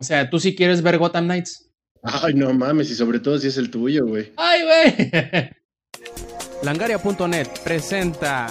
O 0.00 0.04
sea, 0.04 0.30
tú 0.30 0.38
sí 0.38 0.54
quieres 0.54 0.80
ver 0.80 0.96
Gotham 0.96 1.24
Knights. 1.24 1.72
Ay, 2.04 2.32
no 2.34 2.54
mames, 2.54 2.88
y 2.88 2.94
sobre 2.94 3.18
todo 3.18 3.36
si 3.36 3.48
es 3.48 3.56
el 3.56 3.68
tuyo, 3.68 4.06
güey. 4.06 4.32
Ay, 4.36 4.62
güey. 4.62 5.50
Langaria.net 6.62 7.48
presenta 7.64 8.46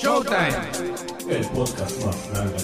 Showtime. 0.00 0.54
El 1.28 1.44
podcast 1.46 2.06
más 2.06 2.30
grande. 2.30 2.56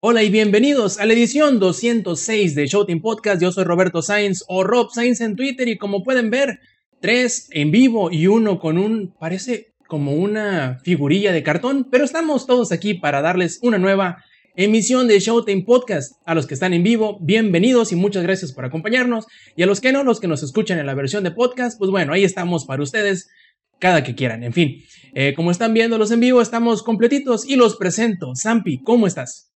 Hola 0.00 0.24
y 0.24 0.30
bienvenidos 0.30 0.98
a 0.98 1.06
la 1.06 1.12
edición 1.12 1.60
206 1.60 2.56
de 2.56 2.66
Showtime 2.66 3.00
Podcast. 3.00 3.40
Yo 3.40 3.52
soy 3.52 3.62
Roberto 3.62 4.02
Sainz 4.02 4.42
o 4.48 4.64
Rob 4.64 4.90
Sainz 4.90 5.20
en 5.20 5.36
Twitter 5.36 5.68
y 5.68 5.78
como 5.78 6.02
pueden 6.02 6.30
ver, 6.30 6.58
tres 7.00 7.46
en 7.52 7.70
vivo 7.70 8.10
y 8.10 8.26
uno 8.26 8.58
con 8.58 8.78
un, 8.78 9.14
parece 9.16 9.74
como 9.86 10.14
una 10.14 10.80
figurilla 10.82 11.30
de 11.30 11.44
cartón, 11.44 11.86
pero 11.88 12.02
estamos 12.04 12.48
todos 12.48 12.72
aquí 12.72 12.94
para 12.94 13.22
darles 13.22 13.60
una 13.62 13.78
nueva 13.78 14.24
emisión 14.56 15.08
de 15.08 15.18
Showtime 15.18 15.62
Podcast. 15.62 16.14
A 16.24 16.34
los 16.34 16.46
que 16.46 16.54
están 16.54 16.72
en 16.74 16.82
vivo, 16.82 17.18
bienvenidos 17.20 17.92
y 17.92 17.96
muchas 17.96 18.22
gracias 18.22 18.52
por 18.52 18.64
acompañarnos. 18.64 19.26
Y 19.56 19.62
a 19.62 19.66
los 19.66 19.80
que 19.80 19.92
no, 19.92 20.04
los 20.04 20.20
que 20.20 20.28
nos 20.28 20.42
escuchan 20.42 20.78
en 20.78 20.86
la 20.86 20.94
versión 20.94 21.24
de 21.24 21.30
podcast, 21.30 21.78
pues 21.78 21.90
bueno, 21.90 22.12
ahí 22.12 22.24
estamos 22.24 22.64
para 22.64 22.82
ustedes 22.82 23.30
cada 23.78 24.04
que 24.04 24.14
quieran. 24.14 24.42
En 24.44 24.52
fin, 24.52 24.82
eh, 25.14 25.34
como 25.34 25.50
están 25.50 25.74
viéndolos 25.74 26.10
en 26.10 26.20
vivo, 26.20 26.42
estamos 26.42 26.82
completitos 26.82 27.48
y 27.48 27.56
los 27.56 27.76
presento. 27.76 28.34
Zampi, 28.36 28.82
¿cómo 28.82 29.06
estás? 29.06 29.50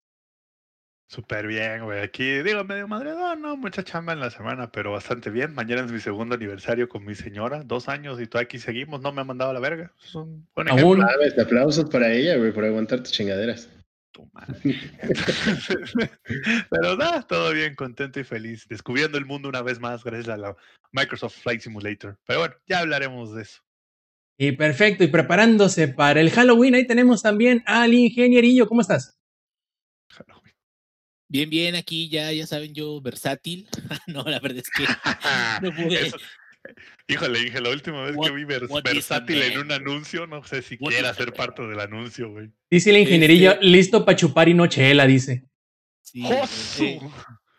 Súper 1.06 1.46
bien, 1.46 1.84
güey. 1.84 2.00
Aquí, 2.00 2.42
digo, 2.42 2.64
medio 2.64 2.88
madre, 2.88 3.10
no, 3.10 3.36
no, 3.36 3.56
mucha 3.56 3.84
chamba 3.84 4.14
en 4.14 4.20
la 4.20 4.30
semana, 4.30 4.72
pero 4.72 4.90
bastante 4.90 5.30
bien. 5.30 5.54
Mañana 5.54 5.84
es 5.84 5.92
mi 5.92 6.00
segundo 6.00 6.34
aniversario 6.34 6.88
con 6.88 7.04
mi 7.04 7.14
señora, 7.14 7.62
dos 7.62 7.88
años, 7.88 8.20
y 8.20 8.26
todavía 8.26 8.46
aquí 8.46 8.58
seguimos. 8.58 9.00
No 9.02 9.12
me 9.12 9.20
ha 9.20 9.24
mandado 9.24 9.50
a 9.50 9.54
la 9.54 9.60
verga. 9.60 9.92
Es 10.02 10.14
un 10.14 10.48
buen 10.56 10.68
Aún. 10.68 10.78
ejemplo. 10.78 11.06
Mames, 11.06 11.38
aplausos 11.38 11.88
para 11.90 12.10
ella, 12.10 12.36
güey, 12.36 12.52
por 12.52 12.64
aguantar 12.64 13.00
tus 13.00 13.12
chingaderas. 13.12 13.68
Tu 14.14 14.30
madre. 14.32 14.56
Entonces, 15.02 15.92
pero 16.70 16.96
nada, 16.96 17.22
todo 17.26 17.52
bien, 17.52 17.74
contento 17.74 18.20
y 18.20 18.24
feliz. 18.24 18.64
Descubriendo 18.68 19.18
el 19.18 19.26
mundo 19.26 19.48
una 19.48 19.60
vez 19.60 19.80
más 19.80 20.04
gracias 20.04 20.28
a 20.28 20.36
la 20.36 20.56
Microsoft 20.92 21.34
Flight 21.42 21.62
Simulator. 21.62 22.16
Pero 22.24 22.38
bueno, 22.38 22.54
ya 22.68 22.78
hablaremos 22.78 23.34
de 23.34 23.42
eso. 23.42 23.60
Y 24.38 24.52
perfecto, 24.52 25.02
y 25.02 25.08
preparándose 25.08 25.88
para 25.88 26.20
el 26.20 26.30
Halloween, 26.30 26.76
ahí 26.76 26.86
tenemos 26.86 27.22
también 27.22 27.64
al 27.66 27.92
ingenierillo. 27.92 28.68
¿Cómo 28.68 28.82
estás? 28.82 29.18
Halloween. 30.12 30.54
Bien, 31.28 31.50
bien, 31.50 31.74
aquí 31.74 32.08
ya, 32.08 32.30
ya 32.30 32.46
saben, 32.46 32.72
yo 32.72 33.00
versátil. 33.00 33.68
no, 34.06 34.22
la 34.22 34.38
verdad 34.38 34.58
es 34.64 34.70
que 34.70 34.84
no 35.62 35.74
pude. 35.74 36.06
Eso- 36.06 36.18
Híjole, 37.06 37.38
dije, 37.40 37.60
la 37.60 37.70
última 37.70 38.02
vez 38.04 38.16
What- 38.16 38.28
que 38.28 38.34
vi 38.34 38.44
vers- 38.44 38.82
versátil 38.82 39.42
en 39.42 39.58
un 39.58 39.72
anuncio, 39.72 40.26
no 40.26 40.42
sé 40.42 40.62
si 40.62 40.78
quiera 40.78 41.12
ser 41.12 41.32
parte 41.34 41.62
del 41.62 41.78
anuncio, 41.80 42.30
güey. 42.30 42.50
Dice 42.70 42.90
el 42.90 42.98
ingenierillo, 42.98 43.52
Este- 43.52 43.66
listo 43.66 44.04
para 44.04 44.16
chupar 44.16 44.48
y 44.48 44.54
no 44.54 44.66
chela, 44.66 45.06
dice. 45.06 45.44
Sí, 46.02 46.22
¡Josu! 46.22 46.84
eh, 46.84 47.00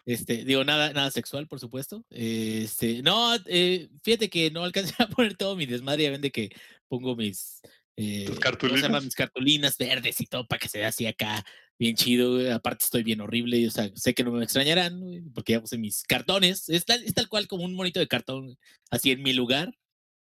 este, 0.07 0.45
digo, 0.45 0.63
nada, 0.63 0.93
nada 0.93 1.11
sexual, 1.11 1.47
por 1.47 1.59
supuesto. 1.59 2.03
Este, 2.09 3.03
no, 3.03 3.35
eh, 3.45 3.89
fíjate 4.03 4.29
que 4.29 4.49
no 4.49 4.63
alcancé 4.63 4.93
a 5.03 5.07
poner 5.09 5.35
todo 5.35 5.55
mi 5.55 5.65
desmadre, 5.67 6.03
ya 6.03 6.11
ven 6.11 6.21
de 6.21 6.31
que 6.31 6.49
pongo 6.87 7.15
mis 7.15 7.61
eh, 7.97 8.25
mis 8.27 9.15
cartulinas 9.15 9.77
verdes 9.77 10.19
y 10.21 10.25
todo 10.25 10.45
para 10.47 10.59
que 10.59 10.67
se 10.67 10.79
vea 10.79 10.89
así 10.89 11.07
acá 11.07 11.45
bien 11.79 11.95
chido. 11.95 12.33
güey. 12.33 12.49
Aparte 12.49 12.85
estoy 12.85 13.03
bien 13.03 13.21
horrible, 13.21 13.67
o 13.67 13.71
sea, 13.71 13.89
sé 13.95 14.13
que 14.13 14.23
no 14.23 14.31
me 14.31 14.43
extrañarán, 14.43 14.99
güey, 14.99 15.21
porque 15.33 15.53
ya 15.53 15.61
puse 15.61 15.77
mis 15.77 16.03
cartones. 16.03 16.69
Es 16.69 16.85
tal, 16.85 17.03
es 17.03 17.13
tal 17.13 17.29
cual 17.29 17.47
como 17.47 17.63
un 17.65 17.73
monito 17.75 17.99
de 17.99 18.07
cartón, 18.07 18.57
así 18.91 19.11
en 19.11 19.23
mi 19.23 19.33
lugar. 19.33 19.73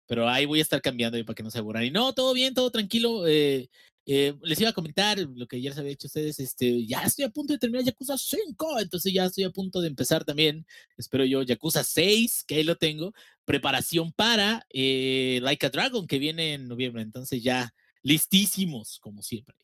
Pero 0.07 0.29
ahí 0.29 0.45
voy 0.45 0.59
a 0.59 0.61
estar 0.63 0.81
cambiando 0.81 1.17
y 1.17 1.23
para 1.23 1.35
que 1.35 1.43
no 1.43 1.51
se 1.51 1.59
aburran. 1.59 1.85
Y 1.85 1.91
no, 1.91 2.13
todo 2.13 2.33
bien, 2.33 2.53
todo 2.53 2.71
tranquilo. 2.71 3.27
eh, 3.27 3.69
eh, 4.05 4.35
les 4.41 4.59
iba 4.59 4.69
a 4.69 4.73
comentar 4.73 5.17
lo 5.17 5.47
que 5.47 5.61
ya 5.61 5.69
les 5.69 5.79
había 5.79 5.91
dicho 5.91 6.07
a 6.07 6.09
ustedes. 6.09 6.39
Este, 6.39 6.85
ya 6.85 7.01
estoy 7.03 7.25
a 7.25 7.29
punto 7.29 7.53
de 7.53 7.59
terminar 7.59 7.85
Yakuza 7.85 8.17
5, 8.17 8.79
entonces 8.79 9.13
ya 9.13 9.25
estoy 9.25 9.45
a 9.45 9.49
punto 9.51 9.81
de 9.81 9.87
empezar 9.87 10.25
también. 10.25 10.65
Espero 10.97 11.25
yo 11.25 11.41
Yakuza 11.43 11.83
6, 11.83 12.43
que 12.45 12.55
ahí 12.55 12.63
lo 12.63 12.75
tengo. 12.77 13.13
Preparación 13.45 14.11
para 14.11 14.65
eh, 14.69 15.39
Like 15.41 15.65
a 15.65 15.69
Dragon, 15.69 16.05
que 16.07 16.19
viene 16.19 16.53
en 16.53 16.67
noviembre. 16.67 17.01
Entonces 17.01 17.41
ya 17.43 17.73
listísimos, 18.01 18.99
como 18.99 19.21
siempre. 19.21 19.55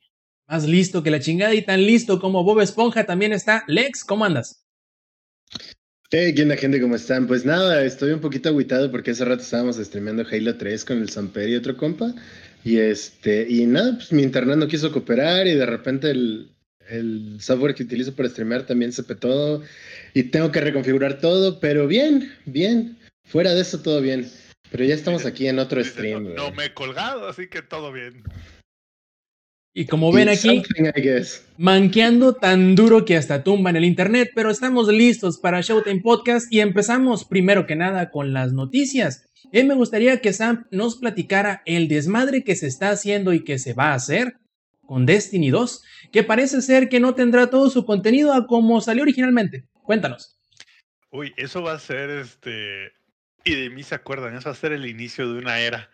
Más 0.49 0.67
listo 0.67 1.03
que 1.03 1.11
la 1.11 1.19
chingada 1.19 1.53
y 1.53 1.61
tan 1.61 1.85
listo 1.85 2.19
como 2.19 2.43
Bob 2.43 2.59
Esponja 2.61 3.05
también 3.05 3.33
está. 3.33 3.63
Lex, 3.67 4.03
¿cómo 4.03 4.25
andas? 4.25 4.65
Hey, 6.09 6.33
¿qué 6.33 6.41
onda, 6.41 6.57
gente? 6.57 6.81
¿Cómo 6.81 6.95
están? 6.95 7.27
Pues 7.27 7.45
nada, 7.45 7.85
estoy 7.85 8.13
un 8.13 8.19
poquito 8.19 8.49
agüitado 8.49 8.89
porque 8.89 9.11
hace 9.11 9.25
rato 9.25 9.43
estábamos 9.43 9.75
streameando 9.75 10.25
Halo 10.27 10.57
3 10.57 10.85
con 10.85 10.97
el 10.97 11.09
Samper 11.09 11.49
y 11.49 11.55
otro 11.55 11.77
compa. 11.77 12.15
Y 12.63 12.79
este, 12.79 13.45
y 13.47 13.67
nada, 13.67 13.93
pues 13.93 14.11
mi 14.11 14.23
internet 14.23 14.57
no 14.57 14.67
quiso 14.67 14.91
cooperar 14.91 15.45
y 15.45 15.53
de 15.53 15.67
repente 15.67 16.09
el, 16.09 16.55
el 16.87 17.37
software 17.39 17.75
que 17.75 17.83
utilizo 17.83 18.15
para 18.15 18.29
streamear 18.29 18.65
también 18.65 18.91
se 18.91 19.03
petó 19.03 19.61
y 20.15 20.23
tengo 20.23 20.51
que 20.51 20.61
reconfigurar 20.61 21.19
todo, 21.19 21.59
pero 21.59 21.85
bien, 21.85 22.33
bien. 22.47 22.97
Fuera 23.23 23.53
de 23.53 23.61
eso, 23.61 23.83
todo 23.83 24.01
bien. 24.01 24.27
Pero 24.71 24.83
ya 24.83 24.95
estamos 24.95 25.27
aquí 25.27 25.47
en 25.47 25.59
otro 25.59 25.83
stream. 25.83 26.33
no 26.33 26.51
me 26.53 26.65
he 26.65 26.73
colgado, 26.73 27.27
así 27.27 27.47
que 27.47 27.61
todo 27.61 27.91
bien. 27.91 28.23
Y 29.79 29.85
como 29.85 30.11
ven 30.11 30.27
aquí, 30.27 30.61
manqueando 31.55 32.33
tan 32.33 32.75
duro 32.75 33.05
que 33.05 33.15
hasta 33.15 33.45
tumban 33.45 33.77
el 33.77 33.85
internet, 33.85 34.29
pero 34.35 34.49
estamos 34.49 34.89
listos 34.89 35.37
para 35.37 35.61
Showtime 35.61 36.01
Podcast 36.01 36.51
y 36.51 36.59
empezamos 36.59 37.23
primero 37.23 37.65
que 37.65 37.77
nada 37.77 38.09
con 38.09 38.33
las 38.33 38.51
noticias. 38.51 39.29
Eh, 39.53 39.63
me 39.63 39.75
gustaría 39.75 40.19
que 40.19 40.33
Sam 40.33 40.67
nos 40.69 40.97
platicara 40.97 41.61
el 41.65 41.87
desmadre 41.87 42.43
que 42.43 42.57
se 42.57 42.67
está 42.67 42.89
haciendo 42.89 43.31
y 43.31 43.45
que 43.45 43.57
se 43.57 43.71
va 43.71 43.91
a 43.91 43.93
hacer 43.93 44.35
con 44.85 45.05
Destiny 45.05 45.49
2, 45.49 45.81
que 46.11 46.25
parece 46.25 46.61
ser 46.61 46.89
que 46.89 46.99
no 46.99 47.15
tendrá 47.15 47.49
todo 47.49 47.69
su 47.69 47.85
contenido 47.85 48.33
a 48.33 48.47
como 48.47 48.81
salió 48.81 49.03
originalmente. 49.03 49.63
Cuéntanos. 49.83 50.41
Uy, 51.09 51.33
eso 51.37 51.63
va 51.63 51.71
a 51.71 51.79
ser 51.79 52.09
este. 52.09 52.91
Y 53.45 53.55
de 53.55 53.69
mí 53.69 53.83
se 53.83 53.95
acuerdan, 53.95 54.35
eso 54.35 54.49
va 54.49 54.51
a 54.51 54.55
ser 54.55 54.73
el 54.73 54.85
inicio 54.85 55.31
de 55.31 55.39
una 55.39 55.61
era. 55.61 55.89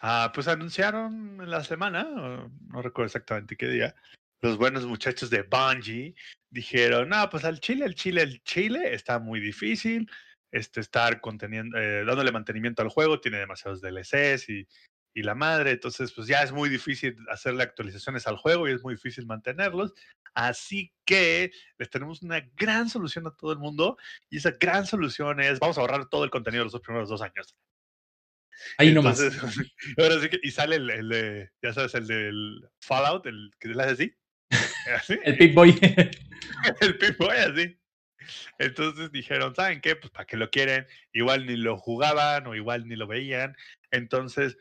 Ah, 0.00 0.30
pues 0.34 0.48
anunciaron 0.48 1.40
en 1.40 1.50
la 1.50 1.64
semana, 1.64 2.04
no 2.04 2.82
recuerdo 2.82 3.06
exactamente 3.06 3.56
qué 3.56 3.68
día, 3.68 3.94
los 4.42 4.58
buenos 4.58 4.84
muchachos 4.86 5.30
de 5.30 5.42
Bungie 5.42 6.14
dijeron, 6.50 7.08
no, 7.08 7.28
pues 7.30 7.44
al 7.44 7.60
Chile, 7.60 7.86
el 7.86 7.94
Chile, 7.94 8.22
el 8.22 8.42
Chile 8.42 8.94
está 8.94 9.18
muy 9.18 9.40
difícil, 9.40 10.10
este, 10.52 10.80
estar 10.80 11.20
conteniendo, 11.20 11.78
eh, 11.78 12.04
dándole 12.04 12.32
mantenimiento 12.32 12.82
al 12.82 12.90
juego, 12.90 13.20
tiene 13.20 13.38
demasiados 13.38 13.80
DLCs 13.80 14.48
y, 14.50 14.68
y 15.14 15.22
la 15.22 15.34
madre, 15.34 15.72
entonces 15.72 16.12
pues 16.12 16.26
ya 16.26 16.42
es 16.42 16.52
muy 16.52 16.68
difícil 16.68 17.16
hacerle 17.30 17.62
actualizaciones 17.62 18.26
al 18.26 18.36
juego 18.36 18.68
y 18.68 18.72
es 18.72 18.82
muy 18.82 18.94
difícil 18.94 19.24
mantenerlos. 19.24 19.94
Así 20.34 20.92
que 21.06 21.50
les 21.78 21.88
tenemos 21.88 22.22
una 22.22 22.40
gran 22.54 22.90
solución 22.90 23.26
a 23.26 23.34
todo 23.34 23.52
el 23.52 23.58
mundo 23.58 23.96
y 24.28 24.36
esa 24.36 24.50
gran 24.60 24.84
solución 24.84 25.40
es, 25.40 25.58
vamos 25.58 25.78
a 25.78 25.80
ahorrar 25.80 26.10
todo 26.10 26.24
el 26.24 26.30
contenido 26.30 26.60
de 26.60 26.64
los 26.66 26.72
dos 26.72 26.82
primeros 26.82 27.08
dos 27.08 27.22
años. 27.22 27.56
Ahí 28.78 28.92
nomás. 28.92 29.20
Entonces, 29.20 29.72
ahora 29.98 30.20
sí 30.20 30.28
que, 30.28 30.40
y 30.42 30.50
sale 30.50 30.76
el, 30.76 30.90
el 30.90 31.08
de, 31.08 31.50
ya 31.62 31.72
sabes, 31.72 31.94
el 31.94 32.06
del 32.06 32.68
Fallout, 32.80 33.26
el 33.26 33.50
que 33.58 33.68
le 33.68 33.82
hace 33.82 33.92
así. 33.92 34.14
así, 34.96 35.18
El 35.24 35.36
Pip 35.36 35.54
Boy. 35.54 35.78
el 36.80 36.98
Pip-Boy 36.98 37.36
así. 37.36 37.78
Entonces 38.58 39.12
dijeron, 39.12 39.54
¿saben 39.54 39.80
qué? 39.80 39.96
Pues 39.96 40.10
para 40.10 40.26
qué 40.26 40.36
lo 40.36 40.50
quieren, 40.50 40.86
igual 41.12 41.46
ni 41.46 41.56
lo 41.56 41.78
jugaban 41.78 42.46
o 42.46 42.54
igual 42.54 42.88
ni 42.88 42.96
lo 42.96 43.06
veían. 43.06 43.56
Entonces 43.90 44.56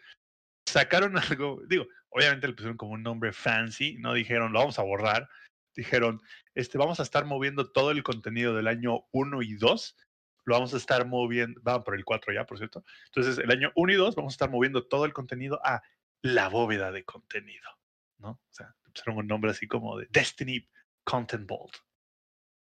sacaron 0.66 1.17
algo, 1.17 1.62
digo, 1.67 1.88
obviamente 2.09 2.47
le 2.47 2.53
pusieron 2.53 2.77
como 2.77 2.94
un 2.94 3.03
nombre 3.03 3.33
fancy, 3.33 3.97
no 4.00 4.13
dijeron, 4.13 4.53
lo 4.53 4.59
vamos 4.59 4.79
a 4.79 4.83
borrar. 4.83 5.29
Dijeron, 5.75 6.22
este, 6.53 6.77
vamos 6.77 7.00
a 7.00 7.03
estar 7.03 7.25
moviendo 7.25 7.72
todo 7.72 7.91
el 7.91 8.03
contenido 8.03 8.56
del 8.56 8.67
año 8.67 9.06
1 9.12 9.41
y 9.41 9.56
2. 9.56 9.97
Lo 10.45 10.56
vamos 10.56 10.73
a 10.73 10.78
estar 10.78 11.06
moviendo, 11.06 11.59
van 11.63 11.83
por 11.83 11.95
el 11.95 12.06
4 12.06 12.33
ya, 12.33 12.45
por 12.45 12.57
cierto. 12.57 12.83
Entonces, 13.07 13.38
el 13.38 13.51
año 13.51 13.72
1 13.75 13.94
y 13.94 13.95
2 13.95 14.16
vamos 14.16 14.33
a 14.33 14.35
estar 14.35 14.50
moviendo 14.50 14.88
todo 14.88 15.06
el 15.06 15.13
contenido 15.13 15.59
a 15.63 15.81
la 16.22 16.50
bóveda 16.50 16.91
de 16.91 17.03
contenido, 17.03 17.69
¿no? 18.19 18.29
O 18.29 18.53
sea, 18.53 18.73
pusieron 18.83 19.17
un 19.17 19.28
nombre 19.28 19.51
así 19.51 19.67
como 19.67 19.97
de 19.97 20.07
Destiny 20.09 20.67
Content 21.03 21.47
Vault. 21.47 21.75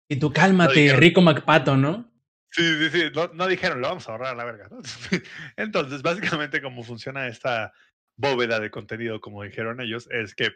Y 0.10 0.18
tú 0.18 0.32
cálmate. 0.32 0.96
Rico 0.96 1.22
McPato, 1.22 1.76
¿no? 1.76 2.12
Sí, 2.52 2.64
sí, 2.78 2.90
sí. 2.90 3.04
No, 3.14 3.28
no 3.34 3.48
dijeron, 3.48 3.82
lo 3.82 3.90
vamos 3.90 4.08
a 4.08 4.12
ahorrar 4.14 4.34
a 4.34 4.36
la 4.36 4.46
verga. 4.46 4.70
¿no? 4.70 4.80
Entonces, 5.58 6.02
básicamente, 6.02 6.62
cómo 6.62 6.84
funciona 6.84 7.28
esta 7.28 7.74
bóveda 8.16 8.60
de 8.60 8.72
contenido, 8.72 9.22
como 9.22 9.44
dijeron 9.44 9.82
ellos, 9.82 10.08
es 10.12 10.34
que 10.34 10.52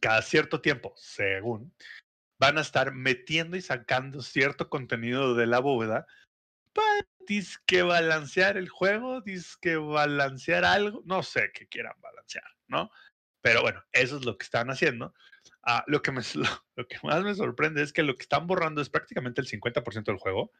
cada 0.00 0.22
cierto 0.22 0.60
tiempo, 0.60 0.94
según, 0.96 1.72
van 2.40 2.58
a 2.58 2.62
estar 2.62 2.92
metiendo 2.92 3.56
y 3.56 3.60
sacando 3.60 4.20
cierto 4.20 4.68
contenido 4.68 5.34
de 5.34 5.46
la 5.46 5.60
bóveda 5.60 6.06
para 6.72 7.06
que 7.66 7.82
balancear 7.82 8.56
el 8.56 8.68
juego, 8.68 9.22
que 9.60 9.76
balancear 9.76 10.64
algo, 10.64 11.02
no 11.04 11.22
sé 11.22 11.50
qué 11.54 11.66
quieran 11.68 11.94
balancear, 12.00 12.44
¿no? 12.66 12.90
Pero 13.40 13.62
bueno, 13.62 13.82
eso 13.92 14.16
es 14.16 14.24
lo 14.24 14.36
que 14.36 14.44
están 14.44 14.70
haciendo. 14.70 15.14
Ah, 15.62 15.84
lo, 15.86 16.02
que 16.02 16.12
me, 16.12 16.20
lo, 16.34 16.48
lo 16.76 16.86
que 16.86 16.98
más 17.02 17.22
me 17.22 17.34
sorprende 17.34 17.82
es 17.82 17.92
que 17.92 18.02
lo 18.02 18.16
que 18.16 18.22
están 18.22 18.46
borrando 18.46 18.80
es 18.80 18.90
prácticamente 18.90 19.40
el 19.40 19.48
50% 19.48 20.04
del 20.04 20.16
juego 20.16 20.52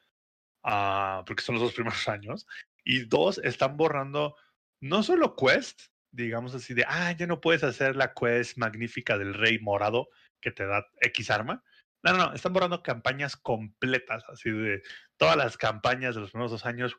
ah, 0.63 1.23
porque 1.25 1.43
son 1.43 1.55
los 1.55 1.63
dos 1.63 1.73
primeros 1.73 2.07
años. 2.07 2.47
Y 2.83 3.05
dos, 3.05 3.37
están 3.39 3.77
borrando 3.77 4.35
no 4.81 5.03
solo 5.03 5.35
quest, 5.35 5.83
digamos 6.11 6.53
así 6.55 6.73
de, 6.73 6.85
ah, 6.87 7.11
ya 7.13 7.27
no 7.27 7.41
puedes 7.41 7.63
hacer 7.63 7.95
la 7.95 8.13
quest 8.13 8.57
magnífica 8.57 9.17
del 9.17 9.33
rey 9.33 9.59
morado 9.59 10.09
que 10.41 10.51
te 10.51 10.65
da 10.65 10.85
X 11.01 11.29
arma. 11.29 11.63
No, 12.03 12.11
no, 12.11 12.17
no, 12.17 12.33
están 12.33 12.51
borrando 12.51 12.83
campañas 12.83 13.37
completas, 13.37 14.23
así 14.27 14.49
de 14.51 14.83
todas 15.17 15.37
las 15.37 15.57
campañas 15.57 16.15
de 16.15 16.21
los 16.21 16.31
primeros 16.31 16.51
dos 16.51 16.65
años, 16.65 16.97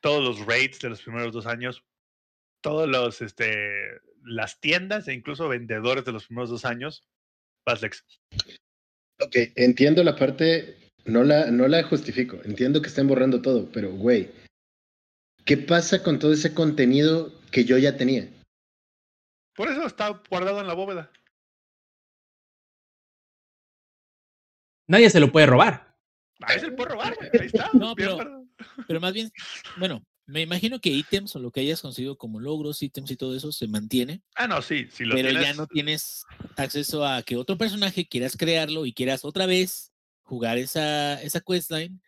todos 0.00 0.22
los 0.22 0.46
raids 0.46 0.78
de 0.78 0.90
los 0.90 1.02
primeros 1.02 1.32
dos 1.32 1.46
años, 1.46 1.84
todos 2.60 2.88
los, 2.88 3.20
este, 3.20 4.00
las 4.22 4.60
tiendas 4.60 5.08
e 5.08 5.14
incluso 5.14 5.48
vendedores 5.48 6.04
de 6.04 6.12
los 6.12 6.26
primeros 6.26 6.50
dos 6.50 6.64
años. 6.64 7.04
Vas, 7.66 7.82
Lex. 7.82 8.04
Ok, 9.20 9.36
entiendo 9.56 10.04
la 10.04 10.16
parte, 10.16 10.76
no 11.04 11.24
la, 11.24 11.50
no 11.50 11.66
la 11.66 11.82
justifico, 11.82 12.40
entiendo 12.44 12.80
que 12.80 12.88
estén 12.88 13.08
borrando 13.08 13.42
todo, 13.42 13.70
pero 13.72 13.92
güey, 13.92 14.30
¿qué 15.44 15.56
pasa 15.56 16.02
con 16.02 16.18
todo 16.18 16.32
ese 16.32 16.54
contenido 16.54 17.32
que 17.50 17.64
yo 17.64 17.78
ya 17.78 17.96
tenía? 17.96 18.28
Por 19.54 19.68
eso 19.68 19.86
está 19.86 20.22
guardado 20.30 20.60
en 20.60 20.66
la 20.66 20.74
bóveda. 20.74 21.10
Nadie 24.92 25.08
se 25.08 25.20
lo 25.20 25.32
puede 25.32 25.46
robar. 25.46 25.96
Ahí 26.42 26.60
se 26.60 26.66
lo 26.66 26.76
puede 26.76 26.90
robar, 26.90 27.14
güey, 27.16 27.30
Ahí 27.40 27.46
está. 27.46 27.70
No, 27.72 27.94
pero-. 27.94 28.44
Pero 28.86 29.00
más 29.00 29.12
bien, 29.14 29.30
bueno, 29.78 30.04
me 30.26 30.42
imagino 30.42 30.80
que 30.80 30.90
ítems 30.90 31.34
o 31.34 31.38
lo 31.38 31.50
que 31.50 31.60
hayas 31.60 31.80
conseguido 31.80 32.18
como 32.18 32.40
logros, 32.40 32.82
ítems 32.82 33.10
y 33.10 33.16
todo 33.16 33.34
eso 33.34 33.50
se 33.52 33.66
mantiene, 33.68 34.20
Ah, 34.34 34.46
no, 34.46 34.60
sí, 34.60 34.86
si 34.92 35.04
lo 35.06 35.14
pero 35.14 35.30
tienes. 35.30 35.46
ya 35.48 35.54
no 35.54 35.66
tienes 35.66 36.24
acceso 36.56 37.06
a 37.06 37.22
que 37.22 37.36
otro 37.36 37.56
personaje 37.56 38.06
quieras 38.06 38.36
crearlo 38.36 38.84
y 38.84 38.92
quieras 38.92 39.24
otra 39.24 39.46
vez 39.46 39.92
jugar 40.24 40.58
esa, 40.58 41.20
esa 41.22 41.40
questline. 41.40 42.00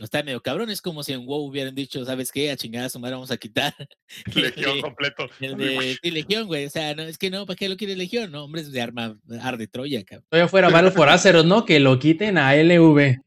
Está 0.00 0.24
medio 0.24 0.42
cabrón, 0.42 0.70
es 0.70 0.82
como 0.82 1.04
si 1.04 1.12
en 1.12 1.24
WoW 1.24 1.46
hubieran 1.46 1.74
dicho, 1.74 2.04
¿sabes 2.04 2.32
qué? 2.32 2.50
A 2.50 2.56
chingada 2.56 2.88
su 2.88 2.98
madre 2.98 3.14
vamos 3.14 3.30
a 3.30 3.36
quitar 3.36 3.72
Legión 4.34 4.80
completo. 4.80 5.28
el 5.38 5.56
de 5.56 5.98
sí, 6.02 6.10
Legión, 6.10 6.48
güey. 6.48 6.66
O 6.66 6.70
sea, 6.70 6.94
no, 6.96 7.02
es 7.02 7.16
que 7.16 7.30
no, 7.30 7.46
¿para 7.46 7.56
qué 7.56 7.68
lo 7.68 7.76
quiere 7.76 7.94
Legión? 7.94 8.32
No, 8.32 8.44
hombres 8.44 8.72
de 8.72 8.82
arma, 8.82 9.16
ar 9.40 9.56
de 9.56 9.68
Troya, 9.68 10.02
cabrón. 10.04 10.26
Todavía 10.30 10.48
fuera 10.48 10.68
Battle 10.68 10.90
for 10.90 11.08
Azeroth, 11.08 11.46
¿no? 11.46 11.64
Que 11.64 11.78
lo 11.78 11.98
quiten 12.00 12.38
a 12.38 12.56
LV. 12.56 13.20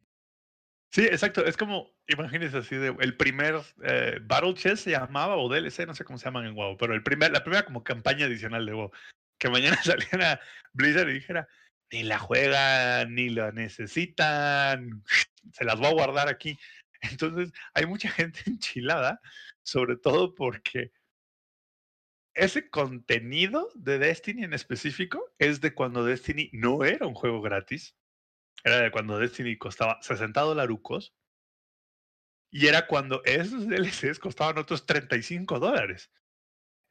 Sí, 0.92 1.04
exacto. 1.04 1.46
Es 1.46 1.56
como, 1.56 1.90
imagínense 2.08 2.58
así 2.58 2.76
de 2.76 2.96
el 3.00 3.16
primer 3.16 3.56
eh, 3.84 4.20
Battle 4.24 4.54
Chess 4.54 4.82
se 4.82 4.92
llamaba 4.92 5.38
o 5.38 5.48
DLC, 5.48 5.86
no 5.88 5.96
sé 5.96 6.04
cómo 6.04 6.18
se 6.18 6.26
llaman 6.26 6.48
en 6.48 6.56
WoW, 6.56 6.76
pero 6.78 6.94
el 6.94 7.04
primer, 7.04 7.32
la 7.32 7.44
primera 7.44 7.66
como 7.66 7.84
campaña 7.84 8.26
adicional 8.26 8.66
de 8.66 8.74
WoW. 8.74 8.92
Que 9.38 9.50
mañana 9.50 9.78
saliera 9.84 10.42
Blizzard 10.74 11.10
y 11.10 11.14
dijera, 11.14 11.48
ni 11.92 12.04
la 12.04 12.20
juegan, 12.20 13.16
ni 13.16 13.30
la 13.30 13.52
necesitan, 13.52 15.04
se 15.54 15.66
las 15.66 15.78
voy 15.78 15.88
a 15.88 15.94
guardar 15.94 16.30
aquí. 16.30 16.58
Entonces, 17.02 17.52
hay 17.74 17.86
mucha 17.86 18.10
gente 18.10 18.40
enchilada, 18.48 19.22
sobre 19.64 19.98
todo 19.98 20.34
porque 20.36 20.92
ese 22.34 22.70
contenido 22.70 23.70
de 23.74 23.98
Destiny 23.98 24.44
en 24.44 24.54
específico 24.54 25.34
es 25.40 25.60
de 25.60 25.74
cuando 25.74 26.06
Destiny 26.06 26.50
no 26.54 26.84
era 26.84 27.08
un 27.08 27.16
juego 27.16 27.42
gratis. 27.42 27.96
Era 28.64 28.80
de 28.82 28.92
cuando 28.92 29.18
Destiny 29.18 29.58
costaba 29.58 30.00
60 30.02 30.40
dolarucos. 30.42 31.16
Y 32.52 32.68
era 32.68 32.88
cuando 32.88 33.24
esos 33.26 33.68
DLCs 33.68 34.20
costaban 34.20 34.58
otros 34.58 34.86
35 34.86 35.60
dólares. 35.60 36.12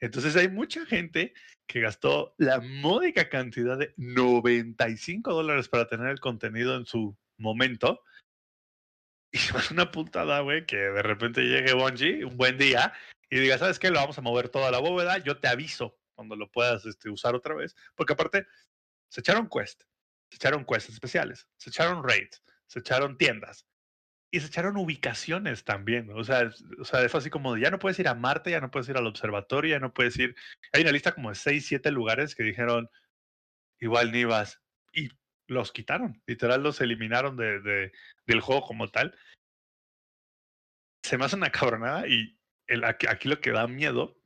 Entonces 0.01 0.37
hay 0.37 0.49
mucha 0.49 0.85
gente 0.87 1.33
que 1.67 1.81
gastó 1.81 2.35
la 2.39 2.61
módica 2.61 3.29
cantidad 3.29 3.79
de 3.79 3.95
95 3.97 5.33
dólares 5.33 5.69
para 5.69 5.89
tener 5.89 6.09
el 6.09 6.21
contenido 6.21 6.77
en 6.77 6.87
su 6.87 7.17
momento. 7.39 8.03
Y 9.33 9.39
es 9.57 9.71
una 9.71 9.91
putada, 9.91 10.41
güey, 10.41 10.67
que 10.67 10.77
de 10.77 11.03
repente 11.03 11.43
llegue 11.43 11.73
Bungie 11.73 12.25
un 12.25 12.37
buen 12.37 12.59
día 12.59 12.93
y 13.31 13.41
diga, 13.41 13.59
¿sabes 13.59 13.79
qué? 13.79 13.91
Lo 13.91 14.01
vamos 14.01 14.19
a 14.19 14.23
mover 14.23 14.49
toda 14.49 14.71
la 14.71 14.79
bóveda. 14.79 15.19
Yo 15.19 15.39
te 15.39 15.49
aviso 15.49 15.99
cuando 16.15 16.37
lo 16.37 16.51
puedas 16.51 16.85
este, 16.87 17.11
usar 17.11 17.35
otra 17.35 17.55
vez. 17.55 17.75
Porque 17.95 18.13
aparte, 18.13 18.47
se 19.09 19.21
echaron 19.21 19.49
quest, 19.49 19.83
se 20.31 20.37
echaron 20.37 20.65
quests 20.65 20.91
especiales, 20.91 21.49
se 21.57 21.71
echaron 21.71 22.07
raids, 22.07 22.43
se 22.67 22.81
echaron 22.81 23.17
tiendas 23.17 23.67
y 24.31 24.41
se 24.41 24.47
echaron 24.49 24.77
ubicaciones 24.77 25.65
también. 25.65 26.11
O 26.11 26.25
sea, 26.25 26.43
es- 26.43 26.65
o 26.79 26.85
sea, 26.85 27.09
fue 27.09 27.19
así 27.19 27.31
como 27.31 27.57
ya 27.57 27.71
no 27.71 27.79
puedes 27.79 27.99
ir 27.99 28.09
a 28.09 28.15
Marte, 28.15 28.51
ya 28.51 28.61
no 28.61 28.71
puedes 28.71 28.89
ir 28.89 28.97
al 28.97 29.07
observatorio, 29.07 29.77
ya 29.77 29.81
no 29.81 29.93
puedes 29.95 30.19
ir. 30.19 30.35
Hay 30.73 30.83
una 30.83 30.93
lista 30.93 31.13
como 31.13 31.31
de 31.31 31.37
6, 31.37 31.67
7 31.67 31.91
lugares 31.91 32.35
que 32.35 32.43
dijeron, 32.43 32.91
igual 33.81 34.13
ni 34.13 34.25
vas. 34.25 34.61
Y 34.93 35.11
los 35.49 35.73
quitaron, 35.73 36.23
literal 36.27 36.63
los 36.63 36.81
eliminaron 36.81 37.37
de, 37.37 37.61
de- 37.61 37.93
del 38.27 38.41
juego 38.41 38.63
como 38.63 38.91
tal. 38.91 39.17
Se 41.05 41.17
me 41.19 41.25
hace 41.25 41.37
una 41.37 41.51
cabronada 41.51 42.09
y 42.09 42.37
el, 42.67 42.85
aquí, 42.85 43.07
aquí 43.09 43.29
lo 43.29 43.41
que 43.41 43.53
da 43.53 43.67
miedo 43.69 44.21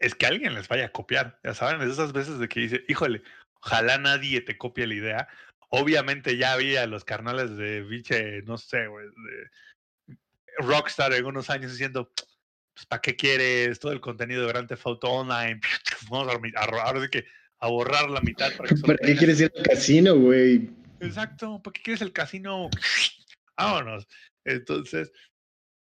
es 0.00 0.14
que 0.14 0.26
alguien 0.26 0.54
les 0.54 0.68
vaya 0.68 0.86
a 0.86 0.92
copiar. 0.92 1.38
Ya 1.44 1.54
saben, 1.54 1.82
es 1.82 1.90
esas 1.92 2.12
veces 2.12 2.38
de 2.38 2.48
que 2.48 2.60
dice, 2.60 2.84
híjole, 2.88 3.22
ojalá 3.60 3.98
nadie 3.98 4.40
te 4.40 4.56
copie 4.56 4.86
la 4.86 4.94
idea. 4.94 5.28
Obviamente 5.70 6.36
ya 6.36 6.52
había 6.54 6.86
los 6.86 7.04
carnales 7.04 7.56
de 7.56 7.82
biche, 7.82 8.42
no 8.42 8.56
sé, 8.56 8.86
güey, 8.86 9.06
de 9.06 10.16
Rockstar 10.58 11.12
en 11.12 11.26
unos 11.26 11.50
años 11.50 11.72
diciendo, 11.72 12.10
pues, 12.14 12.86
¿para 12.86 13.02
qué 13.02 13.16
quieres 13.16 13.78
todo 13.78 13.92
el 13.92 14.00
contenido 14.00 14.42
de 14.42 14.48
Grand 14.48 14.68
Theft 14.68 14.86
Auto 14.86 15.08
Online? 15.10 15.60
Vamos 16.10 16.28
a, 16.28 16.60
ahora 16.60 17.02
sí 17.02 17.08
que 17.10 17.24
a 17.60 17.68
borrar 17.68 18.08
la 18.08 18.20
mitad 18.20 18.50
para 18.56 18.68
que 18.68 18.76
solo 18.76 18.96
¿Para 18.96 19.06
qué 19.06 19.16
quieres 19.16 19.40
ir 19.40 19.52
al 19.56 19.62
casino, 19.62 20.14
güey? 20.16 20.70
Exacto, 21.00 21.60
¿para 21.62 21.72
qué 21.72 21.82
quieres 21.82 22.02
el 22.02 22.12
casino? 22.12 22.70
Vámonos. 23.56 24.06
Entonces, 24.44 25.12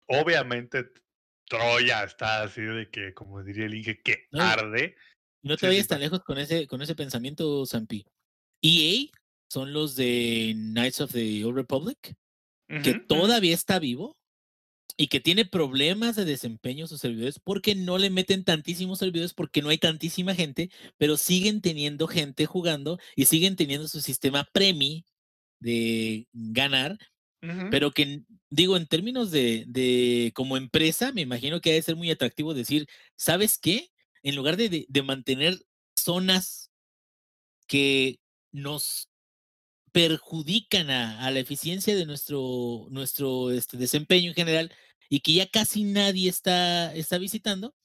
obviamente, 0.07 0.85
Troya 1.49 2.03
está 2.03 2.43
así 2.43 2.61
de 2.61 2.89
que, 2.89 3.13
como 3.13 3.43
diría 3.43 3.65
el 3.65 3.73
Inge, 3.73 4.01
que 4.01 4.27
No, 4.31 4.43
arde. 4.43 4.95
No 5.43 5.55
Sí, 5.55 5.61
te 5.61 5.67
vayas 5.67 5.83
sí, 5.83 5.89
tan 5.89 5.97
pa- 5.97 6.03
lejos 6.03 6.23
con 6.23 6.37
ese, 6.37 6.67
con 6.67 6.81
ese 6.81 6.95
pensamiento, 6.95 7.65
Zampi. 7.65 8.05
EA 8.61 9.09
son 9.53 9.73
los 9.73 9.95
de 9.95 10.53
Knights 10.55 11.01
of 11.01 11.13
the 11.13 11.45
Old 11.45 11.55
Republic, 11.57 12.15
que 12.81 12.95
todavía 12.95 13.53
está 13.55 13.79
vivo 13.79 14.17
y 14.97 15.07
que 15.07 15.19
tiene 15.19 15.45
problemas 15.45 16.15
de 16.15 16.25
desempeño 16.25 16.87
sus 16.87 17.01
servidores 17.01 17.39
porque 17.39 17.75
no 17.75 17.97
le 17.97 18.09
meten 18.11 18.43
tantísimos 18.43 18.99
servidores 18.99 19.33
porque 19.33 19.61
no 19.63 19.69
hay 19.69 19.77
tantísima 19.79 20.35
gente, 20.35 20.69
pero 20.97 21.17
siguen 21.17 21.61
teniendo 21.61 22.07
gente 22.07 22.45
jugando 22.45 22.99
y 23.15 23.25
siguen 23.25 23.55
teniendo 23.55 23.87
su 23.87 24.01
sistema 24.01 24.47
premi 24.53 25.05
de 25.59 26.27
ganar 26.33 26.99
pero 27.71 27.91
que 27.91 28.23
digo, 28.51 28.77
en 28.77 28.87
términos 28.87 29.31
de, 29.31 29.65
de 29.67 30.31
como 30.35 30.57
empresa, 30.57 31.11
me 31.13 31.21
imagino 31.21 31.61
que 31.61 31.71
ha 31.71 31.73
de 31.75 31.81
ser 31.81 31.95
muy 31.95 32.11
atractivo 32.11 32.53
decir, 32.53 32.87
¿sabes 33.17 33.57
qué? 33.59 33.89
En 34.23 34.35
lugar 34.35 34.57
de, 34.57 34.69
de- 34.69 34.85
de 34.89 35.03
mantener 35.03 35.59
zonas 35.97 36.71
que 37.67 38.19
nos 38.51 39.09
perjudican 39.93 40.89
a, 40.89 41.25
a 41.25 41.31
la 41.31 41.39
eficiencia 41.39 41.95
de 41.95 42.05
nuestro, 42.05 42.87
nuestro 42.89 43.51
este, 43.51 43.77
desempeño 43.77 44.29
en 44.29 44.35
general 44.35 44.73
y 45.07 45.21
que 45.21 45.33
ya 45.33 45.47
casi 45.47 45.83
nadie 45.83 46.29
está, 46.29 46.93
está 46.95 47.19
visitando, 47.19 47.75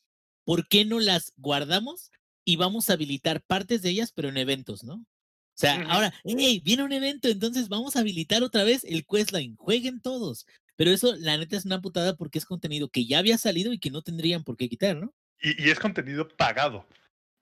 ¿por 0.45 0.67
qué 0.67 0.85
no 0.87 0.99
las 0.99 1.35
guardamos 1.37 2.11
y 2.45 2.57
vamos 2.57 2.89
a 2.89 2.95
habilitar 2.95 3.43
partes 3.43 3.83
de 3.83 3.91
ellas, 3.91 4.13
pero 4.13 4.31
en 4.31 4.39
eventos, 4.39 4.83
¿no? 4.83 4.95
O 4.95 5.61
sea, 5.61 5.83
ahora, 5.91 6.15
hey, 6.25 6.63
viene 6.65 6.85
un 6.85 6.93
evento, 6.93 7.29
entonces 7.29 7.69
vamos 7.69 7.97
a 7.97 8.01
habilitar 8.01 8.43
otra 8.43 8.65
vez 8.65 8.85
el 8.85 9.05
questline, 9.05 9.57
jueguen 9.57 10.01
todos. 10.01 10.47
Pero 10.77 10.93
eso, 10.93 11.17
la 11.17 11.37
neta, 11.37 11.57
es 11.57 11.67
una 11.67 11.83
putada 11.83 12.17
porque 12.17 12.39
es 12.39 12.47
contenido 12.47 12.89
que 12.89 13.05
ya 13.05 13.19
había 13.19 13.37
salido 13.37 13.73
y 13.73 13.79
que 13.79 13.91
no 13.91 14.01
tendrían 14.01 14.45
por 14.45 14.57
qué 14.57 14.69
quitar, 14.69 14.97
¿no? 14.97 15.13
Y, 15.43 15.67
y 15.67 15.71
es 15.71 15.79
contenido 15.81 16.29
pagado. 16.29 16.87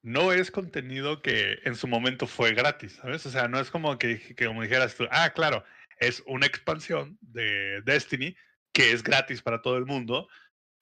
No 0.06 0.30
es 0.30 0.52
contenido 0.52 1.20
que 1.20 1.58
en 1.64 1.74
su 1.74 1.88
momento 1.88 2.28
fue 2.28 2.54
gratis, 2.54 2.92
¿sabes? 3.02 3.26
O 3.26 3.30
sea, 3.30 3.48
no 3.48 3.58
es 3.58 3.72
como 3.72 3.98
que, 3.98 4.36
como 4.36 4.62
dijeras 4.62 4.94
tú, 4.94 5.08
ah, 5.10 5.30
claro, 5.30 5.64
es 5.98 6.22
una 6.26 6.46
expansión 6.46 7.18
de 7.20 7.82
Destiny 7.84 8.36
que 8.72 8.92
es 8.92 9.02
gratis 9.02 9.42
para 9.42 9.62
todo 9.62 9.76
el 9.76 9.84
mundo 9.84 10.28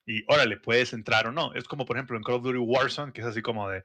y 0.05 0.23
órale, 0.31 0.57
puedes 0.57 0.93
entrar 0.93 1.25
o 1.25 1.31
no. 1.31 1.55
Es 1.55 1.63
como, 1.63 1.87
por 1.87 1.97
ejemplo, 1.97 2.15
en 2.15 2.21
Call 2.21 2.35
of 2.35 2.43
Duty 2.43 2.59
Warzone, 2.59 3.13
que 3.13 3.21
es 3.21 3.27
así 3.27 3.41
como 3.41 3.67
de, 3.67 3.83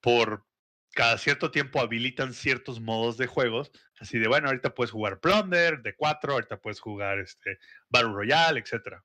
por 0.00 0.44
cada 0.92 1.18
cierto 1.18 1.52
tiempo 1.52 1.80
habilitan 1.80 2.34
ciertos 2.34 2.80
modos 2.80 3.16
de 3.16 3.28
juegos, 3.28 3.70
así 4.00 4.18
de, 4.18 4.26
bueno, 4.26 4.48
ahorita 4.48 4.74
puedes 4.74 4.90
jugar 4.90 5.20
Plunder 5.20 5.82
de 5.82 5.94
4, 5.94 6.32
ahorita 6.32 6.60
puedes 6.60 6.80
jugar 6.80 7.20
este, 7.20 7.60
Battle 7.90 8.12
Royale, 8.12 8.58
etcétera. 8.58 9.04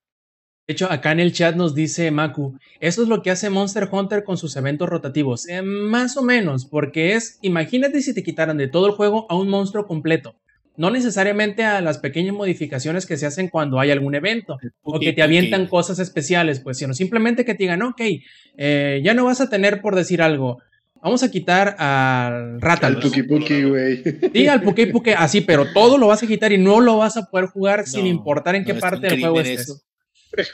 De 0.67 0.73
hecho, 0.73 0.91
acá 0.91 1.11
en 1.11 1.19
el 1.19 1.31
chat 1.31 1.55
nos 1.55 1.75
dice 1.75 2.09
Maku, 2.09 2.57
eso 2.79 3.03
es 3.03 3.07
lo 3.07 3.21
que 3.21 3.29
hace 3.29 3.51
Monster 3.51 3.87
Hunter 3.91 4.23
con 4.23 4.37
sus 4.37 4.55
eventos 4.55 4.89
rotativos. 4.89 5.47
Eh, 5.47 5.61
más 5.61 6.17
o 6.17 6.23
menos, 6.23 6.65
porque 6.65 7.13
es, 7.13 7.37
imagínate 7.43 8.01
si 8.01 8.15
te 8.15 8.23
quitaran 8.23 8.57
de 8.57 8.67
todo 8.67 8.87
el 8.87 8.93
juego 8.93 9.27
a 9.29 9.35
un 9.35 9.47
monstruo 9.47 9.85
completo. 9.85 10.35
No 10.75 10.89
necesariamente 10.89 11.63
a 11.63 11.81
las 11.81 11.99
pequeñas 11.99 12.35
modificaciones 12.35 13.05
que 13.05 13.15
se 13.15 13.27
hacen 13.27 13.47
cuando 13.47 13.79
hay 13.79 13.91
algún 13.91 14.15
evento. 14.15 14.57
O 14.81 14.99
que 14.99 15.13
te 15.13 15.21
avientan 15.21 15.67
cosas 15.67 15.99
especiales, 15.99 16.59
pues, 16.59 16.79
sino 16.79 16.93
simplemente 16.93 17.45
que 17.45 17.53
te 17.53 17.63
digan, 17.63 17.83
ok, 17.83 18.01
eh, 18.57 19.01
ya 19.03 19.13
no 19.13 19.25
vas 19.25 19.41
a 19.41 19.49
tener, 19.49 19.81
por 19.81 19.95
decir 19.95 20.21
algo, 20.21 20.57
vamos 21.01 21.21
a 21.21 21.29
quitar 21.29 21.75
al 21.77 22.55
Al 22.55 22.61
Rátalos. 22.61 23.05
Puki 23.05 23.23
Puki, 23.23 23.63
güey. 23.63 24.03
Sí, 24.33 24.47
al 24.47 24.63
Puke 24.63 24.87
Puke, 24.87 25.13
así, 25.13 25.41
pero 25.41 25.71
todo 25.71 25.99
lo 25.99 26.07
vas 26.07 26.23
a 26.23 26.27
quitar 26.27 26.51
y 26.51 26.57
no 26.57 26.81
lo 26.81 26.97
vas 26.97 27.15
a 27.17 27.29
poder 27.29 27.45
jugar 27.45 27.85
sin 27.87 28.07
importar 28.07 28.55
en 28.55 28.63
no, 28.63 28.67
qué 28.67 28.73
parte 28.73 29.07
del 29.07 29.19
juego 29.19 29.39
estés. 29.39 29.85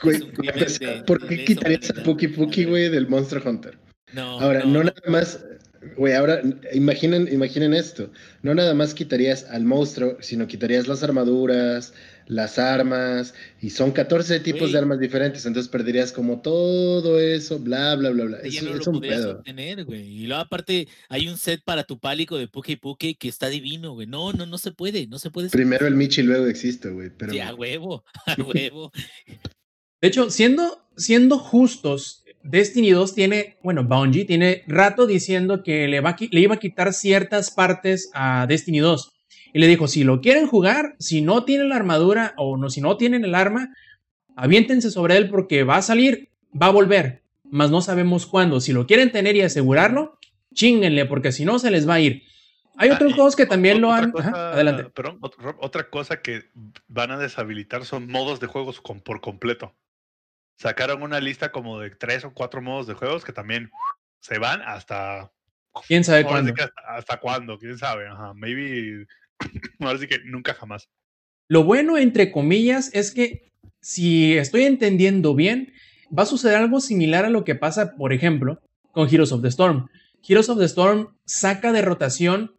Güey, 0.03 0.19
de- 0.19 1.03
¿Por 1.05 1.27
qué 1.27 1.43
quitarías 1.45 1.89
al 1.89 1.97
humanidad. 1.97 2.05
Puki 2.05 2.27
Puki, 2.29 2.65
güey, 2.65 2.89
del 2.89 3.07
Monster 3.07 3.41
Hunter? 3.45 3.77
No, 4.13 4.39
Ahora, 4.39 4.61
no, 4.61 4.71
no, 4.71 4.83
nada 4.85 5.01
más, 5.07 5.43
Güey, 5.97 6.13
ahora 6.13 6.43
imaginen, 6.73 7.27
imaginen 7.31 7.73
esto. 7.73 8.11
No 8.43 8.53
nada 8.53 8.75
más 8.75 8.93
quitarías 8.93 9.45
al 9.45 9.63
monstruo, 9.63 10.15
sino 10.21 10.45
quitarías 10.45 10.87
las 10.87 11.01
armaduras, 11.01 11.95
las 12.27 12.59
armas, 12.59 13.33
y 13.59 13.71
son 13.71 13.91
14 13.91 14.39
tipos 14.41 14.71
de 14.71 14.77
armas 14.77 14.99
diferentes, 14.99 15.43
entonces 15.47 15.71
perderías 15.71 16.11
como 16.11 16.39
todo 16.41 17.19
eso, 17.19 17.57
bla, 17.57 17.95
bla, 17.95 18.11
bla, 18.11 18.25
bla. 18.25 18.37
Ya 18.43 18.59
Es, 18.59 18.63
no 18.63 18.75
es 18.75 18.85
lo 18.85 18.91
un 18.91 19.01
pedo. 19.01 19.31
obtener, 19.39 19.83
güey. 19.85 20.01
Y 20.07 20.27
luego 20.27 20.43
aparte 20.43 20.87
hay 21.09 21.27
un 21.27 21.37
set 21.37 21.61
para 21.65 21.83
tu 21.83 21.97
pálico 21.99 22.37
de 22.37 22.47
Poke 22.47 22.77
Poke 22.77 23.15
que 23.17 23.27
está 23.27 23.49
divino, 23.49 23.93
güey. 23.93 24.05
No, 24.05 24.33
no, 24.33 24.45
no 24.45 24.59
se 24.59 24.71
puede, 24.71 25.07
no 25.07 25.17
se 25.17 25.31
puede. 25.31 25.49
Primero 25.49 25.87
el 25.87 25.95
Michi, 25.95 26.21
luego 26.21 26.45
existe, 26.45 26.89
güey. 26.91 27.09
Pero 27.09 27.33
Sí, 27.33 27.39
a 27.39 27.55
huevo, 27.55 28.03
a 28.27 28.35
huevo. 28.39 28.91
De 30.01 30.07
hecho, 30.07 30.29
siendo, 30.29 30.83
siendo 30.97 31.37
justos, 31.37 32.23
Destiny 32.43 32.89
2 32.91 33.13
tiene, 33.13 33.57
bueno, 33.61 33.83
Bungie 33.83 34.25
tiene 34.25 34.63
rato 34.67 35.05
diciendo 35.05 35.61
que 35.63 35.87
le, 35.87 36.01
va 36.01 36.15
iba 36.19 36.55
a 36.55 36.59
quitar 36.59 36.91
ciertas 36.93 37.51
partes 37.51 38.09
a 38.13 38.47
Destiny 38.47 38.79
2. 38.79 39.13
Y 39.53 39.59
le 39.59 39.67
dijo, 39.67 39.87
si 39.87 40.03
lo 40.03 40.21
quieren 40.21 40.47
jugar, 40.47 40.95
si 40.97 41.21
no 41.21 41.43
tienen 41.43 41.69
la 41.69 41.75
armadura 41.75 42.33
o 42.37 42.57
no, 42.57 42.69
si 42.69 42.81
no 42.81 42.97
tienen 42.97 43.25
el 43.25 43.35
arma, 43.35 43.69
aviéntense 44.35 44.89
sobre 44.89 45.17
él 45.17 45.29
porque 45.29 45.63
va 45.63 45.77
a 45.77 45.81
salir, 45.81 46.29
va 46.59 46.67
a 46.67 46.71
volver, 46.71 47.21
mas 47.43 47.69
no 47.69 47.81
sabemos 47.81 48.25
cuándo. 48.25 48.59
Si 48.59 48.71
lo 48.73 48.87
quieren 48.87 49.11
tener 49.11 49.35
y 49.35 49.41
asegurarlo, 49.41 50.17
chinguenle 50.53 51.05
porque 51.05 51.31
si 51.31 51.45
no 51.45 51.59
se 51.59 51.69
les 51.69 51.87
va 51.87 51.95
a 51.95 51.99
ir. 51.99 52.23
Hay 52.77 52.89
Ah, 52.89 52.93
otros 52.95 53.13
juegos 53.13 53.35
que 53.35 53.45
también 53.45 53.81
lo 53.81 53.91
han... 53.91 54.11
cosa- 54.11 54.29
Ajá, 54.29 54.53
adelante. 54.53 54.85
perdón, 54.95 55.19
otra 55.59 55.89
cosa 55.89 56.21
que 56.21 56.43
van 56.87 57.11
a 57.11 57.17
deshabilitar 57.19 57.85
son 57.85 58.07
modos 58.07 58.39
de 58.39 58.47
juegos 58.47 58.79
con- 58.81 59.01
por 59.01 59.19
completo. 59.21 59.75
Sacaron 60.61 61.01
una 61.01 61.19
lista 61.19 61.51
como 61.51 61.79
de 61.79 61.89
tres 61.89 62.23
o 62.23 62.35
cuatro 62.35 62.61
modos 62.61 62.85
de 62.85 62.93
juegos 62.93 63.25
que 63.25 63.33
también 63.33 63.71
se 64.19 64.37
van 64.37 64.61
hasta. 64.61 65.31
¿Quién 65.87 66.03
sabe 66.03 66.21
sí 66.21 66.27
cuándo? 66.27 66.53
que 66.53 66.61
hasta, 66.61 66.81
hasta 66.87 67.17
cuándo, 67.19 67.57
quién 67.57 67.79
sabe. 67.79 68.07
Ajá, 68.07 68.35
maybe. 68.35 69.07
Ahora 69.79 69.97
sí 69.97 70.07
que 70.07 70.19
nunca 70.23 70.53
jamás. 70.53 70.87
Lo 71.47 71.63
bueno, 71.63 71.97
entre 71.97 72.31
comillas, 72.31 72.91
es 72.93 73.11
que 73.11 73.51
si 73.79 74.37
estoy 74.37 74.65
entendiendo 74.65 75.33
bien, 75.33 75.73
va 76.15 76.23
a 76.23 76.27
suceder 76.27 76.57
algo 76.57 76.79
similar 76.79 77.25
a 77.25 77.31
lo 77.31 77.43
que 77.43 77.55
pasa, 77.55 77.95
por 77.95 78.13
ejemplo, 78.13 78.61
con 78.91 79.09
Heroes 79.11 79.31
of 79.31 79.41
the 79.41 79.47
Storm. 79.47 79.89
Heroes 80.21 80.49
of 80.49 80.59
the 80.59 80.65
Storm 80.65 81.15
saca 81.25 81.71
de 81.71 81.81
rotación, 81.81 82.55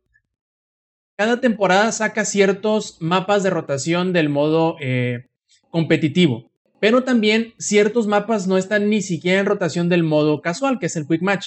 cada 1.15 1.41
temporada 1.41 1.93
saca 1.93 2.25
ciertos 2.25 2.97
mapas 3.01 3.45
de 3.45 3.51
rotación 3.51 4.13
del 4.13 4.29
modo 4.29 4.77
eh, 4.81 5.29
competitivo, 5.71 6.52
pero 6.83 7.05
también 7.05 7.55
ciertos 7.59 8.09
mapas 8.09 8.49
no 8.49 8.59
están 8.59 8.91
ni 8.91 9.03
siquiera 9.03 9.39
en 9.39 9.47
rotación 9.47 9.89
del 9.89 10.03
modo 10.03 10.43
casual, 10.43 10.81
que 10.81 10.87
es 10.87 10.97
el 10.97 11.07
Quick 11.07 11.23
Match, 11.23 11.47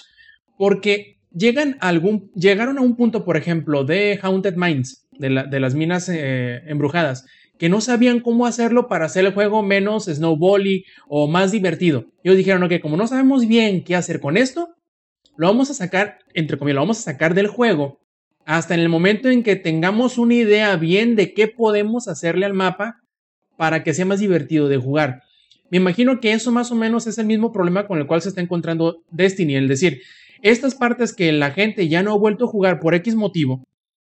porque 0.57 1.17
llegan 1.29 1.75
algún, 1.81 2.31
llegaron 2.35 2.77
a 2.77 2.81
un 2.81 2.95
punto, 2.95 3.25
por 3.25 3.35
ejemplo, 3.35 3.83
de 3.83 4.17
Haunted 4.23 4.55
Mines, 4.55 5.09
de 5.11 5.59
las 5.59 5.75
minas 5.75 6.07
eh, 6.07 6.61
embrujadas, 6.67 7.25
que 7.59 7.67
no 7.67 7.81
sabían 7.81 8.21
cómo 8.21 8.45
hacerlo 8.45 8.87
para 8.87 9.07
hacer 9.07 9.25
el 9.25 9.33
juego 9.33 9.61
menos 9.61 10.05
snowbally 10.05 10.85
o 11.09 11.27
más 11.27 11.51
divertido. 11.51 12.05
Ellos 12.23 12.37
dijeron, 12.37 12.63
ok, 12.63 12.79
como 12.81 12.95
no 12.95 13.05
sabemos 13.05 13.45
bien 13.45 13.83
qué 13.83 13.97
hacer 13.97 14.21
con 14.21 14.37
esto, 14.37 14.69
lo 15.35 15.47
vamos 15.47 15.69
a 15.69 15.73
sacar, 15.73 16.19
entre 16.33 16.57
comillas, 16.57 16.75
lo 16.75 16.81
vamos 16.83 16.99
a 16.99 17.11
sacar 17.11 17.33
del 17.33 17.47
juego 17.47 17.99
hasta 18.45 18.73
en 18.73 18.79
el 18.79 18.87
momento 18.87 19.29
en 19.29 19.43
que 19.43 19.57
tengamos 19.57 20.17
una 20.17 20.35
idea 20.35 20.77
bien 20.77 21.17
de 21.17 21.33
qué 21.33 21.49
podemos 21.49 22.07
hacerle 22.07 22.45
al 22.45 22.53
mapa 22.53 23.01
para 23.57 23.83
que 23.83 23.93
sea 23.93 24.05
más 24.05 24.21
divertido 24.21 24.69
de 24.69 24.77
jugar. 24.77 25.24
Me 25.69 25.77
imagino 25.77 26.19
que 26.19 26.31
eso 26.33 26.51
más 26.51 26.71
o 26.71 26.75
menos 26.75 27.07
es 27.07 27.17
el 27.17 27.25
mismo 27.25 27.51
problema 27.51 27.87
con 27.87 27.99
el 27.99 28.07
cual 28.07 28.21
se 28.21 28.29
está 28.29 28.41
encontrando 28.41 29.03
Destiny, 29.11 29.55
el 29.55 29.67
decir, 29.67 30.01
estas 30.41 30.75
partes 30.75 31.13
que 31.13 31.31
la 31.31 31.51
gente 31.51 31.87
ya 31.87 32.03
no 32.03 32.13
ha 32.13 32.17
vuelto 32.17 32.45
a 32.45 32.47
jugar 32.47 32.79
por 32.79 32.93
X 32.93 33.15
motivo, 33.15 33.63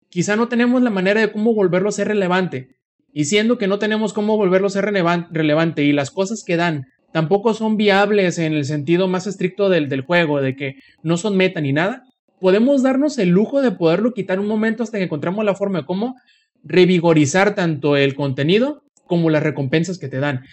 quizá 0.09 0.35
no 0.35 0.47
tenemos 0.47 0.81
la 0.81 0.89
manera 0.89 1.21
de 1.21 1.31
cómo 1.31 1.53
volverlo 1.53 1.89
a 1.89 1.93
ser 1.93 2.07
relevante. 2.09 2.75
Y 3.13 3.25
siendo 3.25 3.57
que 3.57 3.67
no 3.67 3.79
tenemos 3.79 4.13
cómo 4.13 4.37
volverlo 4.37 4.67
a 4.67 4.69
ser 4.69 4.85
relevan- 4.85 5.27
relevante 5.31 5.83
y 5.83 5.91
las 5.91 6.11
cosas 6.11 6.43
que 6.45 6.55
dan 6.55 6.85
tampoco 7.11 7.55
son 7.55 7.75
viables 7.77 8.37
en 8.37 8.53
el 8.53 8.65
sentido 8.65 9.07
más 9.07 9.25
estricto 9.25 9.69
del, 9.69 9.89
del 9.89 10.01
juego, 10.01 10.39
de 10.41 10.55
que 10.55 10.75
no 11.01 11.17
son 11.17 11.35
meta 11.35 11.59
ni 11.59 11.73
nada, 11.73 12.03
podemos 12.39 12.83
darnos 12.83 13.17
el 13.17 13.29
lujo 13.29 13.61
de 13.61 13.71
poderlo 13.71 14.13
quitar 14.13 14.39
un 14.39 14.45
momento 14.47 14.83
hasta 14.83 14.99
que 14.99 15.05
encontramos 15.05 15.43
la 15.43 15.55
forma 15.55 15.79
de 15.79 15.85
cómo 15.85 16.15
revigorizar 16.63 17.55
tanto 17.55 17.97
el 17.97 18.13
contenido 18.13 18.83
como 19.07 19.29
las 19.31 19.41
recompensas 19.41 19.97
que 19.97 20.09
te 20.09 20.19
dan. 20.19 20.43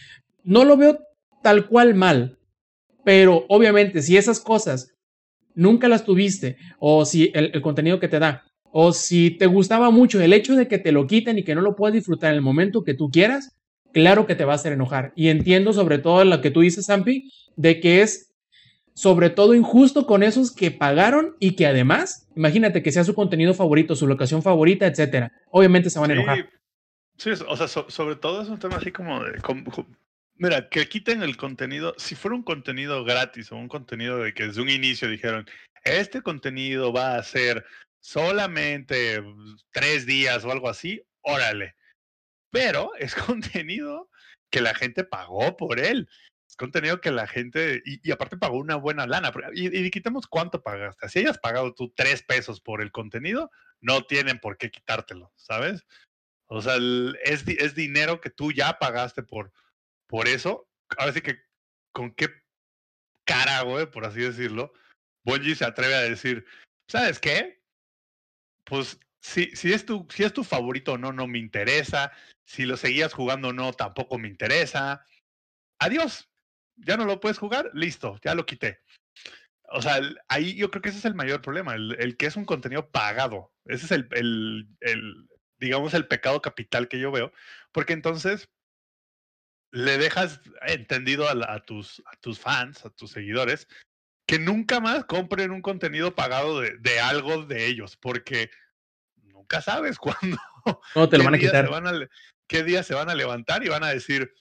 No 0.45 0.65
lo 0.65 0.77
veo 0.77 0.99
tal 1.43 1.67
cual 1.67 1.95
mal, 1.95 2.39
pero 3.05 3.45
obviamente 3.49 4.01
si 4.03 4.17
esas 4.17 4.41
cosas 4.41 4.95
nunca 5.55 5.89
las 5.89 6.05
tuviste 6.05 6.57
o 6.79 7.05
si 7.05 7.31
el, 7.35 7.51
el 7.55 7.63
contenido 7.63 8.01
que 8.01 8.09
te 8.09 8.19
da 8.19 8.45
o 8.73 8.93
si 8.93 9.31
te 9.31 9.47
gustaba 9.47 9.91
mucho 9.91 10.21
el 10.21 10.33
hecho 10.33 10.57
de 10.57 10.67
que 10.69 10.79
te 10.79 10.91
lo 10.93 11.07
quiten 11.07 11.39
y 11.39 11.45
que 11.45 11.55
no 11.55 11.61
lo 11.61 11.77
puedas 11.77 11.95
disfrutar 11.95 12.31
en 12.31 12.37
el 12.37 12.43
momento 12.43 12.83
que 12.83 12.95
tú 12.95 13.09
quieras, 13.11 13.57
claro 13.93 14.27
que 14.27 14.35
te 14.35 14.45
va 14.45 14.53
a 14.53 14.57
hacer 14.57 14.73
enojar. 14.73 15.13
Y 15.15 15.29
entiendo 15.29 15.73
sobre 15.73 15.99
todo 15.99 16.25
lo 16.25 16.41
que 16.41 16.51
tú 16.51 16.61
dices, 16.61 16.87
Zampi, 16.87 17.31
de 17.57 17.79
que 17.81 18.03
es 18.03 18.33
sobre 18.95 19.31
todo 19.31 19.55
injusto 19.55 20.07
con 20.07 20.23
esos 20.23 20.53
que 20.53 20.71
pagaron 20.71 21.37
y 21.41 21.53
que 21.57 21.67
además, 21.67 22.29
imagínate 22.37 22.83
que 22.83 22.91
sea 22.93 23.05
su 23.05 23.15
contenido 23.15 23.55
favorito, 23.55 23.95
su 23.97 24.07
locación 24.07 24.43
favorita, 24.43 24.87
etcétera. 24.87 25.31
Obviamente 25.51 25.91
se 25.91 25.99
van 26.01 26.11
a 26.11 26.15
enojar. 26.15 26.49
Sí, 27.17 27.31
o 27.31 27.57
sea, 27.57 27.69
so- 27.69 27.87
sobre 27.91 28.17
todo 28.17 28.43
es 28.43 28.49
un 28.49 28.59
tema 28.59 28.77
así 28.77 28.91
como 28.91 29.23
de. 29.23 29.41
com- 29.41 29.65
co- 29.65 29.87
mira, 30.37 30.69
que 30.69 30.89
quiten 30.89 31.23
el 31.23 31.37
contenido. 31.37 31.95
Si 31.99 32.15
fuera 32.15 32.37
un 32.37 32.43
contenido 32.43 33.05
gratis 33.05 33.53
o 33.53 33.57
un 33.57 33.69
contenido 33.69 34.19
de 34.19 34.35
que 34.35 34.49
desde 34.49 34.63
un 34.63 34.71
inicio 34.71 35.09
dijeron, 35.09 35.47
este 35.85 36.23
contenido 36.23 36.93
va 36.93 37.17
a 37.17 37.23
ser 37.23 37.65
solamente 38.01 39.23
tres 39.71 40.07
días 40.07 40.45
o 40.45 40.53
algo 40.53 40.69
así, 40.69 41.03
órale. 41.23 41.75
Pero 42.51 42.93
es 42.99 43.15
contenido 43.15 44.11
que 44.51 44.61
la 44.61 44.75
gente 44.75 45.05
pagó 45.05 45.57
por 45.57 45.81
él. 45.81 46.09
Es 46.49 46.57
contenido 46.57 47.01
que 47.01 47.11
la 47.11 47.27
gente, 47.27 47.83
y, 47.85 48.11
aparte 48.13 48.37
pagó 48.37 48.59
una 48.59 48.77
buena 48.77 49.07
lana. 49.07 49.33
Y, 49.55 49.77
y 49.77 49.91
quitemos 49.91 50.27
cuánto 50.27 50.63
pagaste. 50.63 51.09
Si 51.09 51.21
hayas 51.21 51.39
pagado 51.39 51.75
tú 51.75 51.93
tres 51.97 52.23
pesos 52.23 52.61
por 52.61 52.83
el 52.83 52.93
contenido, 52.93 53.51
no 53.81 54.05
tienen 54.05 54.39
por 54.39 54.57
qué 54.57 54.71
quitártelo, 54.71 55.33
¿sabes? 55.37 55.85
O 56.47 56.63
sea, 56.63 56.77
es, 57.25 57.47
es 57.49 57.75
dinero 57.75 58.21
que 58.21 58.31
tú 58.31 58.53
ya 58.53 58.79
pagaste 58.79 59.23
por, 59.23 59.53
por 60.15 60.29
eso. 60.29 60.69
Ahora 60.97 61.13
sí 61.13 61.23
que, 61.23 61.43
¿con 61.93 62.15
qué 62.15 62.29
cara, 63.25 63.63
güey, 63.63 63.91
por 63.91 64.05
así 64.05 64.21
decirlo? 64.21 64.73
Bungie 65.25 65.57
se 65.57 65.65
atreve 65.65 65.97
a 65.97 66.03
decir, 66.03 66.47
¿sabes 66.89 67.19
qué? 67.19 67.61
Pues 68.63 69.01
si, 69.21 69.47
si, 69.57 69.73
es 69.73 69.85
tu, 69.85 70.07
si 70.11 70.23
es 70.23 70.33
tu 70.33 70.45
favorito 70.45 70.93
o 70.93 70.99
no, 70.99 71.13
no 71.13 71.27
me 71.27 71.41
interesa. 71.41 72.13
Si 72.45 72.65
lo 72.65 72.77
seguías 72.77 73.13
jugando 73.13 73.49
o 73.49 73.53
no, 73.53 73.73
tampoco 73.73 74.17
me 74.17 74.29
interesa. 74.29 75.05
Adiós. 75.81 76.31
Ya 76.77 76.97
no 76.97 77.07
lo 77.07 77.19
puedes 77.19 77.39
jugar. 77.39 77.73
Listo, 77.75 78.21
ya 78.23 78.37
lo 78.37 78.47
quité. 78.47 78.83
O 79.71 79.83
sea, 79.83 80.01
ahí 80.29 80.55
yo 80.55 80.71
creo 80.71 80.81
que 80.81 80.91
ese 80.91 80.99
es 80.99 81.07
el 81.07 81.17
mayor 81.17 81.43
problema, 81.43 81.75
el, 81.75 82.17
que 82.17 82.27
es 82.27 82.37
un 82.37 82.45
contenido 82.45 82.89
pagado. 82.93 83.53
Ese 83.65 83.87
es 83.87 83.91
el, 83.91 84.09
el, 84.13 85.29
digamos, 85.59 85.93
el 85.93 86.07
pecado 86.07 86.41
capital 86.41 86.87
que 86.87 87.01
yo 87.01 87.11
veo. 87.11 87.33
Porque 87.73 87.95
entonces 87.95 88.49
le 89.75 89.99
dejas 89.99 90.41
entendido 90.69 91.29
a, 91.29 91.35
la- 91.35 91.53
a 91.53 91.61
tus, 91.61 92.01
a 92.07 92.17
tus 92.21 92.39
fans, 92.39 92.85
a 92.85 92.91
tus 92.91 93.11
seguidores, 93.11 93.67
que 94.27 94.39
nunca 94.39 94.79
más 94.81 95.05
compren 95.05 95.51
un 95.51 95.61
contenido 95.63 96.15
pagado 96.15 96.61
de, 96.61 96.79
de 96.79 97.01
algo 97.01 97.45
de 97.45 97.67
ellos, 97.67 97.97
porque 97.97 98.51
nunca 99.17 99.61
sabes 99.61 99.99
cuándo. 99.99 100.39
No 100.95 101.09
te 101.09 101.19
lo 101.19 101.25
van 101.25 101.35
a 101.35 101.39
quitar. 101.39 101.69
van 101.69 101.87
a 101.89 102.09
qué 102.47 102.63
día 102.63 102.83
se 102.85 102.95
van 102.95 103.11
a 103.11 103.15
levantar 103.17 103.65
y 103.65 103.69
van 103.69 103.83
a 103.83 103.89
decir, 103.89 104.33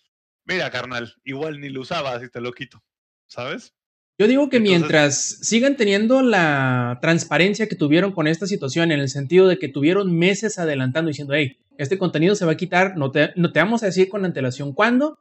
mira, 0.46 0.70
carnal, 0.70 1.16
igual 1.24 1.60
ni 1.60 1.70
lo 1.70 1.82
usabas 1.82 2.22
y 2.24 2.30
te 2.30 2.40
lo 2.40 2.52
quito, 2.54 2.84
¿sabes? 3.28 3.74
Yo 4.18 4.28
digo 4.28 4.50
que 4.50 4.58
Entonces- 4.58 4.80
mientras 4.80 5.40
sigan 5.42 5.76
teniendo 5.76 6.22
la 6.22 7.00
transparencia 7.02 7.68
que 7.68 7.76
tuvieron 7.76 8.12
con 8.12 8.28
esta 8.28 8.46
situación, 8.46 8.92
en 8.92 9.00
el 9.00 9.10
sentido 9.10 9.48
de 9.48 9.58
que 9.58 9.70
tuvieron 9.70 10.16
meses 10.18 10.60
adelantando 10.60 11.10
diciendo, 11.10 11.34
hey, 11.34 11.58
este 11.78 11.98
contenido 11.98 12.36
se 12.36 12.46
va 12.46 12.52
a 12.52 12.58
quitar, 12.58 12.96
no 12.98 13.12
te, 13.12 13.32
no 13.36 13.52
te 13.52 13.60
vamos 13.60 13.82
a 13.82 13.88
decir 13.88 14.10
con 14.10 14.24
antelación 14.26 14.74
cuándo, 14.74 15.18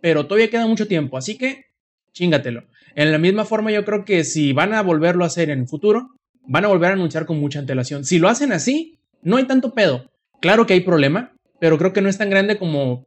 pero 0.00 0.26
todavía 0.26 0.50
queda 0.50 0.66
mucho 0.66 0.86
tiempo, 0.86 1.16
así 1.16 1.36
que 1.36 1.64
chingatelo. 2.12 2.62
En 2.94 3.10
la 3.10 3.18
misma 3.18 3.44
forma, 3.44 3.72
yo 3.72 3.84
creo 3.84 4.04
que 4.04 4.22
si 4.24 4.52
van 4.52 4.72
a 4.72 4.82
volverlo 4.82 5.24
a 5.24 5.26
hacer 5.26 5.50
en 5.50 5.60
el 5.60 5.68
futuro, 5.68 6.10
van 6.46 6.64
a 6.64 6.68
volver 6.68 6.90
a 6.90 6.94
anunciar 6.94 7.26
con 7.26 7.40
mucha 7.40 7.58
antelación. 7.58 8.04
Si 8.04 8.18
lo 8.18 8.28
hacen 8.28 8.52
así, 8.52 9.00
no 9.22 9.36
hay 9.36 9.44
tanto 9.44 9.74
pedo. 9.74 10.08
Claro 10.40 10.66
que 10.66 10.74
hay 10.74 10.80
problema, 10.80 11.32
pero 11.58 11.76
creo 11.78 11.92
que 11.92 12.00
no 12.00 12.08
es 12.08 12.16
tan 12.16 12.30
grande 12.30 12.56
como 12.56 13.06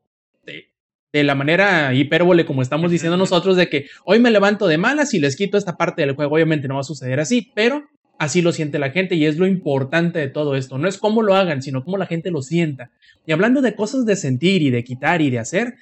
de, 1.12 1.24
la 1.24 1.36
manera 1.36 1.94
hipérbole 1.94 2.46
como 2.46 2.62
estamos 2.62 2.92
diciendo 2.92 3.18
nosotros 3.18 3.58
de 3.58 3.70
que 3.70 3.88
hoy 4.06 4.20
me 4.20 4.32
levanto 4.32 4.68
de 4.68 4.78
malas 4.78 5.13
y 5.13 5.20
les 5.20 5.36
quito 5.36 5.58
esta 5.58 5.78
parte 5.78 6.01
del 6.01 6.16
juego. 6.16 6.36
Obviamente 6.36 6.68
no 6.68 6.75
va 6.75 6.82
a 6.82 6.84
suceder 6.84 7.20
así, 7.20 7.51
pero 7.56 7.89
así 8.20 8.42
lo 8.42 8.51
siente 8.51 8.80
la 8.80 8.92
gente 8.92 9.16
y 9.16 9.25
es 9.25 9.38
lo 9.38 9.48
importante 9.48 10.20
de 10.20 10.28
todo 10.28 10.56
esto. 10.56 10.78
No 10.78 10.88
es 10.88 10.98
cómo 10.98 11.24
lo 11.24 11.36
hagan, 11.36 11.62
sino 11.62 11.84
cómo 11.84 11.98
la 11.98 12.06
gente 12.06 12.32
lo 12.32 12.42
sienta. 12.42 12.92
Y 13.25 13.32
hablando 13.32 13.62
de 13.62 13.75
cosas 13.75 14.06
de 14.06 14.16
sentir 14.16 14.62
y 14.62 14.70
de 14.70 14.84
quitar 14.84 15.22
y 15.22 15.30
de 15.30 15.39
hacer, 15.39 15.75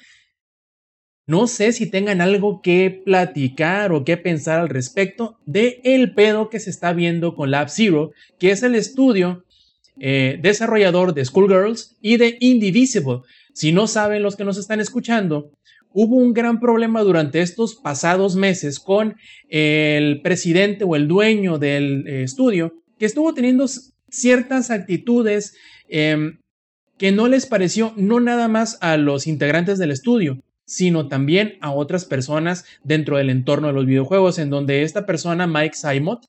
No 1.30 1.48
sé 1.48 1.74
si 1.74 1.92
tengan 1.92 2.22
algo 2.22 2.62
que 2.62 3.02
platicar 3.04 3.92
o 3.92 4.06
que 4.06 4.16
pensar 4.16 4.62
al 4.62 4.70
respecto 4.70 5.38
de 5.46 5.82
el 5.84 6.14
pedo 6.14 6.50
que 6.50 6.62
se 6.62 6.70
está 6.70 6.94
viendo 6.94 7.36
con 7.36 7.52
Lab 7.52 7.70
Zero, 7.70 8.12
que 8.40 8.52
es 8.52 8.64
el 8.64 8.76
estudio 8.76 9.44
eh, 10.00 10.40
desarrollador 10.42 11.14
de 11.14 11.26
Schoolgirls 11.26 11.98
y 12.02 12.16
de 12.16 12.38
Indivisible. 12.40 13.24
Si 13.58 13.72
no 13.72 13.88
saben 13.88 14.22
los 14.22 14.36
que 14.36 14.46
nos 14.46 14.60
están 14.60 14.82
escuchando, 14.82 15.50
hubo 15.92 16.18
un 16.18 16.32
gran 16.32 16.60
problema 16.60 17.02
durante 17.02 17.42
estos 17.42 17.74
pasados 17.74 18.36
meses 18.36 18.80
con 18.80 19.16
el 19.50 20.22
presidente 20.22 20.84
o 20.84 20.96
el 20.96 21.08
dueño 21.08 21.58
del 21.58 22.08
eh, 22.08 22.22
estudio 22.22 22.76
que 23.00 23.08
estuvo 23.08 23.34
teniendo 23.34 23.66
ciertas 24.12 24.70
actitudes 24.70 25.56
em, 25.90 26.38
que 27.00 27.12
no 27.12 27.28
les 27.28 27.48
pareció 27.48 27.94
no 27.98 28.20
nada 28.20 28.48
más 28.48 28.78
a 28.80 28.96
los 28.96 29.26
integrantes 29.26 29.80
del 29.80 29.90
estudio, 29.90 30.38
sino 30.66 31.08
también 31.08 31.58
a 31.60 31.72
otras 31.72 32.06
personas 32.06 32.64
dentro 32.84 33.18
del 33.18 33.32
entorno 33.32 33.70
de 33.70 33.74
los 33.74 33.88
videojuegos, 33.88 34.38
en 34.38 34.52
donde 34.52 34.84
esta 34.84 35.08
persona, 35.08 35.48
Mike 35.48 35.76
Simot, 35.76 36.28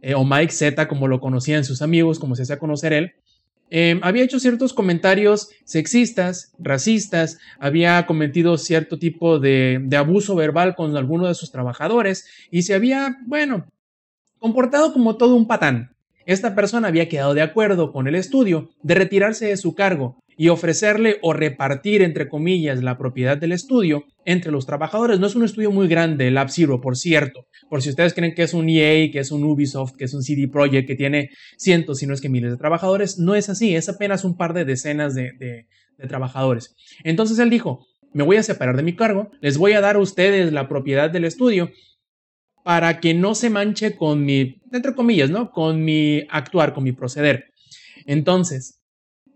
eh, 0.00 0.14
o 0.14 0.24
Mike 0.24 0.52
Z, 0.54 0.88
como 0.88 1.08
lo 1.08 1.20
conocían 1.20 1.62
sus 1.62 1.82
amigos, 1.82 2.18
como 2.18 2.36
se 2.36 2.44
hacía 2.44 2.58
conocer 2.58 2.94
él, 2.94 3.12
eh, 3.70 3.98
había 4.02 4.24
hecho 4.24 4.40
ciertos 4.40 4.72
comentarios 4.72 5.50
sexistas, 5.64 6.52
racistas, 6.58 7.38
había 7.58 8.04
cometido 8.06 8.58
cierto 8.58 8.98
tipo 8.98 9.38
de, 9.38 9.80
de 9.82 9.96
abuso 9.96 10.34
verbal 10.34 10.74
con 10.74 10.96
alguno 10.96 11.28
de 11.28 11.34
sus 11.34 11.52
trabajadores 11.52 12.26
y 12.50 12.62
se 12.62 12.74
había, 12.74 13.16
bueno, 13.26 13.66
comportado 14.38 14.92
como 14.92 15.16
todo 15.16 15.36
un 15.36 15.46
patán. 15.46 15.94
Esta 16.26 16.54
persona 16.54 16.88
había 16.88 17.08
quedado 17.08 17.34
de 17.34 17.42
acuerdo 17.42 17.92
con 17.92 18.06
el 18.06 18.14
estudio 18.14 18.70
de 18.82 18.94
retirarse 18.94 19.46
de 19.46 19.56
su 19.56 19.74
cargo 19.74 20.22
y 20.40 20.48
ofrecerle 20.48 21.18
o 21.20 21.34
repartir, 21.34 22.00
entre 22.00 22.26
comillas, 22.26 22.82
la 22.82 22.96
propiedad 22.96 23.36
del 23.36 23.52
estudio 23.52 24.04
entre 24.24 24.50
los 24.50 24.64
trabajadores. 24.64 25.20
No 25.20 25.26
es 25.26 25.34
un 25.34 25.44
estudio 25.44 25.70
muy 25.70 25.86
grande, 25.86 26.28
el 26.28 26.38
Zero, 26.48 26.80
por 26.80 26.96
cierto. 26.96 27.44
Por 27.68 27.82
si 27.82 27.90
ustedes 27.90 28.14
creen 28.14 28.32
que 28.32 28.44
es 28.44 28.54
un 28.54 28.66
EA, 28.66 29.10
que 29.12 29.18
es 29.18 29.32
un 29.32 29.44
Ubisoft, 29.44 29.96
que 29.98 30.06
es 30.06 30.14
un 30.14 30.22
CD 30.22 30.48
Projekt, 30.48 30.88
que 30.88 30.94
tiene 30.94 31.28
cientos, 31.58 31.98
si 31.98 32.06
no 32.06 32.14
es 32.14 32.22
que 32.22 32.30
miles 32.30 32.52
de 32.52 32.56
trabajadores, 32.56 33.18
no 33.18 33.34
es 33.34 33.50
así, 33.50 33.76
es 33.76 33.90
apenas 33.90 34.24
un 34.24 34.34
par 34.34 34.54
de 34.54 34.64
decenas 34.64 35.14
de, 35.14 35.32
de 35.38 35.66
trabajadores. 36.08 36.74
Entonces 37.04 37.38
él 37.38 37.50
dijo, 37.50 37.84
me 38.14 38.24
voy 38.24 38.38
a 38.38 38.42
separar 38.42 38.78
de 38.78 38.82
mi 38.82 38.96
cargo, 38.96 39.30
les 39.42 39.58
voy 39.58 39.72
a 39.72 39.82
dar 39.82 39.96
a 39.96 40.00
ustedes 40.00 40.54
la 40.54 40.70
propiedad 40.70 41.10
del 41.10 41.26
estudio 41.26 41.70
para 42.64 42.98
que 42.98 43.12
no 43.12 43.34
se 43.34 43.50
manche 43.50 43.94
con 43.94 44.24
mi, 44.24 44.58
entre 44.72 44.94
comillas, 44.94 45.28
¿no? 45.28 45.50
Con 45.50 45.84
mi 45.84 46.24
actuar, 46.30 46.72
con 46.72 46.84
mi 46.84 46.92
proceder. 46.92 47.52
Entonces, 48.06 48.79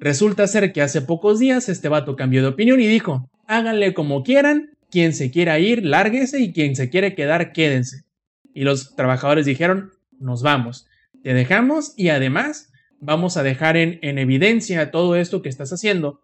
Resulta 0.04 0.46
ser 0.46 0.75
que 0.75 0.82
hace 0.82 1.00
pocos 1.00 1.38
días 1.38 1.70
este 1.70 1.88
vato 1.88 2.14
cambió 2.14 2.42
de 2.42 2.49
opinión 2.49 2.78
y 2.78 2.87
dijo, 2.87 3.30
háganle 3.46 3.94
como 3.94 4.23
quieran, 4.23 4.76
quien 4.90 5.14
se 5.14 5.30
quiera 5.30 5.58
ir, 5.58 5.82
lárguese 5.82 6.40
y 6.40 6.52
quien 6.52 6.76
se 6.76 6.90
quiere 6.90 7.14
quedar, 7.14 7.54
quédense. 7.54 8.04
Y 8.52 8.64
los 8.64 8.96
trabajadores 8.96 9.46
dijeron, 9.46 9.92
nos 10.20 10.42
vamos, 10.42 10.87
te 11.23 11.32
dejamos 11.32 11.94
y 11.96 12.11
además 12.11 12.70
vamos 13.00 13.38
a 13.38 13.42
dejar 13.42 13.78
en, 13.78 13.99
en 14.02 14.18
evidencia 14.18 14.90
todo 14.90 15.16
esto 15.16 15.40
que 15.40 15.49
estás 15.49 15.73
haciendo 15.73 16.20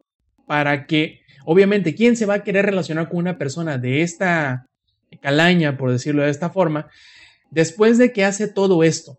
para 0.46 0.84
que, 0.84 1.22
obviamente, 1.46 1.94
¿quién 1.94 2.16
se 2.16 2.26
va 2.26 2.34
a 2.34 2.44
querer 2.44 2.66
relacionar 2.66 3.08
con 3.08 3.16
una 3.16 3.38
persona 3.38 3.78
de 3.78 4.02
esta 4.02 4.66
calaña, 5.22 5.78
por 5.78 5.90
decirlo 5.90 6.22
de 6.22 6.30
esta 6.30 6.50
forma, 6.50 6.90
después 7.50 7.96
de 7.96 8.12
que 8.12 8.26
hace 8.26 8.46
todo 8.46 8.84
esto? 8.84 9.16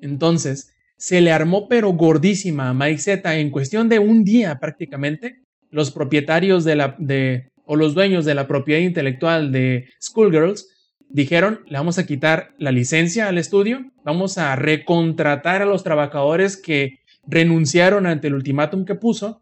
Entonces, 0.00 0.74
se 1.00 1.22
le 1.22 1.32
armó 1.32 1.66
pero 1.66 1.90
gordísima 1.94 2.68
a 2.68 2.74
Mike 2.74 3.22
en 3.24 3.50
cuestión 3.50 3.88
de 3.88 3.98
un 3.98 4.22
día 4.22 4.58
prácticamente. 4.60 5.40
Los 5.70 5.92
propietarios 5.92 6.62
de 6.62 6.76
la, 6.76 6.94
de, 6.98 7.52
o 7.64 7.74
los 7.74 7.94
dueños 7.94 8.26
de 8.26 8.34
la 8.34 8.46
propiedad 8.46 8.82
intelectual 8.82 9.50
de 9.50 9.88
Schoolgirls 9.98 10.68
dijeron, 11.08 11.60
le 11.66 11.78
vamos 11.78 11.98
a 11.98 12.04
quitar 12.04 12.52
la 12.58 12.70
licencia 12.70 13.28
al 13.28 13.38
estudio, 13.38 13.90
vamos 14.04 14.36
a 14.36 14.54
recontratar 14.56 15.62
a 15.62 15.64
los 15.64 15.84
trabajadores 15.84 16.58
que 16.58 16.98
renunciaron 17.26 18.06
ante 18.06 18.26
el 18.26 18.34
ultimátum 18.34 18.84
que 18.84 18.94
puso 18.94 19.40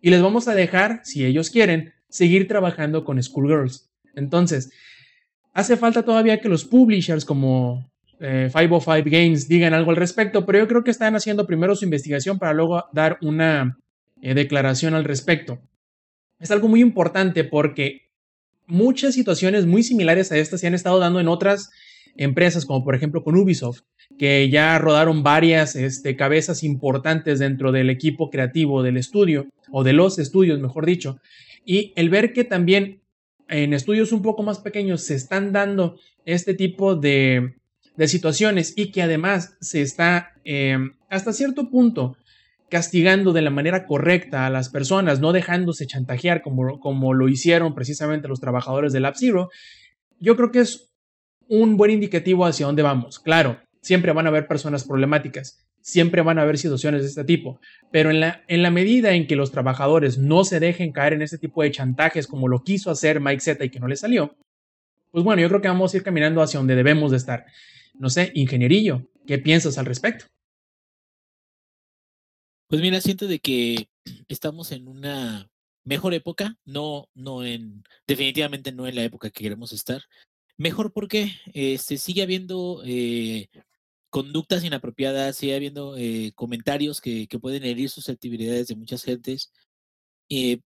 y 0.00 0.10
les 0.10 0.22
vamos 0.22 0.46
a 0.46 0.54
dejar, 0.54 1.00
si 1.02 1.24
ellos 1.24 1.50
quieren, 1.50 1.92
seguir 2.08 2.46
trabajando 2.46 3.04
con 3.04 3.20
Schoolgirls. 3.20 3.90
Entonces, 4.14 4.70
hace 5.52 5.76
falta 5.76 6.04
todavía 6.04 6.40
que 6.40 6.48
los 6.48 6.64
publishers 6.64 7.24
como 7.24 7.90
505 8.18 8.92
eh, 8.94 9.02
Games 9.06 9.48
digan 9.48 9.74
algo 9.74 9.90
al 9.90 9.96
respecto, 9.96 10.46
pero 10.46 10.58
yo 10.58 10.68
creo 10.68 10.84
que 10.84 10.90
están 10.90 11.16
haciendo 11.16 11.46
primero 11.46 11.74
su 11.74 11.84
investigación 11.84 12.38
para 12.38 12.52
luego 12.52 12.84
dar 12.92 13.18
una 13.22 13.78
eh, 14.22 14.34
declaración 14.34 14.94
al 14.94 15.04
respecto. 15.04 15.60
Es 16.38 16.50
algo 16.50 16.68
muy 16.68 16.80
importante 16.80 17.44
porque 17.44 18.10
muchas 18.66 19.14
situaciones 19.14 19.66
muy 19.66 19.82
similares 19.82 20.32
a 20.32 20.38
estas 20.38 20.60
se 20.60 20.66
han 20.66 20.74
estado 20.74 20.98
dando 20.98 21.20
en 21.20 21.28
otras 21.28 21.70
empresas, 22.16 22.64
como 22.64 22.84
por 22.84 22.94
ejemplo 22.94 23.22
con 23.22 23.36
Ubisoft, 23.36 23.80
que 24.18 24.48
ya 24.48 24.78
rodaron 24.78 25.22
varias 25.22 25.74
este, 25.74 26.16
cabezas 26.16 26.62
importantes 26.62 27.38
dentro 27.40 27.72
del 27.72 27.90
equipo 27.90 28.30
creativo 28.30 28.82
del 28.82 28.96
estudio, 28.96 29.48
o 29.72 29.82
de 29.82 29.92
los 29.92 30.18
estudios, 30.18 30.60
mejor 30.60 30.86
dicho, 30.86 31.18
y 31.64 31.92
el 31.96 32.10
ver 32.10 32.32
que 32.32 32.44
también 32.44 33.00
en 33.48 33.74
estudios 33.74 34.12
un 34.12 34.22
poco 34.22 34.42
más 34.42 34.60
pequeños 34.60 35.02
se 35.02 35.14
están 35.14 35.52
dando 35.52 35.98
este 36.24 36.54
tipo 36.54 36.94
de, 36.94 37.54
de 37.96 38.08
situaciones 38.08 38.74
y 38.76 38.90
que 38.90 39.02
además 39.02 39.56
se 39.60 39.82
está 39.82 40.32
em, 40.44 40.94
hasta 41.08 41.32
cierto 41.32 41.70
punto 41.70 42.16
castigando 42.68 43.32
de 43.32 43.42
la 43.42 43.50
manera 43.50 43.86
correcta 43.86 44.46
a 44.46 44.50
las 44.50 44.68
personas, 44.68 45.20
no 45.20 45.32
dejándose 45.32 45.86
chantajear 45.86 46.42
como, 46.42 46.80
como 46.80 47.14
lo 47.14 47.28
hicieron 47.28 47.74
precisamente 47.74 48.26
los 48.26 48.40
trabajadores 48.40 48.92
del 48.92 49.02
Lab 49.02 49.14
Zero, 49.16 49.50
yo 50.18 50.36
creo 50.36 50.50
que 50.50 50.60
es 50.60 50.90
un 51.48 51.76
buen 51.76 51.90
indicativo 51.90 52.46
hacia 52.46 52.66
dónde 52.66 52.82
vamos. 52.82 53.20
Claro, 53.20 53.60
siempre 53.80 54.12
van 54.12 54.26
a 54.26 54.30
haber 54.30 54.48
personas 54.48 54.84
problemáticas, 54.84 55.64
siempre 55.80 56.22
van 56.22 56.38
a 56.38 56.42
haber 56.42 56.58
situaciones 56.58 57.02
de 57.02 57.08
este 57.08 57.24
tipo, 57.24 57.60
pero 57.92 58.10
en 58.10 58.20
la, 58.20 58.42
en 58.48 58.62
la 58.62 58.70
medida 58.70 59.12
en 59.12 59.26
que 59.26 59.36
los 59.36 59.52
trabajadores 59.52 60.18
no 60.18 60.44
se 60.44 60.58
dejen 60.58 60.92
caer 60.92 61.12
en 61.12 61.22
este 61.22 61.38
tipo 61.38 61.62
de 61.62 61.70
chantajes 61.70 62.26
como 62.26 62.48
lo 62.48 62.64
quiso 62.64 62.90
hacer 62.90 63.20
Mike 63.20 63.40
Z 63.40 63.64
y 63.64 63.70
que 63.70 63.78
no 63.78 63.86
le 63.86 63.96
salió, 63.96 64.34
pues 65.10 65.22
bueno, 65.22 65.42
yo 65.42 65.48
creo 65.48 65.60
que 65.60 65.68
vamos 65.68 65.94
a 65.94 65.96
ir 65.96 66.02
caminando 66.02 66.42
hacia 66.42 66.58
donde 66.58 66.74
debemos 66.74 67.12
de 67.12 67.18
estar. 67.18 67.46
No 67.94 68.10
sé, 68.10 68.32
ingenierillo, 68.34 69.08
¿qué 69.26 69.38
piensas 69.38 69.78
al 69.78 69.86
respecto? 69.86 70.26
Pues 72.68 72.82
mira, 72.82 73.00
siento 73.00 73.26
de 73.26 73.38
que 73.38 73.88
estamos 74.28 74.72
en 74.72 74.88
una 74.88 75.48
mejor 75.84 76.14
época, 76.14 76.58
no, 76.64 77.08
no 77.14 77.44
en, 77.44 77.84
definitivamente 78.06 78.72
no 78.72 78.86
en 78.86 78.96
la 78.96 79.04
época 79.04 79.30
que 79.30 79.44
queremos 79.44 79.72
estar. 79.72 80.02
Mejor 80.56 80.92
porque 80.92 81.32
este, 81.52 81.98
sigue 81.98 82.22
habiendo 82.22 82.82
eh, 82.84 83.48
conductas 84.10 84.64
inapropiadas, 84.64 85.36
sigue 85.36 85.54
habiendo 85.56 85.96
eh, 85.96 86.32
comentarios 86.34 87.00
que, 87.00 87.26
que, 87.28 87.38
pueden 87.38 87.64
herir 87.64 87.90
susceptibilidades 87.90 88.68
de 88.68 88.76
muchas 88.76 89.02
gentes, 89.02 89.52
eh, 90.28 90.60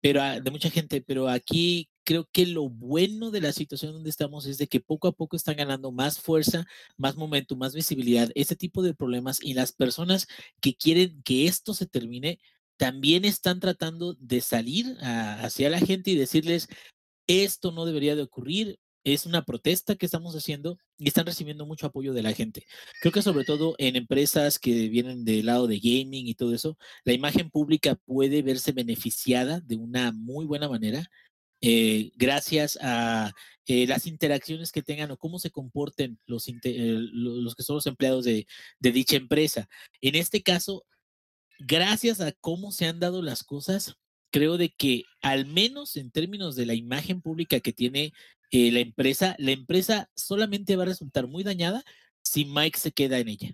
pero 0.00 0.22
de 0.40 0.50
mucha 0.50 0.70
gente, 0.70 1.02
pero 1.02 1.28
aquí 1.28 1.88
creo 2.12 2.28
que 2.30 2.44
lo 2.44 2.68
bueno 2.68 3.30
de 3.30 3.40
la 3.40 3.52
situación 3.52 3.92
donde 3.94 4.10
estamos 4.10 4.44
es 4.44 4.58
de 4.58 4.66
que 4.66 4.80
poco 4.80 5.08
a 5.08 5.12
poco 5.12 5.34
están 5.34 5.56
ganando 5.56 5.92
más 5.92 6.20
fuerza, 6.20 6.66
más 6.98 7.16
momento, 7.16 7.56
más 7.56 7.74
visibilidad, 7.74 8.28
este 8.34 8.54
tipo 8.54 8.82
de 8.82 8.92
problemas 8.92 9.38
y 9.42 9.54
las 9.54 9.72
personas 9.72 10.26
que 10.60 10.74
quieren 10.74 11.22
que 11.22 11.46
esto 11.46 11.72
se 11.72 11.86
termine 11.86 12.38
también 12.76 13.24
están 13.24 13.60
tratando 13.60 14.14
de 14.20 14.42
salir 14.42 14.98
hacia 15.00 15.70
la 15.70 15.78
gente 15.78 16.10
y 16.10 16.16
decirles, 16.16 16.68
esto 17.26 17.72
no 17.72 17.86
debería 17.86 18.14
de 18.14 18.22
ocurrir, 18.22 18.78
es 19.04 19.24
una 19.24 19.46
protesta 19.46 19.96
que 19.96 20.04
estamos 20.04 20.36
haciendo 20.36 20.76
y 20.98 21.08
están 21.08 21.24
recibiendo 21.24 21.64
mucho 21.64 21.86
apoyo 21.86 22.12
de 22.12 22.22
la 22.22 22.34
gente. 22.34 22.66
Creo 23.00 23.12
que 23.12 23.22
sobre 23.22 23.46
todo 23.46 23.74
en 23.78 23.96
empresas 23.96 24.58
que 24.58 24.90
vienen 24.90 25.24
del 25.24 25.46
lado 25.46 25.66
de 25.66 25.78
gaming 25.78 26.26
y 26.26 26.34
todo 26.34 26.54
eso, 26.54 26.76
la 27.04 27.14
imagen 27.14 27.48
pública 27.48 27.94
puede 27.94 28.42
verse 28.42 28.72
beneficiada 28.72 29.60
de 29.60 29.76
una 29.76 30.12
muy 30.12 30.44
buena 30.44 30.68
manera 30.68 31.08
eh, 31.64 32.10
gracias 32.16 32.76
a 32.82 33.32
eh, 33.66 33.86
las 33.86 34.06
interacciones 34.08 34.72
que 34.72 34.82
tengan 34.82 35.12
o 35.12 35.16
cómo 35.16 35.38
se 35.38 35.52
comporten 35.52 36.18
los, 36.26 36.48
eh, 36.48 36.54
que 36.64 37.62
son 37.62 37.76
los 37.76 37.86
empleados 37.86 38.24
de, 38.24 38.46
dicha 38.80 39.16
empresa. 39.16 39.68
En 40.00 40.16
este 40.16 40.42
caso, 40.42 40.84
gracias 41.60 42.20
a 42.20 42.32
cómo 42.32 42.72
se 42.72 42.86
han 42.86 42.98
dado 42.98 43.22
las 43.22 43.44
cosas, 43.44 43.94
creo 44.32 44.58
de 44.58 44.70
que 44.70 45.04
al 45.20 45.46
menos 45.46 45.96
en 45.96 46.10
términos 46.10 46.56
de 46.56 46.66
la 46.66 46.74
imagen 46.74 47.22
pública 47.22 47.60
que 47.60 47.72
tiene 47.72 48.12
la 48.50 48.80
empresa, 48.80 49.36
la 49.38 49.52
empresa 49.52 50.10
solamente 50.16 50.76
va 50.76 50.82
a 50.82 50.86
resultar 50.86 51.28
muy 51.28 51.44
dañada 51.44 51.84
si 52.22 52.44
Mike 52.44 52.78
se 52.78 52.92
queda 52.92 53.18
en 53.18 53.28
ella. 53.28 53.52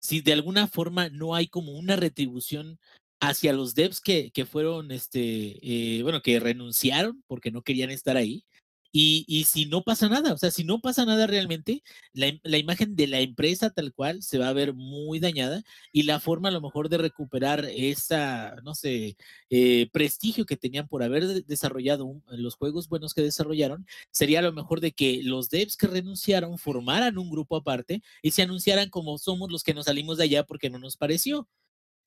Si 0.00 0.22
de 0.22 0.32
alguna 0.32 0.66
forma 0.66 1.08
no 1.10 1.34
hay 1.34 1.48
como 1.48 1.72
una 1.72 1.96
retribución 1.96 2.78
hacia 3.20 3.52
los 3.52 3.74
devs 3.74 4.00
que, 4.00 4.30
que 4.30 4.46
fueron, 4.46 4.92
este, 4.92 5.58
eh, 5.62 6.02
bueno, 6.02 6.22
que 6.22 6.38
renunciaron 6.40 7.22
porque 7.26 7.50
no 7.50 7.62
querían 7.62 7.90
estar 7.90 8.16
ahí 8.16 8.44
Y, 8.92 9.24
y, 9.28 9.44
si 9.44 9.66
no 9.66 9.82
pasa 9.82 10.08
nada, 10.08 10.32
o 10.32 10.38
sea, 10.38 10.50
si 10.50 10.64
no 10.64 10.80
pasa 10.80 11.04
nada 11.04 11.26
realmente, 11.26 11.82
la, 12.14 12.32
la, 12.42 12.56
imagen 12.58 12.96
de 12.96 13.06
la 13.06 13.20
empresa 13.20 13.70
tal 13.70 13.92
cual 13.92 14.22
se 14.22 14.38
va 14.38 14.48
a 14.48 14.52
ver 14.54 14.72
muy 14.74 15.20
dañada 15.20 15.62
y 15.92 16.04
la 16.04 16.20
forma 16.20 16.48
a 16.48 16.52
lo 16.52 16.62
mejor 16.62 16.88
de 16.88 16.96
recuperar 16.98 17.66
esa, 17.66 18.56
no 18.64 18.74
sé, 18.74 19.16
eh, 19.50 19.88
prestigio 19.92 20.46
que 20.46 20.56
tenían 20.56 20.88
por 20.88 21.02
haber 21.02 21.44
desarrollado 21.44 22.22
los 22.28 22.54
juegos 22.56 22.88
buenos 22.88 23.12
que 23.14 23.22
desarrollaron, 23.22 23.86
sería 24.10 24.38
a 24.40 24.42
lo 24.42 24.52
mejor 24.54 24.80
de 24.80 24.92
que 24.92 25.22
los 25.22 25.50
devs 25.50 25.76
que 25.76 25.86
renunciaron 25.86 26.58
formaran 26.58 27.18
un 27.18 27.30
grupo 27.30 27.56
aparte 27.56 28.02
y 28.22 28.30
se 28.30 28.42
anunciaran 28.42 28.88
como 28.90 29.18
somos 29.18 29.52
los 29.52 29.62
que 29.64 29.74
nos 29.74 29.84
salimos 29.86 30.16
de 30.18 30.24
allá 30.24 30.44
porque 30.44 30.70
no 30.70 30.78
nos 30.78 30.96
pareció. 30.96 31.46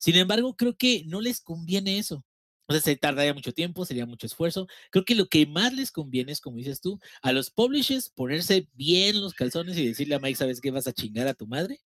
Sin 0.02 0.16
embargo, 0.16 0.56
creo 0.56 0.74
que 0.76 1.04
no 1.06 1.20
les 1.20 1.40
conviene 1.40 1.96
eso. 1.98 2.24
O 2.66 2.72
sea, 2.72 2.82
se 2.82 2.96
tardaría 2.96 3.34
mucho 3.34 3.52
tiempo, 3.52 3.84
sería 3.84 4.04
mucho 4.04 4.26
esfuerzo. 4.26 4.66
Creo 4.90 5.04
que 5.04 5.14
lo 5.14 5.28
que 5.28 5.46
más 5.46 5.72
les 5.74 5.92
conviene 5.92 6.32
es, 6.32 6.40
como 6.40 6.56
dices 6.56 6.80
tú, 6.80 6.98
a 7.22 7.30
los 7.30 7.50
publishers 7.50 8.10
ponerse 8.10 8.68
bien 8.72 9.20
los 9.20 9.32
calzones 9.32 9.78
y 9.78 9.86
decirle 9.86 10.16
a 10.16 10.18
Mike, 10.18 10.36
¿sabes 10.36 10.60
qué? 10.60 10.72
Vas 10.72 10.88
a 10.88 10.92
chingar 10.92 11.28
a 11.28 11.34
tu 11.34 11.46
madre. 11.46 11.78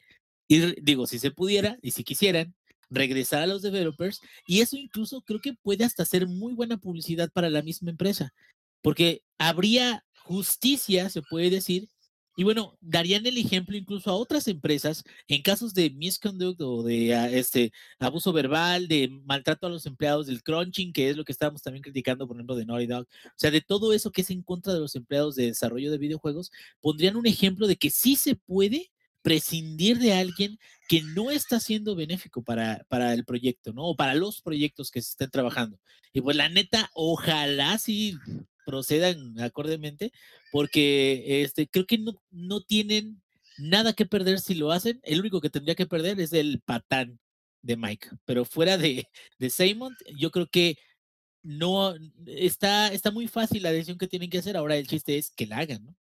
Y 0.49 0.81
digo, 0.81 1.07
si 1.07 1.19
se 1.19 1.31
pudiera 1.31 1.79
y 1.83 1.91
si 1.91 2.05
quisieran, 2.05 2.55
regresar 2.89 3.43
a 3.43 3.47
los 3.47 3.61
developers. 3.61 4.23
Y 4.47 4.63
eso 4.63 4.79
incluso 4.79 5.21
creo 5.21 5.41
que 5.41 5.53
puede 5.53 5.85
hasta 5.85 6.07
ser 6.07 6.27
muy 6.27 6.55
buena 6.55 6.79
publicidad 6.79 7.31
para 7.31 7.51
la 7.51 7.61
misma 7.61 7.91
empresa. 7.91 8.33
Porque 8.81 9.25
habría 9.37 10.07
justicia, 10.23 11.11
se 11.11 11.21
puede 11.21 11.51
decir, 11.51 11.91
y 12.39 12.45
bueno, 12.45 12.77
darían 12.83 13.25
el 13.27 13.39
ejemplo 13.39 13.77
incluso 13.79 14.11
a 14.11 14.15
otras 14.15 14.47
empresas 14.47 15.03
en 15.27 15.41
casos 15.41 15.73
de 15.73 15.89
misconduct 15.89 16.61
o 16.61 16.83
de 16.83 17.15
ah, 17.15 17.31
este 17.31 17.73
abuso 17.99 18.31
verbal, 18.31 18.89
de 18.89 19.09
maltrato 19.25 19.67
a 19.67 19.71
los 19.71 19.87
empleados, 19.87 20.27
del 20.27 20.43
crunching, 20.43 20.93
que 20.93 21.09
es 21.09 21.17
lo 21.17 21.25
que 21.25 21.33
estábamos 21.33 21.63
también 21.63 21.83
criticando, 21.83 22.29
por 22.29 22.37
ejemplo, 22.37 22.55
de 22.55 22.67
Naughty 22.67 22.87
Dog. 22.87 23.07
O 23.25 23.31
sea, 23.37 23.51
de 23.51 23.63
todo 23.63 23.95
eso 23.95 24.13
que 24.13 24.21
es 24.21 24.29
en 24.29 24.43
contra 24.43 24.75
de 24.75 24.81
los 24.81 24.95
empleados 24.97 25.35
de 25.35 25.47
desarrollo 25.47 25.91
de 25.91 25.97
videojuegos, 25.97 26.53
pondrían 26.83 27.17
un 27.17 27.27
ejemplo 27.27 27.67
de 27.67 27.77
que 27.77 27.89
sí 27.89 28.17
se 28.17 28.37
puede 28.37 28.93
prescindir 29.23 29.99
de 29.99 30.13
alguien 30.13 30.59
que 30.89 31.03
no 31.03 31.31
está 31.31 31.59
siendo 31.59 31.97
benéfico 31.97 32.45
para, 32.45 32.85
para 32.89 33.15
el 33.15 33.25
proyecto, 33.25 33.73
¿no? 33.73 33.87
O 33.87 33.97
para 33.97 34.15
los 34.15 34.43
proyectos 34.43 34.91
que 34.91 35.01
se 35.01 35.11
estén 35.11 35.31
trabajando. 35.31 35.81
Y 36.13 36.21
pues 36.21 36.37
la 36.37 36.51
neta, 36.51 36.91
ojalá 36.95 37.79
sí 37.79 38.15
procedan 38.67 39.41
acordemente, 39.41 40.13
porque 40.53 41.43
este, 41.43 41.69
creo 41.69 41.87
que 41.87 41.99
no, 41.99 42.13
no 42.31 42.61
tienen 42.63 43.23
nada 43.59 43.93
que 43.95 44.07
perder 44.07 44.41
si 44.41 44.55
lo 44.55 44.73
hacen. 44.73 45.01
El 45.05 45.21
único 45.21 45.41
que 45.41 45.51
tendría 45.51 45.77
que 45.77 45.87
perder 45.87 46.21
es 46.21 46.33
el 46.33 46.61
patán 46.61 47.19
de 47.63 47.77
Mike. 47.77 48.09
Pero 48.27 48.45
fuera 48.45 48.77
de, 48.77 49.09
de 49.39 49.51
Simon, 49.51 49.95
yo 50.19 50.31
creo 50.31 50.49
que 50.49 50.77
no 51.43 51.95
está, 52.27 52.93
está 52.93 53.11
muy 53.11 53.29
fácil 53.29 53.63
la 53.63 53.73
decisión 53.73 53.99
que 53.99 54.09
tienen 54.09 54.31
que 54.31 54.39
hacer. 54.39 54.57
Ahora 54.57 54.77
el 54.77 54.87
chiste 54.87 55.17
es 55.17 55.31
que 55.31 55.47
la 55.47 55.59
hagan, 55.59 55.85
¿no? 55.85 55.97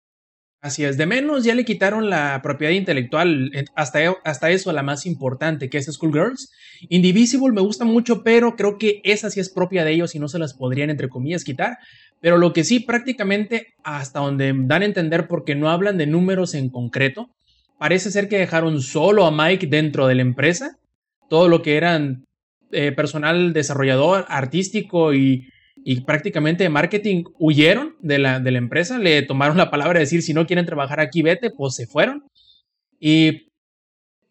Así 0.65 0.83
es, 0.83 0.97
de 0.97 1.05
menos 1.05 1.43
ya 1.43 1.53
le 1.53 1.63
quitaron 1.63 2.09
la 2.09 2.39
propiedad 2.41 2.73
intelectual, 2.73 3.51
eh, 3.53 3.65
hasta, 3.75 3.99
hasta 4.23 4.49
eso 4.49 4.71
la 4.73 4.81
más 4.81 5.05
importante, 5.05 5.69
que 5.69 5.77
es 5.77 5.85
Schoolgirls. 5.85 6.51
Indivisible 6.89 7.53
me 7.53 7.61
gusta 7.61 7.85
mucho, 7.85 8.23
pero 8.23 8.55
creo 8.55 8.79
que 8.79 8.99
esa 9.03 9.29
sí 9.29 9.39
es 9.39 9.51
propia 9.51 9.85
de 9.85 9.91
ellos 9.91 10.15
y 10.15 10.19
no 10.19 10.27
se 10.27 10.39
las 10.39 10.55
podrían, 10.55 10.89
entre 10.89 11.07
comillas, 11.07 11.43
quitar. 11.43 11.77
Pero 12.25 12.39
lo 12.39 12.53
que 12.53 12.63
sí, 12.63 12.79
prácticamente 12.79 13.75
hasta 13.83 14.21
donde 14.21 14.51
dan 14.55 14.81
a 14.81 14.85
entender, 14.85 15.27
porque 15.27 15.53
no 15.53 15.69
hablan 15.69 15.99
de 15.99 16.07
números 16.07 16.55
en 16.55 16.71
concreto, 16.71 17.29
parece 17.77 18.09
ser 18.09 18.29
que 18.29 18.39
dejaron 18.39 18.81
solo 18.81 19.27
a 19.27 19.31
Mike 19.31 19.67
dentro 19.67 20.07
de 20.07 20.15
la 20.15 20.23
empresa. 20.23 20.79
Todo 21.29 21.49
lo 21.49 21.61
que 21.61 21.77
eran 21.77 22.25
eh, 22.71 22.91
personal 22.93 23.53
desarrollador, 23.53 24.25
artístico 24.27 25.13
y 25.13 25.49
y 25.87 26.01
prácticamente 26.01 26.63
de 26.63 26.69
marketing 26.69 27.25
huyeron 27.37 27.95
de 28.01 28.17
la, 28.17 28.39
de 28.39 28.49
la 28.49 28.57
empresa, 28.57 28.97
le 28.97 29.21
tomaron 29.21 29.55
la 29.55 29.69
palabra 29.69 29.99
de 29.99 30.05
decir, 30.05 30.23
si 30.23 30.33
no 30.33 30.47
quieren 30.47 30.65
trabajar 30.65 30.99
aquí, 30.99 31.21
vete, 31.21 31.51
pues 31.51 31.75
se 31.75 31.85
fueron. 31.85 32.23
Y 32.99 33.49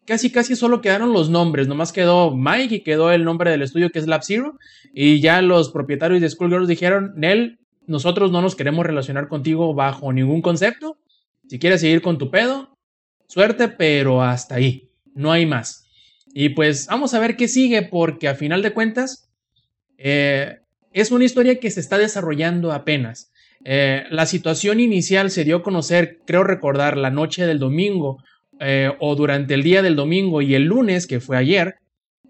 casi, 0.05 0.33
casi 0.33 0.57
solo 0.57 0.81
quedaron 0.81 1.13
los 1.13 1.29
nombres, 1.29 1.69
nomás 1.69 1.93
quedó 1.93 2.35
Mike 2.35 2.75
y 2.75 2.83
quedó 2.83 3.09
el 3.13 3.23
nombre 3.23 3.51
del 3.51 3.61
estudio 3.61 3.89
que 3.89 3.99
es 3.99 4.05
Lab 4.05 4.25
Zero. 4.25 4.59
Y 4.93 5.21
ya 5.21 5.41
los 5.41 5.71
propietarios 5.71 6.19
de 6.19 6.29
Schoolgirls 6.29 6.67
dijeron, 6.67 7.13
Nel, 7.15 7.57
nosotros 7.87 8.31
no 8.31 8.41
nos 8.41 8.55
queremos 8.55 8.85
relacionar 8.85 9.27
contigo 9.27 9.73
bajo 9.73 10.11
ningún 10.11 10.41
concepto. 10.41 10.97
Si 11.47 11.59
quieres 11.59 11.81
seguir 11.81 12.01
con 12.01 12.17
tu 12.17 12.31
pedo, 12.31 12.75
suerte, 13.27 13.67
pero 13.67 14.23
hasta 14.23 14.55
ahí, 14.55 14.89
no 15.13 15.31
hay 15.31 15.45
más. 15.45 15.87
Y 16.33 16.49
pues 16.49 16.87
vamos 16.87 17.13
a 17.13 17.19
ver 17.19 17.37
qué 17.37 17.47
sigue, 17.47 17.83
porque 17.83 18.27
a 18.27 18.35
final 18.35 18.61
de 18.61 18.73
cuentas, 18.73 19.29
eh, 19.97 20.59
es 20.91 21.11
una 21.11 21.25
historia 21.25 21.59
que 21.59 21.71
se 21.71 21.79
está 21.79 21.97
desarrollando 21.97 22.71
apenas. 22.71 23.31
Eh, 23.63 24.03
la 24.11 24.25
situación 24.25 24.79
inicial 24.79 25.31
se 25.31 25.43
dio 25.43 25.57
a 25.57 25.63
conocer, 25.63 26.19
creo 26.25 26.43
recordar, 26.43 26.97
la 26.97 27.09
noche 27.09 27.45
del 27.45 27.59
domingo 27.59 28.23
eh, 28.59 28.91
o 28.99 29.15
durante 29.15 29.53
el 29.53 29.63
día 29.63 29.81
del 29.81 29.95
domingo 29.95 30.41
y 30.41 30.55
el 30.55 30.63
lunes, 30.63 31.07
que 31.07 31.19
fue 31.19 31.37
ayer, 31.37 31.75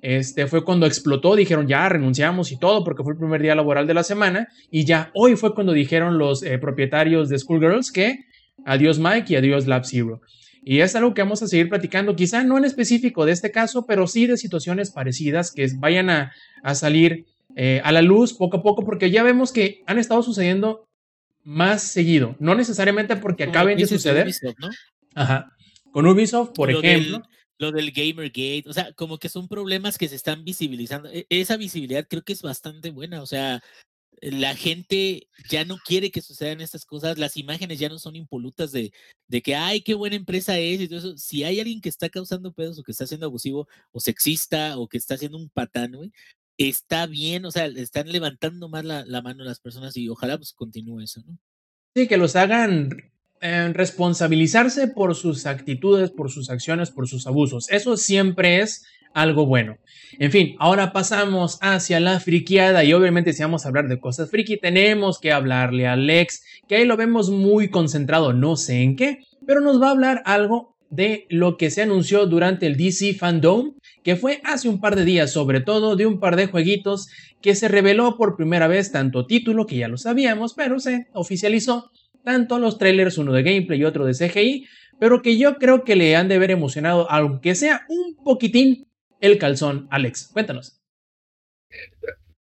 este 0.05 0.45
fue 0.45 0.63
cuando 0.63 0.85
explotó, 0.85 1.35
dijeron 1.35 1.67
ya 1.67 1.89
renunciamos 1.89 2.51
y 2.51 2.59
todo 2.59 2.83
porque 2.83 3.01
fue 3.01 3.13
el 3.13 3.19
primer 3.19 3.41
día 3.41 3.55
laboral 3.55 3.87
de 3.87 3.95
la 3.95 4.03
semana 4.03 4.47
y 4.69 4.85
ya 4.85 5.09
hoy 5.15 5.35
fue 5.35 5.55
cuando 5.55 5.73
dijeron 5.73 6.19
los 6.19 6.43
eh, 6.43 6.59
propietarios 6.59 7.27
de 7.27 7.39
Schoolgirls 7.39 7.91
que 7.91 8.25
adiós 8.65 8.99
Mike 8.99 9.33
y 9.33 9.35
adiós 9.35 9.65
Lab 9.65 9.83
Zero. 9.85 10.21
Y 10.63 10.81
es 10.81 10.95
algo 10.95 11.13
que 11.13 11.23
vamos 11.23 11.41
a 11.41 11.47
seguir 11.47 11.69
platicando, 11.69 12.15
quizá 12.15 12.43
no 12.43 12.57
en 12.57 12.65
específico 12.65 13.25
de 13.25 13.31
este 13.31 13.51
caso, 13.51 13.85
pero 13.87 14.05
sí 14.05 14.27
de 14.27 14.37
situaciones 14.37 14.91
parecidas 14.91 15.51
que 15.51 15.67
vayan 15.77 16.09
a, 16.09 16.31
a 16.63 16.75
salir 16.75 17.25
eh, 17.55 17.81
a 17.83 17.91
la 17.91 18.01
luz 18.01 18.33
poco 18.33 18.57
a 18.57 18.63
poco, 18.63 18.83
porque 18.83 19.09
ya 19.09 19.23
vemos 19.23 19.51
que 19.51 19.81
han 19.87 19.97
estado 19.97 20.21
sucediendo 20.21 20.87
más 21.43 21.81
seguido. 21.83 22.35
No 22.39 22.53
necesariamente 22.53 23.15
porque 23.15 23.43
acaben 23.43 23.77
de 23.77 23.85
suceder. 23.85 24.25
Ubisoft, 24.25 24.55
¿no? 24.59 24.69
Ajá. 25.13 25.51
Con 25.91 26.05
Ubisoft, 26.07 26.51
por 26.53 26.69
ejemplo. 26.69 27.21
Lo 27.57 27.71
del 27.71 27.91
Gamergate, 27.91 28.65
o 28.67 28.73
sea, 28.73 28.93
como 28.93 29.17
que 29.17 29.29
son 29.29 29.47
problemas 29.47 29.97
que 29.97 30.07
se 30.07 30.15
están 30.15 30.43
visibilizando. 30.43 31.09
E, 31.09 31.25
esa 31.29 31.57
visibilidad 31.57 32.07
creo 32.07 32.23
que 32.23 32.33
es 32.33 32.41
bastante 32.41 32.91
buena, 32.91 33.21
o 33.21 33.25
sea, 33.25 33.61
la 34.21 34.55
gente 34.55 35.27
ya 35.49 35.65
no 35.65 35.77
quiere 35.77 36.11
que 36.11 36.21
sucedan 36.21 36.61
estas 36.61 36.85
cosas, 36.85 37.17
las 37.17 37.37
imágenes 37.37 37.79
ya 37.79 37.89
no 37.89 37.99
son 37.99 38.15
impolutas 38.15 38.71
de, 38.71 38.91
de 39.27 39.41
que, 39.41 39.55
ay, 39.55 39.81
qué 39.81 39.93
buena 39.93 40.15
empresa 40.15 40.57
es 40.57 40.81
y 40.81 40.87
todo 40.87 40.99
eso. 40.99 41.17
Si 41.17 41.43
hay 41.43 41.59
alguien 41.59 41.81
que 41.81 41.89
está 41.89 42.09
causando 42.09 42.53
pedos 42.53 42.79
o 42.79 42.83
que 42.83 42.91
está 42.91 43.05
siendo 43.07 43.27
abusivo 43.27 43.67
o 43.91 43.99
sexista 43.99 44.77
o 44.77 44.87
que 44.87 44.97
está 44.97 45.15
haciendo 45.15 45.37
un 45.37 45.49
patán, 45.49 45.93
güey, 45.93 46.11
está 46.57 47.05
bien, 47.07 47.45
o 47.45 47.51
sea, 47.51 47.65
están 47.65 48.11
levantando 48.11 48.69
más 48.69 48.85
la, 48.85 49.05
la 49.05 49.21
mano 49.21 49.43
las 49.43 49.59
personas 49.59 49.95
y 49.97 50.09
ojalá 50.09 50.37
pues 50.37 50.53
continúe 50.53 51.01
eso, 51.01 51.21
¿no? 51.25 51.37
Sí, 51.95 52.07
que 52.07 52.17
los 52.17 52.35
hagan 52.35 52.89
responsabilizarse 53.41 54.87
por 54.87 55.15
sus 55.15 55.45
actitudes, 55.45 56.11
por 56.11 56.31
sus 56.31 56.49
acciones, 56.49 56.91
por 56.91 57.07
sus 57.07 57.27
abusos. 57.27 57.69
Eso 57.69 57.97
siempre 57.97 58.61
es 58.61 58.85
algo 59.13 59.45
bueno. 59.45 59.77
En 60.19 60.31
fin, 60.31 60.55
ahora 60.59 60.91
pasamos 60.91 61.57
hacia 61.61 61.99
la 61.99 62.19
friqueada 62.19 62.83
y 62.83 62.93
obviamente 62.93 63.33
si 63.33 63.43
vamos 63.43 63.65
a 63.65 63.69
hablar 63.69 63.87
de 63.87 63.99
cosas 63.99 64.29
friki, 64.29 64.57
tenemos 64.57 65.19
que 65.19 65.31
hablarle 65.31 65.87
a 65.87 65.93
Alex, 65.93 66.43
que 66.67 66.77
ahí 66.77 66.85
lo 66.85 66.97
vemos 66.97 67.29
muy 67.29 67.69
concentrado, 67.69 68.33
no 68.33 68.55
sé 68.55 68.81
en 68.81 68.95
qué, 68.95 69.19
pero 69.45 69.61
nos 69.61 69.81
va 69.81 69.87
a 69.87 69.91
hablar 69.91 70.21
algo 70.25 70.75
de 70.89 71.25
lo 71.29 71.57
que 71.57 71.71
se 71.71 71.81
anunció 71.81 72.25
durante 72.25 72.67
el 72.67 72.77
DC 72.77 73.13
Fandom 73.13 73.73
que 74.05 74.15
fue 74.15 74.39
hace 74.43 74.69
un 74.69 74.79
par 74.79 74.95
de 74.95 75.03
días, 75.03 75.31
sobre 75.31 75.61
todo 75.61 75.95
de 75.95 76.05
un 76.05 76.19
par 76.19 76.35
de 76.35 76.45
jueguitos 76.45 77.07
que 77.41 77.55
se 77.55 77.67
reveló 77.67 78.17
por 78.17 78.37
primera 78.37 78.67
vez 78.67 78.91
tanto 78.91 79.25
título, 79.25 79.65
que 79.65 79.77
ya 79.77 79.87
lo 79.87 79.97
sabíamos, 79.97 80.53
pero 80.53 80.79
se 80.79 81.07
oficializó, 81.13 81.89
tanto 82.25 82.59
los 82.59 82.77
trailers, 82.77 83.17
uno 83.17 83.31
de 83.31 83.43
gameplay 83.43 83.79
y 83.79 83.85
otro 83.85 84.05
de 84.05 84.13
CGI, 84.13 84.67
pero 84.99 85.21
que 85.21 85.37
yo 85.37 85.55
creo 85.55 85.85
que 85.85 85.95
le 85.95 86.15
han 86.15 86.27
de 86.27 86.35
haber 86.35 86.51
emocionado, 86.51 87.09
aunque 87.09 87.55
sea 87.55 87.85
un 87.87 88.17
poquitín, 88.23 88.87
el 89.21 89.37
calzón. 89.37 89.87
Alex, 89.91 90.29
cuéntanos. 90.33 90.81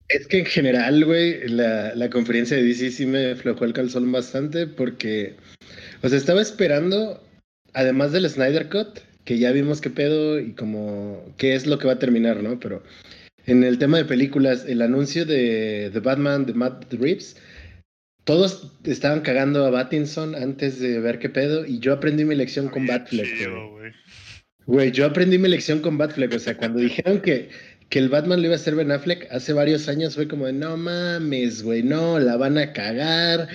Es 0.10 0.28
que 0.28 0.39
en 0.39 0.46
general, 0.46 1.06
güey, 1.06 1.48
la, 1.48 1.93
la, 1.96 2.10
conferencia 2.10 2.58
de 2.58 2.63
DC 2.63 2.91
sí 2.91 3.06
me 3.06 3.36
flojó 3.36 3.65
el 3.65 3.74
calzón 3.74 4.12
bastante 4.12 4.67
porque, 4.67 5.36
o 6.02 6.10
sea, 6.10 6.17
estaba 6.17 6.41
esperando, 6.41 7.24
además 7.74 8.12
del 8.12 8.30
Snyder 8.30 8.69
Cut, 8.69 9.00
que 9.26 9.39
ya 9.39 9.52
vimos 9.52 9.82
qué 9.82 9.89
pedo 9.89 10.39
y 10.39 10.54
como 10.54 11.24
qué 11.38 11.56
es 11.56 11.65
lo 11.65 11.78
que 11.78 11.88
va 11.88 11.93
a 11.93 12.00
terminar, 12.00 12.43
¿no? 12.43 12.60
Pero 12.60 12.84
en 13.46 13.63
el 13.63 13.78
tema 13.78 13.98
de 13.98 14.06
películas, 14.06 14.65
el 14.67 14.82
anuncio 14.82 15.26
de 15.26 15.89
The 15.91 16.00
Batman 16.00 16.46
de 16.46 16.54
Matt 16.54 16.93
Reeves, 16.93 17.38
todos 18.24 18.72
estaban 18.84 19.22
cagando 19.22 19.66
a 19.66 19.70
Battinson 19.70 20.36
antes 20.36 20.80
de 20.80 21.00
ver 21.00 21.20
qué 21.20 21.30
pedo 21.30 21.66
y 21.66 21.80
yo 21.80 21.94
aprendí 21.94 22.26
mi 22.26 22.36
lección 22.36 22.70
con 22.70 22.88
Batfleck. 22.88 23.50
Güey, 24.66 24.92
yo 24.92 25.06
aprendí 25.06 25.38
mi 25.38 25.50
lección 25.50 25.80
con 25.80 25.98
Batfleck, 25.98 26.34
o 26.34 26.40
sea, 26.40 26.56
cuando 26.56 26.80
dijeron 26.80 27.20
que, 27.20 27.50
que 27.90 28.00
el 28.00 28.10
Batman 28.10 28.42
le 28.42 28.48
iba 28.48 28.56
a 28.56 28.60
ser 28.60 28.76
Ben 28.76 28.92
Affleck 28.92 29.28
hace 29.30 29.52
varios 29.52 29.90
años 29.90 30.16
fue 30.16 30.28
como 30.28 30.46
de, 30.46 30.54
no 30.54 30.78
mames, 30.78 31.64
güey, 31.64 31.84
no, 31.84 32.20
la 32.20 32.38
van 32.38 32.58
a 32.58 32.72
cagar. 32.72 33.50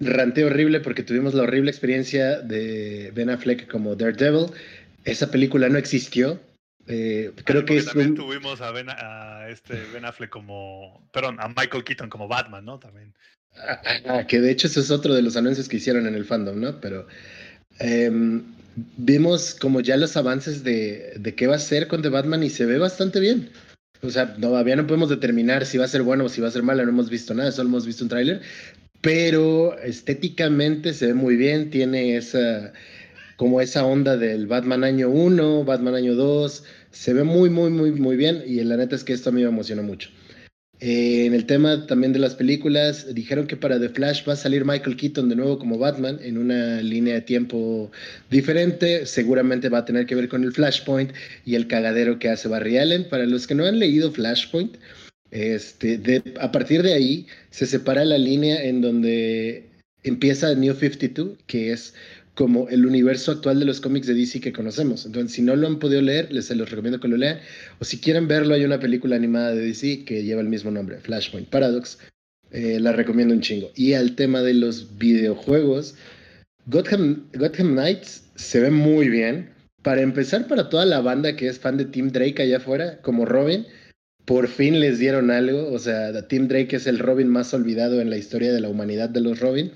Ranté 0.00 0.44
horrible 0.44 0.80
porque 0.80 1.02
tuvimos 1.02 1.34
la 1.34 1.42
horrible 1.42 1.70
experiencia 1.70 2.40
de 2.40 3.12
Ben 3.14 3.30
Affleck 3.30 3.66
como 3.66 3.96
Daredevil 3.96 4.50
esa 5.06 5.30
película 5.30 5.68
no 5.68 5.78
existió. 5.78 6.40
Eh, 6.88 7.32
creo 7.44 7.64
que 7.64 7.78
es 7.78 7.86
también 7.86 8.10
un... 8.10 8.16
tuvimos 8.16 8.60
a 8.60 8.70
Ben, 8.70 8.88
a 8.88 9.48
este 9.48 9.80
Ben 9.92 10.04
Affleck 10.04 10.30
como, 10.30 11.08
perdón, 11.12 11.38
a 11.40 11.48
Michael 11.48 11.84
Keaton 11.84 12.08
como 12.08 12.28
Batman, 12.28 12.64
¿no? 12.64 12.78
También. 12.78 13.14
Ah, 13.56 13.80
ah, 14.06 14.26
que 14.26 14.40
de 14.40 14.50
hecho 14.50 14.66
ese 14.66 14.80
es 14.80 14.90
otro 14.90 15.14
de 15.14 15.22
los 15.22 15.36
anuncios 15.36 15.68
que 15.68 15.78
hicieron 15.78 16.06
en 16.06 16.14
el 16.14 16.24
fandom, 16.24 16.60
¿no? 16.60 16.80
Pero 16.80 17.06
em, 17.78 18.44
vimos 18.96 19.54
como 19.54 19.80
ya 19.80 19.96
los 19.96 20.16
avances 20.16 20.62
de, 20.62 21.14
de 21.18 21.34
qué 21.34 21.46
va 21.46 21.56
a 21.56 21.60
ser 21.60 21.88
con 21.88 22.02
The 22.02 22.10
Batman 22.10 22.42
y 22.42 22.50
se 22.50 22.66
ve 22.66 22.78
bastante 22.78 23.18
bien. 23.18 23.50
O 24.02 24.10
sea, 24.10 24.34
todavía 24.34 24.76
no 24.76 24.86
podemos 24.86 25.08
determinar 25.08 25.64
si 25.66 25.78
va 25.78 25.86
a 25.86 25.88
ser 25.88 26.02
bueno 26.02 26.24
o 26.24 26.28
si 26.28 26.40
va 26.40 26.48
a 26.48 26.52
ser 26.52 26.62
malo, 26.62 26.84
no 26.84 26.90
hemos 26.90 27.10
visto 27.10 27.34
nada, 27.34 27.50
solo 27.50 27.68
hemos 27.70 27.86
visto 27.86 28.04
un 28.04 28.10
tráiler, 28.10 28.42
pero 29.00 29.78
estéticamente 29.78 30.92
se 30.92 31.06
ve 31.06 31.14
muy 31.14 31.36
bien, 31.36 31.70
tiene 31.70 32.16
esa 32.16 32.72
como 33.36 33.60
esa 33.60 33.84
onda 33.84 34.16
del 34.16 34.46
Batman 34.46 34.84
año 34.84 35.08
1, 35.10 35.64
Batman 35.64 35.94
año 35.94 36.14
2, 36.14 36.64
se 36.90 37.12
ve 37.12 37.24
muy, 37.24 37.50
muy, 37.50 37.70
muy, 37.70 37.92
muy 37.92 38.16
bien 38.16 38.42
y 38.46 38.62
la 38.64 38.76
neta 38.76 38.96
es 38.96 39.04
que 39.04 39.12
esto 39.12 39.30
a 39.30 39.32
mí 39.32 39.42
me 39.42 39.48
emociona 39.48 39.82
mucho. 39.82 40.10
Eh, 40.78 41.24
en 41.24 41.32
el 41.32 41.46
tema 41.46 41.86
también 41.86 42.12
de 42.12 42.18
las 42.18 42.34
películas, 42.34 43.14
dijeron 43.14 43.46
que 43.46 43.56
para 43.56 43.80
The 43.80 43.88
Flash 43.88 44.28
va 44.28 44.34
a 44.34 44.36
salir 44.36 44.64
Michael 44.64 44.96
Keaton 44.96 45.28
de 45.28 45.36
nuevo 45.36 45.58
como 45.58 45.78
Batman 45.78 46.18
en 46.22 46.36
una 46.36 46.82
línea 46.82 47.14
de 47.14 47.22
tiempo 47.22 47.90
diferente. 48.30 49.06
Seguramente 49.06 49.70
va 49.70 49.78
a 49.78 49.84
tener 49.86 50.04
que 50.06 50.14
ver 50.14 50.28
con 50.28 50.44
el 50.44 50.52
Flashpoint 50.52 51.12
y 51.46 51.54
el 51.54 51.66
cagadero 51.66 52.18
que 52.18 52.28
hace 52.28 52.48
Barry 52.48 52.76
Allen. 52.76 53.08
Para 53.08 53.24
los 53.24 53.46
que 53.46 53.54
no 53.54 53.64
han 53.64 53.78
leído 53.78 54.12
Flashpoint, 54.12 54.76
este, 55.30 56.22
a 56.40 56.52
partir 56.52 56.82
de 56.82 56.92
ahí 56.92 57.26
se 57.50 57.66
separa 57.66 58.04
la 58.04 58.18
línea 58.18 58.62
en 58.62 58.82
donde 58.82 59.64
empieza 60.02 60.54
New 60.54 60.74
52, 60.74 61.38
que 61.46 61.72
es 61.72 61.94
como 62.36 62.68
el 62.68 62.84
universo 62.84 63.32
actual 63.32 63.58
de 63.58 63.64
los 63.64 63.80
cómics 63.80 64.06
de 64.06 64.14
DC 64.14 64.40
que 64.40 64.52
conocemos. 64.52 65.06
Entonces, 65.06 65.32
si 65.32 65.40
no 65.40 65.56
lo 65.56 65.66
han 65.66 65.78
podido 65.78 66.02
leer, 66.02 66.30
les 66.30 66.44
se 66.44 66.54
los 66.54 66.70
recomiendo 66.70 67.00
que 67.00 67.08
lo 67.08 67.16
lean. 67.16 67.40
O 67.80 67.84
si 67.84 67.98
quieren 67.98 68.28
verlo, 68.28 68.54
hay 68.54 68.62
una 68.62 68.78
película 68.78 69.16
animada 69.16 69.54
de 69.54 69.62
DC 69.62 70.04
que 70.04 70.22
lleva 70.22 70.42
el 70.42 70.48
mismo 70.48 70.70
nombre, 70.70 70.98
Flashpoint 70.98 71.48
Paradox. 71.48 71.98
Eh, 72.50 72.78
la 72.78 72.92
recomiendo 72.92 73.34
un 73.34 73.40
chingo. 73.40 73.72
Y 73.74 73.94
al 73.94 74.14
tema 74.14 74.42
de 74.42 74.52
los 74.52 74.98
videojuegos, 74.98 75.94
Gotham, 76.66 77.24
Gotham 77.34 77.72
Knights 77.72 78.24
se 78.34 78.60
ve 78.60 78.70
muy 78.70 79.08
bien. 79.08 79.48
Para 79.82 80.02
empezar, 80.02 80.46
para 80.46 80.68
toda 80.68 80.84
la 80.84 81.00
banda 81.00 81.36
que 81.36 81.48
es 81.48 81.58
fan 81.58 81.78
de 81.78 81.86
Tim 81.86 82.10
Drake 82.10 82.42
allá 82.42 82.58
afuera, 82.58 83.00
como 83.00 83.24
Robin, 83.24 83.64
por 84.26 84.46
fin 84.48 84.78
les 84.78 84.98
dieron 84.98 85.30
algo. 85.30 85.72
O 85.72 85.78
sea, 85.78 86.28
Tim 86.28 86.48
Drake 86.48 86.76
es 86.76 86.86
el 86.86 86.98
Robin 86.98 87.28
más 87.28 87.54
olvidado 87.54 88.02
en 88.02 88.10
la 88.10 88.18
historia 88.18 88.52
de 88.52 88.60
la 88.60 88.68
humanidad 88.68 89.08
de 89.08 89.22
los 89.22 89.40
Robin. 89.40 89.72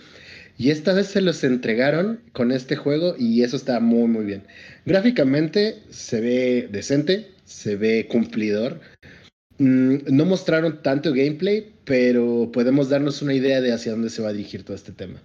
Y 0.61 0.71
esta 0.71 0.93
vez 0.93 1.07
se 1.07 1.23
los 1.23 1.43
entregaron 1.43 2.21
con 2.35 2.53
este 2.53 2.77
juego 2.77 3.15
y 3.19 3.43
eso 3.45 3.57
está 3.57 3.81
muy 3.81 4.07
muy 4.09 4.27
bien. 4.27 4.43
Gráficamente 4.85 5.79
se 5.89 6.21
ve 6.21 6.69
decente, 6.71 7.31
se 7.47 7.77
ve 7.77 8.07
cumplidor. 8.11 8.79
Mm, 9.57 10.01
no 10.11 10.27
mostraron 10.27 10.83
tanto 10.83 11.15
gameplay, 11.15 11.73
pero 11.87 12.51
podemos 12.53 12.91
darnos 12.91 13.23
una 13.23 13.33
idea 13.33 13.63
de 13.63 13.73
hacia 13.73 13.93
dónde 13.93 14.11
se 14.11 14.21
va 14.21 14.29
a 14.29 14.33
dirigir 14.35 14.63
todo 14.63 14.77
este 14.77 14.93
tema. 14.93 15.23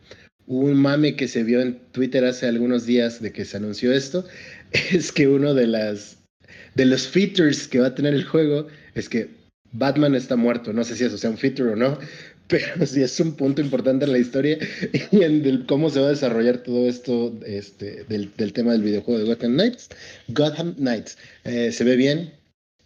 Un 0.48 0.74
mame 0.74 1.18
que 1.18 1.28
se 1.28 1.44
vio 1.44 1.60
en 1.60 1.80
Twitter 1.92 2.24
hace 2.24 2.48
algunos 2.48 2.86
días 2.86 3.22
de 3.22 3.34
que 3.34 3.44
se 3.44 3.58
anunció 3.58 3.92
esto 3.92 4.26
es 4.94 5.12
que 5.12 5.28
uno 5.28 5.54
de 5.54 5.68
las 5.68 6.18
de 6.76 6.86
los 6.86 7.10
features 7.10 7.68
que 7.68 7.82
va 7.82 7.88
a 7.88 7.96
tener 7.96 8.14
el 8.14 8.24
juego 8.24 8.68
es 8.94 9.10
que 9.10 9.28
Batman 9.74 10.16
está 10.16 10.38
muerto. 10.38 10.72
No 10.72 10.86
sé 10.86 10.96
si 10.96 11.04
eso 11.04 11.18
sea 11.18 11.30
un 11.30 11.38
feature 11.38 11.74
o 11.74 11.76
no, 11.76 12.00
pero 12.48 12.86
sí 12.86 13.02
es 13.02 13.20
un 13.20 13.36
punto 13.36 13.62
importante 13.62 14.06
en 14.06 14.12
la 14.12 14.20
historia 14.20 14.58
y 15.12 15.24
en 15.24 15.46
el, 15.46 15.66
cómo 15.66 15.90
se 15.90 16.00
va 16.00 16.08
a 16.08 16.12
desarrollar 16.12 16.60
todo 16.60 16.88
esto 16.88 17.38
este, 17.46 18.04
del, 18.06 18.32
del, 18.36 18.54
tema 18.54 18.74
del 18.74 18.84
videojuego 18.84 19.20
de 19.20 19.26
Gotham 19.26 19.54
Knights. 19.54 19.90
Gotham 20.30 20.76
Knights 20.76 21.18
eh, 21.44 21.72
se 21.72 21.84
ve 21.84 21.96
bien, 21.96 22.34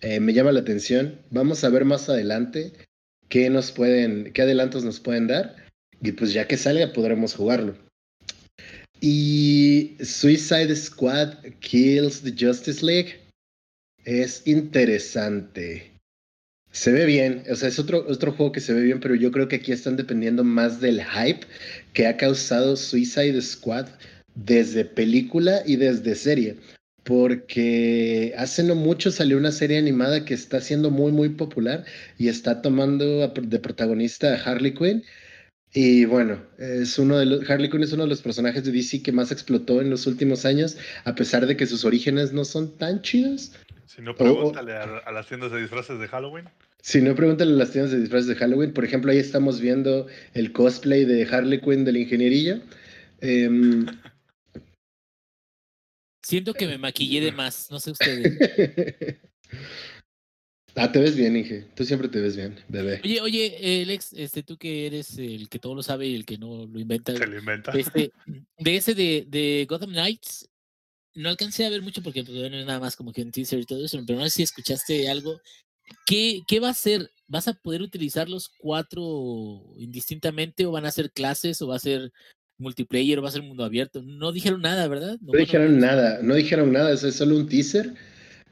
eh, 0.01 0.19
me 0.19 0.33
llama 0.33 0.51
la 0.51 0.61
atención. 0.61 1.19
Vamos 1.31 1.63
a 1.63 1.69
ver 1.69 1.85
más 1.85 2.09
adelante 2.09 2.71
qué 3.27 3.49
nos 3.49 3.71
pueden, 3.71 4.31
qué 4.33 4.41
adelantos 4.41 4.83
nos 4.83 4.99
pueden 4.99 5.27
dar 5.27 5.55
y 6.01 6.11
pues 6.13 6.33
ya 6.33 6.47
que 6.47 6.57
salga 6.57 6.93
podremos 6.93 7.35
jugarlo. 7.35 7.75
Y 9.01 9.95
Suicide 10.01 10.75
Squad 10.75 11.37
Kills 11.59 12.21
the 12.21 12.33
Justice 12.37 12.85
League 12.85 13.19
es 14.03 14.45
interesante. 14.45 15.88
Se 16.71 16.91
ve 16.91 17.05
bien, 17.05 17.43
o 17.49 17.55
sea, 17.55 17.69
es 17.69 17.79
otro, 17.79 18.05
otro 18.07 18.31
juego 18.31 18.51
que 18.51 18.61
se 18.61 18.73
ve 18.73 18.81
bien, 18.81 18.99
pero 18.99 19.15
yo 19.15 19.31
creo 19.31 19.47
que 19.47 19.57
aquí 19.57 19.71
están 19.71 19.97
dependiendo 19.97 20.43
más 20.43 20.79
del 20.79 21.01
hype 21.03 21.47
que 21.93 22.05
ha 22.05 22.15
causado 22.15 22.75
Suicide 22.75 23.41
Squad 23.41 23.87
desde 24.35 24.85
película 24.85 25.63
y 25.65 25.75
desde 25.77 26.15
serie. 26.15 26.57
Porque 27.03 28.33
hace 28.37 28.61
no 28.63 28.75
mucho 28.75 29.09
salió 29.11 29.37
una 29.37 29.51
serie 29.51 29.79
animada 29.79 30.25
que 30.25 30.35
está 30.35 30.61
siendo 30.61 30.91
muy, 30.91 31.11
muy 31.11 31.29
popular 31.29 31.85
y 32.19 32.27
está 32.27 32.61
tomando 32.61 33.27
de 33.27 33.59
protagonista 33.59 34.35
a 34.35 34.37
Harley 34.37 34.73
Quinn. 34.73 35.03
Y 35.73 36.05
bueno, 36.05 36.41
es 36.57 36.97
uno 36.99 37.17
de 37.17 37.25
los, 37.25 37.49
Harley 37.49 37.69
Quinn 37.69 37.83
es 37.83 37.93
uno 37.93 38.03
de 38.03 38.09
los 38.09 38.21
personajes 38.21 38.63
de 38.63 38.71
DC 38.71 39.01
que 39.01 39.11
más 39.11 39.31
explotó 39.31 39.81
en 39.81 39.89
los 39.89 40.07
últimos 40.07 40.45
años, 40.45 40.77
a 41.03 41.15
pesar 41.15 41.47
de 41.47 41.57
que 41.57 41.67
sus 41.67 41.85
orígenes 41.85 42.31
no 42.31 42.45
son 42.45 42.77
tan 42.77 43.01
chidos. 43.01 43.53
Si 43.89 44.03
no, 44.03 44.15
pregúntale. 44.15 44.73
A, 44.73 44.83
a, 44.99 45.11
las 45.11 45.27
tiendas 45.27 45.51
de 45.51 45.59
disfraces 45.59 45.99
de 45.99 46.07
Halloween. 46.07 46.47
Si 46.79 47.01
no, 47.01 47.15
pregúntale 47.15 47.53
a 47.53 47.55
las 47.55 47.71
tiendas 47.71 47.91
de 47.91 47.99
disfraces 47.99 48.27
de 48.27 48.35
Halloween. 48.35 48.71
Por 48.71 48.85
ejemplo, 48.85 49.11
ahí 49.11 49.17
estamos 49.17 49.59
viendo 49.59 50.05
el 50.35 50.51
cosplay 50.51 51.05
de 51.05 51.25
Harley 51.25 51.59
Quinn 51.59 51.85
de 51.85 51.93
la 51.93 51.99
ingeniería. 51.99 52.61
Eh, 53.19 53.49
Siento 56.29 56.53
que 56.53 56.67
me 56.67 56.77
maquillé 56.77 57.21
de 57.21 57.31
más, 57.31 57.71
no 57.71 57.79
sé 57.79 57.89
ustedes. 57.89 58.37
ah, 60.75 60.91
te 60.91 60.99
ves 60.99 61.15
bien, 61.15 61.35
Inge. 61.35 61.65
Tú 61.75 61.83
siempre 61.83 62.07
te 62.07 62.21
ves 62.21 62.35
bien, 62.35 62.55
bebé. 62.67 63.01
Oye, 63.03 63.21
oye, 63.21 63.81
Alex, 63.81 64.13
este, 64.13 64.43
tú 64.43 64.55
que 64.57 64.85
eres 64.85 65.17
el 65.17 65.49
que 65.49 65.57
todo 65.57 65.73
lo 65.73 65.81
sabe 65.81 66.05
y 66.05 66.13
el 66.13 66.25
que 66.25 66.37
no 66.37 66.67
lo 66.67 66.79
inventa. 66.79 67.17
Se 67.17 67.25
lo 67.25 67.39
inventa. 67.39 67.71
Este, 67.71 68.11
de 68.59 68.75
ese 68.75 68.93
de, 68.93 69.25
de 69.27 69.65
Gotham 69.67 69.89
Knights, 69.89 70.48
no 71.15 71.29
alcancé 71.29 71.65
a 71.65 71.69
ver 71.69 71.81
mucho 71.81 72.01
porque 72.01 72.23
pues, 72.23 72.35
no 72.35 72.57
es 72.57 72.65
nada 72.65 72.79
más 72.79 72.95
como 72.95 73.11
que 73.11 73.21
un 73.21 73.31
teaser 73.31 73.59
y 73.59 73.65
todo 73.65 73.83
eso, 73.83 74.01
pero 74.05 74.19
no 74.19 74.25
sé 74.25 74.31
si 74.31 74.43
escuchaste 74.43 75.09
algo. 75.09 75.39
¿Qué, 76.05 76.41
¿Qué 76.47 76.59
va 76.59 76.69
a 76.69 76.73
ser? 76.73 77.09
¿Vas 77.27 77.47
a 77.47 77.53
poder 77.53 77.81
utilizar 77.81 78.29
los 78.29 78.49
cuatro 78.49 79.73
indistintamente 79.77 80.65
o 80.65 80.71
van 80.71 80.85
a 80.85 80.91
ser 80.91 81.11
clases 81.11 81.61
o 81.61 81.67
va 81.67 81.75
a 81.75 81.79
ser 81.79 82.11
multiplayer 82.57 83.17
o 83.17 83.21
va 83.21 83.29
a 83.29 83.31
ser 83.31 83.41
mundo 83.41 83.63
abierto? 83.63 84.01
No 84.03 84.31
dijeron 84.31 84.61
nada, 84.61 84.87
¿verdad? 84.87 85.17
No, 85.21 85.33
no 85.33 85.39
dijeron 85.39 85.79
nada, 85.79 86.19
no 86.21 86.35
dijeron 86.35 86.71
nada, 86.71 86.91
eso 86.91 87.07
es 87.07 87.15
solo 87.15 87.35
un 87.35 87.47
teaser 87.47 87.95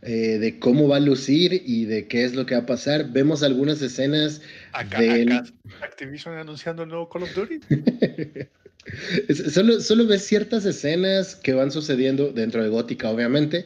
eh, 0.04 0.38
de 0.38 0.60
cómo 0.60 0.88
va 0.88 0.98
a 0.98 1.00
lucir 1.00 1.62
y 1.66 1.86
de 1.86 2.08
qué 2.08 2.24
es 2.24 2.36
lo 2.36 2.46
que 2.46 2.56
va 2.56 2.62
a 2.62 2.66
pasar. 2.66 3.12
Vemos 3.12 3.42
algunas 3.42 3.82
escenas 3.82 4.42
acá, 4.72 5.02
del... 5.02 5.32
acá 5.32 5.52
Activision 5.82 6.38
anunciando 6.38 6.84
el 6.84 6.90
nuevo 6.90 7.10
Call 7.10 7.24
of 7.24 7.36
Duty. 7.36 7.60
solo, 9.50 9.82
solo 9.82 10.08
ves 10.08 10.26
ciertas 10.26 10.66
escenas 10.66 11.36
que 11.36 11.54
van 11.54 11.72
sucediendo 11.72 12.32
dentro 12.32 12.64
de 12.64 12.70
Gótica, 12.70 13.10
obviamente, 13.10 13.66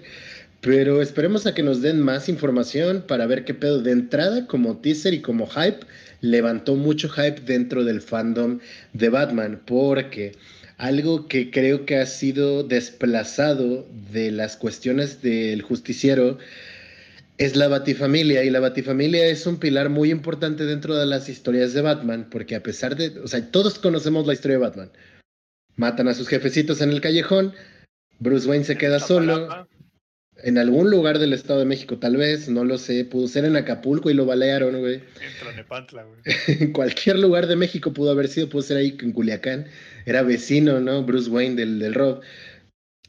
pero 0.61 1.01
esperemos 1.01 1.45
a 1.47 1.55
que 1.55 1.63
nos 1.63 1.81
den 1.81 1.99
más 1.99 2.29
información 2.29 3.03
para 3.07 3.25
ver 3.25 3.45
qué 3.45 3.53
pedo 3.53 3.81
de 3.81 3.91
entrada 3.91 4.45
como 4.45 4.77
teaser 4.77 5.13
y 5.13 5.21
como 5.21 5.47
hype. 5.47 5.79
Levantó 6.21 6.75
mucho 6.75 7.09
hype 7.09 7.41
dentro 7.41 7.83
del 7.83 7.99
fandom 7.99 8.59
de 8.93 9.09
Batman 9.09 9.59
porque 9.65 10.33
algo 10.77 11.27
que 11.27 11.49
creo 11.49 11.85
que 11.85 11.97
ha 11.97 12.05
sido 12.05 12.63
desplazado 12.63 13.87
de 14.11 14.31
las 14.31 14.55
cuestiones 14.55 15.23
del 15.23 15.63
justiciero 15.63 16.37
es 17.41 17.55
la 17.55 17.67
Batifamilia 17.67 18.43
y 18.43 18.51
la 18.51 18.59
Batifamilia 18.59 19.25
es 19.25 19.47
un 19.47 19.57
pilar 19.57 19.89
muy 19.89 20.11
importante 20.11 20.65
dentro 20.65 20.95
de 20.95 21.07
las 21.07 21.27
historias 21.27 21.73
de 21.73 21.81
Batman 21.81 22.27
porque 22.29 22.55
a 22.55 22.61
pesar 22.61 22.95
de, 22.95 23.19
o 23.19 23.27
sea, 23.27 23.49
todos 23.49 23.79
conocemos 23.79 24.27
la 24.27 24.33
historia 24.33 24.57
de 24.57 24.63
Batman. 24.63 24.91
Matan 25.75 26.07
a 26.07 26.13
sus 26.13 26.27
jefecitos 26.27 26.81
en 26.81 26.91
el 26.91 27.01
callejón, 27.01 27.53
Bruce 28.19 28.47
Wayne 28.47 28.65
se 28.65 28.77
queda 28.77 28.99
solo 28.99 29.67
en 30.43 30.59
algún 30.59 30.91
lugar 30.91 31.17
del 31.17 31.33
Estado 31.33 31.59
de 31.59 31.65
México, 31.65 31.97
tal 31.97 32.15
vez, 32.15 32.47
no 32.47 32.63
lo 32.63 32.77
sé, 32.77 33.05
pudo 33.05 33.27
ser 33.27 33.45
en 33.45 33.55
Acapulco 33.55 34.11
y 34.11 34.13
lo 34.13 34.27
balearon, 34.27 34.79
güey. 34.79 35.01
En 35.49 35.55
Nepantla, 35.55 36.03
güey. 36.03 36.19
en 36.47 36.71
cualquier 36.73 37.17
lugar 37.17 37.47
de 37.47 37.55
México 37.55 37.91
pudo 37.91 38.11
haber 38.11 38.27
sido, 38.27 38.49
pudo 38.49 38.61
ser 38.61 38.77
ahí 38.77 38.95
en 39.01 39.13
Culiacán. 39.13 39.65
Era 40.05 40.21
vecino, 40.21 40.79
¿no? 40.79 41.03
Bruce 41.03 41.29
Wayne 41.29 41.55
del, 41.55 41.79
del 41.79 41.95
Rob. 41.95 42.21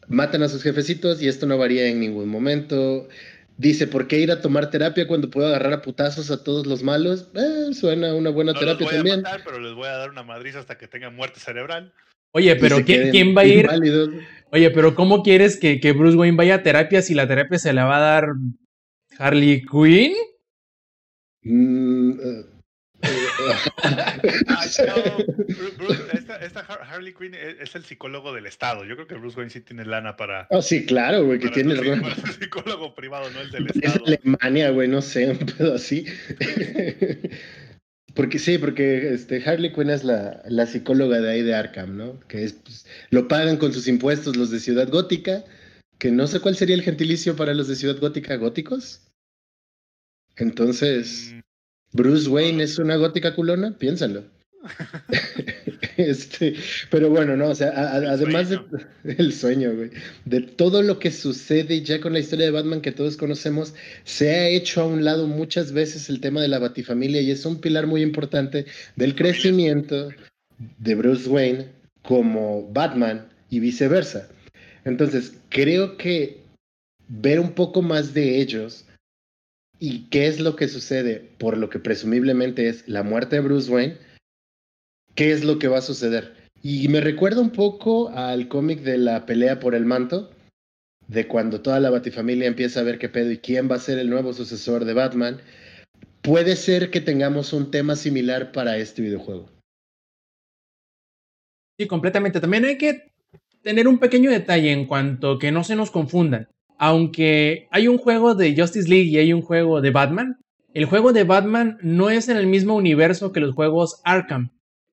Matan 0.08 0.42
a 0.42 0.48
sus 0.48 0.62
jefecitos 0.62 1.22
y 1.22 1.28
esto 1.28 1.46
no 1.46 1.58
varía 1.58 1.86
en 1.86 2.00
ningún 2.00 2.28
momento. 2.28 3.08
Dice, 3.56 3.86
¿por 3.86 4.08
qué 4.08 4.18
ir 4.18 4.30
a 4.32 4.40
tomar 4.40 4.70
terapia 4.70 5.06
cuando 5.06 5.30
puedo 5.30 5.46
agarrar 5.46 5.72
a 5.74 5.82
putazos 5.82 6.30
a 6.30 6.42
todos 6.42 6.66
los 6.66 6.82
malos? 6.82 7.28
Eh, 7.34 7.74
suena 7.74 8.14
una 8.14 8.30
buena 8.30 8.52
no 8.52 8.58
terapia 8.58 8.86
los 8.86 8.90
voy 8.90 8.96
también. 8.96 9.20
A 9.20 9.30
matar, 9.30 9.42
pero 9.44 9.60
les 9.60 9.74
voy 9.74 9.86
a 9.86 9.92
dar 9.92 10.10
una 10.10 10.22
madriz 10.22 10.56
hasta 10.56 10.78
que 10.78 10.88
tengan 10.88 11.14
muerte 11.14 11.38
cerebral. 11.38 11.92
Oye, 12.32 12.56
pero 12.56 12.82
¿quién, 12.84 13.10
¿quién, 13.10 13.36
va 13.36 13.42
a 13.42 13.44
ir? 13.44 13.64
Inválidos. 13.64 14.10
Oye, 14.50 14.70
pero 14.70 14.94
¿cómo 14.94 15.22
quieres 15.22 15.58
que, 15.58 15.80
que, 15.80 15.92
Bruce 15.92 16.16
Wayne 16.16 16.36
vaya 16.36 16.56
a 16.56 16.62
terapia 16.62 17.02
si 17.02 17.14
la 17.14 17.28
terapia 17.28 17.58
se 17.58 17.72
la 17.72 17.84
va 17.84 17.96
a 17.98 18.00
dar 18.00 18.28
Harley 19.18 19.62
Quinn? 19.66 20.14
Mm, 21.42 22.10
uh, 22.12 22.51
No, 24.86 25.16
Bruce- 25.78 26.02
esta, 26.14 26.36
esta 26.36 26.60
Har- 26.60 26.82
Harley 26.88 27.12
Quinn 27.14 27.34
es, 27.34 27.56
es 27.60 27.74
el 27.74 27.84
psicólogo 27.84 28.32
del 28.32 28.46
Estado. 28.46 28.84
Yo 28.84 28.94
creo 28.94 29.06
que 29.06 29.14
Bruce 29.16 29.36
Wayne 29.36 29.50
sí 29.50 29.60
tiene 29.60 29.84
lana 29.84 30.16
para. 30.16 30.46
Oh, 30.50 30.62
sí, 30.62 30.86
claro, 30.86 31.24
güey, 31.24 31.38
que 31.38 31.48
tiene 31.50 31.74
para 31.76 32.14
ser 32.14 32.32
psicólogo 32.32 32.94
privado, 32.94 33.30
no 33.30 33.40
el 33.40 33.50
del 33.50 33.66
Es 33.68 33.76
Estado. 33.76 34.04
Alemania, 34.06 34.70
güey, 34.70 34.88
no 34.88 35.02
sé, 35.02 35.30
un 35.30 35.38
pedo 35.38 35.74
así. 35.74 36.04
Porque 38.14 38.38
sí, 38.38 38.58
porque 38.58 39.14
este, 39.14 39.42
Harley 39.42 39.72
Quinn 39.72 39.88
es 39.88 40.04
la, 40.04 40.42
la 40.46 40.66
psicóloga 40.66 41.18
de 41.22 41.30
ahí 41.30 41.40
de 41.42 41.54
Arkham, 41.54 41.96
¿no? 41.96 42.20
Que 42.28 42.44
es, 42.44 42.52
pues, 42.52 42.84
lo 43.08 43.26
pagan 43.26 43.56
con 43.56 43.72
sus 43.72 43.88
impuestos 43.88 44.36
los 44.36 44.50
de 44.50 44.60
Ciudad 44.60 44.86
Gótica, 44.90 45.44
que 45.98 46.10
no 46.10 46.26
sé 46.26 46.40
cuál 46.40 46.54
sería 46.54 46.74
el 46.74 46.82
gentilicio 46.82 47.36
para 47.36 47.54
los 47.54 47.68
de 47.68 47.76
Ciudad 47.76 47.98
Gótica, 47.98 48.36
góticos. 48.36 49.00
Entonces, 50.36 51.30
Mm, 51.32 51.40
Bruce 51.92 52.28
Wayne 52.28 52.62
es 52.62 52.78
una 52.78 52.96
gótica 52.96 53.34
culona, 53.34 53.76
piénsalo. 53.78 54.24
este, 55.96 56.54
pero 56.90 57.10
bueno, 57.10 57.36
no, 57.36 57.48
o 57.48 57.54
sea, 57.54 57.70
a- 57.70 57.94
a- 57.94 57.98
El 57.98 58.06
además 58.06 58.48
sueño. 58.48 58.66
de 59.02 59.12
el 59.18 59.32
sueño, 59.32 59.74
güey, 59.74 59.90
de 60.24 60.40
todo 60.40 60.82
lo 60.82 60.98
que 60.98 61.10
sucede 61.10 61.82
ya 61.82 62.00
con 62.00 62.12
la 62.12 62.20
historia 62.20 62.46
de 62.46 62.52
Batman 62.52 62.80
que 62.80 62.92
todos 62.92 63.16
conocemos, 63.16 63.74
se 64.04 64.30
ha 64.30 64.48
hecho 64.48 64.82
a 64.82 64.86
un 64.86 65.04
lado 65.04 65.26
muchas 65.26 65.72
veces 65.72 66.08
el 66.08 66.20
tema 66.20 66.40
de 66.40 66.48
la 66.48 66.58
Batifamilia 66.60 67.20
y 67.20 67.30
es 67.30 67.44
un 67.44 67.60
pilar 67.60 67.86
muy 67.86 68.02
importante 68.02 68.66
del 68.96 69.14
crecimiento 69.14 70.10
de 70.78 70.94
Bruce 70.94 71.28
Wayne 71.28 71.66
como 72.02 72.68
Batman 72.72 73.26
y 73.50 73.60
viceversa. 73.60 74.28
Entonces, 74.84 75.34
creo 75.48 75.96
que 75.96 76.38
ver 77.08 77.38
un 77.40 77.52
poco 77.52 77.82
más 77.82 78.14
de 78.14 78.40
ellos 78.40 78.84
y 79.82 80.04
qué 80.10 80.28
es 80.28 80.38
lo 80.38 80.54
que 80.54 80.68
sucede 80.68 81.32
por 81.38 81.58
lo 81.58 81.68
que 81.68 81.80
presumiblemente 81.80 82.68
es 82.68 82.86
la 82.86 83.02
muerte 83.02 83.34
de 83.34 83.42
Bruce 83.42 83.68
Wayne, 83.68 83.98
qué 85.16 85.32
es 85.32 85.42
lo 85.42 85.58
que 85.58 85.66
va 85.66 85.78
a 85.78 85.82
suceder. 85.82 86.36
Y 86.62 86.86
me 86.86 87.00
recuerda 87.00 87.40
un 87.40 87.50
poco 87.50 88.10
al 88.10 88.46
cómic 88.46 88.82
de 88.82 88.96
la 88.96 89.26
pelea 89.26 89.58
por 89.58 89.74
el 89.74 89.84
manto, 89.84 90.30
de 91.08 91.26
cuando 91.26 91.62
toda 91.62 91.80
la 91.80 91.90
Batifamilia 91.90 92.46
empieza 92.46 92.78
a 92.78 92.84
ver 92.84 93.00
qué 93.00 93.08
pedo 93.08 93.32
y 93.32 93.38
quién 93.38 93.68
va 93.68 93.74
a 93.74 93.80
ser 93.80 93.98
el 93.98 94.08
nuevo 94.08 94.32
sucesor 94.32 94.84
de 94.84 94.94
Batman. 94.94 95.40
Puede 96.20 96.54
ser 96.54 96.92
que 96.92 97.00
tengamos 97.00 97.52
un 97.52 97.72
tema 97.72 97.96
similar 97.96 98.52
para 98.52 98.76
este 98.76 99.02
videojuego. 99.02 99.50
Sí, 101.76 101.88
completamente. 101.88 102.38
También 102.38 102.66
hay 102.66 102.78
que 102.78 103.10
tener 103.62 103.88
un 103.88 103.98
pequeño 103.98 104.30
detalle 104.30 104.70
en 104.70 104.86
cuanto 104.86 105.40
que 105.40 105.50
no 105.50 105.64
se 105.64 105.74
nos 105.74 105.90
confundan. 105.90 106.46
Aunque 106.84 107.68
hay 107.70 107.86
un 107.86 107.96
juego 107.96 108.34
de 108.34 108.56
Justice 108.56 108.88
League 108.88 109.04
y 109.04 109.16
hay 109.16 109.32
un 109.32 109.40
juego 109.40 109.80
de 109.80 109.92
Batman, 109.92 110.38
el 110.74 110.86
juego 110.86 111.12
de 111.12 111.22
Batman 111.22 111.78
no 111.80 112.10
es 112.10 112.28
en 112.28 112.36
el 112.36 112.48
mismo 112.48 112.74
universo 112.74 113.30
que 113.30 113.38
los 113.38 113.54
juegos 113.54 114.00
Arkham, 114.02 114.50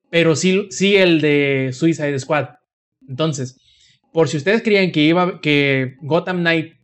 pero 0.08 0.36
sí, 0.36 0.68
sí 0.70 0.94
el 0.94 1.20
de 1.20 1.70
Suicide 1.72 2.16
Squad. 2.20 2.50
Entonces, 3.08 3.58
por 4.12 4.28
si 4.28 4.36
ustedes 4.36 4.62
creían 4.62 4.92
que 4.92 5.00
iba 5.00 5.40
que 5.40 5.96
Gotham 6.02 6.42
Knight, 6.42 6.74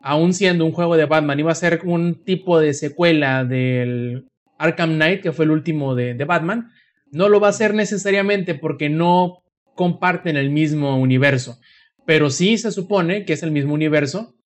aún 0.00 0.32
siendo 0.32 0.64
un 0.64 0.70
juego 0.70 0.96
de 0.96 1.06
Batman, 1.06 1.40
iba 1.40 1.50
a 1.50 1.56
ser 1.56 1.80
un 1.82 2.22
tipo 2.22 2.60
de 2.60 2.72
secuela 2.72 3.44
del 3.44 4.28
Arkham 4.58 4.94
Knight, 4.94 5.22
que 5.22 5.32
fue 5.32 5.44
el 5.44 5.50
último 5.50 5.96
de, 5.96 6.14
de 6.14 6.24
Batman, 6.24 6.70
no 7.10 7.28
lo 7.28 7.40
va 7.40 7.48
a 7.48 7.52
ser 7.52 7.74
necesariamente 7.74 8.54
porque 8.54 8.88
no 8.88 9.42
comparten 9.74 10.36
el 10.36 10.50
mismo 10.50 11.00
universo. 11.00 11.58
Pero 12.06 12.30
sí 12.30 12.58
se 12.58 12.70
supone 12.70 13.24
que 13.24 13.32
es 13.32 13.42
el 13.42 13.50
mismo 13.50 13.74
universo 13.74 14.36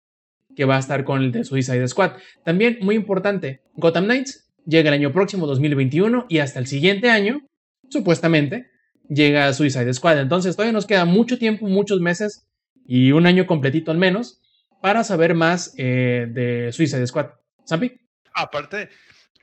que 0.56 0.64
va 0.64 0.76
a 0.76 0.80
estar 0.80 1.04
con 1.04 1.22
el 1.22 1.30
de 1.32 1.44
Suicide 1.44 1.86
Squad. 1.86 2.12
También, 2.44 2.78
muy 2.80 2.94
importante, 2.96 3.60
Gotham 3.74 4.04
Knights 4.06 4.50
llega 4.66 4.88
el 4.88 4.94
año 4.94 5.12
próximo, 5.12 5.46
2021, 5.46 6.26
y 6.28 6.38
hasta 6.38 6.58
el 6.58 6.66
siguiente 6.66 7.10
año, 7.10 7.46
supuestamente, 7.90 8.70
llega 9.08 9.52
Suicide 9.52 9.92
Squad. 9.94 10.18
Entonces 10.20 10.56
todavía 10.56 10.72
nos 10.72 10.86
queda 10.86 11.04
mucho 11.04 11.38
tiempo, 11.38 11.66
muchos 11.66 12.00
meses 12.00 12.48
y 12.86 13.12
un 13.12 13.26
año 13.26 13.46
completito 13.46 13.90
al 13.90 13.98
menos 13.98 14.40
para 14.82 15.04
saber 15.04 15.34
más 15.34 15.74
eh, 15.78 16.26
de 16.30 16.72
Suicide 16.72 17.06
Squad. 17.06 17.26
¿Zampi? 17.68 17.92
Aparte, 18.34 18.88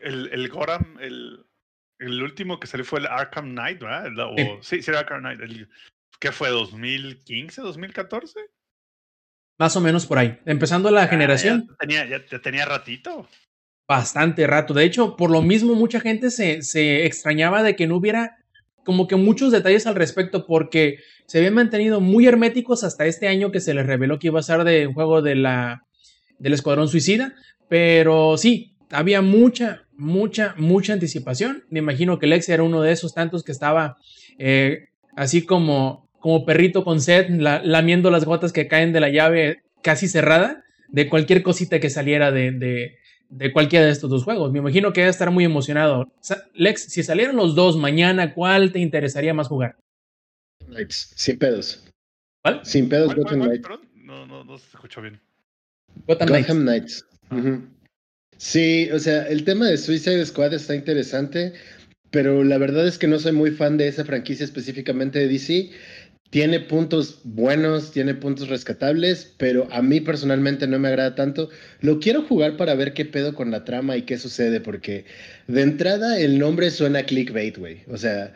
el, 0.01 0.29
el 0.31 0.49
Gotham, 0.49 0.97
el, 1.01 1.45
el 1.99 2.21
último 2.23 2.59
que 2.59 2.67
salió 2.67 2.85
fue 2.85 2.99
el 2.99 3.07
Arkham 3.07 3.51
Knight, 3.51 3.79
¿verdad? 3.81 4.27
O- 4.31 4.35
Sí. 4.61 4.77
sí, 4.77 4.81
sí, 4.81 4.91
era 4.91 4.99
Arkham 5.01 5.19
Knight. 5.21 5.39
El, 5.41 5.69
¿Qué 6.19 6.31
fue? 6.31 6.49
¿2015? 6.51 7.61
¿2014? 7.63 8.33
Más 9.57 9.75
o 9.75 9.81
menos 9.81 10.05
por 10.05 10.17
ahí. 10.17 10.37
Empezando 10.45 10.89
la 10.91 11.03
Ya- 11.03 11.07
generación. 11.09 11.67
Ya 11.69 11.75
tenía, 11.79 12.05
ya, 12.09 12.21
ya 12.29 12.39
tenía 12.39 12.65
ratito. 12.65 13.27
bastante 13.87 14.47
rato. 14.47 14.73
De 14.73 14.85
hecho, 14.85 15.15
por 15.17 15.29
lo 15.29 15.41
mismo 15.41 15.75
mucha 15.75 15.99
gente 15.99 16.31
se, 16.31 16.61
se 16.61 17.05
extrañaba 17.05 17.61
de 17.63 17.75
que 17.75 17.85
no 17.85 17.97
hubiera 17.97 18.37
como 18.85 19.07
que 19.07 19.15
muchos 19.17 19.51
detalles 19.51 19.85
al 19.87 19.95
respecto 19.95 20.45
porque 20.45 20.97
se 21.27 21.37
habían 21.37 21.53
mantenido 21.53 21.99
muy 22.01 22.25
herméticos 22.25 22.83
hasta 22.83 23.05
este 23.05 23.27
año 23.27 23.51
que 23.51 23.59
se 23.59 23.73
les 23.73 23.85
reveló 23.85 24.19
que 24.19 24.27
iba 24.27 24.39
a 24.39 24.43
ser 24.43 24.63
de 24.63 24.87
un 24.87 24.93
juego 24.93 25.21
de 25.21 25.35
la, 25.35 25.83
del 26.39 26.53
Escuadrón 26.53 26.87
Suicida. 26.87 27.33
Pero 27.69 28.37
sí, 28.37 28.75
había 28.89 29.21
mucha, 29.21 29.83
mucha, 29.97 30.53
mucha 30.57 30.93
anticipación. 30.93 31.63
Me 31.69 31.79
imagino 31.79 32.19
que 32.19 32.27
Lex 32.27 32.49
era 32.49 32.63
uno 32.63 32.81
de 32.81 32.91
esos 32.93 33.13
tantos 33.13 33.43
que 33.43 33.51
estaba 33.51 33.97
eh, 34.37 34.89
así 35.15 35.43
como, 35.45 36.02
como 36.23 36.45
perrito 36.45 36.85
con 36.85 37.01
sed, 37.01 37.29
la- 37.31 37.61
lamiendo 37.63 38.09
las 38.09 38.23
gotas 38.23 38.53
que 38.53 38.69
caen 38.69 38.93
de 38.93 39.01
la 39.01 39.09
llave 39.09 39.61
casi 39.81 40.07
cerrada 40.07 40.63
de 40.87 41.09
cualquier 41.09 41.43
cosita 41.43 41.81
que 41.81 41.89
saliera 41.89 42.31
de, 42.31 42.51
de, 42.51 42.95
de 43.27 43.51
cualquiera 43.51 43.85
de 43.85 43.91
estos 43.91 44.09
dos 44.09 44.23
juegos. 44.23 44.49
Me 44.53 44.59
imagino 44.59 44.93
que 44.93 45.01
debe 45.01 45.11
estar 45.11 45.31
muy 45.31 45.43
emocionado. 45.43 46.09
Sa- 46.21 46.45
Lex, 46.53 46.83
si 46.85 47.03
salieran 47.03 47.35
los 47.35 47.55
dos 47.55 47.75
mañana, 47.75 48.33
¿cuál 48.33 48.71
te 48.71 48.79
interesaría 48.79 49.33
más 49.33 49.49
jugar? 49.49 49.75
Knights, 50.65 51.11
sin 51.17 51.37
pedos. 51.37 51.83
¿Cuál? 52.41 52.61
Sin 52.63 52.87
pedos, 52.87 53.13
¿Cuál, 53.13 53.25
cuál, 53.25 53.35
Gotham? 53.35 53.49
Knights. 53.49 53.69
No, 53.97 54.25
no, 54.25 54.43
no 54.45 54.57
se 54.57 54.67
escuchó 54.67 55.01
bien. 55.01 55.19
Gotham 56.07 56.29
Knights. 56.29 56.47
Gotham 56.47 56.63
Knights. 56.63 57.05
Sí, 58.37 58.89
o 58.91 58.99
sea, 58.99 59.27
el 59.27 59.43
tema 59.43 59.67
de 59.67 59.77
Suicide 59.77 60.25
Squad 60.25 60.53
está 60.53 60.73
interesante, 60.75 61.53
pero 62.11 62.43
la 62.43 62.57
verdad 62.57 62.87
es 62.87 62.97
que 62.97 63.07
no 63.07 63.19
soy 63.19 63.31
muy 63.31 63.51
fan 63.51 63.77
de 63.77 63.87
esa 63.87 64.05
franquicia 64.05 64.43
específicamente 64.45 65.19
de 65.19 65.27
DC. 65.27 65.69
Tiene 66.33 66.59
puntos 66.59 67.19
buenos, 67.23 67.91
tiene 67.91 68.15
puntos 68.15 68.49
rescatables, 68.49 69.35
pero 69.37 69.67
a 69.71 69.83
mí 69.83 70.01
personalmente 70.01 70.65
no 70.65 70.79
me 70.79 70.87
agrada 70.87 71.13
tanto. 71.13 71.49
Lo 71.79 71.99
quiero 71.99 72.23
jugar 72.23 72.57
para 72.57 72.73
ver 72.73 72.95
qué 72.95 73.05
pedo 73.05 73.35
con 73.35 73.51
la 73.51 73.63
trama 73.65 73.97
y 73.97 74.01
qué 74.01 74.17
sucede, 74.17 74.59
porque 74.59 75.05
de 75.47 75.61
entrada 75.61 76.19
el 76.19 76.39
nombre 76.39 76.71
suena 76.71 77.03
clickbait, 77.03 77.55
güey. 77.59 77.83
O 77.87 77.97
sea, 77.97 78.33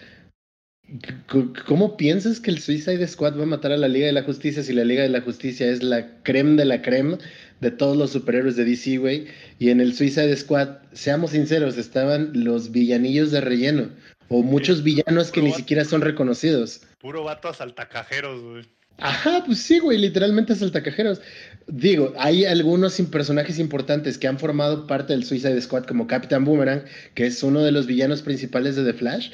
¿cómo 1.66 1.98
piensas 1.98 2.40
que 2.40 2.52
el 2.52 2.60
Suicide 2.60 3.08
Squad 3.08 3.36
va 3.36 3.42
a 3.42 3.48
matar 3.48 3.72
a 3.72 3.78
la 3.78 3.88
Liga 3.88 4.06
de 4.06 4.14
la 4.14 4.22
Justicia 4.22 4.62
si 4.62 4.74
la 4.74 4.86
Liga 4.86 5.02
de 5.02 5.10
la 5.10 5.22
Justicia 5.22 5.68
es 5.68 5.82
la 5.82 6.22
creme 6.22 6.56
de 6.56 6.66
la 6.66 6.84
creme 6.84 7.18
de 7.62 7.72
todos 7.72 7.98
los 7.98 8.12
superhéroes 8.12 8.56
de 8.56 8.66
DC, 8.66 9.00
güey? 9.00 9.26
Y 9.58 9.72
en 9.72 9.82
el 9.82 9.96
Suicide 9.96 10.38
Squad, 10.38 10.70
seamos 10.94 11.32
sinceros, 11.32 11.80
estaban 11.80 12.30
los 12.36 12.72
villanillos 12.72 13.32
de 13.32 13.42
relleno 13.42 13.90
o 14.30 14.44
muchos 14.44 14.84
villanos 14.84 15.32
que 15.32 15.42
ni 15.42 15.52
siquiera 15.52 15.84
son 15.84 16.02
reconocidos. 16.02 16.82
Puro 17.00 17.24
vato 17.24 17.48
a 17.48 17.54
saltacajeros, 17.54 18.42
güey. 18.42 18.66
Ajá, 19.00 19.44
pues 19.46 19.60
sí, 19.60 19.78
güey, 19.78 20.00
literalmente 20.00 20.56
saltacajeros. 20.56 21.22
Digo, 21.68 22.14
hay 22.18 22.46
algunos 22.46 23.00
personajes 23.12 23.60
importantes 23.60 24.18
que 24.18 24.28
han 24.28 24.40
formado 24.40 24.88
parte 24.88 25.14
del 25.14 25.24
Suicide 25.24 25.62
Squad, 25.62 25.86
como 25.86 26.08
Captain 26.08 26.44
Boomerang, 26.44 26.84
que 27.14 27.28
es 27.28 27.44
uno 27.44 27.62
de 27.62 27.72
los 27.72 27.86
villanos 27.86 28.24
principales 28.24 28.76
de 28.76 28.84
The 28.86 28.98
Flash. 28.98 29.30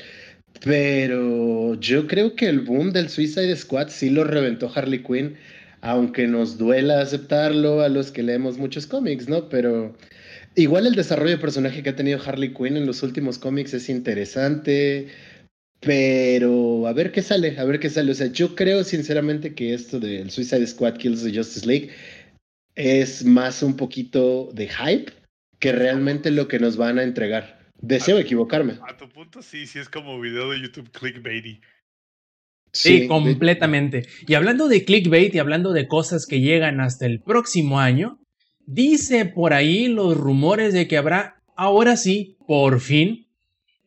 Pero 0.64 1.76
yo 1.80 2.08
creo 2.08 2.36
que 2.36 2.48
el 2.48 2.62
boom 2.62 2.92
del 2.92 3.10
Suicide 3.10 3.56
Squad 3.56 3.90
sí 3.90 4.10
lo 4.10 4.24
reventó 4.26 4.72
Harley 4.74 5.02
Quinn, 5.02 5.38
aunque 5.82 6.28
nos 6.28 6.58
duela 6.58 7.02
aceptarlo 7.02 7.82
a 7.82 7.90
los 7.90 8.12
que 8.12 8.24
leemos 8.24 8.58
muchos 8.58 8.86
cómics, 8.86 9.30
¿no? 9.30 9.50
Pero 9.50 9.96
igual 10.56 10.88
el 10.88 10.96
desarrollo 10.96 11.32
de 11.32 11.38
personaje 11.38 11.84
que 11.84 11.90
ha 11.90 11.96
tenido 11.96 12.20
Harley 12.26 12.54
Quinn 12.54 12.78
en 12.78 12.86
los 12.86 13.02
últimos 13.04 13.38
cómics 13.38 13.74
es 13.74 13.90
interesante. 13.90 15.08
Pero 15.86 16.88
a 16.88 16.94
ver 16.94 17.12
qué 17.12 17.22
sale, 17.22 17.58
a 17.60 17.64
ver 17.66 17.80
qué 17.80 17.90
sale. 17.90 18.12
O 18.12 18.16
sea, 18.16 18.28
yo 18.28 18.56
creo 18.56 18.84
sinceramente 18.84 19.54
que 19.54 19.74
esto 19.74 20.00
del 20.00 20.32
Suicide 20.32 20.66
Squad 20.68 20.98
Kills 20.98 21.24
the 21.24 21.36
Justice 21.36 21.66
League 21.68 21.90
es 22.76 23.26
más 23.26 23.62
un 23.64 23.76
poquito 23.76 24.50
de 24.54 24.70
hype 24.70 25.12
que 25.60 25.72
realmente 25.72 26.32
lo 26.32 26.48
que 26.48 26.60
nos 26.60 26.78
van 26.78 27.00
a 27.00 27.04
entregar. 27.04 27.60
Deseo 27.82 28.18
equivocarme. 28.18 28.78
A 28.88 28.96
tu 28.98 29.10
punto, 29.10 29.42
sí, 29.42 29.68
sí 29.68 29.80
es 29.80 29.90
como 29.90 30.20
video 30.20 30.52
de 30.52 30.62
YouTube 30.62 30.90
clickbaity. 30.92 31.60
Sí, 32.72 33.02
de- 33.02 33.08
completamente. 33.08 34.08
Y 34.26 34.34
hablando 34.36 34.68
de 34.68 34.86
clickbait 34.86 35.36
y 35.36 35.40
hablando 35.40 35.74
de 35.74 35.88
cosas 35.88 36.26
que 36.26 36.40
llegan 36.40 36.80
hasta 36.80 37.06
el 37.06 37.20
próximo 37.20 37.80
año, 37.80 38.20
dice 38.66 39.26
por 39.26 39.54
ahí 39.54 39.88
los 39.88 40.18
rumores 40.18 40.74
de 40.74 40.88
que 40.88 40.98
habrá, 40.98 41.42
ahora 41.56 41.98
sí, 41.98 42.38
por 42.48 42.80
fin, 42.80 43.28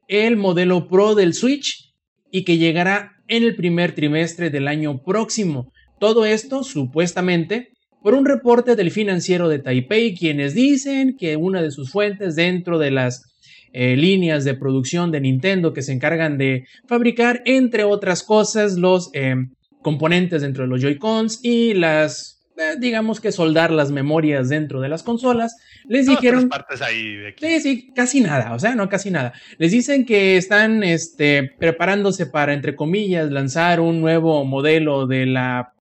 el 0.09 0.37
modelo 0.37 0.89
Pro 0.89 1.15
del 1.15 1.35
Switch 1.35 1.86
y 2.31 2.45
que 2.45 2.59
llegará 2.59 3.13
en 3.29 3.43
el 3.43 3.57
primer 3.57 3.95
trimestre 3.95 4.51
del 4.51 4.69
año 4.69 5.03
próximo. 5.03 5.73
Todo 5.99 6.25
esto, 6.25 6.63
supuestamente, 6.63 7.71
por 8.03 8.15
un 8.15 8.25
reporte 8.25 8.77
del 8.77 8.91
financiero 8.91 9.49
de 9.49 9.59
Taipei, 9.59 10.15
quienes 10.15 10.55
dicen 10.55 11.17
que 11.19 11.37
una 11.37 11.63
de 11.63 11.71
sus 11.71 11.91
fuentes 11.91 12.37
dentro 12.37 12.79
de 12.79 12.91
las 12.91 13.25
eh, 13.73 13.97
líneas 13.97 14.45
de 14.45 14.55
producción 14.55 15.11
de 15.11 15.21
Nintendo 15.21 15.73
que 15.73 15.83
se 15.83 15.93
encargan 15.93 16.39
de 16.39 16.67
fabricar, 16.87 17.43
entre 17.47 17.85
otras 17.85 18.23
cosas, 18.23 18.79
los 18.79 19.11
eh, 19.13 19.35
componentes 19.83 20.43
dentro 20.43 20.65
de 20.65 20.69
los 20.69 20.81
Joy-Cons 20.81 21.41
y 21.43 21.75
las, 21.75 22.43
eh, 22.57 22.77
digamos 22.79 23.21
que 23.21 23.33
soldar 23.33 23.71
las 23.71 23.91
memorias 23.91 24.49
dentro 24.49 24.81
de 24.81 24.89
las 24.89 25.03
consolas. 25.03 25.57
Les 25.89 26.07
dijeron... 26.07 26.49
partes 26.49 26.83
ahí 26.83 27.17
de 27.17 27.29
aquí. 27.29 27.47
Sí, 27.47 27.61
sí, 27.61 27.93
casi 27.95 28.21
nada, 28.21 28.55
o 28.55 28.59
sea, 28.59 28.75
no 28.75 28.89
casi 28.89 29.11
nada. 29.11 29.33
Les 29.59 29.73
dicen 29.73 30.05
que 30.05 30.37
están 30.37 30.83
este, 30.83 31.51
preparándose 31.59 32.27
para, 32.27 32.53
entre 32.53 32.75
comillas, 32.75 33.31
lanzar 33.31 33.81
un 33.81 34.01
nuevo 34.01 34.45
modelo 34.45 35.07
de 35.07 35.27
la 35.27 35.73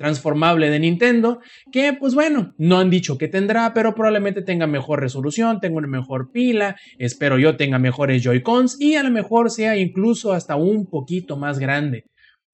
transformable 0.00 0.70
de 0.70 0.78
Nintendo, 0.78 1.40
que 1.70 1.92
pues 1.92 2.14
bueno, 2.14 2.54
no 2.56 2.78
han 2.78 2.88
dicho 2.88 3.18
que 3.18 3.28
tendrá, 3.28 3.74
pero 3.74 3.94
probablemente 3.94 4.40
tenga 4.40 4.66
mejor 4.66 5.00
resolución, 5.00 5.60
tenga 5.60 5.76
una 5.76 5.88
mejor 5.88 6.32
pila, 6.32 6.76
espero 6.98 7.38
yo 7.38 7.58
tenga 7.58 7.78
mejores 7.78 8.22
Joy-Cons 8.22 8.80
y 8.80 8.94
a 8.94 9.02
lo 9.02 9.10
mejor 9.10 9.50
sea 9.50 9.76
incluso 9.76 10.32
hasta 10.32 10.56
un 10.56 10.86
poquito 10.86 11.36
más 11.36 11.58
grande. 11.58 12.04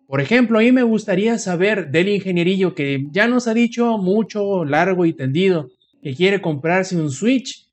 Por 0.09 0.21
ejemplo, 0.21 0.59
a 0.59 0.63
mí 0.63 0.73
me 0.73 0.83
gustaría 0.83 1.39
saber 1.39 1.93
del 1.93 2.09
ingenierillo 2.09 2.75
que 2.75 3.07
ya 3.13 3.29
nos 3.29 3.47
ha 3.47 3.55
dicho 3.55 3.97
mucho, 3.97 4.65
largo 4.65 5.07
y 5.07 5.13
tendido, 5.13 5.69
que 6.03 6.15
quiere 6.15 6.41
comprarse 6.41 6.97
un 6.97 7.11
Switch. 7.11 7.67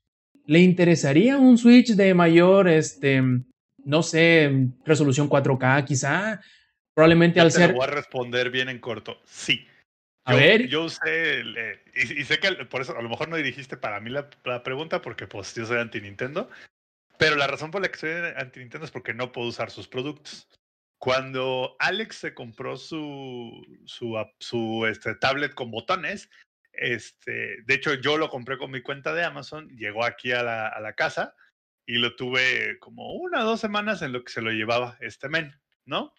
¿Le 0.46 0.60
interesaría 0.60 1.38
un 1.38 1.56
Switch 1.56 1.94
de 1.94 2.12
mayor, 2.14 2.68
este, 2.68 3.22
no 3.84 4.02
sé, 4.02 4.68
resolución 4.84 5.28
4K 5.28 5.84
quizá? 5.84 6.40
Probablemente 6.94 7.40
al 7.40 7.52
te 7.52 7.60
lo 7.60 7.66
ser... 7.66 7.74
voy 7.74 7.84
a 7.84 7.90
responder 7.90 8.50
bien 8.50 8.68
en 8.68 8.78
corto. 8.78 9.20
Sí. 9.24 9.66
A 10.26 10.32
yo, 10.32 10.38
ver. 10.38 10.68
Yo 10.68 10.86
eh, 11.06 11.82
y, 11.94 12.20
y 12.20 12.24
sé 12.24 12.38
que 12.38 12.52
por 12.66 12.80
eso 12.80 12.96
a 12.96 13.02
lo 13.02 13.08
mejor 13.08 13.28
no 13.28 13.36
dirigiste 13.36 13.76
para 13.76 14.00
mí 14.00 14.10
la, 14.10 14.28
la 14.44 14.62
pregunta 14.62 15.02
porque 15.02 15.26
pues 15.26 15.54
yo 15.54 15.66
soy 15.66 15.78
anti 15.78 16.00
Nintendo, 16.00 16.48
pero 17.18 17.36
la 17.36 17.46
razón 17.46 17.70
por 17.70 17.82
la 17.82 17.90
que 17.90 17.98
soy 17.98 18.12
anti 18.36 18.60
Nintendo 18.60 18.86
es 18.86 18.90
porque 18.90 19.14
no 19.14 19.32
puedo 19.32 19.48
usar 19.48 19.70
sus 19.70 19.88
productos. 19.88 20.48
Cuando 20.98 21.76
Alex 21.80 22.16
se 22.16 22.34
compró 22.34 22.76
su, 22.78 23.62
su, 23.84 24.16
su 24.38 24.86
este, 24.86 25.14
tablet 25.16 25.52
con 25.52 25.70
botones, 25.70 26.30
este, 26.76 27.62
de 27.62 27.74
hecho 27.74 27.94
yo 27.94 28.16
lo 28.16 28.28
compré 28.28 28.58
con 28.58 28.70
mi 28.70 28.82
cuenta 28.82 29.14
de 29.14 29.24
Amazon, 29.24 29.68
llegó 29.76 30.04
aquí 30.04 30.32
a 30.32 30.42
la, 30.42 30.94
casa 30.96 31.34
y 31.86 31.98
lo 31.98 32.16
tuve 32.16 32.78
como 32.78 33.12
una 33.14 33.42
o 33.42 33.46
dos 33.46 33.60
semanas 33.60 34.02
en 34.02 34.12
lo 34.12 34.24
que 34.24 34.32
se 34.32 34.42
lo 34.42 34.50
llevaba 34.50 34.96
este 35.00 35.28
men, 35.28 35.60
¿no? 35.84 36.14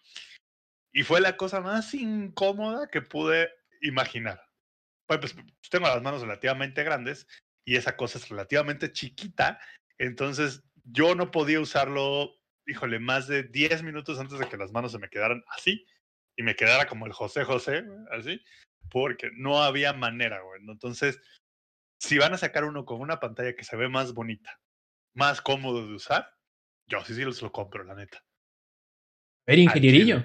Y 0.92 1.02
fue 1.02 1.20
la 1.20 1.36
cosa 1.36 1.60
más 1.60 1.92
incómoda 1.94 2.88
que 2.88 3.02
pude 3.02 3.50
imaginar. 3.82 4.42
Pues, 5.06 5.20
pues, 5.20 5.34
tengo 5.70 5.86
las 5.86 6.02
manos 6.02 6.22
relativamente 6.22 6.84
grandes 6.84 7.26
y 7.64 7.76
esa 7.76 7.96
cosa 7.96 8.18
es 8.18 8.28
relativamente 8.28 8.92
chiquita, 8.92 9.60
entonces 9.98 10.62
yo 10.84 11.14
no 11.14 11.30
podía 11.30 11.60
usarlo, 11.60 12.36
híjole, 12.66 12.98
más 12.98 13.26
de 13.26 13.42
10 13.42 13.82
minutos 13.82 14.18
antes 14.18 14.38
de 14.38 14.48
que 14.48 14.56
las 14.56 14.72
manos 14.72 14.92
se 14.92 14.98
me 14.98 15.08
quedaran 15.08 15.42
así 15.48 15.84
y 16.36 16.42
me 16.42 16.54
quedara 16.54 16.86
como 16.86 17.06
el 17.06 17.12
José 17.12 17.44
José, 17.44 17.84
así, 18.12 18.40
porque 18.90 19.30
no 19.36 19.62
había 19.62 19.92
manera, 19.92 20.40
güey. 20.42 20.62
Entonces, 20.68 21.20
si 21.98 22.18
van 22.18 22.34
a 22.34 22.38
sacar 22.38 22.64
uno 22.64 22.84
con 22.84 23.00
una 23.00 23.20
pantalla 23.20 23.54
que 23.54 23.64
se 23.64 23.76
ve 23.76 23.88
más 23.88 24.12
bonita, 24.14 24.60
más 25.14 25.40
cómodo 25.40 25.86
de 25.86 25.94
usar, 25.94 26.30
yo 26.86 27.04
sí 27.04 27.14
sí 27.14 27.22
los 27.22 27.40
lo 27.42 27.52
compro, 27.52 27.84
la 27.84 27.94
neta. 27.94 28.22
Ver, 29.46 29.58
ingenierillo. 29.58 30.24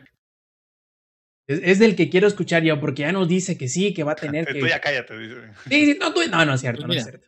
Es, 1.48 1.60
es 1.64 1.80
del 1.80 1.96
que 1.96 2.10
quiero 2.10 2.28
escuchar 2.28 2.64
yo, 2.64 2.80
porque 2.80 3.02
ya 3.04 3.12
nos 3.12 3.28
dice 3.28 3.58
que 3.58 3.68
sí, 3.68 3.94
que 3.94 4.04
va 4.04 4.14
a 4.14 4.16
tener 4.44 4.46
Tú 4.46 4.54
que. 4.54 4.70
ya 4.70 4.80
cállate, 4.80 5.18
dice. 5.18 5.36
Sí, 5.70 5.86
sí, 5.94 5.98
no, 6.00 6.14
tú- 6.14 6.22
no, 6.30 6.46
no 6.46 6.54
es 6.54 6.62
cierto, 6.62 6.86
Pues 6.86 6.88
no 6.88 6.94
es 6.94 7.04
cierto. 7.04 7.28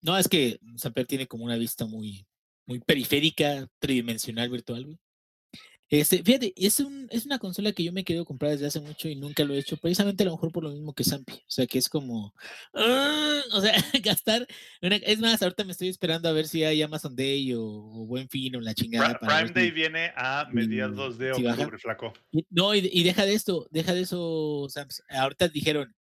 No, 0.00 0.16
es 0.16 0.28
que 0.28 0.58
Samper 0.76 1.06
tiene 1.06 1.26
como 1.26 1.44
una 1.44 1.56
vista 1.56 1.84
muy, 1.84 2.26
muy 2.66 2.78
periférica, 2.80 3.66
tridimensional, 3.80 4.48
virtual, 4.48 4.84
güey. 4.84 4.98
Este, 5.90 6.22
fíjate, 6.22 6.52
es, 6.56 6.80
un, 6.80 7.08
es 7.10 7.24
una 7.24 7.38
consola 7.38 7.72
que 7.72 7.82
yo 7.82 7.92
me 7.92 8.02
he 8.02 8.04
querido 8.04 8.24
comprar 8.26 8.50
desde 8.52 8.66
hace 8.66 8.80
mucho 8.80 9.08
y 9.08 9.16
nunca 9.16 9.42
lo 9.44 9.54
he 9.54 9.58
hecho, 9.58 9.76
precisamente 9.78 10.22
a 10.22 10.26
lo 10.26 10.32
mejor 10.32 10.52
por 10.52 10.62
lo 10.64 10.70
mismo 10.70 10.92
que 10.92 11.02
Sampi. 11.04 11.32
O 11.32 11.40
sea, 11.46 11.66
que 11.66 11.78
es 11.78 11.88
como, 11.88 12.34
"Ah", 12.74 13.40
o 13.52 13.60
sea, 13.60 13.72
gastar. 14.02 14.46
una- 14.82 14.96
es 14.96 15.18
más, 15.18 15.40
ahorita 15.42 15.64
me 15.64 15.72
estoy 15.72 15.88
esperando 15.88 16.28
a 16.28 16.32
ver 16.32 16.46
si 16.46 16.62
hay 16.64 16.82
Amazon 16.82 17.16
Day 17.16 17.54
o, 17.54 17.62
o 17.62 18.06
Buen 18.06 18.28
Fin 18.28 18.56
o 18.56 18.60
la 18.60 18.74
chingada. 18.74 19.18
Prime 19.18 19.50
Day 19.52 19.66
si- 19.68 19.70
viene 19.72 20.12
a 20.16 20.46
mediados 20.52 21.16
de 21.18 21.34
si 21.34 21.42
baja. 21.42 21.62
octubre, 21.62 21.78
flaco. 21.78 22.12
y- 22.32 22.44
No, 22.50 22.74
y, 22.74 22.88
y 22.92 23.02
deja 23.02 23.24
de 23.24 23.32
esto, 23.34 23.66
deja 23.70 23.94
de 23.94 24.02
eso, 24.02 24.66
Sams. 24.68 25.02
Ahorita 25.08 25.48
dijeron, 25.48 25.94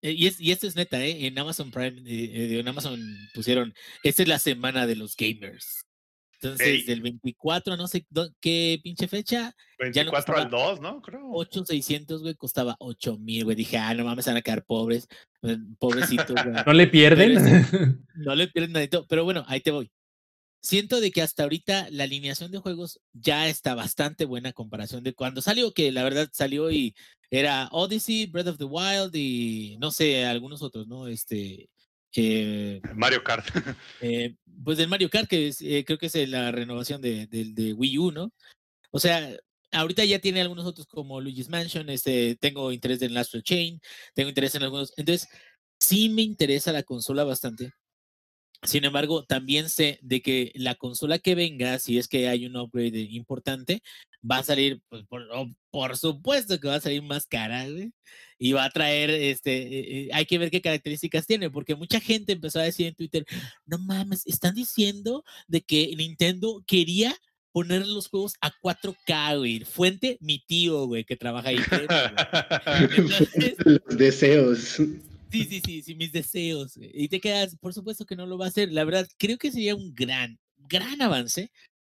eh, 0.00 0.12
y, 0.12 0.26
es, 0.26 0.40
y 0.40 0.50
esto 0.52 0.66
es 0.66 0.74
neta, 0.74 1.04
¿eh? 1.04 1.26
En 1.26 1.38
Amazon 1.38 1.70
Prime, 1.70 2.00
eh, 2.10 2.54
eh, 2.56 2.58
en 2.60 2.66
Amazon 2.68 2.98
pusieron, 3.34 3.74
esta 4.02 4.22
es 4.22 4.28
la 4.28 4.38
semana 4.38 4.86
de 4.86 4.96
los 4.96 5.14
gamers. 5.16 5.84
Entonces, 6.42 6.66
Ey. 6.66 6.82
del 6.82 7.02
24 7.02 7.74
a 7.74 7.76
no 7.76 7.86
sé 7.86 8.04
qué 8.40 8.80
pinche 8.82 9.06
fecha, 9.06 9.54
Ya 9.92 10.02
no 10.04 10.10
24 10.10 10.36
al 10.36 10.42
costaba 10.50 10.70
2, 10.70 10.80
¿no? 10.80 11.00
Creo. 11.00 11.30
8600, 11.30 12.22
güey, 12.22 12.34
costaba 12.34 12.74
8000, 12.80 13.44
güey. 13.44 13.56
Dije, 13.56 13.78
ah, 13.78 13.94
no 13.94 14.04
mames, 14.04 14.26
van 14.26 14.38
a 14.38 14.42
quedar 14.42 14.64
pobres, 14.64 15.06
eh, 15.42 15.56
pobrecitos, 15.78 16.34
güey. 16.34 16.56
¿No 16.66 16.72
le 16.72 16.86
pierden? 16.88 17.34
No 18.16 18.34
le 18.34 18.48
pierden 18.48 18.72
nadito, 18.72 19.06
pero 19.08 19.24
bueno, 19.24 19.44
ahí 19.46 19.60
te 19.60 19.70
voy. 19.70 19.90
Siento 20.60 21.00
de 21.00 21.10
que 21.10 21.22
hasta 21.22 21.44
ahorita 21.44 21.88
la 21.90 22.04
alineación 22.04 22.50
de 22.50 22.58
juegos 22.58 23.00
ya 23.12 23.48
está 23.48 23.74
bastante 23.74 24.24
buena 24.24 24.50
a 24.50 24.52
comparación 24.52 25.02
de 25.02 25.14
cuando 25.14 25.42
salió, 25.42 25.72
que 25.72 25.92
la 25.92 26.04
verdad 26.04 26.28
salió 26.32 26.70
y 26.70 26.94
era 27.30 27.68
Odyssey, 27.72 28.26
Breath 28.26 28.48
of 28.48 28.58
the 28.58 28.64
Wild 28.64 29.14
y 29.14 29.76
no 29.80 29.90
sé, 29.90 30.24
algunos 30.24 30.62
otros, 30.62 30.86
¿no? 30.86 31.06
Este, 31.06 31.68
eh, 32.16 32.80
Mario 32.94 33.22
Kart. 33.22 33.46
eh, 34.00 34.34
pues 34.64 34.78
del 34.78 34.88
Mario 34.88 35.10
Kart, 35.10 35.28
que 35.28 35.48
es, 35.48 35.60
eh, 35.62 35.84
creo 35.86 35.98
que 35.98 36.06
es 36.06 36.28
la 36.28 36.52
renovación 36.52 37.00
de, 37.00 37.26
de 37.26 37.72
Wii 37.72 37.98
U, 37.98 38.12
¿no? 38.12 38.32
O 38.90 39.00
sea, 39.00 39.36
ahorita 39.72 40.04
ya 40.04 40.18
tiene 40.18 40.40
algunos 40.40 40.66
otros 40.66 40.86
como 40.86 41.20
Luigi's 41.20 41.48
Mansion, 41.48 41.88
este, 41.88 42.36
tengo 42.36 42.72
interés 42.72 43.02
en 43.02 43.16
Astral 43.16 43.42
Chain, 43.42 43.80
tengo 44.14 44.28
interés 44.28 44.54
en 44.54 44.62
algunos. 44.62 44.92
Entonces, 44.96 45.28
sí 45.78 46.08
me 46.08 46.22
interesa 46.22 46.72
la 46.72 46.82
consola 46.82 47.24
bastante. 47.24 47.72
Sin 48.62 48.84
embargo, 48.84 49.24
también 49.24 49.68
sé 49.68 49.98
de 50.02 50.22
que 50.22 50.52
la 50.54 50.76
consola 50.76 51.18
que 51.18 51.34
venga, 51.34 51.78
si 51.80 51.98
es 51.98 52.06
que 52.06 52.28
hay 52.28 52.46
un 52.46 52.56
upgrade 52.56 53.00
importante, 53.10 53.82
va 54.28 54.38
a 54.38 54.42
salir, 54.42 54.80
pues, 54.88 55.04
por, 55.04 55.26
oh, 55.32 55.46
por 55.70 55.96
supuesto 55.96 56.58
que 56.58 56.68
va 56.68 56.76
a 56.76 56.80
salir 56.80 57.02
más 57.02 57.26
cara, 57.26 57.68
güey, 57.68 57.92
y 58.38 58.52
va 58.52 58.64
a 58.64 58.70
traer, 58.70 59.10
este, 59.10 59.62
eh, 59.62 60.00
eh, 60.06 60.08
hay 60.12 60.26
que 60.26 60.38
ver 60.38 60.50
qué 60.50 60.60
características 60.60 61.26
tiene, 61.26 61.50
porque 61.50 61.74
mucha 61.74 62.00
gente 62.00 62.32
empezó 62.32 62.60
a 62.60 62.64
decir 62.64 62.86
en 62.86 62.94
Twitter, 62.94 63.24
no 63.66 63.78
mames, 63.78 64.26
están 64.26 64.54
diciendo 64.54 65.24
de 65.48 65.62
que 65.62 65.94
Nintendo 65.96 66.62
quería 66.66 67.14
poner 67.52 67.86
los 67.86 68.08
juegos 68.08 68.34
a 68.40 68.50
4K, 68.62 69.38
güey. 69.38 69.60
Fuente, 69.60 70.16
mi 70.20 70.40
tío, 70.40 70.86
güey, 70.86 71.04
que 71.04 71.16
trabaja 71.16 71.50
ahí. 71.50 71.56
Entonces, 72.96 73.56
Los 73.64 73.98
deseos. 73.98 74.58
Sí, 75.30 75.44
sí, 75.44 75.60
sí, 75.64 75.82
sí, 75.82 75.94
mis 75.94 76.12
deseos. 76.12 76.76
güey. 76.76 76.90
Y 76.94 77.08
te 77.08 77.20
quedas, 77.20 77.56
por 77.56 77.74
supuesto 77.74 78.06
que 78.06 78.16
no 78.16 78.26
lo 78.26 78.38
va 78.38 78.46
a 78.46 78.48
hacer. 78.48 78.72
La 78.72 78.84
verdad, 78.84 79.06
creo 79.18 79.38
que 79.38 79.52
sería 79.52 79.74
un 79.74 79.94
gran, 79.94 80.38
gran 80.56 81.00
avance 81.02 81.50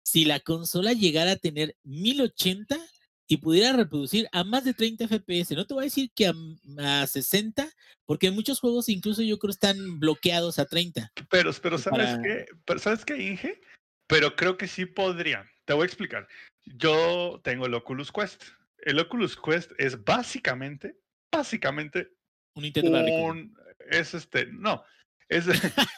si 0.06 0.24
la 0.24 0.38
consola 0.38 0.92
llegara 0.92 1.32
a 1.32 1.36
tener 1.36 1.74
1080 1.82 2.78
y 3.26 3.38
pudiera 3.38 3.72
reproducir 3.72 4.28
a 4.30 4.44
más 4.44 4.62
de 4.64 4.72
30 4.72 5.08
FPS. 5.08 5.56
No 5.56 5.66
te 5.66 5.74
voy 5.74 5.82
a 5.82 5.90
decir 5.90 6.12
que 6.14 6.28
a, 6.28 7.02
a 7.02 7.06
60, 7.08 7.68
porque 8.04 8.30
muchos 8.30 8.60
juegos 8.60 8.88
incluso 8.88 9.22
yo 9.22 9.40
creo 9.40 9.50
están 9.50 9.98
bloqueados 9.98 10.60
a 10.60 10.66
30. 10.66 11.10
Pero, 11.28 11.50
pero 11.60 11.76
¿sabes 11.76 12.10
Para- 12.10 12.22
qué? 12.22 12.46
Pero, 12.64 12.78
¿Sabes 12.78 13.04
qué, 13.04 13.20
Inge? 13.20 13.60
Pero 14.06 14.36
creo 14.36 14.56
que 14.56 14.68
sí 14.68 14.86
podrían. 14.86 15.44
Te 15.64 15.72
voy 15.72 15.82
a 15.82 15.86
explicar. 15.86 16.28
Yo 16.66 17.40
tengo 17.42 17.66
el 17.66 17.74
Oculus 17.74 18.12
Quest. 18.12 18.44
El 18.78 19.00
Oculus 19.00 19.36
Quest 19.36 19.72
es 19.76 20.04
básicamente, 20.04 21.00
básicamente 21.32 22.12
Un 22.54 22.62
Nintendo 22.62 22.92
un, 23.24 23.58
es 23.90 24.14
este, 24.14 24.46
no, 24.52 24.84
es, 25.28 25.46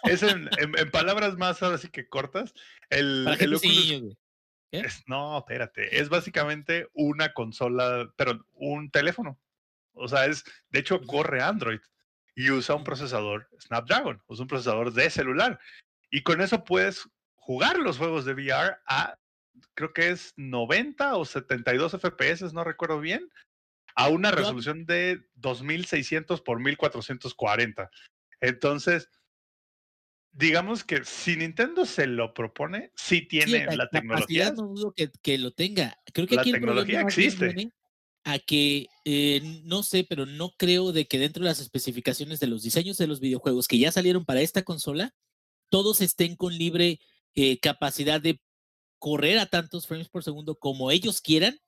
es 0.04 0.22
en, 0.22 0.48
en- 0.58 0.78
en 0.78 0.90
palabras 0.90 1.36
más 1.36 1.62
ahora 1.62 1.78
sí 1.78 1.88
que 1.88 2.08
cortas, 2.08 2.54
el, 2.90 3.26
es- 4.70 5.02
no, 5.06 5.38
espérate, 5.38 5.98
es 6.00 6.08
básicamente 6.08 6.88
una 6.92 7.32
consola, 7.32 8.12
pero 8.16 8.44
un 8.54 8.90
teléfono. 8.90 9.38
O 9.92 10.08
sea, 10.08 10.26
es, 10.26 10.44
de 10.70 10.78
hecho, 10.80 11.00
corre 11.02 11.42
Android 11.42 11.80
y 12.36 12.50
usa 12.50 12.74
un 12.76 12.84
procesador 12.84 13.48
Snapdragon, 13.60 14.22
usa 14.28 14.42
un 14.42 14.48
procesador 14.48 14.92
de 14.92 15.10
celular. 15.10 15.58
Y 16.10 16.22
con 16.22 16.40
eso 16.40 16.64
puedes 16.64 17.08
jugar 17.34 17.78
los 17.78 17.98
juegos 17.98 18.24
de 18.24 18.34
VR 18.34 18.76
a, 18.86 19.18
creo 19.74 19.92
que 19.92 20.10
es 20.10 20.34
90 20.36 21.16
o 21.16 21.24
72 21.24 21.94
FPS, 21.94 22.52
no 22.52 22.62
recuerdo 22.62 23.00
bien, 23.00 23.28
a 23.96 24.08
una 24.08 24.30
resolución 24.30 24.86
de 24.86 25.26
2600 25.34 26.40
por 26.42 26.60
1440. 26.60 27.90
Entonces, 28.40 29.10
digamos 30.38 30.84
que 30.84 31.04
si 31.04 31.36
Nintendo 31.36 31.84
se 31.84 32.06
lo 32.06 32.32
propone, 32.34 32.92
sí 32.96 33.26
Sí, 33.26 33.26
tiene 33.26 33.66
o 33.66 33.70
sea, 33.70 33.76
la 33.76 33.88
tecnología. 33.90 34.50
no 34.52 34.68
dudo 34.68 34.92
que, 34.94 35.10
que 35.22 35.38
lo 35.38 35.52
tenga. 35.52 35.98
Creo 36.12 36.26
que 36.26 36.36
La 36.36 36.42
aquí 36.42 36.50
el 36.50 36.56
tecnología 36.56 36.98
bien 36.98 37.06
existe. 37.08 37.46
a 38.24 38.38
que 38.38 38.86
eh, 39.04 39.40
no 39.64 39.82
sé, 39.82 40.04
pero 40.08 40.26
no 40.26 40.50
creo 40.58 40.92
de 40.92 41.06
que 41.06 41.18
dentro 41.18 41.42
de 41.44 41.48
las 41.50 41.60
especificaciones 41.60 42.40
de 42.40 42.46
los 42.46 42.62
diseños 42.62 42.98
de 42.98 43.06
los 43.06 43.20
videojuegos 43.20 43.68
que 43.68 43.78
ya 43.78 43.90
salieron 43.92 44.24
para 44.24 44.40
esta 44.42 44.62
consola, 44.62 45.14
todos 45.70 46.00
estén 46.00 46.36
con 46.36 46.56
libre 46.56 47.00
eh, 47.34 47.58
capacidad 47.60 48.20
de 48.20 48.40
correr 48.98 49.38
a 49.38 49.46
tantos 49.46 49.86
frames 49.86 50.08
por 50.08 50.24
segundo 50.24 50.56
como 50.58 50.90
ellos 50.90 51.20
quieran 51.20 51.58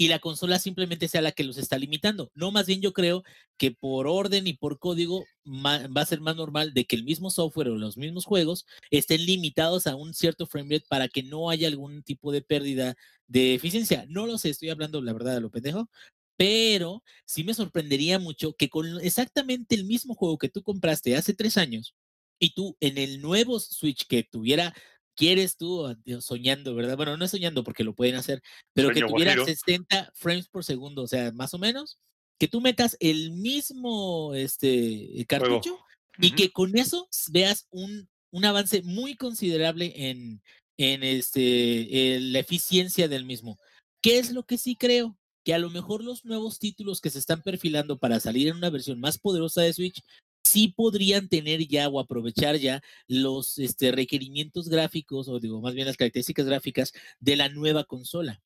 y 0.00 0.08
la 0.08 0.18
consola 0.18 0.58
simplemente 0.58 1.08
sea 1.08 1.20
la 1.20 1.32
que 1.32 1.44
los 1.44 1.58
está 1.58 1.76
limitando. 1.76 2.32
No, 2.34 2.50
más 2.50 2.66
bien 2.66 2.80
yo 2.80 2.94
creo 2.94 3.22
que 3.58 3.70
por 3.70 4.06
orden 4.06 4.46
y 4.46 4.54
por 4.54 4.78
código 4.78 5.26
va 5.46 6.00
a 6.00 6.06
ser 6.06 6.22
más 6.22 6.36
normal 6.36 6.72
de 6.72 6.86
que 6.86 6.96
el 6.96 7.04
mismo 7.04 7.28
software 7.28 7.68
o 7.68 7.76
los 7.76 7.98
mismos 7.98 8.24
juegos 8.24 8.64
estén 8.90 9.26
limitados 9.26 9.86
a 9.86 9.96
un 9.96 10.14
cierto 10.14 10.46
frame 10.46 10.76
rate 10.76 10.86
para 10.88 11.08
que 11.08 11.22
no 11.22 11.50
haya 11.50 11.68
algún 11.68 12.02
tipo 12.02 12.32
de 12.32 12.40
pérdida 12.40 12.96
de 13.26 13.52
eficiencia. 13.52 14.06
No 14.08 14.26
lo 14.26 14.38
sé, 14.38 14.48
estoy 14.48 14.70
hablando 14.70 15.02
la 15.02 15.12
verdad 15.12 15.34
de 15.34 15.42
lo 15.42 15.50
pendejo, 15.50 15.90
pero 16.38 17.02
sí 17.26 17.44
me 17.44 17.52
sorprendería 17.52 18.18
mucho 18.18 18.54
que 18.54 18.70
con 18.70 18.86
exactamente 19.02 19.74
el 19.74 19.84
mismo 19.84 20.14
juego 20.14 20.38
que 20.38 20.48
tú 20.48 20.62
compraste 20.62 21.14
hace 21.14 21.34
tres 21.34 21.58
años 21.58 21.94
y 22.38 22.54
tú 22.54 22.74
en 22.80 22.96
el 22.96 23.20
nuevo 23.20 23.60
Switch 23.60 24.06
que 24.06 24.22
tuviera, 24.22 24.74
quieres 25.16 25.56
tú 25.56 25.86
ah, 25.86 25.96
soñando, 26.20 26.74
¿verdad? 26.74 26.96
Bueno, 26.96 27.16
no 27.16 27.24
es 27.24 27.30
soñando 27.30 27.64
porque 27.64 27.84
lo 27.84 27.94
pueden 27.94 28.16
hacer, 28.16 28.42
pero 28.72 28.88
que 28.90 29.00
tuviera 29.00 29.34
guajiro. 29.34 29.44
60 29.44 30.12
frames 30.14 30.48
por 30.48 30.64
segundo, 30.64 31.02
o 31.02 31.06
sea, 31.06 31.32
más 31.32 31.54
o 31.54 31.58
menos, 31.58 31.98
que 32.38 32.48
tú 32.48 32.60
metas 32.60 32.96
el 33.00 33.32
mismo 33.32 34.34
este, 34.34 35.24
cartucho 35.28 35.78
y 36.18 36.32
que 36.32 36.50
con 36.50 36.76
eso 36.76 37.08
veas 37.30 37.66
un, 37.70 38.08
un 38.30 38.44
avance 38.44 38.82
muy 38.82 39.14
considerable 39.14 39.92
en, 39.94 40.42
en 40.78 41.02
este, 41.02 42.14
eh, 42.16 42.20
la 42.20 42.38
eficiencia 42.38 43.08
del 43.08 43.26
mismo. 43.26 43.58
¿Qué 44.02 44.18
es 44.18 44.32
lo 44.32 44.44
que 44.44 44.56
sí 44.56 44.76
creo? 44.76 45.18
Que 45.44 45.52
a 45.52 45.58
lo 45.58 45.68
mejor 45.68 46.02
los 46.02 46.24
nuevos 46.24 46.58
títulos 46.58 47.02
que 47.02 47.10
se 47.10 47.18
están 47.18 47.42
perfilando 47.42 47.98
para 47.98 48.20
salir 48.20 48.48
en 48.48 48.56
una 48.56 48.70
versión 48.70 48.98
más 49.00 49.18
poderosa 49.18 49.60
de 49.60 49.74
Switch 49.74 50.02
sí 50.50 50.68
podrían 50.68 51.28
tener 51.28 51.66
ya 51.66 51.88
o 51.88 52.00
aprovechar 52.00 52.56
ya 52.56 52.82
los 53.06 53.58
este, 53.58 53.92
requerimientos 53.92 54.68
gráficos 54.68 55.28
o 55.28 55.38
digo 55.40 55.60
más 55.60 55.74
bien 55.74 55.86
las 55.86 55.96
características 55.96 56.46
gráficas 56.46 56.92
de 57.20 57.36
la 57.36 57.48
nueva 57.48 57.84
consola. 57.84 58.42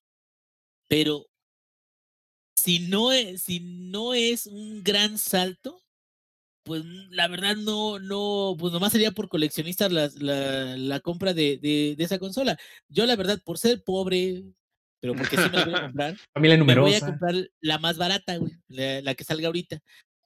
Pero 0.89 1.27
si 2.57 2.79
no 2.89 3.13
es, 3.13 3.43
si 3.43 3.61
no 3.61 4.15
es 4.15 4.47
un 4.47 4.83
gran 4.83 5.19
salto, 5.19 5.83
pues 6.65 6.85
mm, 6.85 7.11
la 7.11 7.29
verdad 7.29 7.57
no, 7.57 7.99
no, 7.99 8.57
pues 8.59 8.73
nomás 8.73 8.93
sería 8.93 9.11
por 9.13 9.29
coleccionistas 9.29 9.93
las- 9.93 10.17
la, 10.17 10.77
la 10.77 11.01
compra 11.01 11.35
de, 11.35 11.59
de- 11.59 11.95
de 11.97 12.05
esa 12.05 12.19
consola. 12.19 12.59
Yo 12.89 13.07
la 13.07 13.17
verdad, 13.17 13.41
por 13.45 13.59
ser 13.59 13.83
pobre, 13.85 14.45
pero 15.01 15.15
porque 15.15 15.37
sí 15.37 15.43
me 15.51 15.59
la 15.59 15.65
voy 15.65 15.75
a 15.75 15.81
comprar, 15.93 16.17
Familia 16.33 16.57
me 16.57 16.63
voy 16.63 16.75
a 16.95 17.01
numerosa. 17.01 17.07
comprar 17.07 17.51
la 17.61 17.79
más 17.79 17.99
barata, 17.99 18.37
güey, 18.39 18.53
la, 18.69 19.03
la 19.03 19.15
que 19.15 19.25
salga 19.25 19.47
ahorita. 19.49 19.81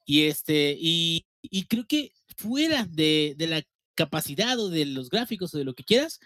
Y 0.05 0.23
este, 0.23 0.75
y, 0.79 1.25
y 1.41 1.65
creo 1.65 1.85
que 1.87 2.13
fuera 2.37 2.85
de, 2.85 3.35
de 3.37 3.47
la 3.47 3.63
capacidad 3.95 4.59
o 4.59 4.69
de 4.69 4.85
los 4.85 5.09
gráficos 5.09 5.53
o 5.53 5.57
de 5.57 5.65
lo 5.65 5.73
que 5.73 5.83
quieras, 5.83 6.19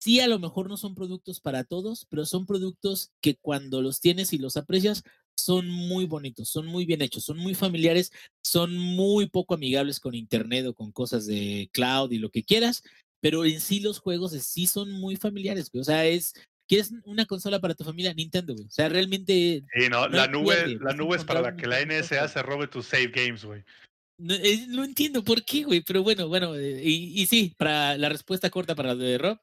sí 0.00 0.20
a 0.20 0.28
lo 0.28 0.38
mejor 0.38 0.68
no 0.68 0.76
son 0.76 0.94
productos 0.94 1.40
para 1.40 1.64
todos, 1.64 2.06
pero 2.10 2.26
son 2.26 2.46
productos 2.46 3.10
que 3.22 3.36
cuando 3.36 3.80
los 3.80 4.00
tienes 4.00 4.32
y 4.32 4.38
los 4.38 4.56
aprecias 4.56 5.02
son 5.36 5.68
muy 5.68 6.06
bonitos, 6.06 6.48
son 6.48 6.66
muy 6.66 6.84
bien 6.84 7.02
hechos, 7.02 7.24
son 7.24 7.38
muy 7.38 7.54
familiares, 7.54 8.12
son 8.42 8.76
muy 8.76 9.28
poco 9.28 9.54
amigables 9.54 9.98
con 9.98 10.14
internet 10.14 10.66
o 10.66 10.74
con 10.74 10.92
cosas 10.92 11.26
de 11.26 11.70
cloud 11.72 12.12
y 12.12 12.18
lo 12.18 12.30
que 12.30 12.44
quieras, 12.44 12.82
pero 13.20 13.44
en 13.44 13.60
sí 13.60 13.80
los 13.80 13.98
juegos 13.98 14.32
sí 14.32 14.66
son 14.66 14.92
muy 14.92 15.16
familiares, 15.16 15.70
güey. 15.70 15.80
O 15.80 15.84
sea, 15.84 16.04
es 16.06 16.34
¿Quieres 16.66 16.92
una 17.04 17.26
consola 17.26 17.60
para 17.60 17.74
tu 17.74 17.84
familia? 17.84 18.14
Nintendo, 18.14 18.54
güey. 18.54 18.66
O 18.66 18.70
sea, 18.70 18.88
realmente 18.88 19.62
Sí, 19.74 19.88
no, 19.90 20.08
no 20.08 20.16
la 20.16 20.26
nube, 20.28 20.54
pierde, 20.64 20.84
la 20.84 20.94
nube 20.94 21.16
es 21.16 21.24
para 21.24 21.42
la 21.42 21.56
que 21.56 21.66
la 21.66 21.84
NSA 21.84 22.26
se 22.28 22.42
robe 22.42 22.68
tus 22.68 22.86
save 22.86 23.08
games, 23.08 23.44
güey. 23.44 23.62
No, 24.16 24.34
eh, 24.34 24.66
no 24.68 24.84
entiendo 24.84 25.24
por 25.24 25.44
qué, 25.44 25.64
güey, 25.64 25.80
pero 25.80 26.02
bueno, 26.02 26.28
bueno, 26.28 26.54
eh, 26.54 26.80
y, 26.82 27.20
y 27.20 27.26
sí, 27.26 27.54
para 27.58 27.96
la 27.96 28.08
respuesta 28.08 28.50
corta 28.50 28.74
para 28.74 28.94
lo 28.94 29.00
de 29.00 29.18
Rob, 29.18 29.38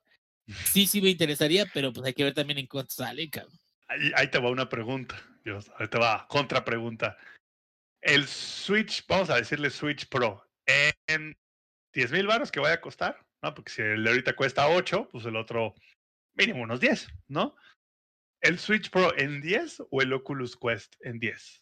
sí, 0.65 0.87
sí 0.87 1.01
me 1.01 1.09
interesaría, 1.09 1.65
pero 1.73 1.91
pues 1.91 2.05
hay 2.07 2.13
que 2.13 2.23
ver 2.23 2.33
también 2.33 2.59
en 2.59 2.67
cuánto 2.67 2.93
sale, 2.93 3.29
cabrón. 3.29 3.57
Ahí, 4.15 4.29
te 4.29 4.39
va 4.39 4.49
una 4.49 4.69
pregunta. 4.69 5.21
Dios, 5.43 5.69
ahí 5.77 5.87
te 5.89 5.97
va, 5.97 6.25
contra 6.29 6.63
pregunta. 6.63 7.17
El 8.01 8.25
Switch, 8.25 9.05
vamos 9.07 9.29
a 9.29 9.35
decirle 9.35 9.69
Switch 9.69 10.07
Pro, 10.07 10.47
en 11.07 11.35
10 11.93 12.11
mil 12.11 12.27
baros 12.27 12.51
que 12.51 12.61
vaya 12.61 12.75
a 12.75 12.81
costar, 12.81 13.19
¿no? 13.43 13.53
Porque 13.53 13.71
si 13.71 13.81
el 13.81 14.03
de 14.03 14.09
ahorita 14.09 14.35
cuesta 14.35 14.69
8, 14.69 15.09
pues 15.11 15.25
el 15.25 15.35
otro 15.35 15.75
mínimo 16.35 16.63
unos 16.63 16.79
10, 16.79 17.09
¿no? 17.27 17.55
¿El 18.41 18.57
Switch 18.59 18.89
Pro 18.89 19.15
en 19.17 19.41
10 19.41 19.83
o 19.91 20.01
el 20.01 20.13
Oculus 20.13 20.55
Quest 20.55 20.95
en 21.01 21.19
10? 21.19 21.60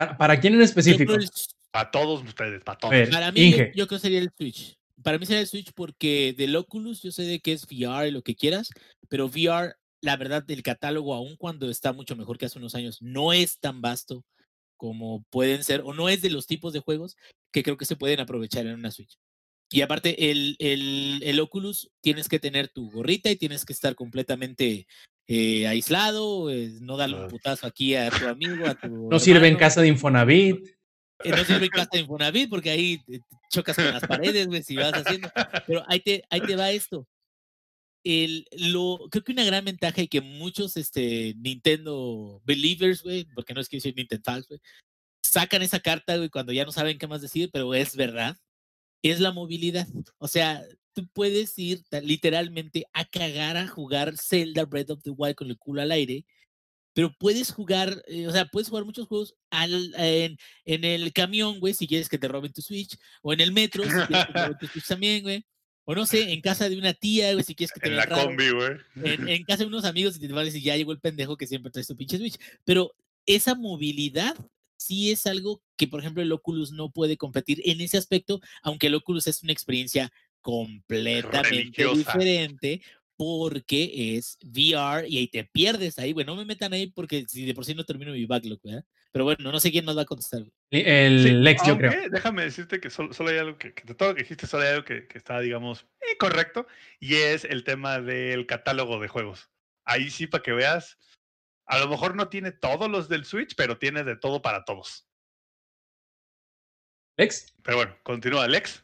¿Para, 0.00 0.16
para 0.16 0.40
quién 0.40 0.54
en 0.54 0.62
específico? 0.62 1.14
el- 1.14 1.28
Para 1.70 1.90
todos 1.90 2.24
ustedes, 2.24 2.64
para 2.64 2.78
todos. 2.78 2.92
ver. 2.92 3.10
para 3.10 3.30
mí, 3.32 3.50
yo 3.74 3.86
creo 3.86 3.86
que 3.86 3.98
sería 3.98 4.18
el 4.18 4.30
Switch. 4.34 4.74
Para 5.02 5.18
mí 5.18 5.26
sería 5.26 5.42
el 5.42 5.46
Switch 5.46 5.72
porque 5.74 6.34
del 6.36 6.56
Oculus 6.56 7.02
yo 7.02 7.12
sé 7.12 7.22
de 7.24 7.40
que 7.40 7.52
es 7.52 7.64
VR 7.70 8.08
y 8.08 8.10
lo 8.10 8.22
que 8.22 8.34
quieras, 8.34 8.70
pero 9.10 9.26
VR, 9.26 9.74
la 10.00 10.16
verdad, 10.16 10.42
el 10.50 10.62
catálogo, 10.62 11.14
aun 11.14 11.36
cuando 11.36 11.68
está 11.68 11.92
mucho 11.92 12.16
mejor 12.16 12.38
que 12.38 12.46
hace 12.46 12.58
unos 12.58 12.74
años, 12.74 13.02
no 13.02 13.34
es 13.34 13.58
tan 13.60 13.82
vasto 13.82 14.24
como 14.78 15.22
pueden 15.28 15.62
ser, 15.64 15.82
o 15.84 15.92
no 15.92 16.08
es 16.08 16.22
de 16.22 16.30
los 16.30 16.46
tipos 16.46 16.72
de 16.72 16.80
juegos 16.80 17.18
que 17.52 17.62
creo 17.62 17.76
que 17.76 17.84
se 17.84 17.96
pueden 17.96 18.20
aprovechar 18.20 18.66
en 18.66 18.72
una 18.74 18.90
Switch. 18.90 19.18
Y 19.70 19.82
aparte, 19.82 20.30
el, 20.30 20.56
el, 20.58 21.20
el 21.22 21.38
Oculus 21.40 21.90
tienes 22.00 22.26
que 22.28 22.40
tener 22.40 22.68
tu 22.68 22.90
gorrita 22.90 23.30
y 23.30 23.36
tienes 23.36 23.66
que 23.66 23.74
estar 23.74 23.94
completamente 23.94 24.86
eh, 25.26 25.66
aislado, 25.66 26.50
eh, 26.50 26.70
no 26.80 26.96
darle 26.96 27.20
un 27.20 27.28
putazo 27.28 27.66
aquí 27.66 27.94
a 27.94 28.10
tu 28.10 28.26
amigo, 28.26 28.66
a 28.66 28.74
tu 28.74 29.08
No 29.10 29.18
sirve 29.18 29.38
en 29.38 29.44
hermano, 29.44 29.58
casa 29.58 29.80
de 29.80 29.88
Infonavit. 29.88 30.66
eh, 31.24 31.30
no 31.30 31.44
sirve 31.44 31.66
en 31.66 31.70
casa 31.70 31.90
de 31.92 32.00
Infonavit 32.00 32.50
porque 32.50 32.70
ahí 32.70 33.00
chocas 33.50 33.76
con 33.76 33.86
las 33.86 34.06
paredes, 34.06 34.46
güey, 34.48 34.62
si 34.62 34.76
vas 34.76 34.92
haciendo. 34.92 35.30
Pero 35.66 35.84
ahí 35.86 36.00
te, 36.00 36.24
ahí 36.30 36.40
te 36.40 36.56
va 36.56 36.70
esto. 36.70 37.06
El, 38.02 38.46
lo, 38.52 39.08
creo 39.10 39.22
que 39.22 39.32
una 39.32 39.44
gran 39.44 39.64
ventaja 39.64 40.00
y 40.00 40.08
que 40.08 40.20
muchos 40.20 40.76
este, 40.76 41.34
Nintendo 41.36 42.40
believers, 42.44 43.02
güey, 43.02 43.26
porque 43.34 43.52
no 43.52 43.60
es 43.60 43.68
que 43.68 43.76
yo 43.76 43.82
soy 43.82 43.92
Nintendo 43.92 44.22
fans, 44.24 44.48
güey, 44.48 44.60
sacan 45.22 45.62
esa 45.62 45.80
carta, 45.80 46.16
güey, 46.16 46.30
cuando 46.30 46.52
ya 46.52 46.64
no 46.64 46.72
saben 46.72 46.98
qué 46.98 47.06
más 47.06 47.20
decir, 47.20 47.50
pero 47.52 47.74
es 47.74 47.94
verdad, 47.94 48.36
es 49.02 49.20
la 49.20 49.32
movilidad. 49.32 49.86
O 50.18 50.28
sea, 50.28 50.62
tú 50.94 51.08
puedes 51.12 51.58
ir 51.58 51.82
literalmente 52.02 52.86
a 52.92 53.04
cagar 53.04 53.56
a 53.56 53.66
jugar 53.68 54.16
Zelda 54.16 54.64
Breath 54.64 54.90
of 54.90 55.02
the 55.02 55.10
Wild 55.10 55.36
con 55.36 55.48
el 55.48 55.58
culo 55.58 55.82
al 55.82 55.92
aire, 55.92 56.24
pero 56.92 57.12
puedes 57.18 57.52
jugar, 57.52 58.02
eh, 58.08 58.26
o 58.26 58.32
sea, 58.32 58.46
puedes 58.46 58.68
jugar 58.68 58.84
muchos 58.84 59.06
juegos 59.06 59.34
al, 59.50 59.94
en, 59.96 60.36
en 60.64 60.84
el 60.84 61.12
camión, 61.12 61.60
güey, 61.60 61.74
si 61.74 61.86
quieres 61.86 62.08
que 62.08 62.18
te 62.18 62.28
roben 62.28 62.52
tu 62.52 62.62
Switch, 62.62 62.96
o 63.22 63.32
en 63.32 63.40
el 63.40 63.52
metro, 63.52 63.84
si 63.84 63.90
quieres 63.90 64.26
que 64.26 64.32
te 64.32 64.42
roben 64.42 64.58
tu 64.58 64.66
Switch 64.66 64.86
también, 64.86 65.22
güey. 65.22 65.44
O 65.84 65.94
no 65.94 66.06
sé, 66.06 66.32
en 66.32 66.40
casa 66.40 66.68
de 66.68 66.76
una 66.76 66.92
tía, 66.92 67.32
güey, 67.32 67.44
si 67.44 67.54
quieres 67.54 67.72
que 67.72 67.80
te 67.80 67.88
En 67.88 67.96
la 67.96 68.06
raro 68.06 68.26
combi, 68.26 68.50
güey. 68.50 68.72
en, 68.96 69.28
en 69.28 69.44
casa 69.44 69.62
de 69.62 69.68
unos 69.68 69.84
amigos 69.84 70.16
y 70.16 70.20
te 70.20 70.28
van 70.28 70.42
a 70.42 70.44
decir, 70.44 70.62
ya 70.62 70.76
llegó 70.76 70.92
el 70.92 71.00
pendejo 71.00 71.36
que 71.36 71.46
siempre 71.46 71.70
trae 71.72 71.84
su 71.84 71.96
pinche 71.96 72.18
Switch. 72.18 72.38
Pero 72.64 72.94
esa 73.26 73.54
movilidad 73.54 74.36
sí 74.76 75.10
es 75.10 75.26
algo 75.26 75.62
que, 75.76 75.86
por 75.86 76.00
ejemplo, 76.00 76.22
el 76.22 76.32
Oculus 76.32 76.72
no 76.72 76.90
puede 76.90 77.16
competir 77.16 77.60
en 77.64 77.80
ese 77.80 77.98
aspecto, 77.98 78.40
aunque 78.62 78.86
el 78.86 78.94
Oculus 78.94 79.26
es 79.26 79.42
una 79.42 79.52
experiencia 79.52 80.12
completamente 80.40 81.42
Religiosa. 81.42 82.12
diferente 82.12 82.82
porque 83.16 84.16
es 84.16 84.38
VR 84.42 85.06
y 85.06 85.18
ahí 85.18 85.28
te 85.28 85.44
pierdes 85.44 85.98
ahí, 85.98 86.12
güey. 86.12 86.24
No 86.24 86.36
me 86.36 86.44
metan 86.46 86.72
ahí 86.72 86.86
porque 86.86 87.26
si 87.28 87.44
de 87.44 87.54
por 87.54 87.64
sí 87.64 87.74
no 87.74 87.84
termino 87.84 88.12
mi 88.12 88.24
backlog, 88.24 88.58
¿verdad? 88.62 88.84
Pero 89.12 89.24
bueno, 89.24 89.52
no 89.52 89.60
sé 89.60 89.70
quién 89.70 89.84
nos 89.84 89.96
va 89.96 90.02
a 90.02 90.06
contestar. 90.06 90.44
El 90.70 91.22
Sí, 91.22 91.30
Lex, 91.32 91.66
yo 91.66 91.76
creo. 91.76 92.08
Déjame 92.08 92.44
decirte 92.44 92.80
que 92.80 92.88
solo, 92.90 93.12
solo 93.12 93.30
hay 93.30 93.38
algo 93.38 93.58
que, 93.58 93.74
que 93.74 93.82
de 93.84 93.94
todo 93.94 94.10
lo 94.10 94.14
que 94.14 94.22
dijiste, 94.22 94.46
solo 94.46 94.62
hay 94.62 94.70
algo 94.70 94.84
que, 94.84 95.06
que 95.06 95.18
está, 95.18 95.40
digamos, 95.40 95.86
eh, 96.00 96.16
correcto, 96.18 96.66
y 97.00 97.16
es 97.16 97.44
el 97.44 97.64
tema 97.64 98.00
del 98.00 98.46
catálogo 98.46 99.00
de 99.00 99.08
juegos. 99.08 99.50
Ahí 99.84 100.10
sí, 100.10 100.26
para 100.26 100.42
que 100.42 100.52
veas, 100.52 100.96
a 101.66 101.78
lo 101.78 101.88
mejor 101.88 102.14
no 102.14 102.28
tiene 102.28 102.52
todos 102.52 102.88
los 102.88 103.08
del 103.08 103.24
Switch, 103.24 103.54
pero 103.56 103.78
tiene 103.78 104.04
de 104.04 104.16
todo 104.16 104.40
para 104.40 104.64
todos. 104.64 105.06
Lex. 107.16 107.52
Pero 107.62 107.76
bueno, 107.76 107.96
continúa, 108.02 108.44
Alex. 108.44 108.82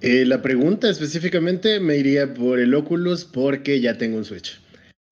Eh, 0.00 0.24
la 0.24 0.42
pregunta 0.42 0.90
específicamente 0.90 1.78
me 1.78 1.96
iría 1.96 2.34
por 2.34 2.58
el 2.58 2.74
Oculus 2.74 3.24
porque 3.24 3.80
ya 3.80 3.98
tengo 3.98 4.16
un 4.16 4.24
Switch. 4.24 4.60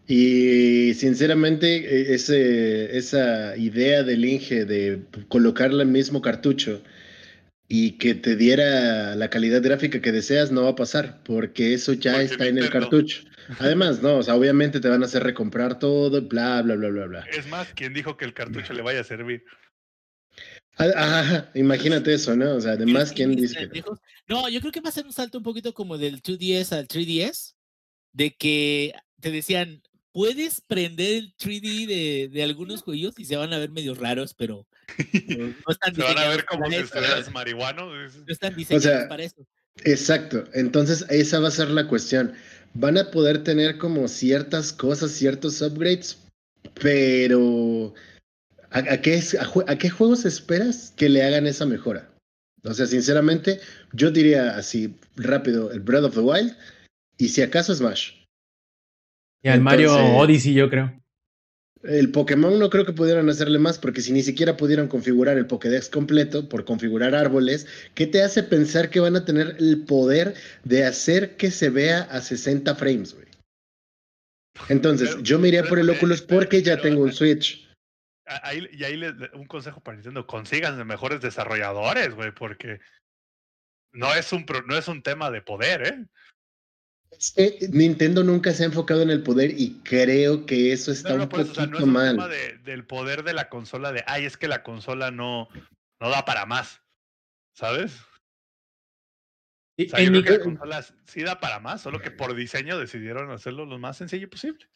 Y 0.06 0.94
sinceramente, 0.94 1.76
eh, 1.76 2.14
ese, 2.14 2.96
esa 2.98 3.56
idea 3.56 4.02
del 4.02 4.24
Inge 4.24 4.64
de 4.64 5.02
colocarle 5.28 5.84
el 5.84 5.88
mismo 5.88 6.20
cartucho 6.20 6.82
y 7.68 7.92
que 7.92 8.16
te 8.16 8.34
diera 8.34 9.14
la 9.14 9.30
calidad 9.30 9.62
gráfica 9.62 10.00
que 10.00 10.10
deseas 10.10 10.50
no 10.50 10.64
va 10.64 10.70
a 10.70 10.74
pasar, 10.74 11.20
porque 11.22 11.72
eso 11.74 11.92
ya 11.92 12.14
Porque 12.14 12.24
está 12.24 12.46
en 12.46 12.58
el 12.58 12.64
Nintendo. 12.64 12.80
cartucho. 12.80 13.22
Además, 13.60 14.02
no, 14.02 14.16
o 14.16 14.22
sea, 14.24 14.34
obviamente 14.34 14.80
te 14.80 14.88
van 14.88 15.02
a 15.02 15.06
hacer 15.06 15.22
recomprar 15.22 15.78
todo, 15.78 16.22
bla, 16.22 16.62
bla, 16.62 16.74
bla, 16.74 16.88
bla, 16.88 17.06
bla. 17.06 17.24
Es 17.32 17.48
más, 17.48 17.68
¿quién 17.74 17.94
dijo 17.94 18.16
que 18.16 18.24
el 18.24 18.34
cartucho 18.34 18.72
le 18.72 18.82
vaya 18.82 19.00
a 19.00 19.04
servir? 19.04 19.44
Ajá, 20.80 21.50
imagínate 21.54 22.14
eso, 22.14 22.34
¿no? 22.34 22.54
O 22.54 22.60
sea, 22.60 22.72
además, 22.72 23.12
¿Quieres 23.12 23.36
¿quién 23.52 23.64
dice? 23.66 23.82
No, 24.26 24.48
yo 24.48 24.60
creo 24.60 24.72
que 24.72 24.80
va 24.80 24.88
a 24.88 24.92
ser 24.92 25.04
un 25.04 25.12
salto 25.12 25.38
un 25.38 25.44
poquito 25.44 25.74
como 25.74 25.98
del 25.98 26.22
2DS 26.22 26.72
al 26.72 26.88
3DS, 26.88 27.54
de 28.12 28.34
que 28.34 28.94
te 29.20 29.30
decían, 29.30 29.82
puedes 30.12 30.60
prender 30.60 31.16
el 31.16 31.36
3D 31.36 31.86
de, 31.86 32.28
de 32.32 32.42
algunos 32.42 32.82
juegos 32.82 33.18
y 33.18 33.24
se 33.24 33.36
van 33.36 33.52
a 33.52 33.58
ver 33.58 33.70
medio 33.70 33.94
raros, 33.94 34.34
pero, 34.34 34.66
no 34.96 35.54
están 35.68 35.94
Se 35.94 36.02
van 36.02 36.18
a 36.18 36.28
ver 36.28 36.40
diseñados 36.40 36.44
como 36.46 36.70
si 36.70 36.76
estuvieras 36.76 37.32
marihuano. 37.32 37.86
no 37.86 38.24
están 38.26 38.56
diseñados 38.56 38.82
sea, 38.82 39.08
para 39.08 39.24
eso. 39.24 39.46
Exacto. 39.84 40.44
Entonces, 40.52 41.04
esa 41.08 41.40
va 41.40 41.48
a 41.48 41.52
ser 41.52 41.70
la 41.70 41.88
cuestión. 41.88 42.32
Van 42.74 42.98
a 42.98 43.10
poder 43.10 43.42
tener 43.44 43.78
como 43.78 44.08
ciertas 44.08 44.72
cosas, 44.72 45.12
ciertos 45.12 45.60
upgrades, 45.60 46.18
pero 46.80 47.94
¿a, 48.70 48.82
qué, 49.00 49.14
es- 49.14 49.36
a 49.36 49.76
qué 49.78 49.90
juegos 49.90 50.24
esperas 50.24 50.92
que 50.96 51.08
le 51.08 51.22
hagan 51.22 51.46
esa 51.46 51.66
mejora? 51.66 52.10
O 52.62 52.74
sea, 52.74 52.86
sinceramente, 52.86 53.60
yo 53.92 54.10
diría 54.10 54.56
así 54.56 54.94
rápido 55.16 55.72
el 55.72 55.80
Breath 55.80 56.04
of 56.04 56.14
the 56.14 56.20
Wild 56.20 56.56
y 57.16 57.28
si 57.30 57.42
acaso 57.42 57.74
Smash. 57.74 58.12
Y 59.42 59.48
al 59.48 59.60
Mario 59.62 59.94
Odyssey, 60.16 60.52
yo 60.54 60.68
creo. 60.68 60.96
El 61.82 62.10
Pokémon 62.12 62.58
no 62.58 62.68
creo 62.68 62.84
que 62.84 62.92
pudieran 62.92 63.30
hacerle 63.30 63.58
más 63.58 63.78
porque 63.78 64.02
si 64.02 64.12
ni 64.12 64.22
siquiera 64.22 64.58
pudieron 64.58 64.86
configurar 64.88 65.38
el 65.38 65.46
Pokédex 65.46 65.88
completo 65.88 66.46
por 66.50 66.66
configurar 66.66 67.14
árboles, 67.14 67.66
¿qué 67.94 68.06
te 68.06 68.22
hace 68.22 68.42
pensar 68.42 68.90
que 68.90 69.00
van 69.00 69.16
a 69.16 69.24
tener 69.24 69.56
el 69.58 69.84
poder 69.86 70.34
de 70.64 70.84
hacer 70.84 71.38
que 71.38 71.50
se 71.50 71.70
vea 71.70 72.02
a 72.02 72.20
60 72.20 72.74
frames, 72.74 73.14
güey? 73.14 73.26
Entonces, 74.68 75.08
Pero- 75.12 75.22
yo 75.22 75.38
me 75.38 75.48
iría 75.48 75.64
por 75.64 75.78
el 75.78 75.88
Oculus 75.88 76.20
porque 76.20 76.62
ya 76.62 76.80
tengo 76.82 77.02
un 77.02 77.12
Switch. 77.14 77.66
Ahí, 78.42 78.68
y 78.72 78.84
ahí 78.84 78.96
le- 78.96 79.12
le- 79.12 79.30
un 79.34 79.46
consejo 79.46 79.80
para 79.80 79.96
Nintendo, 79.96 80.26
consigan 80.26 80.78
de 80.78 80.84
mejores 80.84 81.20
desarrolladores, 81.20 82.14
güey, 82.14 82.30
porque 82.32 82.80
no 83.92 84.14
es 84.14 84.32
un 84.32 84.46
no 84.66 84.76
es 84.76 84.86
un 84.86 85.02
tema 85.02 85.30
de 85.32 85.42
poder, 85.42 85.82
¿eh? 85.86 86.06
Es 87.10 87.32
que 87.32 87.68
Nintendo 87.72 88.22
nunca 88.22 88.52
se 88.52 88.62
ha 88.62 88.66
enfocado 88.66 89.02
en 89.02 89.10
el 89.10 89.24
poder 89.24 89.50
y 89.50 89.80
creo 89.82 90.46
que 90.46 90.72
eso 90.72 90.92
está 90.92 91.10
No, 91.10 91.18
no, 91.18 91.24
un 91.24 91.40
eso, 91.40 91.50
o 91.50 91.54
sea, 91.54 91.66
no 91.66 91.72
poquito 91.72 91.78
es 91.78 91.82
un 91.88 91.92
mal. 91.92 92.10
tema 92.12 92.28
de- 92.28 92.58
del 92.58 92.86
poder 92.86 93.24
de 93.24 93.32
la 93.34 93.48
consola 93.48 93.90
de, 93.90 94.04
ay, 94.06 94.26
es 94.26 94.36
que 94.36 94.46
la 94.46 94.62
consola 94.62 95.10
no, 95.10 95.48
no 96.00 96.08
da 96.08 96.24
para 96.24 96.46
más, 96.46 96.82
¿sabes? 97.56 97.98
O 99.76 99.88
sea, 99.88 100.00
yo 100.04 100.10
creo 100.12 100.22
que 100.22 100.30
la 100.30 100.44
consola 100.44 100.82
sí 101.06 101.22
da 101.22 101.40
para 101.40 101.58
más, 101.58 101.80
solo 101.80 102.00
que 102.00 102.12
por 102.12 102.34
diseño 102.36 102.78
decidieron 102.78 103.30
hacerlo 103.32 103.66
lo 103.66 103.78
más 103.80 103.96
sencillo 103.96 104.30
posible. 104.30 104.68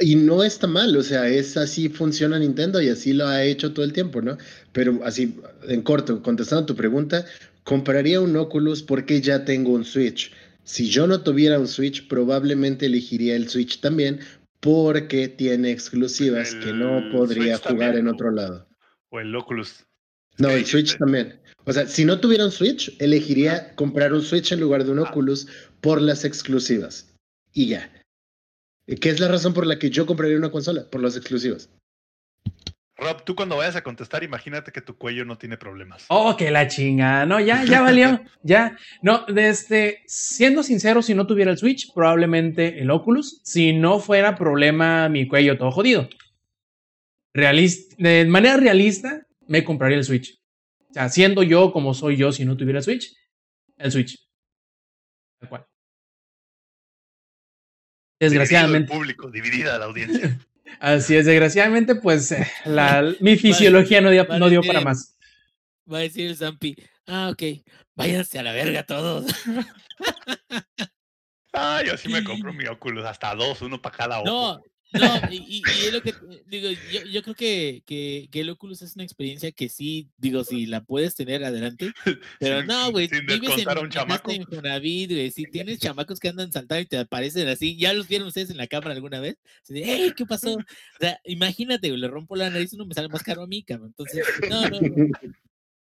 Y 0.00 0.14
no 0.16 0.42
está 0.42 0.66
mal, 0.66 0.96
o 0.96 1.02
sea, 1.02 1.28
es 1.28 1.56
así 1.56 1.88
funciona 1.88 2.38
Nintendo 2.38 2.80
y 2.80 2.88
así 2.88 3.12
lo 3.12 3.26
ha 3.26 3.42
hecho 3.42 3.72
todo 3.72 3.84
el 3.84 3.92
tiempo, 3.92 4.22
¿no? 4.22 4.38
Pero 4.72 5.00
así, 5.04 5.36
en 5.68 5.82
corto, 5.82 6.22
contestando 6.22 6.66
tu 6.66 6.76
pregunta, 6.76 7.24
compraría 7.64 8.20
un 8.20 8.36
Oculus 8.36 8.82
porque 8.82 9.20
ya 9.20 9.44
tengo 9.44 9.72
un 9.72 9.84
Switch. 9.84 10.32
Si 10.64 10.88
yo 10.88 11.06
no 11.06 11.20
tuviera 11.20 11.58
un 11.58 11.68
Switch, 11.68 12.08
probablemente 12.08 12.86
elegiría 12.86 13.36
el 13.36 13.48
Switch 13.48 13.80
también 13.80 14.20
porque 14.60 15.28
tiene 15.28 15.70
exclusivas 15.70 16.54
que 16.54 16.72
no 16.72 17.10
podría 17.12 17.58
Switch 17.58 17.68
jugar 17.68 17.88
también, 17.92 18.06
en 18.08 18.14
otro 18.14 18.30
lado. 18.30 18.66
O 19.10 19.20
el 19.20 19.34
Oculus. 19.36 19.84
No, 20.38 20.48
el 20.50 20.64
Switch 20.64 20.96
también. 20.96 21.38
O 21.66 21.72
sea, 21.72 21.86
si 21.86 22.04
no 22.04 22.20
tuviera 22.20 22.44
un 22.44 22.52
Switch, 22.52 22.94
elegiría 22.98 23.74
comprar 23.74 24.12
un 24.12 24.22
Switch 24.22 24.52
en 24.52 24.60
lugar 24.60 24.84
de 24.84 24.92
un 24.92 24.98
Ah. 25.00 25.02
Oculus 25.02 25.46
por 25.80 26.00
las 26.00 26.24
exclusivas. 26.24 27.14
Y 27.52 27.68
ya. 27.68 27.90
¿Qué 28.86 29.08
es 29.08 29.20
la 29.20 29.28
razón 29.28 29.54
por 29.54 29.66
la 29.66 29.78
que 29.78 29.90
yo 29.90 30.06
compraría 30.06 30.36
una 30.36 30.50
consola? 30.50 30.88
Por 30.90 31.02
las 31.02 31.16
exclusivas. 31.16 31.70
Rob, 32.96 33.24
tú 33.24 33.34
cuando 33.34 33.56
vayas 33.56 33.74
a 33.74 33.82
contestar, 33.82 34.22
imagínate 34.22 34.70
que 34.70 34.80
tu 34.80 34.96
cuello 34.96 35.24
no 35.24 35.36
tiene 35.36 35.56
problemas. 35.56 36.04
Oh, 36.08 36.36
que 36.36 36.50
la 36.50 36.68
chinga. 36.68 37.26
No, 37.26 37.40
ya, 37.40 37.64
ya 37.64 37.80
valió. 37.80 38.22
ya. 38.42 38.76
No, 39.02 39.24
desde, 39.26 40.02
siendo 40.06 40.62
sincero, 40.62 41.02
si 41.02 41.14
no 41.14 41.26
tuviera 41.26 41.50
el 41.50 41.58
Switch, 41.58 41.92
probablemente 41.92 42.80
el 42.80 42.90
Oculus. 42.90 43.40
Si 43.42 43.72
no 43.72 43.98
fuera 43.98 44.36
problema 44.36 45.08
mi 45.08 45.26
cuello 45.26 45.58
todo 45.58 45.72
jodido. 45.72 46.08
Realista, 47.32 47.96
de 47.98 48.26
manera 48.26 48.58
realista, 48.58 49.26
me 49.48 49.64
compraría 49.64 49.98
el 49.98 50.04
Switch. 50.04 50.38
O 50.90 50.94
sea, 50.94 51.08
siendo 51.08 51.42
yo 51.42 51.72
como 51.72 51.94
soy 51.94 52.16
yo 52.16 52.30
si 52.30 52.44
no 52.44 52.56
tuviera 52.56 52.78
el 52.78 52.84
Switch, 52.84 53.12
el 53.76 53.90
Switch. 53.90 54.24
Tal 55.40 55.48
cual. 55.48 55.66
Desgraciadamente. 58.20 58.92
Dividido 58.92 59.12
el 59.12 59.16
público, 59.16 59.30
dividida 59.30 59.78
la 59.78 59.84
audiencia. 59.86 60.38
Así 60.80 61.16
es, 61.16 61.26
desgraciadamente, 61.26 61.94
pues 61.94 62.32
eh, 62.32 62.46
la, 62.64 63.14
mi 63.20 63.36
fisiología 63.36 64.00
no 64.00 64.10
dio, 64.10 64.24
no 64.24 64.48
dio 64.48 64.62
para 64.62 64.80
más. 64.80 65.16
Va 65.90 65.98
a 65.98 66.00
decir 66.00 66.28
el 66.28 66.36
Zampi, 66.36 66.76
ah, 67.06 67.30
ok, 67.30 67.42
váyanse 67.94 68.38
a 68.38 68.42
la 68.42 68.52
verga 68.52 68.84
todos. 68.84 69.26
Ah, 71.54 71.82
yo 71.86 71.96
sí 71.96 72.08
me 72.08 72.22
compro 72.24 72.52
mi 72.52 72.66
Oculus, 72.66 73.04
hasta 73.04 73.34
dos, 73.34 73.62
uno 73.62 73.80
para 73.80 73.96
cada 73.96 74.20
ojo. 74.20 74.26
No, 74.26 74.62
no, 74.94 75.32
y, 75.32 75.62
es 75.66 75.92
lo 75.92 76.02
que 76.02 76.14
digo, 76.46 76.70
yo, 76.92 77.04
yo 77.04 77.22
creo 77.22 77.34
que, 77.34 77.82
que, 77.84 78.28
que 78.30 78.40
el 78.40 78.50
Oculus 78.50 78.82
es 78.82 78.94
una 78.94 79.04
experiencia 79.04 79.52
que 79.52 79.68
sí, 79.68 80.08
digo, 80.16 80.44
si 80.44 80.66
la 80.66 80.82
puedes 80.82 81.14
tener 81.14 81.44
adelante, 81.44 81.92
pero 82.40 82.60
Sin- 82.60 82.66
no, 82.68 82.90
güey, 82.90 83.08
vives 83.26 83.58
en, 83.58 83.68
a 83.68 83.80
un 83.80 83.90
chamaco. 83.90 84.30
en 84.30 84.44
güey, 84.44 85.30
si 85.30 85.44
tienes 85.44 85.78
chamacos 85.78 86.20
que 86.20 86.28
andan 86.28 86.52
saltando 86.52 86.82
y 86.82 86.86
te 86.86 86.98
aparecen 86.98 87.48
así, 87.48 87.76
¿ya 87.76 87.92
los 87.92 88.08
vieron 88.08 88.28
ustedes 88.28 88.50
en 88.50 88.56
la 88.56 88.66
cámara 88.66 88.94
alguna 88.94 89.20
vez? 89.20 89.36
Así 89.62 89.74
de, 89.74 89.82
"Ey, 89.82 90.12
¿qué 90.12 90.24
pasó? 90.26 90.54
O 90.54 90.64
sea, 91.00 91.20
imagínate, 91.24 91.88
güey, 91.88 92.00
le 92.00 92.08
rompo 92.08 92.36
la 92.36 92.50
nariz 92.50 92.72
y 92.72 92.76
no 92.76 92.86
me 92.86 92.94
sale 92.94 93.08
más 93.08 93.22
caro 93.22 93.42
a 93.42 93.46
mí, 93.46 93.62
cabrón, 93.62 93.94
entonces, 93.96 94.24
no, 94.48 94.68
no, 94.68 94.80
no. 94.80 95.08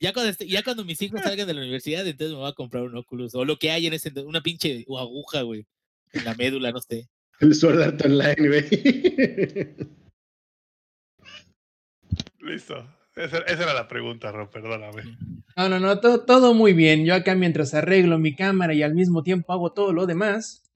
Ya 0.01 0.13
cuando, 0.13 0.33
ya 0.45 0.65
cuando 0.65 0.85
mis 0.85 1.01
hijos 1.01 1.21
salgan 1.23 1.47
de 1.47 1.55
la 1.55 1.61
universidad, 1.61 2.05
entonces 2.05 2.33
me 2.33 2.41
voy 2.41 2.51
a 2.51 2.55
comprar 2.55 2.83
un 2.83 2.97
Oculus, 2.97 3.37
o 3.37 3.45
lo 3.45 3.57
que 3.57 3.71
hay 3.71 3.87
en 3.87 3.93
ese, 3.93 4.11
una 4.23 4.41
pinche 4.41 4.85
aguja, 4.99 5.43
güey, 5.43 5.65
en 6.13 6.25
la 6.25 6.35
médula, 6.35 6.73
no 6.73 6.81
sé. 6.81 7.09
El 7.43 7.55
Sword 7.57 7.83
Art 7.83 8.05
Online, 8.05 8.37
güey. 8.37 8.65
Listo. 12.39 12.87
Esa, 13.17 13.39
esa 13.39 13.63
era 13.65 13.75
la 13.75 13.89
pregunta, 13.89 14.31
Rob, 14.31 14.49
perdóname. 14.49 15.03
No, 15.57 15.69
no, 15.69 15.81
no, 15.81 15.99
todo, 15.99 16.25
todo 16.25 16.55
muy 16.55 16.73
bien. 16.73 17.05
Yo 17.05 17.17
acá 17.17 17.35
mientras 17.35 17.75
arreglo 17.75 18.19
mi 18.21 18.37
cámara 18.37 18.75
y 18.75 18.85
al 18.85 18.95
mismo 18.95 19.25
tiempo 19.25 19.53
hago 19.53 19.73
todo 19.73 19.93
lo 19.93 20.07
demás, 20.07 20.71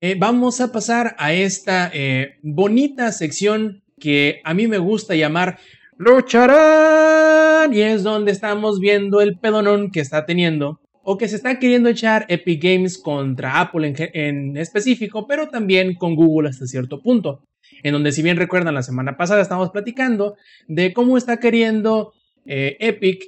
eh, 0.00 0.14
vamos 0.16 0.60
a 0.60 0.70
pasar 0.70 1.16
a 1.18 1.32
esta 1.32 1.90
eh, 1.92 2.38
bonita 2.42 3.10
sección 3.10 3.82
que 3.98 4.40
a 4.44 4.54
mí 4.54 4.68
me 4.68 4.78
gusta 4.78 5.16
llamar 5.16 5.58
Lucharán. 5.96 7.74
Y 7.74 7.80
es 7.80 8.04
donde 8.04 8.30
estamos 8.30 8.78
viendo 8.78 9.20
el 9.20 9.36
pedonón 9.36 9.90
que 9.90 9.98
está 9.98 10.26
teniendo 10.26 10.81
o 11.04 11.18
que 11.18 11.28
se 11.28 11.36
está 11.36 11.58
queriendo 11.58 11.88
echar 11.88 12.26
Epic 12.28 12.62
Games 12.62 12.98
contra 12.98 13.60
Apple 13.60 13.94
en, 14.14 14.56
específico, 14.56 15.26
pero 15.26 15.48
también 15.48 15.94
con 15.94 16.14
Google 16.14 16.50
hasta 16.50 16.66
cierto 16.66 17.02
punto. 17.02 17.44
En 17.82 17.92
donde, 17.92 18.12
si 18.12 18.22
bien 18.22 18.36
recuerdan, 18.36 18.74
la 18.74 18.82
semana 18.82 19.16
pasada 19.16 19.42
estábamos 19.42 19.70
platicando 19.70 20.36
de 20.68 20.92
cómo 20.92 21.16
está 21.16 21.38
queriendo 21.38 22.12
eh, 22.46 22.76
Epic 22.78 23.24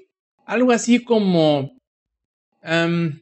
algo 0.47 0.73
así 0.73 1.03
como 1.03 1.73
em, 2.63 3.21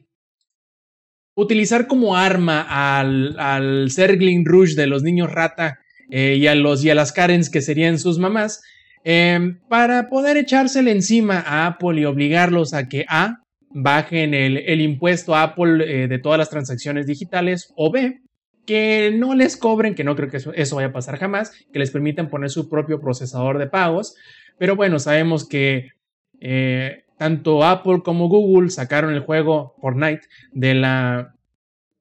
utilizar 1.35 1.87
como 1.87 2.15
arma 2.15 2.61
al, 2.99 3.39
al 3.39 3.89
Zergling 3.91 4.45
Rouge 4.45 4.75
de 4.75 4.87
los 4.87 5.03
niños 5.03 5.31
rata 5.31 5.79
eh, 6.09 6.35
y, 6.37 6.47
a 6.47 6.55
los, 6.55 6.83
y 6.83 6.89
a 6.89 6.95
las 6.95 7.11
Karens 7.11 7.49
que 7.49 7.61
serían 7.61 7.97
sus 7.97 8.19
mamás 8.19 8.61
em, 9.03 9.59
para 9.67 10.09
poder 10.09 10.37
echársele 10.37 10.91
encima 10.91 11.39
a 11.39 11.65
Apple 11.65 12.01
y 12.01 12.05
obligarlos 12.05 12.73
a 12.73 12.87
que 12.87 13.05
A 13.07 13.42
bajen 13.73 14.33
el, 14.33 14.81
impuesto 14.81 15.35
a 15.35 15.43
Apple 15.43 15.83
eh, 16.03 16.07
de 16.07 16.19
todas 16.19 16.37
las 16.37 16.49
transacciones 16.49 17.07
digitales 17.07 17.73
o 17.75 17.91
B 17.91 18.21
que 18.65 19.11
no 19.13 19.35
les 19.35 19.57
cobren, 19.57 19.95
que 19.95 20.03
no 20.03 20.15
creo 20.15 20.29
que 20.29 20.37
eso, 20.37 20.75
vaya 20.75 20.87
a 20.87 20.93
pasar 20.93 21.17
jamás, 21.17 21.51
que 21.71 21.79
les 21.79 21.91
permitan 21.91 22.29
poner 22.29 22.49
su 22.49 22.69
propio 22.69 23.01
procesador 23.01 23.57
de 23.57 23.67
pagos. 23.67 24.15
Pero 24.57 24.75
bueno, 24.75 24.99
sabemos 24.99 25.45
que 25.45 25.91
eh, 26.39 27.03
tanto 27.17 27.63
Apple 27.63 28.01
como 28.03 28.29
Google 28.29 28.69
sacaron 28.69 29.13
el 29.13 29.19
juego 29.19 29.75
Fortnite 29.81 30.21
de, 30.53 31.25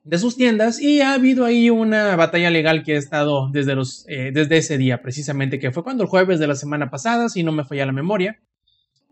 de 0.04 0.18
sus 0.18 0.36
tiendas 0.36 0.80
y 0.80 1.00
ha 1.00 1.14
habido 1.14 1.44
ahí 1.44 1.70
una 1.70 2.14
batalla 2.16 2.50
legal 2.50 2.84
que 2.84 2.94
ha 2.94 2.98
estado 2.98 3.48
desde, 3.50 3.74
eh, 4.06 4.30
desde 4.32 4.58
ese 4.58 4.78
día, 4.78 5.02
precisamente, 5.02 5.58
que 5.58 5.72
fue 5.72 5.82
cuando 5.82 6.04
el 6.04 6.08
jueves 6.08 6.38
de 6.38 6.46
la 6.46 6.54
semana 6.54 6.90
pasada, 6.90 7.28
si 7.28 7.42
no 7.42 7.50
me 7.50 7.64
falla 7.64 7.86
la 7.86 7.92
memoria. 7.92 8.38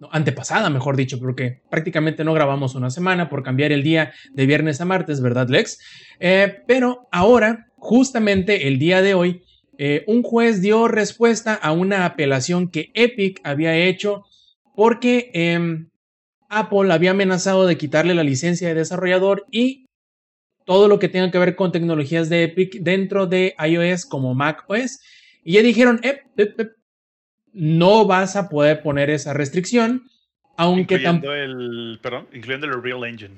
No, 0.00 0.08
antepasada, 0.12 0.70
mejor 0.70 0.96
dicho, 0.96 1.18
porque 1.20 1.60
prácticamente 1.68 2.24
no 2.24 2.32
grabamos 2.32 2.74
una 2.74 2.88
semana 2.88 3.28
por 3.28 3.42
cambiar 3.42 3.70
el 3.70 3.82
día 3.82 4.14
de 4.32 4.46
viernes 4.46 4.80
a 4.80 4.86
martes, 4.86 5.20
¿verdad, 5.20 5.48
Lex? 5.50 5.78
Eh, 6.20 6.62
pero 6.66 7.06
ahora, 7.12 7.66
justamente 7.76 8.66
el 8.66 8.78
día 8.78 9.02
de 9.02 9.12
hoy, 9.12 9.42
eh, 9.76 10.04
un 10.06 10.22
juez 10.22 10.62
dio 10.62 10.88
respuesta 10.88 11.52
a 11.54 11.72
una 11.72 12.06
apelación 12.06 12.70
que 12.70 12.90
Epic 12.94 13.40
había 13.44 13.76
hecho 13.76 14.24
porque 14.74 15.30
eh, 15.34 15.84
Apple 16.48 16.92
había 16.92 17.10
amenazado 17.10 17.66
de 17.66 17.76
quitarle 17.76 18.14
la 18.14 18.24
licencia 18.24 18.68
de 18.68 18.74
desarrollador 18.76 19.44
y 19.50 19.84
todo 20.64 20.88
lo 20.88 20.98
que 20.98 21.10
tenga 21.10 21.30
que 21.30 21.38
ver 21.38 21.56
con 21.56 21.72
tecnologías 21.72 22.30
de 22.30 22.44
Epic 22.44 22.80
dentro 22.80 23.26
de 23.26 23.54
iOS 23.58 24.06
como 24.06 24.34
macOS. 24.34 25.00
Y 25.44 25.54
ya 25.54 25.62
dijeron, 25.62 26.00
"Ep, 26.02 26.22
ep, 26.38 26.58
ep, 26.58 26.72
no 27.52 28.06
vas 28.06 28.36
a 28.36 28.48
poder 28.48 28.82
poner 28.82 29.10
esa 29.10 29.32
restricción, 29.32 30.04
aunque 30.56 30.98
tampoco... 30.98 31.34
Incluyendo 31.34 31.60
el, 31.60 31.98
perdón, 32.00 32.26
incluyendo 32.32 32.66
el 32.66 32.82
Real 32.82 33.04
Engine. 33.04 33.34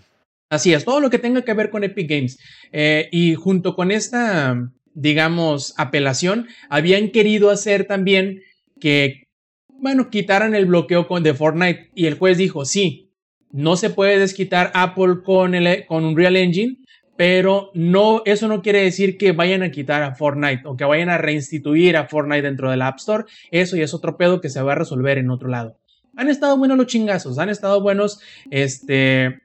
Así 0.51 0.75
es, 0.75 0.85
todo 0.85 1.01
lo 1.01 1.09
que 1.09 1.19
tenga 1.19 1.43
que 1.43 1.55
ver 1.55 1.71
con 1.71 1.83
Epic 1.83 2.09
Games. 2.09 2.39
Eh, 2.73 3.09
y 3.11 3.35
junto 3.35 3.75
con 3.75 3.91
esta, 3.91 4.71
digamos, 4.93 5.75
apelación, 5.79 6.49
habían 6.69 7.09
querido 7.09 7.51
hacer 7.51 7.87
también 7.87 8.43
que, 8.79 9.29
bueno, 9.69 10.11
quitaran 10.11 10.55
el 10.55 10.67
bloqueo 10.67 11.09
con, 11.09 11.23
de 11.23 11.33
Fortnite. 11.33 11.91
Y 11.95 12.07
el 12.07 12.19
juez 12.19 12.37
dijo, 12.37 12.67
sí, 12.67 13.13
no 13.51 13.77
se 13.77 13.89
puede 13.91 14.19
desquitar 14.19 14.71
Apple 14.75 15.23
con, 15.25 15.55
el, 15.55 15.87
con 15.87 16.05
Unreal 16.05 16.37
Engine, 16.37 16.77
pero 17.17 17.71
no, 17.75 18.23
eso 18.25 18.49
no 18.49 18.63
quiere 18.63 18.83
decir 18.83 19.19
que 19.19 19.33
vayan 19.33 19.63
a 19.63 19.71
quitar 19.71 20.03
a 20.03 20.15
Fortnite 20.15 20.63
o 20.65 20.77
que 20.77 20.85
vayan 20.85 21.11
a 21.11 21.19
reinstituir 21.19 21.97
a 21.97 22.09
Fortnite 22.09 22.43
dentro 22.43 22.71
del 22.71 22.83
App 22.83 22.99
Store. 22.99 23.25
Eso 23.51 23.77
ya 23.77 23.85
es 23.85 23.95
otro 23.95 24.17
pedo 24.17 24.41
que 24.41 24.49
se 24.49 24.63
va 24.63 24.73
a 24.73 24.77
resolver 24.77 25.19
en 25.19 25.31
otro 25.31 25.49
lado. 25.49 25.79
Han 26.17 26.29
estado 26.29 26.57
buenos 26.57 26.77
los 26.77 26.87
chingazos, 26.87 27.39
han 27.39 27.49
estado 27.49 27.81
buenos, 27.81 28.21
este, 28.51 29.41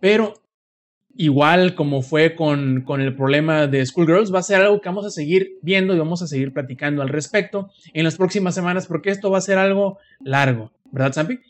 pero 0.00 0.34
igual 1.16 1.74
como 1.74 2.02
fue 2.02 2.36
con, 2.36 2.82
con 2.82 3.00
el 3.00 3.14
problema 3.16 3.66
de 3.66 3.84
Schoolgirls, 3.84 4.32
va 4.32 4.38
a 4.38 4.44
ser 4.44 4.60
algo 4.60 4.80
que 4.80 4.88
vamos 4.88 5.04
a 5.04 5.10
seguir 5.10 5.58
viendo 5.62 5.94
y 5.94 5.98
vamos 5.98 6.22
a 6.22 6.28
seguir 6.28 6.52
platicando 6.52 7.02
al 7.02 7.08
respecto 7.08 7.70
en 7.92 8.04
las 8.04 8.16
próximas 8.16 8.54
semanas 8.54 8.86
porque 8.86 9.10
esto 9.10 9.30
va 9.30 9.38
a 9.38 9.42
ser 9.42 9.58
algo 9.58 9.98
largo, 10.20 10.70
¿verdad, 10.92 11.12
Zampi? 11.12 11.40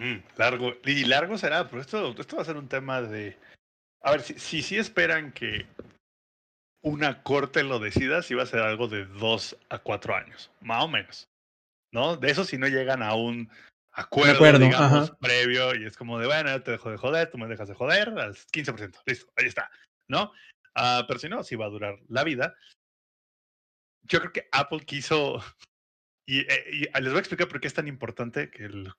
Mm, 0.00 0.22
largo. 0.38 0.72
Y 0.86 1.04
largo 1.04 1.36
será, 1.36 1.68
pero 1.68 1.82
esto, 1.82 2.14
esto 2.18 2.36
va 2.36 2.42
a 2.42 2.46
ser 2.46 2.56
un 2.56 2.68
tema 2.68 3.02
de... 3.02 3.36
A 4.02 4.12
ver, 4.12 4.22
si 4.22 4.62
si, 4.62 4.78
esperan 4.78 5.32
que 5.32 5.66
una 6.82 7.22
corte 7.22 7.62
lo 7.62 7.78
decida, 7.78 8.22
sí 8.22 8.34
va 8.34 8.44
a 8.44 8.46
ser 8.46 8.60
algo 8.60 8.88
de 8.88 9.04
dos 9.04 9.56
a 9.68 9.78
cuatro 9.78 10.14
años, 10.14 10.50
más 10.60 10.84
o 10.84 10.88
menos. 10.88 11.28
¿No? 11.92 12.16
De 12.16 12.30
eso 12.30 12.44
si 12.44 12.56
no 12.56 12.68
llegan 12.68 13.02
a 13.02 13.14
un 13.14 13.50
acuerdo, 13.92 14.58
digamos, 14.58 15.10
previo 15.20 15.74
y 15.74 15.84
es 15.84 15.96
como 15.96 16.18
de, 16.18 16.26
bueno, 16.26 16.50
yo 16.50 16.62
te 16.62 16.70
dejo 16.70 16.90
de 16.90 16.96
joder, 16.96 17.30
tú 17.30 17.36
me 17.36 17.48
dejas 17.48 17.68
de 17.68 17.74
joder, 17.74 18.08
al 18.10 18.34
15%, 18.34 19.02
listo, 19.04 19.32
ahí 19.36 19.46
está, 19.46 19.70
¿no? 20.08 20.32
Uh, 20.76 21.04
pero 21.08 21.18
si 21.18 21.28
no, 21.28 21.42
sí 21.42 21.56
va 21.56 21.66
a 21.66 21.70
durar 21.70 21.98
la 22.08 22.22
vida. 22.22 22.54
Yo 24.02 24.20
creo 24.20 24.32
que 24.32 24.48
Apple 24.52 24.80
quiso, 24.86 25.42
y, 26.26 26.40
eh, 26.40 26.64
y, 26.72 27.00
les 27.00 27.08
voy 27.08 27.16
a 27.16 27.18
explicar 27.18 27.48
por 27.48 27.60
qué 27.60 27.66
es 27.66 27.74
tan 27.74 27.88
importante 27.88 28.50
que 28.50 28.66
el, 28.66 28.92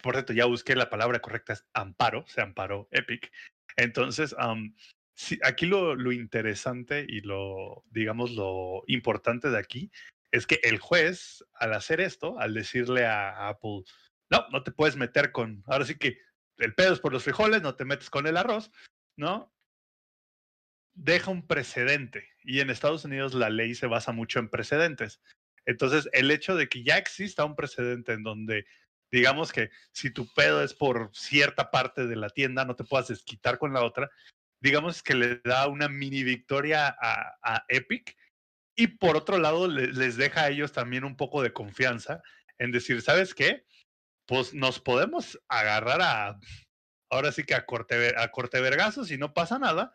por 0.00 0.14
cierto, 0.14 0.32
ya 0.32 0.46
busqué 0.46 0.74
la 0.74 0.88
palabra 0.88 1.20
correcta, 1.20 1.52
es 1.52 1.66
amparo, 1.74 2.24
se 2.26 2.40
amparó 2.40 2.88
Epic. 2.90 3.30
Entonces, 3.76 4.34
aquí 5.42 5.66
lo, 5.66 5.94
lo 5.94 6.12
interesante 6.12 7.06
y 7.08 7.20
lo, 7.20 7.84
digamos, 7.90 8.32
lo 8.32 8.82
importante 8.86 9.50
de 9.50 9.58
aquí 9.58 9.90
es 10.30 10.46
que 10.46 10.60
el 10.62 10.78
juez, 10.78 11.44
al 11.54 11.74
hacer 11.74 12.00
esto, 12.00 12.38
al 12.38 12.54
decirle 12.54 13.06
a 13.06 13.48
Apple, 13.48 13.82
no, 14.30 14.46
no 14.50 14.62
te 14.62 14.72
puedes 14.72 14.96
meter 14.96 15.30
con, 15.30 15.62
ahora 15.66 15.84
sí 15.84 15.96
que 15.96 16.18
el 16.56 16.74
pedo 16.74 16.94
es 16.94 17.00
por 17.00 17.12
los 17.12 17.24
frijoles, 17.24 17.62
no 17.62 17.76
te 17.76 17.84
metes 17.84 18.08
con 18.08 18.26
el 18.26 18.36
arroz, 18.36 18.70
¿no? 19.16 19.52
Deja 20.94 21.30
un 21.30 21.46
precedente. 21.46 22.28
Y 22.42 22.60
en 22.60 22.70
Estados 22.70 23.04
Unidos 23.04 23.34
la 23.34 23.50
ley 23.50 23.74
se 23.74 23.86
basa 23.86 24.12
mucho 24.12 24.38
en 24.38 24.48
precedentes. 24.48 25.20
Entonces, 25.66 26.08
el 26.12 26.30
hecho 26.30 26.56
de 26.56 26.68
que 26.68 26.82
ya 26.82 26.98
exista 26.98 27.44
un 27.44 27.56
precedente 27.56 28.12
en 28.12 28.22
donde, 28.22 28.66
digamos 29.12 29.52
que 29.52 29.70
si 29.92 30.10
tu 30.10 30.26
pedo 30.32 30.62
es 30.62 30.74
por 30.74 31.10
cierta 31.12 31.70
parte 31.70 32.06
de 32.06 32.16
la 32.16 32.30
tienda, 32.30 32.64
no 32.64 32.74
te 32.74 32.84
puedas 32.84 33.08
desquitar 33.08 33.58
con 33.58 33.72
la 33.72 33.84
otra, 33.84 34.10
digamos 34.60 35.02
que 35.02 35.14
le 35.14 35.40
da 35.44 35.66
una 35.68 35.88
mini 35.88 36.24
victoria 36.24 36.96
a, 37.00 37.64
Epic 37.68 38.16
y 38.74 38.86
por 38.86 39.16
otro 39.16 39.38
lado, 39.38 39.68
les 39.68 40.16
deja 40.16 40.44
a 40.44 40.48
ellos 40.48 40.72
también 40.72 41.04
un 41.04 41.16
poco 41.16 41.42
de 41.42 41.52
confianza 41.52 42.22
en 42.58 42.72
decir, 42.72 43.02
¿sabes 43.02 43.34
qué? 43.34 43.66
Pues 44.26 44.54
nos 44.54 44.80
podemos 44.80 45.38
agarrar 45.48 46.00
a, 46.00 46.40
ahora 47.10 47.32
sí 47.32 47.44
que 47.44 47.54
a 47.54 47.66
corte, 47.66 48.14
a 48.16 48.30
corte 48.30 48.60
vergazos 48.60 49.10
y 49.10 49.18
no 49.18 49.34
pasa 49.34 49.58
nada, 49.58 49.94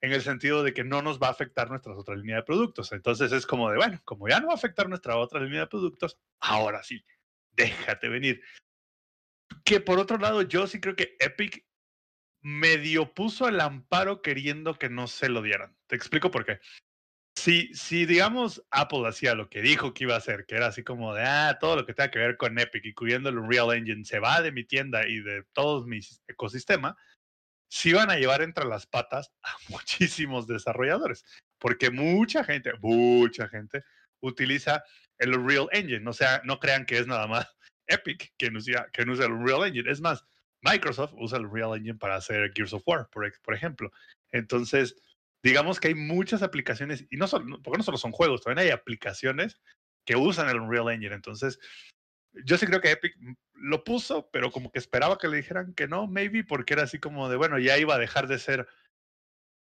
en 0.00 0.12
el 0.12 0.22
sentido 0.22 0.62
de 0.62 0.74
que 0.74 0.84
no 0.84 1.00
nos 1.00 1.18
va 1.20 1.28
a 1.28 1.30
afectar 1.30 1.70
nuestra 1.70 1.96
otra 1.96 2.14
línea 2.14 2.36
de 2.36 2.42
productos. 2.42 2.92
Entonces 2.92 3.32
es 3.32 3.46
como 3.46 3.70
de, 3.70 3.76
bueno, 3.76 4.00
como 4.04 4.28
ya 4.28 4.40
no 4.40 4.48
va 4.48 4.52
a 4.52 4.56
afectar 4.56 4.88
nuestra 4.88 5.16
otra 5.16 5.40
línea 5.40 5.60
de 5.60 5.66
productos, 5.66 6.18
ahora 6.40 6.82
sí, 6.82 7.02
déjate 7.58 8.08
venir. 8.08 8.42
Que 9.64 9.80
por 9.80 9.98
otro 9.98 10.16
lado, 10.16 10.42
yo 10.42 10.66
sí 10.66 10.80
creo 10.80 10.96
que 10.96 11.16
Epic 11.18 11.66
medio 12.40 13.12
puso 13.12 13.48
el 13.48 13.60
amparo 13.60 14.22
queriendo 14.22 14.78
que 14.78 14.88
no 14.88 15.06
se 15.08 15.28
lo 15.28 15.42
dieran. 15.42 15.76
Te 15.86 15.96
explico 15.96 16.30
por 16.30 16.46
qué 16.46 16.60
si, 17.38 17.72
si, 17.72 18.04
digamos, 18.04 18.64
Apple 18.70 19.06
hacía 19.06 19.34
lo 19.34 19.48
que 19.48 19.62
dijo 19.62 19.94
que 19.94 20.04
iba 20.04 20.14
a 20.14 20.18
hacer, 20.18 20.44
que 20.44 20.56
era 20.56 20.66
así 20.66 20.82
como 20.82 21.14
de, 21.14 21.22
ah, 21.22 21.56
todo 21.60 21.76
lo 21.76 21.86
que 21.86 21.94
tenga 21.94 22.10
que 22.10 22.18
ver 22.18 22.36
con 22.36 22.58
Epic, 22.58 22.84
incluyendo 22.84 23.28
el 23.28 23.38
Unreal 23.38 23.72
Engine, 23.72 24.04
se 24.04 24.18
va 24.18 24.42
de 24.42 24.50
mi 24.50 24.64
tienda 24.64 25.06
y 25.06 25.20
de 25.20 25.44
todos 25.52 25.86
mis 25.86 26.20
ecosistema, 26.26 26.96
sí 27.70 27.92
van 27.92 28.10
a 28.10 28.16
llevar 28.16 28.42
entre 28.42 28.64
las 28.64 28.86
patas 28.86 29.30
a 29.42 29.56
muchísimos 29.68 30.46
desarrolladores, 30.48 31.24
porque 31.58 31.90
mucha 31.90 32.42
gente, 32.42 32.72
mucha 32.80 33.48
gente 33.48 33.84
utiliza 34.20 34.82
el 35.18 35.36
Unreal 35.36 35.68
Engine, 35.72 36.12
sea, 36.12 36.40
no 36.44 36.58
crean 36.58 36.86
que 36.86 36.98
es 36.98 37.06
nada 37.06 37.26
más 37.26 37.46
Epic 37.86 38.32
que 38.36 38.50
usa, 38.54 38.88
usa 39.08 39.26
el 39.26 39.32
Unreal 39.32 39.66
Engine, 39.66 39.90
es 39.90 40.00
más, 40.00 40.24
Microsoft 40.62 41.12
usa 41.16 41.38
el 41.38 41.46
Unreal 41.46 41.76
Engine 41.76 41.98
para 41.98 42.16
hacer 42.16 42.52
Gears 42.54 42.72
of 42.72 42.82
War, 42.86 43.08
por, 43.10 43.30
por 43.42 43.54
ejemplo. 43.54 43.90
Entonces, 44.32 44.96
digamos 45.42 45.80
que 45.80 45.88
hay 45.88 45.94
muchas 45.94 46.42
aplicaciones, 46.42 47.06
y 47.10 47.16
no 47.16 47.26
solo, 47.26 47.60
porque 47.62 47.78
no 47.78 47.84
solo 47.84 47.98
son 47.98 48.12
juegos, 48.12 48.42
también 48.42 48.66
hay 48.66 48.72
aplicaciones 48.72 49.60
que 50.04 50.16
usan 50.16 50.48
el 50.48 50.60
Unreal 50.60 50.90
Engine. 50.90 51.14
Entonces, 51.14 51.58
yo 52.44 52.58
sí 52.58 52.66
creo 52.66 52.80
que 52.80 52.90
Epic 52.90 53.16
lo 53.54 53.84
puso, 53.84 54.30
pero 54.30 54.50
como 54.50 54.70
que 54.70 54.78
esperaba 54.78 55.18
que 55.18 55.28
le 55.28 55.38
dijeran 55.38 55.74
que 55.74 55.88
no, 55.88 56.06
maybe, 56.06 56.44
porque 56.44 56.74
era 56.74 56.84
así 56.84 56.98
como 56.98 57.28
de, 57.28 57.36
bueno, 57.36 57.58
ya 57.58 57.78
iba 57.78 57.94
a 57.94 57.98
dejar 57.98 58.26
de 58.26 58.38
ser, 58.38 58.68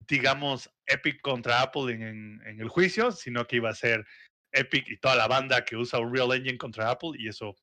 digamos, 0.07 0.71
Epic 0.87 1.21
contra 1.21 1.63
Apple 1.63 1.93
en, 1.93 2.41
en, 2.47 2.61
el 2.61 2.69
juicio, 2.69 3.13
sino 3.13 3.47
que 3.47 3.57
iba 3.57 3.71
a 3.71 3.75
ser 3.75 4.07
Epic 4.53 4.89
y 4.89 4.99
toda 4.99 5.17
la 5.17 5.27
banda 5.27 5.65
que 5.65 5.77
usa 5.77 5.99
Unreal 5.99 6.33
Engine 6.33 6.59
contra 6.59 6.91
Apple, 6.91 7.13
y 7.19 7.29
eso, 7.29 7.57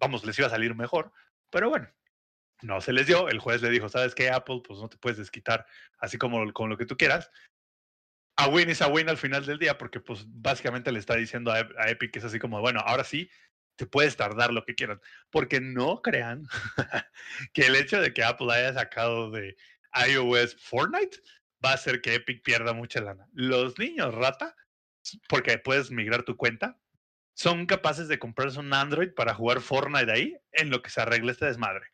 vamos, 0.00 0.24
les 0.24 0.38
iba 0.38 0.46
a 0.46 0.50
salir 0.50 0.74
mejor. 0.74 1.12
Pero 1.50 1.70
bueno, 1.70 1.88
no 2.62 2.80
se 2.80 2.92
les 2.92 3.06
dio, 3.06 3.28
el 3.28 3.38
juez 3.38 3.62
le 3.62 3.70
dijo, 3.70 3.88
¿sabes 3.88 4.14
qué, 4.14 4.30
Apple? 4.30 4.62
Pues 4.66 4.80
no 4.80 4.88
te 4.88 4.98
puedes 4.98 5.18
desquitar 5.18 5.66
así 5.98 6.18
como 6.18 6.52
con 6.52 6.68
lo 6.68 6.76
que 6.76 6.86
tú 6.86 6.96
quieras. 6.96 7.30
A 8.36 8.48
win 8.48 8.70
es 8.70 8.82
a 8.82 8.88
win 8.88 9.08
al 9.08 9.16
final 9.16 9.44
del 9.44 9.58
día, 9.58 9.78
porque 9.78 10.00
pues 10.00 10.24
básicamente 10.26 10.92
le 10.92 10.98
está 10.98 11.16
diciendo 11.16 11.52
a, 11.52 11.88
Epic 11.88 12.12
que 12.12 12.18
es 12.20 12.24
así 12.24 12.38
como, 12.38 12.60
bueno, 12.60 12.80
ahora 12.80 13.04
sí, 13.04 13.30
te 13.76 13.86
puedes 13.86 14.16
tardar 14.16 14.52
lo 14.52 14.64
que 14.64 14.74
quieras. 14.74 15.00
Porque 15.30 15.60
no 15.60 16.02
crean 16.02 16.46
que 17.52 17.66
el 17.66 17.76
hecho 17.76 18.00
de 18.00 18.12
que 18.12 18.24
Apple 18.24 18.52
haya 18.52 18.74
sacado 18.74 19.30
de 19.30 19.56
iOS 20.08 20.56
Fortnite 20.56 21.18
va 21.64 21.70
a 21.70 21.74
hacer 21.74 22.00
que 22.00 22.14
Epic 22.14 22.42
pierda 22.42 22.72
mucha 22.72 23.00
lana. 23.00 23.26
Los 23.32 23.78
niños 23.78 24.14
rata, 24.14 24.54
porque 25.28 25.58
puedes 25.58 25.90
migrar 25.90 26.22
tu 26.22 26.36
cuenta, 26.36 26.78
son 27.34 27.66
capaces 27.66 28.08
de 28.08 28.18
comprarse 28.18 28.58
un 28.58 28.74
Android 28.74 29.10
para 29.14 29.34
jugar 29.34 29.60
Fortnite 29.60 30.10
ahí 30.10 30.36
en 30.52 30.70
lo 30.70 30.82
que 30.82 30.90
se 30.90 31.00
arregle 31.00 31.32
este 31.32 31.46
desmadre. 31.46 31.86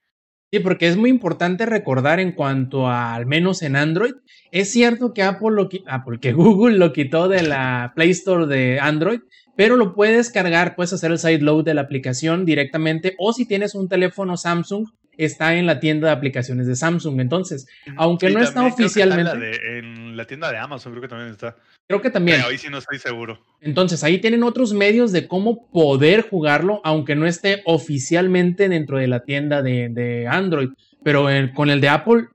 Sí, 0.50 0.60
porque 0.60 0.86
es 0.86 0.96
muy 0.96 1.10
importante 1.10 1.66
recordar 1.66 2.20
en 2.20 2.32
cuanto 2.32 2.86
a, 2.86 3.14
al 3.14 3.26
menos 3.26 3.62
en 3.62 3.76
Android, 3.76 4.14
es 4.52 4.70
cierto 4.70 5.12
que 5.12 5.22
Apple, 5.22 5.50
lo, 5.50 5.68
Apple, 5.86 6.20
que 6.20 6.32
Google 6.32 6.78
lo 6.78 6.92
quitó 6.92 7.28
de 7.28 7.42
la 7.42 7.92
Play 7.94 8.10
Store 8.10 8.46
de 8.46 8.78
Android, 8.80 9.20
pero 9.56 9.76
lo 9.76 9.94
puedes 9.94 10.30
cargar, 10.30 10.76
puedes 10.76 10.92
hacer 10.92 11.10
el 11.10 11.18
sideload 11.18 11.64
de 11.64 11.74
la 11.74 11.82
aplicación 11.82 12.44
directamente 12.44 13.14
o 13.18 13.32
si 13.32 13.46
tienes 13.46 13.74
un 13.74 13.88
teléfono 13.88 14.36
Samsung, 14.36 14.86
está 15.18 15.54
en 15.54 15.66
la 15.66 15.80
tienda 15.80 16.08
de 16.08 16.14
aplicaciones 16.14 16.66
de 16.66 16.76
Samsung. 16.76 17.20
Entonces, 17.20 17.66
aunque 17.96 18.30
no 18.30 18.40
está 18.40 18.64
oficialmente. 18.64 19.78
en 19.78 20.16
la 20.16 20.26
tienda 20.26 20.50
de 20.50 20.58
Amazon, 20.58 20.92
creo 20.92 21.02
que 21.02 21.08
también 21.08 21.30
está. 21.30 21.56
Creo 21.86 22.00
que 22.00 22.10
también. 22.10 22.40
ahí 22.40 22.58
sí 22.58 22.68
no 22.70 22.78
estoy 22.78 22.98
seguro. 22.98 23.40
Entonces, 23.60 24.02
ahí 24.04 24.18
tienen 24.18 24.42
otros 24.42 24.72
medios 24.72 25.12
de 25.12 25.28
cómo 25.28 25.70
poder 25.70 26.28
jugarlo, 26.28 26.80
aunque 26.84 27.14
no 27.14 27.26
esté 27.26 27.62
oficialmente 27.66 28.68
dentro 28.68 28.98
de 28.98 29.08
la 29.08 29.20
tienda 29.20 29.62
de, 29.62 30.26
Android. 30.30 30.70
Pero 31.02 31.26
con 31.54 31.70
el 31.70 31.80
de 31.80 31.88
Apple, 31.88 32.28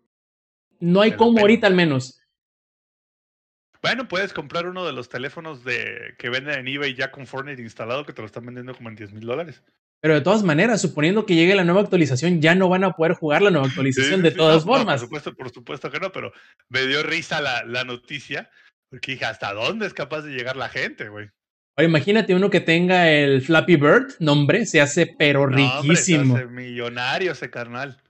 no 0.80 1.02
hay 1.02 1.14
cómo 1.14 1.40
ahorita 1.40 1.68
al 1.68 1.74
menos. 1.76 2.20
Bueno, 3.82 4.08
puedes 4.08 4.34
comprar 4.34 4.68
uno 4.68 4.86
de 4.86 4.92
los 4.92 5.08
teléfonos 5.08 5.64
de 5.64 6.14
que 6.18 6.30
venden 6.30 6.60
en 6.60 6.68
eBay 6.68 6.96
ya 6.96 7.12
con 7.12 7.26
Fortnite 7.26 7.62
instalado, 7.62 8.06
que 8.06 8.12
te 8.12 8.22
lo 8.22 8.26
están 8.26 8.46
vendiendo 8.46 8.76
como 8.76 8.90
en 8.90 8.96
10 8.96 9.14
mil 9.14 9.26
dólares. 9.26 9.64
Pero 10.02 10.14
de 10.14 10.22
todas 10.22 10.44
maneras, 10.44 10.82
suponiendo 10.82 11.26
que 11.26 11.36
llegue 11.36 11.56
la 11.56 11.66
nueva 11.66 11.82
actualización, 11.82 12.42
ya 12.42 12.56
no 12.56 12.70
van 12.70 12.86
a 12.86 12.94
poder 12.94 13.14
jugar 13.14 13.42
la 13.42 13.52
nueva 13.52 13.68
actualización 13.68 14.22
de 14.22 14.32
todas 14.32 14.64
formas. 14.64 15.02
por 15.02 15.08
supuesto, 15.08 15.34
por 15.36 15.50
supuesto 15.50 15.92
que 15.92 16.00
no, 16.00 16.12
pero 16.12 16.32
me 16.70 16.86
dio 16.88 17.04
risa 17.04 17.42
la, 17.42 17.66
la 17.66 17.84
noticia 17.84 18.50
porque 18.90 19.12
dije, 19.12 19.26
¿hasta 19.26 19.54
dónde 19.54 19.86
es 19.86 19.94
capaz 19.94 20.24
de 20.24 20.32
llegar 20.32 20.56
la 20.56 20.70
gente, 20.70 21.10
güey? 21.10 21.30
Ahora 21.78 21.88
imagínate 21.88 22.36
uno 22.36 22.50
que 22.50 22.60
tenga 22.60 23.10
el 23.12 23.42
Flappy 23.42 23.76
Bird, 23.76 24.16
nombre, 24.20 24.66
se 24.66 24.82
hace 24.82 25.16
pero 25.18 25.46
riquísimo. 25.46 26.36
se 26.36 26.44
hace 26.44 26.52
millonario 26.52 27.32
ese 27.32 27.50
carnal. 27.50 28.02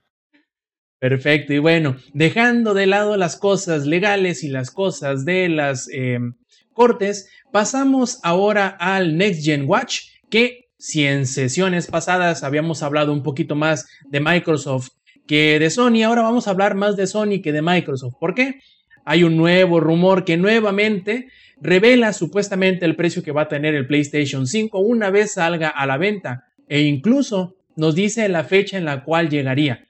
Perfecto, 0.98 1.52
y 1.52 1.58
bueno, 1.58 1.96
dejando 2.12 2.74
de 2.74 2.86
lado 2.86 3.16
las 3.16 3.36
cosas 3.36 3.86
legales 3.86 4.42
y 4.42 4.48
las 4.48 4.70
cosas 4.70 5.24
de 5.24 5.48
las 5.48 5.88
em, 5.88 6.34
cortes, 6.72 7.30
pasamos 7.52 8.20
ahora 8.22 8.68
al 8.68 9.16
Next 9.16 9.44
Gen 9.44 9.64
Watch, 9.66 10.00
que 10.30 10.69
si 10.80 11.06
en 11.06 11.26
sesiones 11.26 11.86
pasadas 11.86 12.42
habíamos 12.42 12.82
hablado 12.82 13.12
un 13.12 13.22
poquito 13.22 13.54
más 13.54 13.86
de 14.08 14.18
Microsoft 14.18 14.88
que 15.28 15.60
de 15.60 15.70
Sony, 15.70 16.02
ahora 16.04 16.22
vamos 16.22 16.48
a 16.48 16.50
hablar 16.50 16.74
más 16.74 16.96
de 16.96 17.06
Sony 17.06 17.40
que 17.40 17.52
de 17.52 17.62
Microsoft. 17.62 18.14
¿Por 18.18 18.34
qué? 18.34 18.58
hay 19.04 19.24
un 19.24 19.36
nuevo 19.36 19.80
rumor 19.80 20.24
que 20.24 20.36
nuevamente 20.36 21.28
revela 21.60 22.12
supuestamente 22.12 22.84
el 22.84 22.96
precio 22.96 23.22
que 23.22 23.32
va 23.32 23.42
a 23.42 23.48
tener 23.48 23.74
el 23.74 23.86
PlayStation 23.86 24.46
5 24.46 24.78
una 24.78 25.10
vez 25.10 25.32
salga 25.32 25.68
a 25.68 25.86
la 25.86 25.98
venta. 25.98 26.46
E 26.68 26.82
incluso 26.82 27.56
nos 27.76 27.94
dice 27.94 28.28
la 28.28 28.44
fecha 28.44 28.78
en 28.78 28.84
la 28.84 29.04
cual 29.04 29.28
llegaría. 29.28 29.86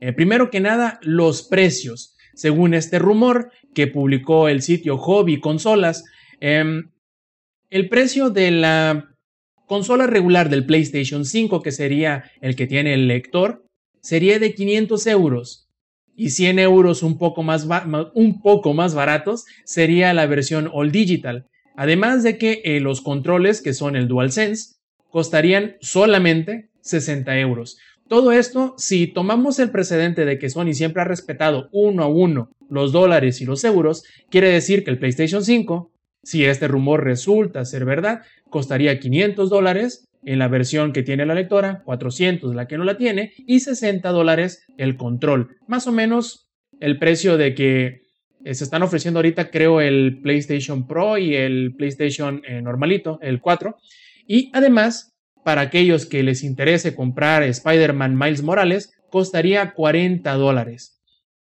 Eh, 0.00 0.12
primero 0.12 0.50
que 0.50 0.60
nada, 0.60 0.98
los 1.02 1.42
precios. 1.42 2.16
Según 2.34 2.74
este 2.74 2.98
rumor 2.98 3.50
que 3.74 3.86
publicó 3.86 4.48
el 4.48 4.62
sitio 4.62 4.96
Hobby 4.96 5.38
Consolas, 5.38 6.04
em, 6.40 6.90
el 7.70 7.88
precio 7.88 8.30
de 8.30 8.50
la 8.50 9.11
consola 9.66 10.06
regular 10.06 10.48
del 10.48 10.66
PlayStation 10.66 11.24
5, 11.24 11.62
que 11.62 11.72
sería 11.72 12.30
el 12.40 12.56
que 12.56 12.66
tiene 12.66 12.94
el 12.94 13.08
lector, 13.08 13.64
sería 14.00 14.38
de 14.38 14.54
500 14.54 15.06
euros. 15.06 15.68
Y 16.14 16.30
100 16.30 16.58
euros 16.58 17.02
un 17.02 17.16
poco 17.16 17.42
más, 17.42 17.66
un 18.14 18.42
poco 18.42 18.74
más 18.74 18.94
baratos 18.94 19.46
sería 19.64 20.12
la 20.12 20.26
versión 20.26 20.70
All 20.72 20.92
Digital. 20.92 21.46
Además 21.74 22.22
de 22.22 22.36
que 22.36 22.60
eh, 22.64 22.80
los 22.80 23.00
controles, 23.00 23.62
que 23.62 23.72
son 23.72 23.96
el 23.96 24.08
DualSense, 24.08 24.74
costarían 25.10 25.76
solamente 25.80 26.68
60 26.82 27.38
euros. 27.38 27.78
Todo 28.08 28.32
esto, 28.32 28.74
si 28.76 29.06
tomamos 29.06 29.58
el 29.58 29.70
precedente 29.70 30.26
de 30.26 30.38
que 30.38 30.50
Sony 30.50 30.74
siempre 30.74 31.00
ha 31.00 31.06
respetado 31.06 31.70
uno 31.72 32.02
a 32.02 32.08
uno 32.08 32.50
los 32.68 32.92
dólares 32.92 33.40
y 33.40 33.46
los 33.46 33.64
euros, 33.64 34.04
quiere 34.28 34.48
decir 34.48 34.84
que 34.84 34.90
el 34.90 34.98
PlayStation 34.98 35.44
5, 35.44 35.90
si 36.22 36.44
este 36.44 36.68
rumor 36.68 37.04
resulta 37.04 37.64
ser 37.64 37.84
verdad, 37.84 38.22
costaría 38.52 39.00
500 39.00 39.50
dólares 39.50 40.06
en 40.24 40.38
la 40.38 40.46
versión 40.46 40.92
que 40.92 41.02
tiene 41.02 41.26
la 41.26 41.34
lectora, 41.34 41.82
400 41.84 42.54
la 42.54 42.68
que 42.68 42.78
no 42.78 42.84
la 42.84 42.96
tiene 42.96 43.32
y 43.38 43.58
60 43.58 44.08
dólares 44.10 44.64
el 44.78 44.96
control. 44.96 45.56
Más 45.66 45.88
o 45.88 45.92
menos 45.92 46.48
el 46.78 46.98
precio 47.00 47.36
de 47.36 47.54
que 47.56 48.02
eh, 48.44 48.54
se 48.54 48.64
están 48.64 48.82
ofreciendo 48.82 49.18
ahorita, 49.18 49.50
creo, 49.50 49.80
el 49.80 50.20
PlayStation 50.22 50.86
Pro 50.86 51.18
y 51.18 51.34
el 51.34 51.74
PlayStation 51.76 52.42
eh, 52.46 52.60
normalito, 52.62 53.18
el 53.22 53.40
4. 53.40 53.76
Y 54.26 54.50
además, 54.52 55.12
para 55.44 55.62
aquellos 55.62 56.06
que 56.06 56.22
les 56.22 56.44
interese 56.44 56.94
comprar 56.94 57.42
Spider-Man 57.42 58.16
Miles 58.16 58.42
Morales, 58.42 58.92
costaría 59.10 59.72
40 59.72 60.32
dólares. 60.34 61.00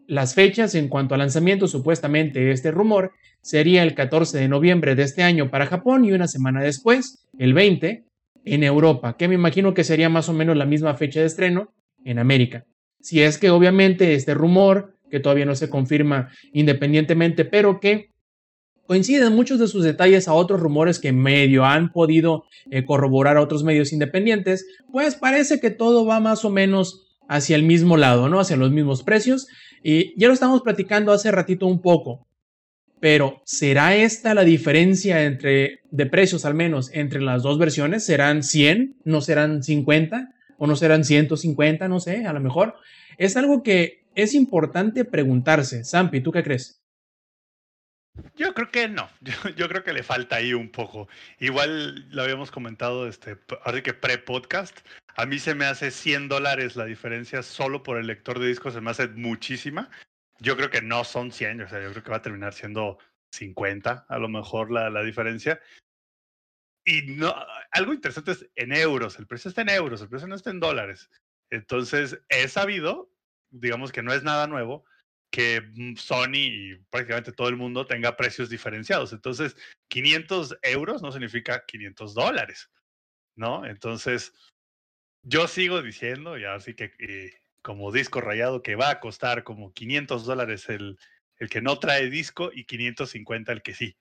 Las 0.07 0.35
fechas 0.35 0.75
en 0.75 0.89
cuanto 0.89 1.15
a 1.15 1.19
lanzamiento, 1.19 1.69
supuestamente 1.69 2.51
este 2.51 2.71
rumor, 2.71 3.13
sería 3.43 3.83
el 3.83 3.95
14 3.95 4.39
de 4.39 4.49
noviembre 4.49 4.95
de 4.95 5.03
este 5.03 5.23
año 5.23 5.51
para 5.51 5.67
Japón 5.67 6.05
y 6.05 6.13
una 6.13 6.29
semana 6.29 6.63
después, 6.63 7.27
el 7.39 7.55
20, 7.55 8.05
en 8.45 8.65
Europa, 8.65 9.17
que 9.17 9.29
me 9.29 9.35
imagino 9.35 9.75
que 9.75 9.85
sería 9.85 10.09
más 10.09 10.29
o 10.29 10.33
menos 10.33 10.57
la 10.57 10.67
misma 10.67 10.95
fecha 10.95 11.21
de 11.21 11.27
estreno 11.27 11.73
en 12.05 12.19
América. 12.19 12.65
Si 13.01 13.21
es 13.21 13.39
que 13.39 13.51
obviamente 13.51 14.15
este 14.15 14.35
rumor, 14.35 14.97
que 15.11 15.21
todavía 15.21 15.45
no 15.45 15.55
se 15.55 15.69
confirma 15.69 16.31
independientemente, 16.53 17.45
pero 17.45 17.81
que 17.81 18.11
coinciden 18.87 19.35
muchos 19.35 19.59
de 19.59 19.69
sus 19.69 19.85
detalles 19.85 20.29
a 20.29 20.33
otros 20.33 20.61
rumores 20.61 20.99
que 20.99 21.13
medio 21.13 21.65
han 21.65 21.93
podido 21.93 22.45
eh, 22.71 22.85
corroborar 22.85 23.37
a 23.37 23.43
otros 23.43 23.65
medios 23.65 23.93
independientes, 23.93 24.67
pues 24.91 25.15
parece 25.15 25.61
que 25.61 25.71
todo 25.71 26.05
va 26.05 26.21
más 26.21 26.45
o 26.45 26.51
menos 26.51 27.07
hacia 27.29 27.57
el 27.57 27.63
mismo 27.63 27.97
lado, 27.97 28.29
¿no? 28.29 28.41
Hacia 28.41 28.57
los 28.57 28.71
mismos 28.71 29.03
precios. 29.03 29.47
Y 29.83 30.19
ya 30.19 30.29
lo 30.29 30.35
estamos 30.35 30.63
platicando 30.63 31.13
hace 31.13 31.31
ratito 31.31 31.67
un 31.67 31.81
poco. 31.81 32.27
Pero 33.03 33.43
¿será 33.45 33.97
esta 33.97 34.33
la 34.33 34.45
diferencia 34.45 35.25
entre 35.25 35.81
de 35.91 36.07
precios 36.07 36.45
al 36.45 36.55
menos 36.55 36.89
entre 36.95 37.21
las 37.21 37.43
dos 37.43 37.59
versiones? 37.59 38.07
¿Serán 38.07 38.45
100? 38.45 38.99
¿No 39.03 39.21
serán 39.21 39.65
50? 39.65 40.33
¿O 40.57 40.69
no 40.69 40.77
serán 40.77 41.03
150? 41.03 41.89
No 41.89 41.99
sé, 41.99 42.27
a 42.27 42.33
lo 42.33 42.39
mejor. 42.39 42.77
Es 43.19 43.37
algo 43.37 43.65
que 43.65 44.05
es 44.15 44.35
importante 44.35 45.05
preguntarse. 45.05 45.83
Sampi, 45.83 46.21
¿tú 46.21 46.31
qué 46.31 46.45
crees? 46.45 46.81
Yo 48.37 48.55
creo 48.55 48.71
que 48.71 48.87
no, 48.87 49.09
yo, 49.57 49.69
creo 49.69 49.83
que 49.83 49.95
le 49.95 50.05
falta 50.05 50.37
ahí 50.37 50.55
un 50.55 50.71
poco. 50.71 51.09
Igual 51.41 52.09
lo 52.11 52.23
habíamos 52.23 52.53
comentado, 52.53 53.09
este, 53.09 53.37
ahora 53.65 53.83
que 53.83 53.95
pre-podcast, 53.95 54.79
a 55.17 55.27
mí 55.27 55.41
se 55.41 55.57
me 55.57 55.65
hace 55.65 55.91
100 55.91 56.29
dólares 56.29 56.77
la 56.77 56.85
diferencia 56.85 57.43
solo 57.43 57.83
por 57.83 57.97
el 57.97 58.07
lector 58.07 58.39
de 58.39 58.47
discos, 58.47 58.75
se 58.75 58.81
me 58.81 58.93
hace 58.93 59.09
muchísima. 59.09 59.91
Yo 60.43 60.57
creo 60.57 60.71
que 60.71 60.83
no 60.83 61.05
son 61.05 61.31
100, 61.31 61.63
o 61.63 61.69
sea, 61.69 61.81
yo 61.81 61.91
creo 61.91 62.03
que 62.03 62.11
va 62.11 62.17
a 62.17 62.23
terminar 62.23 62.53
siendo 62.53 62.99
50, 63.33 64.07
a 64.09 64.19
lo 64.19 64.29
mejor 64.29 64.73
la, 64.73 64.91
la 64.91 65.03
diferencia. 65.03 65.61
Y 66.85 67.03
no, 67.03 67.35
algo 67.71 67.95
interesante 67.95 68.33
es 68.33 68.51
en 68.57 68.73
euros, 68.73 69.19
el 69.19 69.27
precio 69.29 69.49
está 69.49 69.63
en 69.63 69.69
euros, 69.69 70.03
el 70.03 70.09
precio 70.09 70.27
no 70.27 70.35
está 70.35 70.51
en 70.51 70.59
dólares. 70.59 71.09
Entonces, 71.51 72.21
he 72.29 72.49
sabido, 72.49 73.13
digamos 73.51 73.93
que 73.93 74.03
no 74.03 74.13
es 74.13 74.25
nada 74.25 74.49
nuevo, 74.49 74.85
que 75.33 75.61
mm, 75.61 75.97
Sony 75.97 76.35
y 76.35 76.75
prácticamente 76.91 77.33
todo 77.33 77.49
el 77.49 77.57
mundo 77.57 77.87
tenga 77.87 78.17
precios 78.17 78.51
diferenciados. 78.51 79.13
Entonces, 79.13 79.57
500 79.89 80.59
euros 80.63 81.03
no 81.03 81.13
significa 81.13 81.65
500 81.67 82.15
dólares, 82.15 82.71
¿no? 83.37 83.65
Entonces, 83.65 84.35
yo 85.25 85.47
sigo 85.47 85.83
diciendo, 85.83 86.37
y 86.37 86.45
así 86.45 86.75
que 86.75 86.93
eh, 86.99 87.42
como 87.63 87.93
disco 87.93 88.21
rayado 88.21 88.63
que 88.63 88.77
va 88.77 88.91
a 88.91 89.01
costar 89.01 89.45
como 89.45 89.73
500 89.73 90.27
dólares 90.27 90.69
el, 90.69 90.99
el 91.39 91.49
que 91.49 91.63
no 91.63 91.79
trae 91.79 92.11
disco 92.11 92.51
y 92.53 92.65
550 92.65 93.53
el 93.53 93.63
que 93.63 93.75
sí. 93.75 93.97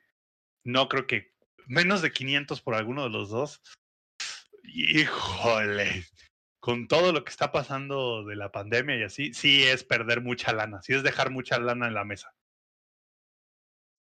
No 0.64 0.90
creo 0.90 1.08
que 1.08 1.34
menos 1.68 2.02
de 2.02 2.12
500 2.12 2.62
por 2.62 2.76
alguno 2.76 3.04
de 3.04 3.10
los 3.10 3.30
dos. 3.30 3.62
Híjole, 4.64 6.06
con 6.62 6.88
todo 6.88 7.12
lo 7.12 7.24
que 7.24 7.32
está 7.32 7.52
pasando 7.52 8.24
de 8.24 8.36
la 8.36 8.52
pandemia 8.52 8.98
y 8.98 9.04
así, 9.04 9.34
sí 9.34 9.64
es 9.64 9.84
perder 9.84 10.22
mucha 10.22 10.54
lana, 10.54 10.82
sí 10.84 10.94
es 10.94 11.04
dejar 11.04 11.32
mucha 11.32 11.60
lana 11.60 11.88
en 11.88 11.96
la 11.96 12.06
mesa. 12.06 12.34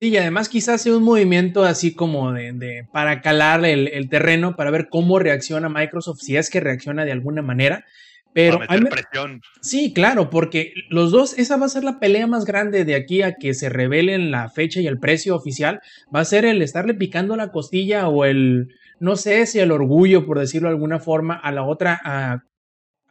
Sí, 0.00 0.08
y 0.08 0.16
además 0.16 0.48
quizás 0.48 0.82
sea 0.82 0.96
un 0.96 1.02
movimiento 1.02 1.64
así 1.64 1.94
como 1.94 2.32
de, 2.32 2.86
para 2.92 3.22
calar 3.22 3.64
el, 3.64 4.08
terreno, 4.08 4.56
para 4.56 4.70
ver 4.70 4.88
cómo 4.88 5.18
reacciona 5.18 5.68
Microsoft, 5.68 6.20
si 6.20 6.36
es 6.36 6.50
que 6.50 6.60
reacciona 6.60 7.04
de 7.04 7.12
alguna 7.12 7.42
manera. 7.42 7.86
Pero 8.32 8.60
presión. 8.60 9.40
Sí, 9.60 9.92
claro, 9.92 10.30
porque 10.30 10.72
los 10.88 11.10
dos, 11.10 11.36
esa 11.38 11.56
va 11.56 11.66
a 11.66 11.70
ser 11.70 11.82
la 11.82 11.98
pelea 11.98 12.26
más 12.26 12.44
grande 12.44 12.84
de 12.84 12.94
aquí 12.94 13.22
a 13.22 13.34
que 13.34 13.54
se 13.54 13.68
revelen 13.68 14.30
la 14.30 14.48
fecha 14.48 14.80
y 14.80 14.86
el 14.86 14.98
precio 14.98 15.34
oficial. 15.34 15.80
Va 16.14 16.20
a 16.20 16.24
ser 16.24 16.44
el 16.44 16.62
estarle 16.62 16.94
picando 16.94 17.36
la 17.36 17.50
costilla 17.50 18.08
o 18.08 18.24
el, 18.24 18.68
no 19.00 19.16
sé 19.16 19.46
si 19.46 19.58
el 19.58 19.72
orgullo, 19.72 20.26
por 20.26 20.38
decirlo 20.38 20.68
de 20.68 20.74
alguna 20.74 21.00
forma, 21.00 21.34
a 21.34 21.50
la 21.50 21.64
otra, 21.64 22.00
a, 22.04 22.44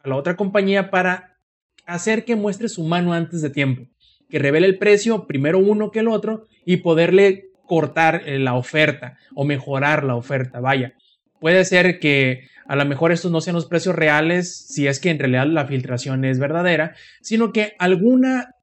a 0.02 0.08
la 0.08 0.16
otra 0.16 0.36
compañía 0.36 0.90
para 0.90 1.36
hacer 1.84 2.24
que 2.24 2.36
muestre 2.36 2.68
su 2.68 2.84
mano 2.84 3.12
antes 3.12 3.42
de 3.42 3.50
tiempo. 3.50 3.86
Que 4.28 4.38
revele 4.38 4.66
el 4.66 4.78
precio, 4.78 5.26
primero 5.26 5.58
uno 5.58 5.90
que 5.90 5.98
el 5.98 6.08
otro, 6.08 6.46
y 6.64 6.78
poderle 6.78 7.50
cortar 7.66 8.22
eh, 8.26 8.38
la 8.38 8.54
oferta 8.54 9.16
o 9.34 9.44
mejorar 9.44 10.04
la 10.04 10.16
oferta. 10.16 10.60
Vaya, 10.60 10.94
puede 11.40 11.64
ser 11.64 11.98
que 11.98 12.48
a 12.70 12.76
lo 12.76 12.84
mejor 12.84 13.10
estos 13.10 13.32
no 13.32 13.40
sean 13.40 13.56
los 13.56 13.66
precios 13.66 13.96
reales, 13.96 14.56
si 14.68 14.86
es 14.86 15.00
que 15.00 15.10
en 15.10 15.18
realidad 15.18 15.48
la 15.48 15.66
filtración 15.66 16.24
es 16.24 16.38
verdadera, 16.38 16.94
sino 17.20 17.52
que 17.52 17.74
alguna, 17.80 18.54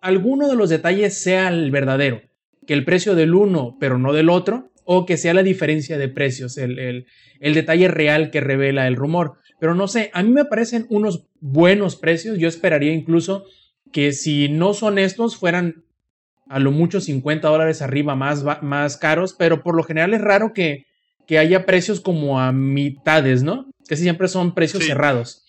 alguno 0.00 0.48
de 0.48 0.56
los 0.56 0.70
detalles 0.70 1.16
sea 1.16 1.46
el 1.46 1.70
verdadero, 1.70 2.20
que 2.66 2.74
el 2.74 2.84
precio 2.84 3.14
del 3.14 3.34
uno, 3.34 3.76
pero 3.78 3.96
no 3.96 4.12
del 4.12 4.28
otro, 4.28 4.72
o 4.82 5.06
que 5.06 5.16
sea 5.16 5.34
la 5.34 5.44
diferencia 5.44 5.98
de 5.98 6.08
precios, 6.08 6.58
el, 6.58 7.06
el, 7.38 7.54
detalle 7.54 7.86
real 7.86 8.32
que 8.32 8.40
revela 8.40 8.88
el 8.88 8.96
rumor. 8.96 9.34
Pero 9.60 9.76
no 9.76 9.86
sé, 9.86 10.10
a 10.14 10.24
mí 10.24 10.30
me 10.30 10.44
parecen 10.44 10.86
unos 10.90 11.28
buenos 11.38 11.94
precios, 11.94 12.38
yo 12.38 12.48
esperaría 12.48 12.92
incluso 12.92 13.44
que 13.92 14.10
si 14.10 14.48
no 14.48 14.74
son 14.74 14.98
estos, 14.98 15.36
fueran 15.36 15.84
a 16.48 16.58
lo 16.58 16.72
mucho 16.72 17.00
50 17.00 17.46
dólares 17.46 17.82
arriba 17.82 18.16
más, 18.16 18.42
más 18.62 18.96
caros, 18.96 19.32
pero 19.38 19.62
por 19.62 19.76
lo 19.76 19.84
general 19.84 20.12
es 20.12 20.22
raro 20.22 20.52
que, 20.52 20.87
que 21.28 21.38
haya 21.38 21.66
precios 21.66 22.00
como 22.00 22.40
a 22.40 22.52
mitades, 22.52 23.42
¿no? 23.42 23.70
Que 23.86 23.96
siempre 23.96 24.28
son 24.28 24.54
precios 24.54 24.84
cerrados. 24.84 25.44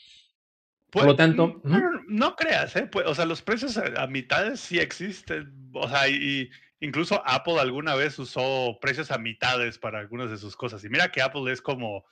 Por 0.92 1.06
lo 1.06 1.16
tanto. 1.16 1.62
No, 2.10 2.36
creas, 2.36 2.76
¿eh? 2.76 2.86
Pues, 2.92 3.08
o 3.08 3.16
sea, 3.16 3.26
los 3.26 3.42
precios 3.42 3.78
a, 3.78 4.06
mitades 4.08 4.60
sí 4.60 4.78
existen. 4.78 5.72
O 5.74 5.88
sea, 5.88 6.10
y, 6.10 6.50
incluso 6.82 7.24
Apple 7.26 7.60
alguna 7.62 7.96
vez 7.96 8.20
usó 8.20 8.78
precios 8.82 9.10
a 9.10 9.18
mitades 9.18 9.78
para 9.80 10.00
algunas 10.00 10.30
de 10.30 10.38
sus 10.38 10.58
cosas. 10.58 10.84
Y 10.84 10.90
mira 10.90 11.14
que 11.14 11.22
Apple 11.22 11.50
es 11.50 11.62
como 11.62 12.06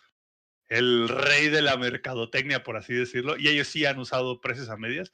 el 0.69 1.09
rey 1.09 1.49
de 1.49 1.61
la 1.61 1.75
mercadotecnia, 1.75 2.63
por 2.63 2.77
así 2.77 2.93
decirlo, 2.93 3.35
y 3.37 3.49
ellos 3.49 3.67
sí 3.67 3.85
han 3.85 3.99
usado 3.99 4.39
precios 4.39 4.69
a 4.69 4.77
medias. 4.77 5.11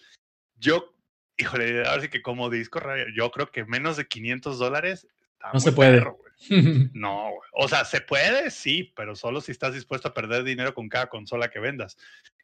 Yo, 0.57 0.93
híjole, 1.37 1.87
ahora 1.87 2.03
sí 2.03 2.09
que 2.09 2.21
como 2.21 2.51
disco, 2.51 2.79
yo 3.15 3.31
creo 3.31 3.51
que 3.51 3.65
menos 3.65 3.97
de 3.97 4.07
500 4.07 4.59
dólares. 4.59 5.07
No 5.51 5.59
se 5.59 5.71
puede. 5.71 6.03
No, 6.93 7.31
o 7.53 7.67
sea, 7.69 7.85
se 7.85 8.01
puede, 8.01 8.51
sí, 8.51 8.91
pero 8.97 9.15
solo 9.15 9.39
si 9.39 9.53
estás 9.53 9.73
dispuesto 9.73 10.09
a 10.09 10.13
perder 10.13 10.43
dinero 10.43 10.73
con 10.73 10.89
cada 10.89 11.07
consola 11.07 11.49
que 11.49 11.59
vendas. 11.59 11.97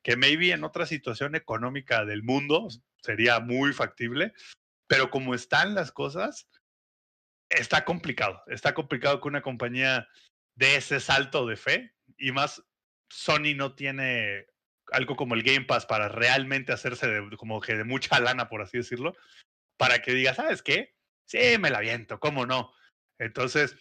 Que 0.04 0.16
maybe 0.16 0.52
en 0.52 0.64
otra 0.64 0.86
situación 0.86 1.36
económica 1.36 2.06
del 2.06 2.24
mundo 2.24 2.70
sería 3.02 3.42
muy 3.42 3.74
factible, 3.74 4.34
pero 4.88 5.10
como 5.10 5.36
están 5.36 5.76
las 5.76 5.92
cosas, 5.92 6.48
está 7.50 7.84
complicado. 7.84 8.42
Está 8.48 8.74
complicado 8.74 9.20
que 9.20 9.28
una 9.28 9.42
compañía 9.42 10.08
dé 10.56 10.78
ese 10.78 11.00
salto 11.00 11.46
de 11.46 11.58
fe 11.58 11.94
y 12.18 12.32
más 12.32 12.64
Sony 13.10 13.56
no 13.56 13.76
tiene 13.76 14.46
algo 14.92 15.16
como 15.16 15.36
el 15.36 15.44
Game 15.44 15.66
Pass 15.66 15.86
para 15.86 16.10
realmente 16.10 16.72
hacerse 16.72 17.08
de, 17.08 17.38
como 17.38 17.60
que 17.62 17.76
de 17.76 17.84
mucha 17.84 18.20
lana, 18.20 18.50
por 18.50 18.62
así 18.62 18.78
decirlo, 18.78 19.16
para 19.78 20.02
que 20.02 20.14
diga, 20.14 20.34
¿sabes 20.34 20.62
qué? 20.62 20.96
Sí, 21.26 21.58
me 21.60 21.70
la 21.70 21.80
viento, 21.80 22.20
¿cómo 22.20 22.46
no? 22.46 22.72
Entonces, 23.20 23.76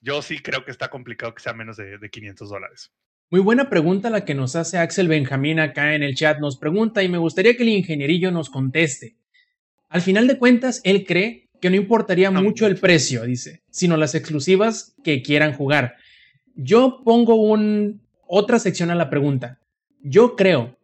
yo 0.00 0.22
sí 0.22 0.38
creo 0.38 0.64
que 0.64 0.70
está 0.70 0.88
complicado 0.88 1.34
que 1.34 1.42
sea 1.42 1.52
menos 1.52 1.76
de, 1.76 1.98
500 2.10 2.48
dólares. 2.48 2.92
Muy 3.30 3.40
buena 3.40 3.68
pregunta 3.68 4.10
la 4.10 4.24
que 4.24 4.34
nos 4.34 4.56
hace 4.56 4.78
Axel 4.78 5.08
Benjamín 5.08 5.60
acá 5.60 5.94
en 5.94 6.02
el 6.02 6.14
chat. 6.14 6.38
Nos 6.38 6.56
pregunta 6.56 7.02
y 7.02 7.08
me 7.08 7.18
gustaría 7.18 7.56
que 7.56 7.62
el 7.62 7.68
ingenierillo 7.68 8.30
nos 8.30 8.48
conteste. 8.48 9.16
Al 9.88 10.00
final 10.00 10.26
de 10.26 10.38
cuentas, 10.38 10.80
él 10.84 11.04
cree 11.06 11.48
que 11.60 11.70
no 11.70 11.76
importaría 11.76 12.30
No 12.30 12.42
mucho 12.42 12.66
el 12.66 12.76
precio, 12.76 13.24
dice, 13.24 13.62
sino 13.70 13.96
las 13.96 14.14
exclusivas 14.14 14.94
que 15.04 15.22
quieran 15.22 15.52
jugar. 15.52 15.96
Yo 16.54 17.02
pongo 17.04 17.34
un, 17.34 18.02
otra 18.26 18.58
sección 18.58 18.90
a 18.90 18.94
la 18.94 19.10
pregunta. 19.10 19.58
Yo 20.00 20.36
creo 20.36 20.78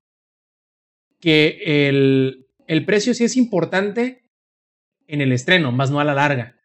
que 1.21 1.89
el, 1.89 2.47
el 2.67 2.85
precio 2.85 3.15
sí 3.15 3.25
es 3.25 3.37
importante 3.37 4.25
en 5.07 5.21
el 5.21 5.33
estreno, 5.33 5.73
más 5.73 5.91
no 5.91 6.01
a 6.01 6.05
la 6.05 6.15
larga. 6.15 6.57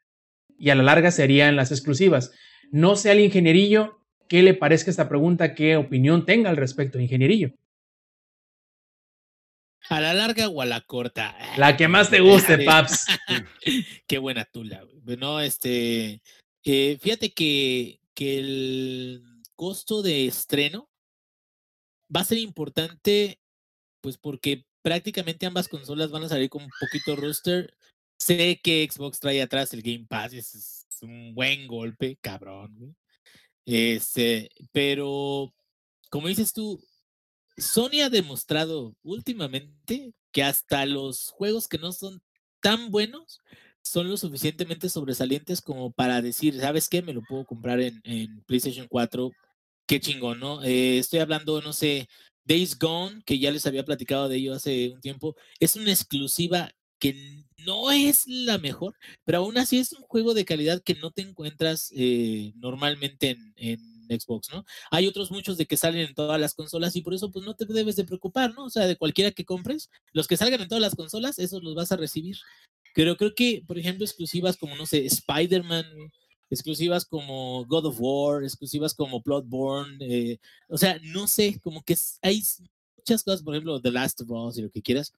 Y 0.59 0.69
a 0.69 0.75
la 0.75 0.83
larga 0.83 1.09
serían 1.11 1.55
las 1.55 1.71
exclusivas. 1.71 2.31
No 2.71 2.95
sé 2.95 3.09
al 3.09 3.19
ingenierillo 3.19 3.99
qué 4.27 4.43
le 4.43 4.53
parezca 4.53 4.91
esta 4.91 5.09
pregunta, 5.09 5.55
qué 5.55 5.77
opinión 5.77 6.25
tenga 6.25 6.49
al 6.49 6.57
respecto, 6.57 6.99
ingenierillo. 6.99 7.53
¿A 9.89 9.99
la 9.99 10.13
larga 10.13 10.49
o 10.49 10.61
a 10.61 10.65
la 10.65 10.81
corta? 10.81 11.35
La 11.57 11.75
que 11.75 11.87
más 11.87 12.11
te 12.11 12.19
guste, 12.19 12.59
Paps. 12.65 13.07
Qué 14.05 14.17
buena 14.19 14.45
tula. 14.45 14.85
Bueno, 15.01 15.39
este. 15.39 16.21
eh, 16.63 16.97
fíjate 17.01 17.31
que, 17.33 17.99
que 18.13 18.37
el 18.37 19.23
costo 19.55 20.03
de 20.03 20.27
estreno 20.27 20.89
va 22.15 22.21
a 22.21 22.25
ser 22.25 22.37
importante, 22.37 23.39
pues 24.01 24.17
porque 24.17 24.65
prácticamente 24.83 25.45
ambas 25.47 25.67
consolas 25.67 26.11
van 26.11 26.23
a 26.23 26.29
salir 26.29 26.49
con 26.49 26.63
un 26.63 26.71
poquito 26.79 27.15
roster. 27.15 27.73
Sé 28.19 28.59
que 28.61 28.87
Xbox 28.89 29.19
trae 29.19 29.41
atrás 29.41 29.73
el 29.73 29.81
Game 29.81 30.05
Pass, 30.07 30.33
y 30.33 30.39
ese 30.39 30.57
es 30.57 30.85
un 31.01 31.33
buen 31.33 31.67
golpe, 31.67 32.17
cabrón. 32.21 32.95
Este, 33.65 34.49
pero 34.71 35.53
como 36.09 36.27
dices 36.27 36.53
tú, 36.53 36.83
Sony 37.57 38.01
ha 38.03 38.09
demostrado 38.09 38.95
últimamente 39.03 40.13
que 40.31 40.43
hasta 40.43 40.85
los 40.85 41.29
juegos 41.29 41.67
que 41.67 41.77
no 41.77 41.91
son 41.91 42.21
tan 42.61 42.91
buenos 42.91 43.39
son 43.81 44.09
lo 44.09 44.17
suficientemente 44.17 44.89
sobresalientes 44.89 45.61
como 45.61 45.91
para 45.91 46.21
decir, 46.21 46.59
¿sabes 46.59 46.89
qué? 46.89 47.01
Me 47.01 47.13
lo 47.13 47.21
puedo 47.21 47.45
comprar 47.45 47.79
en, 47.79 48.43
PlayStation 48.45 48.87
4. 48.87 49.31
Qué 49.87 49.99
chingón, 49.99 50.39
¿no? 50.39 50.63
Eh, 50.63 50.99
estoy 50.99 51.19
hablando, 51.19 51.61
no 51.61 51.73
sé, 51.73 52.07
Days 52.43 52.77
Gone, 52.77 53.21
que 53.25 53.39
ya 53.39 53.51
les 53.51 53.65
había 53.65 53.85
platicado 53.85 54.27
de 54.29 54.37
ello 54.37 54.53
hace 54.53 54.89
un 54.89 55.01
tiempo. 55.01 55.35
Es 55.59 55.75
una 55.75 55.91
exclusiva 55.91 56.71
que 56.99 57.45
no 57.65 57.91
es 57.91 58.27
la 58.27 58.57
mejor, 58.57 58.95
pero 59.25 59.39
aún 59.39 59.57
así 59.57 59.79
es 59.79 59.93
un 59.93 60.03
juego 60.03 60.33
de 60.33 60.45
calidad 60.45 60.81
que 60.83 60.95
no 60.95 61.11
te 61.11 61.21
encuentras 61.21 61.91
eh, 61.95 62.53
normalmente 62.55 63.37
en, 63.55 63.99
Xbox, 64.09 64.49
¿no? 64.51 64.65
Hay 64.89 65.05
otros 65.05 65.29
muchos 65.29 65.55
de 65.55 65.67
que 65.67 65.77
salen 65.77 66.01
en 66.01 66.15
todas 66.15 66.41
las 66.41 66.55
consolas 66.55 66.95
y 66.95 67.03
por 67.03 67.13
eso 67.13 67.31
pues 67.31 67.45
no 67.45 67.53
te 67.53 67.65
debes 67.65 67.95
de 67.95 68.05
preocupar, 68.05 68.55
¿no? 68.55 68.65
O 68.65 68.69
sea, 68.71 68.87
de 68.87 68.95
cualquiera 68.95 69.29
que 69.29 69.45
compres, 69.45 69.91
los 70.13 70.27
que 70.27 70.35
salgan 70.35 70.61
en 70.61 70.67
todas 70.67 70.81
las 70.81 70.95
consolas, 70.95 71.37
esos 71.37 71.61
los 71.61 71.75
vas 71.75 71.91
a 71.91 71.95
recibir. 71.95 72.35
Pero 72.95 73.15
creo 73.17 73.35
que, 73.35 73.63
por 73.67 73.77
ejemplo, 73.77 74.03
exclusivas 74.03 74.57
como, 74.57 74.75
no 74.75 74.87
sé, 74.87 75.05
Spider-Man, 75.05 75.85
exclusivas 76.49 77.05
como 77.05 77.65
God 77.67 77.85
of 77.85 77.97
War, 77.99 78.43
exclusivas 78.43 78.93
como 78.95 79.21
Bloodborne, 79.21 79.97
eh, 80.01 80.39
o 80.67 80.77
sea, 80.77 80.99
no 81.03 81.27
sé, 81.27 81.59
como 81.61 81.83
que 81.83 81.95
hay 82.21 82.43
muchas 82.97 83.23
cosas, 83.23 83.43
por 83.43 83.53
ejemplo, 83.53 83.79
The 83.79 83.91
Last 83.91 84.21
of 84.21 84.29
Us 84.31 84.57
y 84.57 84.63
lo 84.63 84.71
que 84.71 84.81
quieras. 84.81 85.13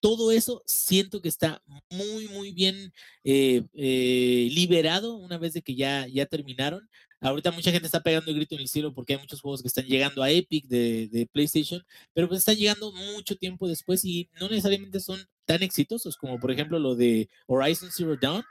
Todo 0.00 0.30
eso 0.30 0.62
siento 0.66 1.20
que 1.20 1.28
está 1.28 1.62
muy, 1.90 2.28
muy 2.28 2.52
bien 2.52 2.92
eh, 3.24 3.62
eh, 3.74 4.48
liberado 4.52 5.16
una 5.16 5.38
vez 5.38 5.54
de 5.54 5.62
que 5.62 5.74
ya, 5.74 6.06
ya 6.06 6.26
terminaron. 6.26 6.88
Ahorita 7.20 7.50
mucha 7.50 7.72
gente 7.72 7.86
está 7.86 8.00
pegando 8.00 8.30
el 8.30 8.36
grito 8.36 8.54
en 8.54 8.60
el 8.60 8.68
cielo 8.68 8.94
porque 8.94 9.14
hay 9.14 9.18
muchos 9.18 9.40
juegos 9.40 9.60
que 9.60 9.68
están 9.68 9.86
llegando 9.86 10.22
a 10.22 10.30
Epic 10.30 10.66
de, 10.66 11.08
de 11.08 11.26
PlayStation, 11.26 11.84
pero 12.14 12.28
pues 12.28 12.38
están 12.38 12.56
llegando 12.56 12.92
mucho 12.92 13.36
tiempo 13.36 13.66
después 13.66 14.04
y 14.04 14.30
no 14.40 14.48
necesariamente 14.48 15.00
son 15.00 15.20
tan 15.44 15.62
exitosos 15.64 16.16
como 16.16 16.38
por 16.38 16.52
ejemplo 16.52 16.78
lo 16.78 16.94
de 16.94 17.28
Horizon 17.46 17.90
Zero 17.90 18.16
Dawn, 18.16 18.44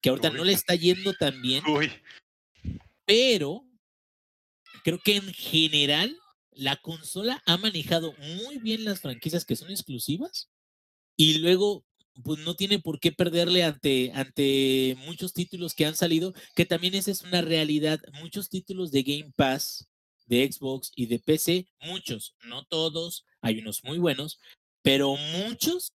que 0.00 0.08
ahorita 0.08 0.30
no 0.30 0.44
le 0.44 0.54
está 0.54 0.74
yendo 0.74 1.12
tan 1.12 1.42
bien, 1.42 1.62
Uy, 1.66 1.90
pero 3.04 3.66
creo 4.84 5.00
que 5.04 5.16
en 5.16 5.32
general 5.34 6.16
la 6.52 6.76
consola 6.76 7.42
ha 7.44 7.58
manejado 7.58 8.14
muy 8.18 8.58
bien 8.58 8.84
las 8.84 9.00
franquicias 9.00 9.44
que 9.44 9.56
son 9.56 9.70
exclusivas 9.70 10.48
y 11.18 11.38
luego 11.38 11.84
pues 12.24 12.38
no 12.40 12.54
tiene 12.54 12.78
por 12.78 13.00
qué 13.00 13.12
perderle 13.12 13.64
ante, 13.64 14.12
ante 14.14 14.96
muchos 15.04 15.32
títulos 15.32 15.74
que 15.74 15.84
han 15.84 15.94
salido, 15.94 16.32
que 16.54 16.64
también 16.64 16.94
esa 16.94 17.10
es 17.10 17.22
una 17.22 17.42
realidad, 17.42 18.00
muchos 18.14 18.48
títulos 18.48 18.90
de 18.90 19.02
Game 19.02 19.32
Pass, 19.36 19.88
de 20.26 20.50
Xbox 20.50 20.92
y 20.94 21.06
de 21.06 21.18
PC, 21.18 21.68
muchos, 21.80 22.34
no 22.44 22.64
todos, 22.66 23.24
hay 23.40 23.58
unos 23.58 23.84
muy 23.84 23.98
buenos, 23.98 24.40
pero 24.82 25.16
muchos 25.16 25.92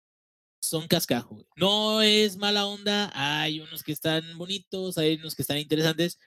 son 0.59 0.88
cascajo. 0.88 1.45
No 1.55 2.01
es 2.01 2.38
mala 2.38 2.65
onda, 2.67 3.11
hay 3.13 3.59
unos 3.59 3.84
que 3.84 3.91
están 3.91 4.38
bonitos, 4.38 4.97
hay 4.97 5.15
unos 5.15 5.36
que 5.36 5.41
están 5.41 5.57
interesantes, 5.57 6.19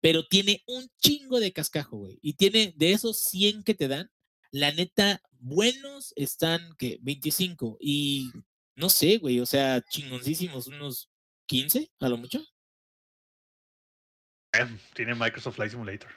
pero 0.00 0.26
tiene 0.26 0.62
un 0.66 0.88
chingo 1.00 1.40
de 1.40 1.52
cascajo, 1.52 1.98
güey. 1.98 2.18
Y 2.22 2.34
tiene 2.34 2.74
de 2.76 2.92
esos 2.92 3.20
100 3.24 3.64
que 3.64 3.74
te 3.74 3.88
dan, 3.88 4.10
la 4.50 4.72
neta, 4.72 5.20
buenos 5.46 6.12
están 6.16 6.60
que 6.76 6.98
25 7.02 7.78
y 7.80 8.30
no 8.74 8.88
sé, 8.90 9.18
güey, 9.18 9.40
o 9.40 9.46
sea, 9.46 9.80
chingoncísimos, 9.88 10.66
unos 10.66 11.08
15 11.46 11.88
a 12.00 12.08
lo 12.08 12.16
mucho. 12.18 12.44
tiene 14.94 15.14
Microsoft 15.14 15.56
Flight 15.56 15.70
Simulator. 15.72 16.10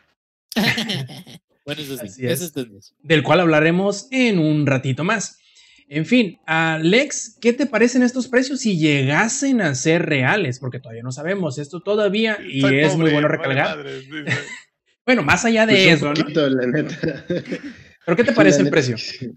bueno, 1.66 1.82
eso 1.82 1.96
sí, 1.98 2.06
Así 2.06 2.26
eso 2.26 2.46
es. 2.46 2.96
del 3.00 3.24
cual 3.24 3.42
hablaremos 3.42 4.08
en 4.12 4.40
un 4.40 4.66
ratito 4.66 5.04
más. 5.04 5.38
En 5.88 6.06
fin, 6.06 6.40
Alex, 6.46 7.38
¿qué 7.42 7.52
te 7.54 7.66
parecen 7.66 8.04
estos 8.04 8.28
precios 8.28 8.60
si 8.60 8.78
llegasen 8.78 9.62
a 9.62 9.74
ser 9.76 10.06
reales? 10.06 10.60
Porque 10.60 10.80
todavía 10.80 11.04
no 11.04 11.12
sabemos 11.12 11.58
esto 11.58 11.82
todavía 11.82 12.40
y 12.48 12.62
Soy 12.62 12.80
es 12.80 12.96
muy 12.96 13.12
bueno 13.12 13.28
recalcar. 13.28 13.86
Bueno, 15.06 15.24
más 15.24 15.44
allá 15.44 15.66
de 15.66 15.74
Pues 15.74 15.88
eso, 15.88 16.06
un 16.10 16.14
¿no? 16.14 16.20
poquito, 16.22 16.50
la 16.50 16.68
neta. 16.72 17.24
¿Pero 18.10 18.18
qué 18.18 18.24
te 18.24 18.34
parece 18.34 18.62
el 18.62 18.70
precio? 18.70 18.96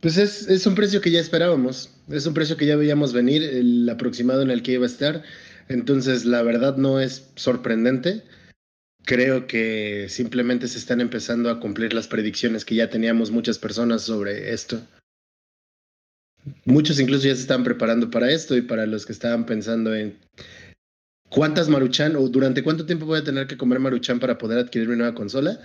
Pues 0.00 0.16
es, 0.16 0.48
es 0.48 0.64
un 0.64 0.76
precio 0.76 1.00
que 1.00 1.10
ya 1.10 1.18
esperábamos, 1.18 1.90
es 2.08 2.24
un 2.24 2.32
precio 2.32 2.56
que 2.56 2.66
ya 2.66 2.76
veíamos 2.76 3.12
venir, 3.12 3.42
el 3.42 3.88
aproximado 3.90 4.42
en 4.42 4.52
el 4.52 4.62
que 4.62 4.74
iba 4.74 4.84
a 4.84 4.86
estar, 4.86 5.24
entonces 5.68 6.24
la 6.24 6.40
verdad 6.44 6.76
no 6.76 7.00
es 7.00 7.28
sorprendente, 7.34 8.22
creo 9.02 9.48
que 9.48 10.06
simplemente 10.08 10.68
se 10.68 10.78
están 10.78 11.00
empezando 11.00 11.50
a 11.50 11.58
cumplir 11.58 11.94
las 11.94 12.06
predicciones 12.06 12.64
que 12.64 12.76
ya 12.76 12.90
teníamos 12.90 13.32
muchas 13.32 13.58
personas 13.58 14.02
sobre 14.02 14.52
esto. 14.52 14.80
Muchos 16.64 17.00
incluso 17.00 17.26
ya 17.26 17.34
se 17.34 17.40
están 17.40 17.64
preparando 17.64 18.08
para 18.08 18.30
esto 18.30 18.56
y 18.56 18.62
para 18.62 18.86
los 18.86 19.04
que 19.04 19.12
estaban 19.12 19.46
pensando 19.46 19.96
en 19.96 20.16
cuántas 21.28 21.68
maruchan 21.68 22.14
o 22.14 22.28
durante 22.28 22.62
cuánto 22.62 22.86
tiempo 22.86 23.04
voy 23.04 23.18
a 23.18 23.24
tener 23.24 23.48
que 23.48 23.56
comer 23.56 23.80
maruchan 23.80 24.20
para 24.20 24.38
poder 24.38 24.60
adquirir 24.60 24.88
mi 24.88 24.94
nueva 24.94 25.16
consola 25.16 25.58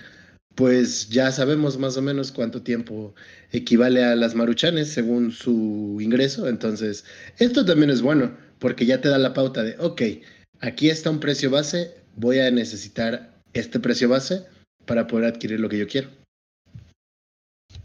pues 0.56 1.10
ya 1.10 1.32
sabemos 1.32 1.78
más 1.80 1.98
o 1.98 2.02
menos 2.02 2.32
cuánto 2.32 2.62
tiempo 2.62 3.16
equivale 3.52 4.04
a 4.04 4.16
las 4.16 4.36
maruchanes 4.36 4.90
según 4.90 5.32
su 5.32 5.98
ingreso. 6.00 6.48
Entonces, 6.48 7.06
esto 7.40 7.66
también 7.66 7.90
es 7.90 8.02
bueno 8.02 8.32
porque 8.60 8.86
ya 8.86 9.02
te 9.02 9.10
da 9.10 9.18
la 9.18 9.34
pauta 9.34 9.64
de, 9.64 9.76
ok, 9.80 10.02
aquí 10.60 10.90
está 10.90 11.10
un 11.10 11.20
precio 11.20 11.50
base, 11.50 11.96
voy 12.16 12.40
a 12.40 12.52
necesitar 12.52 13.34
este 13.54 13.80
precio 13.80 14.08
base 14.10 14.44
para 14.86 15.08
poder 15.08 15.26
adquirir 15.26 15.60
lo 15.60 15.70
que 15.70 15.80
yo 15.80 15.88
quiero. 15.88 16.10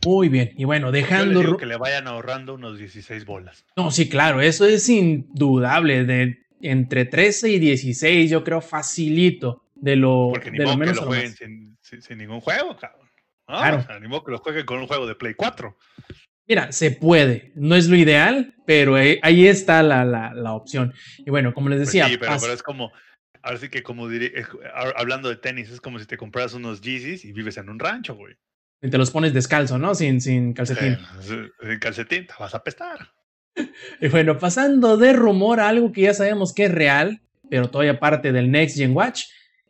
Muy 0.04 0.28
bien, 0.28 0.52
y 0.56 0.64
bueno, 0.64 0.88
Yo 0.88 0.92
dejando... 0.92 1.40
digo 1.40 1.52
ru- 1.54 1.58
que 1.58 1.66
le 1.66 1.76
vayan 1.76 2.06
ahorrando 2.06 2.54
unos 2.54 2.78
16 2.78 3.24
bolas. 3.24 3.64
No, 3.76 3.90
sí, 3.90 4.08
claro, 4.08 4.40
eso 4.40 4.64
es 4.64 4.88
indudable, 4.88 6.04
de 6.04 6.38
entre 6.60 7.04
13 7.04 7.50
y 7.50 7.58
16 7.58 8.30
yo 8.30 8.44
creo 8.44 8.60
facilito, 8.60 9.64
de 9.80 9.96
lo, 9.96 10.30
Porque 10.32 10.50
ni 10.50 10.58
de 10.58 10.64
modo 10.64 10.74
que 10.74 10.80
menos 10.80 10.96
lo 10.96 11.02
jueguen 11.06 11.32
sin, 11.34 11.78
sin- 11.80 12.02
sin 12.02 12.18
ningún 12.18 12.40
juego, 12.40 12.76
cabrón. 12.76 13.08
No, 13.48 13.56
Claro. 13.58 13.78
o 13.78 13.82
sea, 13.82 13.98
ni 13.98 14.08
modo 14.08 14.24
que 14.24 14.30
lo 14.32 14.38
jueguen 14.38 14.66
con 14.66 14.78
un 14.78 14.86
juego 14.86 15.06
de 15.06 15.14
Play 15.14 15.34
4. 15.34 15.76
Mira, 16.46 16.72
se 16.72 16.90
puede, 16.90 17.52
no 17.56 17.74
es 17.76 17.88
lo 17.88 17.96
ideal, 17.96 18.54
pero 18.66 18.94
ahí 18.96 19.46
está 19.46 19.82
la, 19.82 20.04
la, 20.04 20.32
la 20.34 20.52
opción. 20.54 20.92
Y 21.18 21.30
bueno, 21.30 21.52
como 21.54 21.68
les 21.68 21.78
Pues 21.78 21.88
decía, 21.88 22.08
sí, 22.08 22.16
pero, 22.18 22.34
es 22.34 22.62
como, 22.62 22.90
ahora 23.42 23.58
sí 23.58 23.68
que 23.68 23.82
como 23.82 24.08
diré, 24.08 24.32
es- 24.34 24.48
ha- 24.74 24.92
hablando 25.00 25.28
de 25.28 25.36
tenis, 25.36 25.70
es 25.70 25.80
como 25.80 25.98
si 25.98 26.06
te 26.06 26.16
compraras 26.16 26.54
unos 26.54 26.80
Yeezys 26.80 27.24
y 27.24 27.32
vives 27.32 27.56
en 27.58 27.68
un 27.68 27.78
rancho, 27.78 28.14
güey. 28.14 28.34
te 28.80 28.96
los 28.98 29.10
pones 29.10 29.34
descalzo, 29.34 29.78
¿no? 29.78 29.94
Sin, 29.94 30.20
sin 30.20 30.52
calcetín. 30.54 30.96
Eh, 31.30 31.48
En 31.62 31.78
calcetín 31.78 32.26
te 32.26 32.34
vas 32.38 32.54
a 32.54 32.58
apestar. 32.58 33.12
Y 34.00 34.08
bueno, 34.08 34.38
pasando 34.38 34.96
de 34.96 35.12
rumor 35.12 35.60
a 35.60 35.68
algo 35.68 35.90
que 35.92 36.02
ya 36.02 36.14
sabemos 36.14 36.54
que 36.54 36.66
es 36.66 36.70
real, 36.72 37.20
pero 37.50 37.68
todavía 37.70 37.98
parte 37.98 38.30
del 38.32 38.50
Next 38.50 38.76
Gen 38.76 38.94
Watch, 38.94 39.24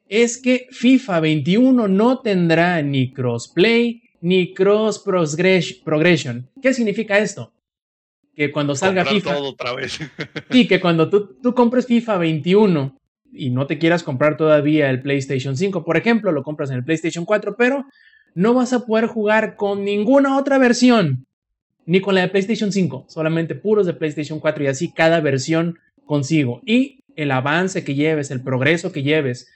es 0.09 0.41
que 0.41 0.67
FIFA 0.71 1.21
21 1.21 1.89
no 1.89 2.21
tendrá 2.21 2.83
ni 2.83 3.13
crossplay 3.13 4.03
ni 4.21 4.53
cross 4.55 5.05
progres- 5.05 5.83
progression. 5.85 6.49
¿Qué 6.61 6.75
significa 6.75 7.19
esto? 7.19 7.53
Que 8.35 8.51
cuando 8.51 8.75
salga 8.75 9.03
Comprar 9.03 9.21
FIFA, 9.21 9.35
todo 9.35 9.49
otra 9.51 9.75
vez. 9.75 9.99
sí, 10.51 10.67
que 10.67 10.81
cuando 10.81 11.09
tú, 11.09 11.37
tú 11.43 11.55
compres 11.55 11.87
FIFA 11.87 12.19
21 12.19 12.99
y 13.33 13.51
no 13.51 13.67
te 13.67 13.79
quieras 13.79 14.03
comprar 14.03 14.37
todavía 14.37 14.91
el 14.91 15.03
PlayStation 15.03 15.57
5, 15.57 15.85
por 15.85 15.97
ejemplo, 15.97 16.33
lo 16.33 16.43
compras 16.43 16.71
en 16.71 16.77
el 16.77 16.85
PlayStation 16.85 17.25
4, 17.25 17.57
pero 17.57 17.85
no 18.35 18.55
vas 18.55 18.73
a 18.73 18.87
poder 18.87 19.07
jugar 19.07 19.57
con 19.57 19.85
ninguna 19.85 20.39
otra 20.39 20.59
versión, 20.59 21.27
ni 21.85 22.01
con 22.01 22.15
la 22.15 22.23
de 22.23 22.29
PlayStation 22.29 22.73
5, 22.73 23.07
solamente 23.09 23.55
puros 23.55 23.87
de 23.87 23.95
PlayStation 23.95 24.41
4 24.41 24.65
y 24.65 24.67
así 24.69 24.93
cada 24.93 25.21
versión 25.21 25.79
consigo. 26.05 26.61
Y 26.65 27.01
el 27.17 27.31
avance 27.33 27.85
que 27.85 27.95
lleves, 27.95 28.31
el 28.31 28.43
progreso 28.43 28.93
que 28.93 29.03
lleves, 29.03 29.49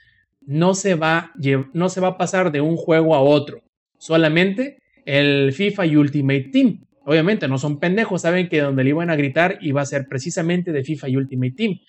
no 0.45 0.73
se 0.73 0.95
va, 0.95 1.31
no 1.73 1.89
se 1.89 2.01
va 2.01 2.09
a 2.09 2.17
pasar 2.17 2.51
de 2.51 2.61
un 2.61 2.75
juego 2.77 3.15
a 3.15 3.21
otro, 3.21 3.61
solamente 3.97 4.81
el 5.05 5.53
FIFA 5.53 5.85
y 5.85 5.95
Ultimate 5.95 6.49
Team. 6.51 6.85
Obviamente 7.05 7.47
no 7.47 7.57
son 7.57 7.79
pendejos, 7.79 8.21
saben 8.21 8.47
que 8.47 8.61
donde 8.61 8.83
le 8.83 8.91
iban 8.91 9.09
a 9.09 9.15
gritar 9.15 9.57
iba 9.61 9.81
a 9.81 9.85
ser 9.85 10.07
precisamente 10.07 10.71
de 10.71 10.83
FIFA 10.83 11.09
y 11.09 11.17
Ultimate 11.17 11.51
Team. 11.51 11.79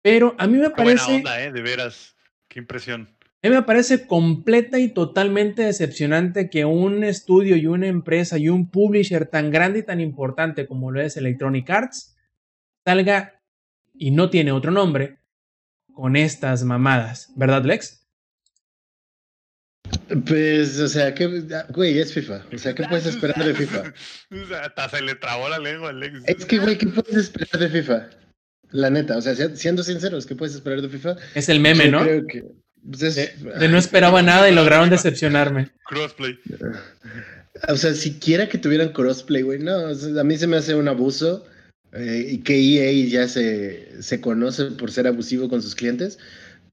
Pero 0.00 0.34
a 0.38 0.46
mí 0.46 0.58
me 0.58 0.70
parece. 0.70 1.04
Buena 1.04 1.16
onda, 1.16 1.44
¿eh? 1.44 1.52
De 1.52 1.60
veras. 1.60 2.16
Qué 2.48 2.60
impresión. 2.60 3.14
A 3.42 3.48
mí 3.48 3.54
me 3.54 3.62
parece 3.62 4.06
completa 4.06 4.78
y 4.80 4.88
totalmente 4.88 5.62
decepcionante 5.62 6.50
que 6.50 6.64
un 6.64 7.04
estudio 7.04 7.56
y 7.56 7.66
una 7.66 7.86
empresa 7.86 8.36
y 8.38 8.48
un 8.48 8.70
publisher 8.70 9.26
tan 9.26 9.50
grande 9.50 9.80
y 9.80 9.82
tan 9.84 10.00
importante 10.00 10.66
como 10.66 10.90
lo 10.90 11.00
es 11.00 11.16
Electronic 11.16 11.70
Arts 11.70 12.16
salga 12.84 13.40
y 13.94 14.10
no 14.10 14.30
tiene 14.30 14.50
otro 14.50 14.72
nombre 14.72 15.17
con 15.98 16.14
estas 16.14 16.62
mamadas, 16.62 17.32
¿verdad, 17.34 17.64
Lex? 17.64 18.06
Pues, 20.28 20.78
o 20.78 20.86
sea, 20.86 21.12
que, 21.12 21.26
güey, 21.70 21.98
es 21.98 22.14
FIFA. 22.14 22.44
O 22.54 22.56
sea, 22.56 22.72
¿qué 22.72 22.84
puedes 22.84 23.04
esperar 23.06 23.44
de 23.44 23.52
FIFA? 23.52 23.92
o 24.30 24.46
sea, 24.46 24.60
hasta 24.60 24.90
se 24.90 25.02
le 25.02 25.16
trabó 25.16 25.48
la 25.48 25.58
lengua 25.58 25.90
al 25.90 25.98
Lex. 25.98 26.22
Es 26.26 26.44
que, 26.44 26.58
güey, 26.58 26.78
¿qué 26.78 26.86
puedes 26.86 27.16
esperar 27.16 27.58
de 27.58 27.68
FIFA? 27.68 28.10
La 28.70 28.90
neta, 28.90 29.16
o 29.16 29.20
sea, 29.20 29.34
siendo 29.56 29.82
sinceros, 29.82 30.24
¿qué 30.24 30.36
puedes 30.36 30.54
esperar 30.54 30.82
de 30.82 30.88
FIFA? 30.88 31.16
Es 31.34 31.48
el 31.48 31.58
meme, 31.58 31.88
¿no? 31.88 32.04
Creo 32.04 32.26
que, 32.28 32.44
pues 32.88 33.16
de, 33.16 33.68
no 33.68 33.76
esperaba 33.76 34.22
nada 34.22 34.48
y 34.48 34.54
lograron 34.54 34.90
decepcionarme. 34.90 35.72
Crossplay. 35.84 36.38
O 37.66 37.74
sea, 37.74 37.92
siquiera 37.94 38.48
que 38.48 38.58
tuvieran 38.58 38.92
crossplay, 38.92 39.42
güey. 39.42 39.58
No, 39.58 39.88
a 39.88 40.24
mí 40.24 40.38
se 40.38 40.46
me 40.46 40.58
hace 40.58 40.76
un 40.76 40.86
abuso. 40.86 41.44
Eh, 41.92 42.26
y 42.32 42.38
que 42.38 42.56
EA 42.56 43.08
ya 43.08 43.28
se, 43.28 44.02
se 44.02 44.20
conoce 44.20 44.66
por 44.72 44.90
ser 44.90 45.06
abusivo 45.06 45.48
con 45.48 45.62
sus 45.62 45.74
clientes. 45.74 46.18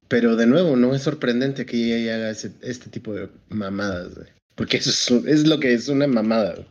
Pero 0.08 0.36
de 0.36 0.46
nuevo, 0.46 0.76
no 0.76 0.94
es 0.94 1.02
sorprendente 1.02 1.66
que 1.66 2.06
EA 2.06 2.16
haga 2.16 2.30
este 2.32 2.90
tipo 2.90 3.14
de 3.14 3.30
mamadas, 3.50 4.16
güey. 4.16 4.28
Porque 4.56 4.78
eso 4.78 4.90
es, 4.90 5.26
es, 5.26 5.48
lo 5.48 5.60
que 5.60 5.74
es 5.74 5.88
una 5.88 6.08
mamada. 6.08 6.54
Güey. 6.54 6.68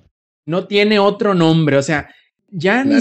No 0.47 0.67
tiene 0.67 0.99
otro 0.99 1.35
nombre, 1.35 1.77
o 1.77 1.83
sea, 1.83 2.11
ya 2.49 2.85
ni, 2.85 2.97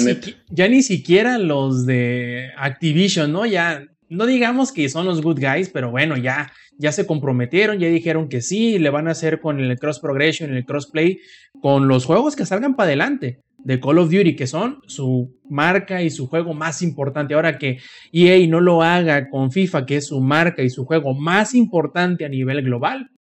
ya 0.49 0.67
ni 0.67 0.81
siquiera 0.81 1.37
los 1.37 1.85
de 1.85 2.49
Activision, 2.57 3.31
¿no? 3.31 3.45
Ya, 3.45 3.85
no 4.09 4.25
digamos 4.25 4.71
que 4.71 4.89
son 4.89 5.05
los 5.05 5.21
good 5.21 5.39
guys, 5.39 5.69
pero 5.69 5.91
bueno, 5.91 6.17
ya, 6.17 6.51
ya 6.77 6.91
se 6.91 7.05
comprometieron, 7.05 7.79
ya 7.79 7.87
dijeron 7.87 8.29
que 8.29 8.41
sí, 8.41 8.79
le 8.79 8.89
van 8.89 9.07
a 9.07 9.11
hacer 9.11 9.39
con 9.39 9.59
el 9.59 9.77
cross 9.77 9.99
progression, 9.99 10.53
el 10.53 10.65
crossplay, 10.65 11.19
con 11.61 11.87
los 11.87 12.05
juegos 12.05 12.35
que 12.35 12.45
salgan 12.45 12.75
para 12.75 12.87
adelante 12.87 13.39
de 13.63 13.79
Call 13.79 13.99
of 13.99 14.11
Duty, 14.11 14.35
que 14.35 14.47
son 14.47 14.81
su 14.87 15.39
marca 15.49 16.01
y 16.01 16.09
su 16.09 16.27
juego 16.27 16.53
más 16.53 16.81
importante. 16.81 17.33
Ahora 17.33 17.57
que 17.57 17.79
EA 18.11 18.47
no 18.47 18.59
lo 18.59 18.81
haga 18.81 19.29
con 19.29 19.51
FIFA, 19.51 19.85
que 19.85 19.97
es 19.97 20.07
su 20.07 20.21
marca 20.21 20.63
y 20.63 20.69
su 20.69 20.85
juego 20.85 21.13
más 21.13 21.53
importante 21.53 22.25
a 22.25 22.29
nivel 22.29 22.61
global, 22.63 23.11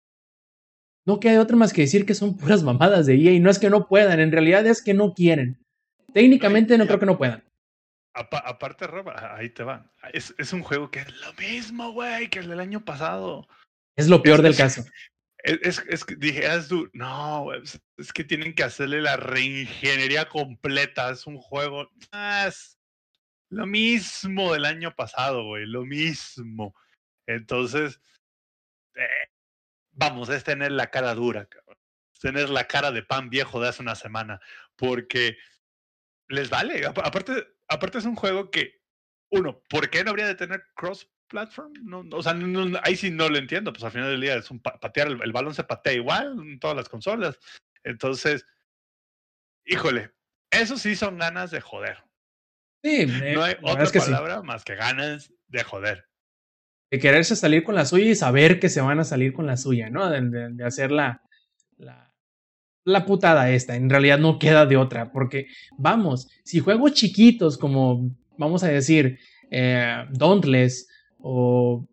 no 1.05 1.19
queda 1.19 1.41
otra 1.41 1.57
más 1.57 1.73
que 1.73 1.81
decir 1.81 2.05
que 2.05 2.15
son 2.15 2.37
puras 2.37 2.63
mamadas 2.63 3.05
de 3.05 3.15
EA. 3.15 3.39
No 3.39 3.49
es 3.49 3.59
que 3.59 3.69
no 3.69 3.87
puedan, 3.87 4.19
en 4.19 4.31
realidad 4.31 4.65
es 4.65 4.81
que 4.81 4.93
no 4.93 5.13
quieren. 5.13 5.59
Técnicamente 6.13 6.77
no 6.77 6.85
creo 6.85 6.99
que 6.99 7.05
no 7.05 7.17
puedan. 7.17 7.43
aparte, 8.13 8.87
Roba, 8.87 9.35
ahí 9.35 9.49
te 9.49 9.63
va. 9.63 9.91
Es, 10.13 10.33
es, 10.37 10.53
un 10.53 10.61
juego 10.61 10.91
que 10.91 10.99
es 10.99 11.07
lo 11.07 11.33
mismo, 11.33 11.91
güey, 11.91 12.29
que 12.29 12.39
el 12.39 12.49
del 12.49 12.59
año 12.59 12.85
pasado. 12.85 13.47
Es 13.95 14.07
lo 14.07 14.21
peor 14.21 14.41
del 14.41 14.55
caso. 14.55 14.83
Es, 15.43 15.83
es, 15.89 16.05
que 16.05 16.15
dije, 16.15 16.47
no, 16.93 17.53
es, 17.53 17.81
que 18.13 18.23
tienen 18.23 18.55
que 18.55 18.63
hacerle 18.63 19.01
la 19.01 19.17
reingeniería 19.17 20.29
completa. 20.29 21.09
Es 21.09 21.27
un 21.27 21.37
juego. 21.37 21.89
Ah, 22.13 22.45
es 22.47 22.79
lo 23.49 23.67
mismo 23.67 24.53
del 24.53 24.63
año 24.63 24.95
pasado, 24.95 25.43
güey, 25.43 25.65
lo 25.65 25.85
mismo. 25.85 26.73
Entonces, 27.27 27.99
eh, 28.95 29.29
vamos, 29.91 30.29
es 30.29 30.45
tener 30.45 30.71
la 30.71 30.89
cara 30.89 31.13
dura, 31.13 31.47
tener 32.21 32.49
la 32.49 32.65
cara 32.65 32.91
de 32.91 33.03
pan 33.03 33.29
viejo 33.29 33.59
de 33.59 33.67
hace 33.67 33.81
una 33.81 33.95
semana, 33.95 34.39
porque 34.77 35.37
les 36.29 36.49
vale. 36.49 36.85
Aparte, 36.85 37.47
aparte 37.67 37.97
es 37.97 38.05
un 38.05 38.15
juego 38.15 38.49
que, 38.49 38.81
uno, 39.29 39.61
¿por 39.69 39.89
qué 39.89 40.05
no 40.05 40.11
habría 40.11 40.27
de 40.27 40.35
tener 40.35 40.63
cross 40.73 41.12
platform? 41.27 41.73
No, 41.83 42.05
o 42.11 42.23
sea, 42.23 42.35
ahí 42.83 42.95
sí 42.95 43.11
no 43.11 43.29
lo 43.29 43.37
entiendo. 43.37 43.71
Pues 43.71 43.83
al 43.83 43.91
final 43.91 44.11
del 44.11 44.21
día 44.21 44.35
es 44.35 44.49
un 44.51 44.61
patear, 44.61 45.07
el, 45.07 45.31
balón 45.31 45.53
se 45.53 45.63
patea 45.63 45.93
igual 45.93 46.37
en 46.39 46.59
todas 46.59 46.75
las 46.75 46.89
consolas. 46.89 47.39
Entonces, 47.83 48.45
híjole, 49.65 50.11
eso 50.51 50.77
sí 50.77 50.95
son 50.95 51.17
ganas 51.17 51.51
de 51.51 51.61
joder. 51.61 51.97
Sí, 52.83 53.05
no 53.05 53.43
hay 53.43 53.55
otra 53.61 53.89
palabra 53.91 54.41
más 54.41 54.63
que 54.63 54.75
ganas 54.75 55.31
de 55.47 55.63
joder. 55.63 56.05
De 56.91 56.99
quererse 56.99 57.35
salir 57.35 57.63
con 57.63 57.75
la 57.75 57.85
suya 57.85 58.05
y 58.05 58.15
saber 58.15 58.59
que 58.59 58.69
se 58.69 58.81
van 58.81 58.99
a 58.99 59.03
salir 59.03 59.33
con 59.33 59.47
la 59.47 59.57
suya, 59.57 59.89
¿no? 59.89 60.09
De, 60.09 60.63
hacer 60.63 60.91
la, 60.91 61.23
la 62.85 63.05
putada 63.05 63.49
esta. 63.51 63.75
En 63.75 63.89
realidad 63.89 64.19
no 64.19 64.39
queda 64.39 64.65
de 64.65 64.77
otra, 64.77 65.11
porque 65.11 65.47
vamos, 65.77 66.29
si 66.43 66.59
juegos 66.59 66.93
chiquitos 66.93 67.57
como, 67.57 68.15
vamos 68.37 68.63
a 68.63 68.67
decir, 68.67 69.19
eh, 69.49 70.05
Dauntless 70.11 70.89
o... 71.23 71.87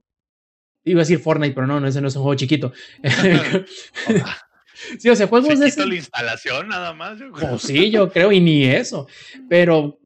Iba 0.85 1.01
a 1.01 1.05
decir 1.05 1.19
Fortnite, 1.19 1.55
pero 1.55 1.67
no, 1.67 1.79
no, 1.79 1.87
ese 1.87 2.01
no 2.01 2.09
es 2.09 2.17
un 2.17 2.23
juego 2.23 2.37
chiquito. 2.37 2.73
sí, 4.99 5.09
o 5.09 5.17
sea, 5.17 5.27
juegos 5.27 5.59
de... 5.59 5.87
la 5.87 5.95
instalación 5.95 6.69
nada 6.69 6.95
más. 6.95 7.19
Yo 7.19 7.31
creo. 7.33 7.55
Oh, 7.55 7.59
sí, 7.59 7.91
yo 7.91 8.11
creo, 8.11 8.33
y 8.33 8.41
ni 8.41 8.65
eso. 8.65 9.07
Pero 9.49 9.99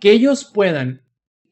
que 0.00 0.10
ellos 0.10 0.50
puedan 0.52 1.02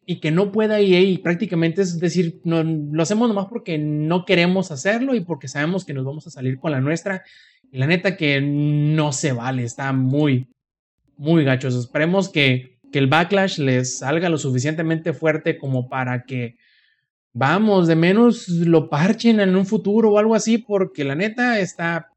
y 0.07 0.21
que 0.21 0.31
no 0.33 0.53
pueda 0.53 0.81
EA, 0.81 1.19
prácticamente 1.23 1.83
es 1.83 1.99
decir, 1.99 2.41
no, 2.45 2.63
lo 2.63 3.03
hacemos 3.03 3.29
nomás 3.29 3.47
porque 3.47 3.79
no 3.79 4.25
queremos 4.25 4.71
hacerlo 4.71 5.15
y 5.15 5.21
porque 5.21 5.49
sabemos 5.49 5.85
que 5.85 5.95
nos 5.95 6.05
vamos 6.05 6.27
a 6.27 6.31
salir 6.31 6.59
con 6.59 6.73
la 6.73 6.81
nuestra 6.81 7.25
la 7.75 7.89
neta 7.89 8.17
que 8.17 8.41
no 8.41 9.13
se 9.13 9.33
vale, 9.33 9.65
está 9.65 9.93
muy, 9.93 10.47
muy 11.17 11.43
gachos. 11.43 11.75
Esperemos 11.75 12.29
que, 12.29 12.79
que 12.93 13.01
el 13.01 13.09
backlash 13.09 13.59
les 13.59 13.99
salga 13.99 14.29
lo 14.29 14.39
suficientemente 14.39 15.13
fuerte 15.13 15.59
como 15.59 15.89
para 15.89 16.23
que, 16.23 16.57
vamos, 17.35 17.87
de 17.87 17.97
menos 17.97 18.49
lo 18.49 18.89
parchen 18.89 19.41
en 19.41 19.55
un 19.55 19.67
futuro 19.67 20.13
o 20.13 20.19
algo 20.19 20.35
así, 20.35 20.57
porque 20.57 21.05
la 21.05 21.15
neta 21.15 21.61
está 21.61 22.13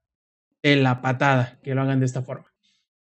en 0.64 0.84
la 0.84 1.02
patada 1.02 1.60
que 1.64 1.76
lo 1.76 1.82
hagan 1.82 2.00
de 2.00 2.06
esta 2.06 2.22
forma. 2.22 2.46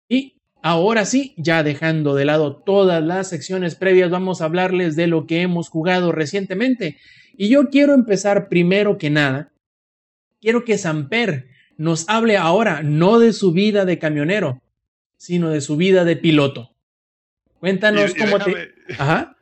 Y 0.09 0.41
ahora 0.63 1.05
sí, 1.05 1.35
ya 1.37 1.61
dejando 1.61 2.15
de 2.15 2.25
lado 2.25 2.55
todas 2.55 3.03
las 3.03 3.29
secciones 3.29 3.75
previas, 3.75 4.09
vamos 4.09 4.41
a 4.41 4.45
hablarles 4.45 4.95
de 4.95 5.07
lo 5.07 5.27
que 5.27 5.41
hemos 5.41 5.69
jugado 5.69 6.11
recientemente. 6.11 6.97
Y 7.37 7.49
yo 7.49 7.69
quiero 7.69 7.93
empezar 7.93 8.47
primero 8.47 8.97
que 8.97 9.09
nada. 9.09 9.51
Quiero 10.41 10.63
que 10.63 10.77
Samper 10.77 11.49
nos 11.77 12.07
hable 12.07 12.37
ahora 12.37 12.81
no 12.81 13.19
de 13.19 13.33
su 13.33 13.51
vida 13.51 13.83
de 13.83 13.99
camionero, 13.99 14.61
sino 15.17 15.49
de 15.49 15.59
su 15.59 15.75
vida 15.75 16.05
de 16.05 16.15
piloto. 16.15 16.71
Cuéntanos 17.59 18.13
cómo 18.13 18.39
te... 18.39 18.73
Ajá. 18.97 19.34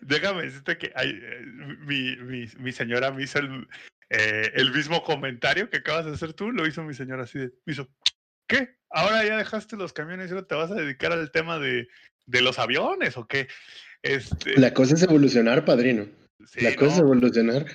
Déjame 0.00 0.42
decirte 0.42 0.78
que 0.78 0.92
eh, 0.96 1.44
mi, 1.80 2.16
mi, 2.16 2.46
mi, 2.58 2.72
señora 2.72 3.10
me 3.10 3.22
hizo 3.22 3.38
el, 3.38 3.68
eh, 4.08 4.50
el, 4.54 4.72
mismo 4.72 5.02
comentario 5.02 5.70
que 5.70 5.78
acabas 5.78 6.06
de 6.06 6.12
hacer 6.12 6.32
tú, 6.32 6.50
lo 6.50 6.66
hizo 6.66 6.82
mi 6.82 6.94
señora 6.94 7.22
así 7.22 7.38
de, 7.38 7.52
me 7.64 7.72
hizo, 7.72 7.88
¿qué? 8.46 8.76
¿Ahora 8.90 9.24
ya 9.24 9.36
dejaste 9.36 9.76
los 9.76 9.92
camiones 9.92 10.30
y 10.30 10.34
ahora 10.34 10.46
te 10.46 10.54
vas 10.54 10.70
a 10.70 10.74
dedicar 10.74 11.12
al 11.12 11.30
tema 11.30 11.58
de, 11.58 11.88
de 12.26 12.42
los 12.42 12.58
aviones 12.58 13.16
o 13.16 13.26
qué? 13.26 13.48
Este... 14.02 14.58
La 14.58 14.74
cosa 14.74 14.94
es 14.94 15.02
evolucionar, 15.02 15.64
padrino. 15.64 16.06
La 16.56 16.74
cosa 16.74 16.94
es 16.94 17.00
evolucionar 17.00 17.66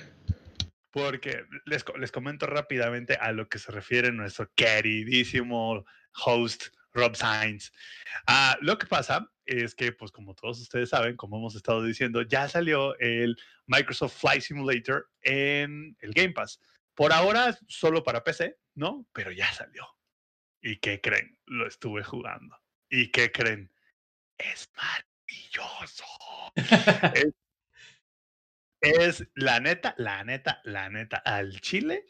porque 0.90 1.44
les, 1.66 1.84
les, 1.98 2.10
comento 2.10 2.46
rápidamente 2.46 3.16
a 3.16 3.30
lo 3.30 3.50
que 3.50 3.58
se 3.58 3.70
refiere 3.70 4.10
nuestro 4.12 4.50
queridísimo 4.54 5.84
host 6.24 6.68
Rob 6.96 7.14
Sainz. 7.14 7.72
Ah, 8.26 8.56
lo 8.60 8.78
que 8.78 8.86
pasa 8.86 9.30
es 9.44 9.74
que, 9.74 9.92
pues 9.92 10.10
como 10.10 10.34
todos 10.34 10.60
ustedes 10.60 10.90
saben, 10.90 11.16
como 11.16 11.36
hemos 11.36 11.54
estado 11.54 11.82
diciendo, 11.84 12.22
ya 12.22 12.48
salió 12.48 12.98
el 12.98 13.36
Microsoft 13.66 14.18
Flight 14.18 14.42
Simulator 14.42 15.10
en 15.22 15.96
el 16.00 16.12
Game 16.12 16.32
Pass. 16.32 16.60
Por 16.94 17.12
ahora 17.12 17.56
solo 17.68 18.02
para 18.02 18.24
PC, 18.24 18.58
¿no? 18.74 19.06
Pero 19.12 19.30
ya 19.30 19.52
salió. 19.52 19.86
¿Y 20.62 20.78
qué 20.78 21.00
creen? 21.00 21.38
Lo 21.46 21.66
estuve 21.66 22.02
jugando. 22.02 22.58
¿Y 22.88 23.10
qué 23.10 23.30
creen? 23.30 23.70
Es 24.38 24.70
maravilloso. 24.76 26.04
es 27.14 27.34
es 28.80 29.26
la 29.34 29.58
neta, 29.60 29.94
la 29.98 30.22
neta, 30.24 30.60
la 30.64 30.88
neta, 30.88 31.16
al 31.18 31.60
chile 31.60 32.04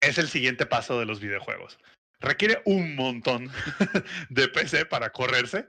es 0.00 0.18
el 0.18 0.28
siguiente 0.28 0.66
paso 0.66 0.98
de 0.98 1.06
los 1.06 1.20
videojuegos. 1.20 1.78
Requiere 2.22 2.62
un 2.64 2.94
montón 2.94 3.50
de 4.30 4.48
PC 4.48 4.86
para 4.86 5.10
correrse 5.10 5.66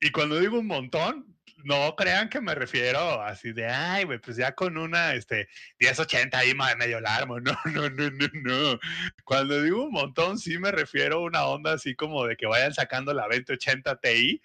Y 0.00 0.10
cuando 0.10 0.38
digo 0.38 0.60
un 0.60 0.66
montón, 0.66 1.32
no 1.64 1.94
crean 1.96 2.28
que 2.28 2.40
me 2.40 2.54
refiero 2.54 3.22
así 3.22 3.52
de, 3.52 3.66
ay, 3.66 4.06
pues 4.18 4.36
ya 4.36 4.54
con 4.54 4.76
una, 4.76 5.14
este, 5.14 5.48
1080 5.80 6.38
ahí 6.38 6.54
medio 6.54 7.00
largo. 7.00 7.38
No, 7.42 7.56
no, 7.66 7.90
no, 7.90 8.10
no, 8.10 8.28
no. 8.32 8.78
Cuando 9.24 9.62
digo 9.62 9.84
un 9.84 9.92
montón, 9.92 10.38
sí 10.38 10.58
me 10.58 10.70
refiero 10.72 11.16
a 11.16 11.24
una 11.24 11.44
onda 11.46 11.72
así 11.74 11.94
como 11.94 12.26
de 12.26 12.36
que 12.36 12.46
vayan 12.46 12.74
sacando 12.74 13.12
la 13.12 13.24
2080 13.24 13.96
Ti 13.96 14.40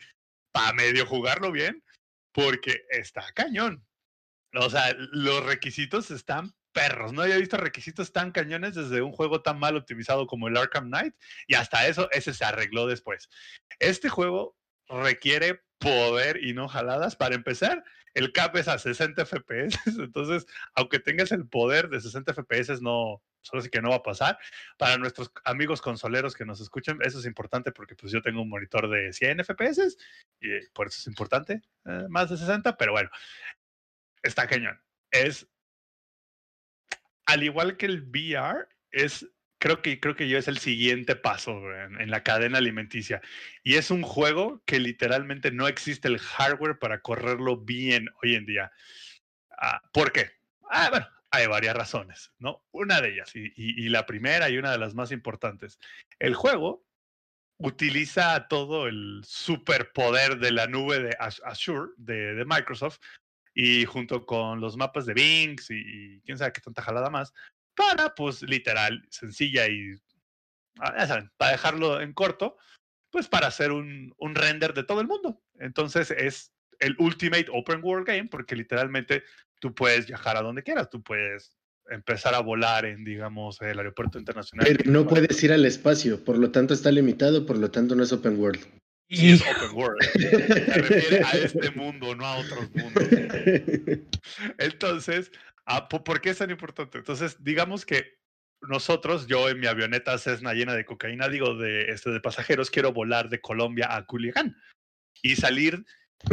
para 0.52 0.74
medio 0.74 1.06
jugarlo 1.06 1.52
bien, 1.52 1.84
porque 2.32 2.86
está 2.90 3.32
cañón. 3.34 3.86
O 4.54 4.70
sea, 4.70 4.96
los 5.12 5.46
requisitos 5.46 6.10
están 6.12 6.54
perros. 6.78 7.12
No 7.12 7.24
había 7.24 7.38
visto 7.38 7.58
requisitos 7.58 8.12
tan 8.12 8.32
cañones 8.32 8.76
desde 8.76 9.02
un 9.02 9.12
juego 9.12 9.42
tan 9.42 9.58
mal 9.58 9.76
optimizado 9.76 10.28
como 10.28 10.48
el 10.48 10.58
Arkham 10.58 10.90
Knight, 10.90 11.16
y 11.48 11.56
hasta 11.56 11.88
eso, 11.88 12.08
ese 12.12 12.36
se 12.36 12.46
arregló 12.46 12.86
después. 12.86 13.30
Este 13.80 14.10
juego 14.10 14.56
requiere 14.88 15.64
poder 15.80 16.44
y 16.44 16.54
no 16.54 16.68
jaladas. 16.68 17.16
Para 17.16 17.34
empezar, 17.34 17.84
el 18.14 18.32
cap 18.32 18.56
es 18.58 18.68
a 18.68 18.78
60 18.78 19.26
FPS, 19.26 19.80
entonces, 20.00 20.46
aunque 20.76 21.00
tengas 21.00 21.32
el 21.32 21.48
poder 21.48 21.90
de 21.90 22.00
60 22.00 22.34
FPS, 22.36 22.80
no, 22.80 23.24
solo 23.42 23.64
sí 23.64 23.70
que 23.70 23.82
no 23.82 23.90
va 23.90 23.96
a 23.96 24.04
pasar. 24.04 24.38
Para 24.78 24.98
nuestros 24.98 25.32
amigos 25.46 25.82
consoleros 25.82 26.36
que 26.36 26.46
nos 26.46 26.62
escuchen, 26.62 27.00
eso 27.02 27.18
es 27.18 27.26
importante 27.26 27.72
porque 27.72 27.96
pues 27.96 28.12
yo 28.12 28.22
tengo 28.22 28.44
un 28.44 28.50
monitor 28.50 28.88
de 28.88 29.14
100 29.14 29.44
FPS 29.46 29.98
y 30.40 30.50
por 30.74 30.88
eso 30.88 31.00
es 31.00 31.08
importante, 31.08 31.64
eh, 31.86 32.06
más 32.08 32.30
de 32.30 32.38
60, 32.38 32.78
pero 32.78 32.92
bueno, 32.92 33.10
está 34.22 34.46
cañón. 34.46 34.80
Es, 35.10 35.48
al 37.28 37.44
igual 37.44 37.78
que 37.78 37.86
el 37.86 38.02
VR, 38.10 38.68
es 38.92 39.28
creo 39.60 39.82
que, 39.82 40.00
creo 40.00 40.16
que 40.16 40.30
yo 40.30 40.38
es 40.38 40.48
el 40.48 40.58
siguiente 40.58 41.16
paso 41.16 41.74
en, 41.74 42.10
la 42.10 42.24
cadena 42.24 42.58
alimenticia. 42.58 43.22
Y 43.64 43.76
es 43.76 43.92
un 43.92 44.04
juego 44.04 44.62
que 44.66 44.80
literalmente 44.80 45.52
no 45.52 45.68
existe 45.68 46.08
el 46.08 46.20
hardware 46.20 46.80
para 46.80 47.02
correrlo 47.02 47.58
bien 47.58 48.08
hoy 48.24 48.36
en 48.36 48.46
día. 48.46 48.72
Ah, 49.58 49.82
¿Por 49.92 50.12
qué? 50.12 50.32
Ah, 50.70 50.90
bueno, 50.90 51.08
hay 51.32 51.48
varias 51.48 51.76
razones, 51.76 52.32
¿no? 52.40 52.66
Una 52.72 53.02
de 53.02 53.14
ellas, 53.14 53.32
y, 53.34 53.90
la 53.90 54.06
primera 54.06 54.50
y 54.50 54.58
una 54.58 54.72
de 54.72 54.78
las 54.78 54.94
más 54.96 55.12
importantes. 55.12 55.80
El 56.20 56.36
juego 56.36 56.86
utiliza 57.58 58.48
todo 58.48 58.88
el 58.88 59.22
superpoder 59.26 60.38
de 60.38 60.52
la 60.52 60.68
nube 60.68 61.00
de 61.00 61.16
Az- 61.20 61.42
Azure, 61.44 61.92
de 61.98 62.46
Microsoft, 62.46 63.00
y 63.60 63.86
junto 63.86 64.24
con 64.24 64.62
los 64.62 64.78
mapas 64.78 65.08
de 65.08 65.16
Bing 65.16 65.60
y, 65.70 65.74
y 65.74 66.22
quién 66.22 66.38
sabe 66.38 66.54
qué 66.54 66.62
tanta 66.62 66.84
jalada 66.84 67.10
más, 67.10 67.34
para, 67.76 68.14
pues, 68.14 68.44
literal, 68.44 69.04
sencilla 69.10 69.68
y, 69.68 69.96
ah, 70.80 70.94
ya 71.00 71.08
saben, 71.08 71.32
para 71.38 71.54
dejarlo 71.54 72.00
en 72.00 72.14
corto, 72.14 72.58
pues 73.10 73.28
para 73.28 73.48
hacer 73.48 73.72
un, 73.72 74.14
un 74.20 74.36
render 74.36 74.76
de 74.76 74.84
todo 74.84 75.02
el 75.02 75.08
mundo. 75.08 75.42
Entonces 75.60 76.12
es 76.12 76.54
el 76.80 76.96
Ultimate 77.00 77.48
Open 77.52 77.84
World 77.84 78.06
Game, 78.06 78.26
porque 78.26 78.56
literalmente 78.56 79.24
tú 79.60 79.74
puedes 79.74 80.06
viajar 80.06 80.38
a 80.38 80.44
donde 80.44 80.62
quieras, 80.62 80.92
tú 80.92 81.02
puedes 81.02 81.58
empezar 81.90 82.36
a 82.36 82.42
volar 82.42 82.86
en, 82.86 83.04
digamos, 83.04 83.60
el 83.64 83.80
aeropuerto 83.80 84.20
internacional. 84.20 84.68
Pero 84.68 84.92
no 84.92 85.08
puedes 85.08 85.44
ir 85.44 85.52
al 85.52 85.66
espacio, 85.66 86.24
por 86.24 86.38
lo 86.38 86.52
tanto 86.52 86.76
está 86.76 86.92
limitado, 86.92 87.48
por 87.48 87.58
lo 87.58 87.72
tanto 87.72 87.96
no 87.96 88.04
es 88.04 88.14
open 88.14 88.40
world. 88.40 88.64
Sí, 89.10 89.32
es 89.32 89.42
open 89.42 89.76
world. 89.76 90.02
Se 90.14 90.30
refiere 90.82 91.24
a 91.24 91.32
este 91.32 91.72
mundo, 91.72 92.14
no 92.16 92.26
a 92.26 92.38
otros 92.38 92.70
mundos. 92.76 93.04
Entonces, 94.58 95.32
ah, 95.66 95.88
po- 95.88 96.04
¿por 96.04 96.20
qué 96.22 96.32
es 96.32 96.38
tan 96.38 96.52
importante? 96.52 96.98
Entonces, 96.98 97.42
digamos 97.44 97.86
que 97.86 98.18
nosotros, 98.62 99.28
yo 99.28 99.50
en 99.50 99.60
mi 99.60 99.68
avioneta 99.68 100.18
Cessna 100.18 100.54
llena 100.54 100.74
de 100.74 100.84
cocaína, 100.86 101.30
digo, 101.30 101.56
de, 101.56 101.92
este, 101.92 102.10
de 102.10 102.20
pasajeros, 102.20 102.70
quiero 102.70 102.92
volar 102.92 103.30
de 103.30 103.40
Colombia 103.40 103.96
a 103.96 104.06
Culiacán 104.06 104.58
y 105.22 105.36
salir 105.36 105.86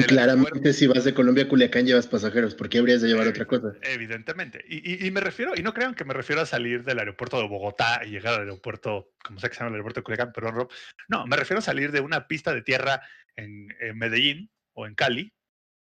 Claramente, 0.09 0.73
si 0.73 0.87
vas 0.87 1.05
de 1.05 1.15
Colombia 1.15 1.45
a 1.45 1.49
Culiacán 1.49 1.87
llevas 1.87 2.07
pasajeros, 2.07 2.55
¿por 2.55 2.69
qué 2.69 2.79
habrías 2.79 3.01
de 3.03 3.09
llevar 3.09 3.29
otra 3.29 3.45
cosa? 3.47 3.73
Evidentemente. 3.83 4.65
Y, 4.69 5.05
y- 5.05 5.07
y 5.07 5.11
me 5.11 5.21
refiero, 5.21 5.53
y 5.57 5.63
no 5.63 5.73
crean 5.75 5.95
que 5.95 6.05
me 6.05 6.15
refiero 6.15 6.43
a 6.43 6.47
salir 6.47 6.83
del 6.85 6.99
aeropuerto 6.99 7.39
de 7.41 7.47
Bogotá 7.47 8.01
y 8.05 8.11
llegar 8.11 8.35
al 8.35 8.41
aeropuerto, 8.41 9.13
como 9.23 9.39
sea 9.39 9.49
que 9.49 9.55
se 9.55 9.61
llama 9.61 9.69
el 9.69 9.75
aeropuerto 9.75 10.01
de 10.01 10.05
Culiacán, 10.05 10.33
perdón, 10.33 10.55
Rob. 10.57 10.73
No, 11.09 11.27
me 11.27 11.37
refiero 11.37 11.59
a 11.59 11.63
salir 11.63 11.93
de 11.93 12.01
una 12.01 12.27
pista 12.27 12.53
de 12.55 12.63
tierra 12.63 13.03
en, 13.37 13.69
en 13.81 13.97
Medellín 13.99 14.51
o 14.73 14.87
en 14.87 14.95
Cali. 14.95 15.33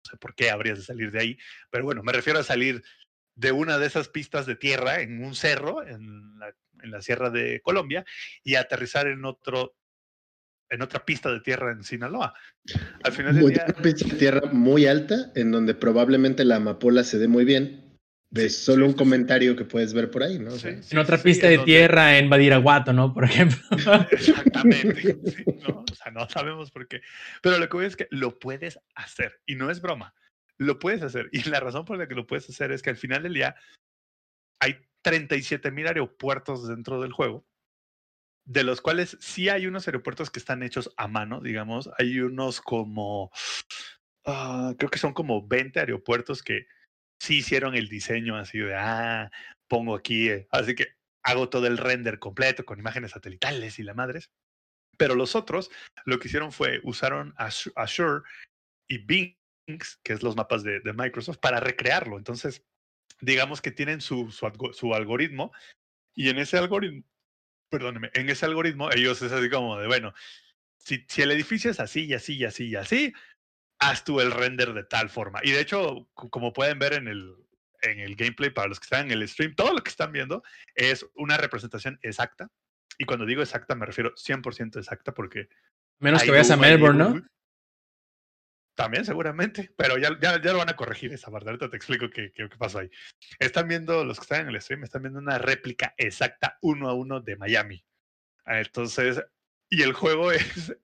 No 0.05 0.11
sé 0.11 0.17
por 0.17 0.35
qué 0.35 0.51
habrías 0.51 0.79
de 0.79 0.85
salir 0.85 1.13
de 1.13 1.21
ahí, 1.21 1.39
pero 1.71 1.85
bueno, 1.85 2.03
me 2.03 2.13
refiero 2.13 2.41
a 2.41 2.45
salir 2.45 2.83
de 3.37 3.53
una 3.53 3.79
de 3.79 3.87
esas 3.87 4.09
pistas 4.09 4.47
de 4.47 4.57
tierra 4.57 5.01
en 5.01 5.23
un 5.25 5.35
cerro, 5.37 5.87
en 5.87 6.39
la, 6.39 6.53
en 6.83 6.91
la 6.91 7.01
Sierra 7.03 7.31
de 7.31 7.61
Colombia, 7.61 8.05
y 8.43 8.57
aterrizar 8.57 9.07
en 9.07 9.25
otro 9.25 9.77
en 10.73 10.83
otra 10.83 11.05
pista 11.05 11.31
de 11.31 11.41
tierra 11.41 11.71
en 11.73 11.85
Sinaloa. 11.85 12.35
Al 13.05 13.13
final 13.13 13.35
del 13.35 13.43
Muy- 13.45 13.53
día, 13.53 13.65
una 13.69 13.83
pista 13.83 14.07
de 14.09 14.15
tierra 14.19 14.49
muy 14.53 14.87
alta, 14.87 15.31
en 15.35 15.53
donde 15.53 15.75
probablemente 15.75 16.45
la 16.45 16.57
amapola 16.57 17.05
se 17.05 17.19
dé 17.19 17.29
muy 17.29 17.45
bien. 17.45 17.79
Ves 18.35 18.57
Sí, 18.57 18.65
solo 18.65 18.87
sí, 18.87 18.93
un 18.93 18.93
sí, 18.93 18.97
comentario 18.99 19.55
que 19.57 19.67
puedes 19.67 19.93
ver 19.93 20.11
por 20.11 20.23
ahí, 20.23 20.39
¿no? 20.39 20.55
O 20.55 20.59
sea, 20.59 20.71
En 20.91 20.99
otra 20.99 21.19
sí, 21.19 21.25
pista 21.25 21.49
de 21.49 21.57
donde- 21.59 21.71
tierra 21.73 22.17
en 22.17 22.31
Badiraguato, 22.31 22.95
¿no? 22.95 23.13
Por 23.13 23.25
ejemplo. 23.25 23.59
Exactamente. 24.11 25.19
sí, 25.31 25.45
¿no? 25.69 25.85
O 25.91 25.95
sea, 25.95 26.11
no 26.13 26.27
sabemos 26.31 26.71
por 26.71 26.89
qué. 26.89 27.03
Pero 27.43 27.59
lo 27.59 27.69
que 27.69 27.77
voy 27.77 27.87
es 27.87 27.95
que 27.97 28.09
lo 28.11 28.39
puedes 28.39 28.79
hacer. 28.95 29.41
Y 29.47 29.55
no 29.57 29.71
es 29.71 29.83
broma. 29.83 30.15
Lo 30.59 30.79
puedes 30.79 31.03
hacer. 31.03 31.29
Y 31.33 31.47
la 31.51 31.61
razón 31.61 31.85
por 31.85 31.99
la 31.99 32.09
que 32.09 32.15
lo 32.15 32.27
puedes 32.27 32.49
hacer 32.49 32.73
es 32.73 32.81
que 32.81 32.91
al 32.91 32.97
final 32.97 33.23
del 33.23 33.35
día 33.35 33.55
hay 34.61 34.77
37 35.03 35.71
mil 35.71 35.87
aeropuertos 35.87 36.67
dentro 36.69 37.03
del 37.03 37.13
juego, 37.13 37.45
de 38.45 38.65
los 38.65 38.81
cuales 38.81 39.17
sí 39.21 39.49
hay 39.49 39.67
unos 39.67 39.87
aeropuertos 39.87 40.31
que 40.31 40.39
están 40.39 40.63
hechos 40.63 40.93
a 40.97 41.09
mano, 41.09 41.41
digamos. 41.41 41.91
Hay 41.99 42.21
unos 42.21 42.61
como, 42.61 43.31
ah, 44.27 44.75
creo 44.79 44.91
que 44.91 44.99
son 44.99 45.13
como 45.15 45.47
20 45.47 45.81
aeropuertos 45.81 46.43
que 46.43 46.67
sí 47.21 47.39
hicieron 47.39 47.75
el 47.75 47.89
diseño 47.89 48.37
así 48.37 48.59
de, 48.59 48.75
ah, 48.75 49.31
pongo 49.69 49.95
aquí, 49.95 50.29
eh, 50.29 50.49
así 50.51 50.75
que 50.75 50.89
hago 51.23 51.49
todo 51.49 51.67
el 51.67 51.79
render 51.79 52.19
completo 52.19 52.65
con 52.65 52.79
imágenes 52.79 53.13
satelitales 53.13 53.79
y 53.79 53.85
la 53.85 53.95
madres. 53.95 54.31
Pero 54.99 55.15
los 55.15 55.37
otros 55.37 55.71
lo 56.05 56.19
que 56.19 56.29
hicieron 56.29 56.53
fue 56.53 56.81
usaron 56.85 57.35
Azu- 57.37 57.73
Azure 57.77 58.23
y 58.89 58.99
Bing, 58.99 59.37
que 60.03 60.13
es 60.13 60.23
los 60.23 60.37
mapas 60.37 60.63
de, 60.65 60.81
Microsoft, 60.93 61.39
para 61.39 61.61
recrearlo. 61.61 62.19
Entonces, 62.19 62.65
digamos 63.21 63.63
que 63.63 63.71
tienen 63.71 64.01
su, 64.01 64.31
su 64.31 64.95
algoritmo 64.95 65.53
y 66.15 66.29
en 66.29 66.39
ese 66.39 66.59
algoritmo, 66.59 67.05
perdóneme, 67.73 68.11
en 68.13 68.29
ese 68.29 68.45
algoritmo 68.45 68.91
ellos 68.93 69.21
es 69.23 69.33
así 69.33 69.49
como 69.49 69.79
de, 69.79 69.87
bueno, 69.87 70.13
si, 70.77 71.05
si 71.09 71.23
el 71.23 71.31
edificio 71.31 71.71
es 71.71 71.81
así 71.81 72.05
y 72.05 72.15
así 72.15 72.37
y 72.37 72.45
así 72.45 72.67
y 72.69 72.77
así, 72.77 73.13
haz 73.81 74.05
tú 74.05 74.21
el 74.21 74.31
render 74.31 74.75
de 74.75 74.85
tal 74.85 75.09
forma. 75.09 75.41
Y 75.43 75.53
de 75.53 75.61
hecho, 75.61 76.09
co- 76.15 76.29
como 76.31 76.53
pueden 76.53 76.79
ver 76.79 76.93
en 76.93 77.09
el, 77.09 77.35
en 77.81 77.99
el 77.99 78.15
gameplay, 78.15 78.51
para 78.51 78.69
los 78.69 78.79
que 78.79 78.85
están 78.85 79.07
en 79.07 79.13
el 79.13 79.27
stream, 79.29 79.55
todo 79.55 79.73
lo 79.73 79.83
que 79.83 79.89
están 79.91 80.13
viendo 80.13 80.43
es 80.75 81.07
una 81.15 81.39
representación 81.39 81.99
exacta. 82.03 82.49
Y 82.99 83.07
cuando 83.07 83.25
digo 83.25 83.41
exacta, 83.43 83.75
me 83.75 83.87
refiero 83.87 84.15
100% 84.15 84.79
exacta 84.79 85.13
porque... 85.15 85.49
Menos 85.99 86.21
que 86.27 86.31
vayas 86.33 86.51
a 86.51 86.57
Melbourne, 86.57 86.99
¿no? 86.99 87.27
También, 88.75 89.05
seguramente, 89.05 89.73
pero 89.77 89.99
ya, 89.99 90.19
ya, 90.21 90.41
ya 90.41 90.53
lo 90.53 90.59
van 90.59 90.71
a 90.71 90.77
corregir 90.77 91.13
esa 91.13 91.31
parte. 91.31 91.51
Ahorita 91.51 91.69
te 91.69 91.77
explico 91.77 92.09
qué, 92.09 92.33
qué, 92.33 92.49
qué 92.49 92.57
pasó 92.57 92.79
ahí. 92.79 92.91
Están 93.39 93.69
viendo, 93.69 94.05
los 94.05 94.19
que 94.19 94.23
están 94.23 94.41
en 94.43 94.49
el 94.49 94.61
stream, 94.61 94.85
están 94.85 95.03
viendo 95.03 95.19
una 95.19 95.39
réplica 95.39 95.95
exacta 95.99 96.59
uno 96.63 96.89
a 96.89 96.95
uno 96.95 97.21
de 97.21 97.37
Miami. 97.37 97.85
Entonces, 98.47 99.23
y 99.69 99.83
el 99.83 99.93
juego 99.93 100.33
es 100.33 100.75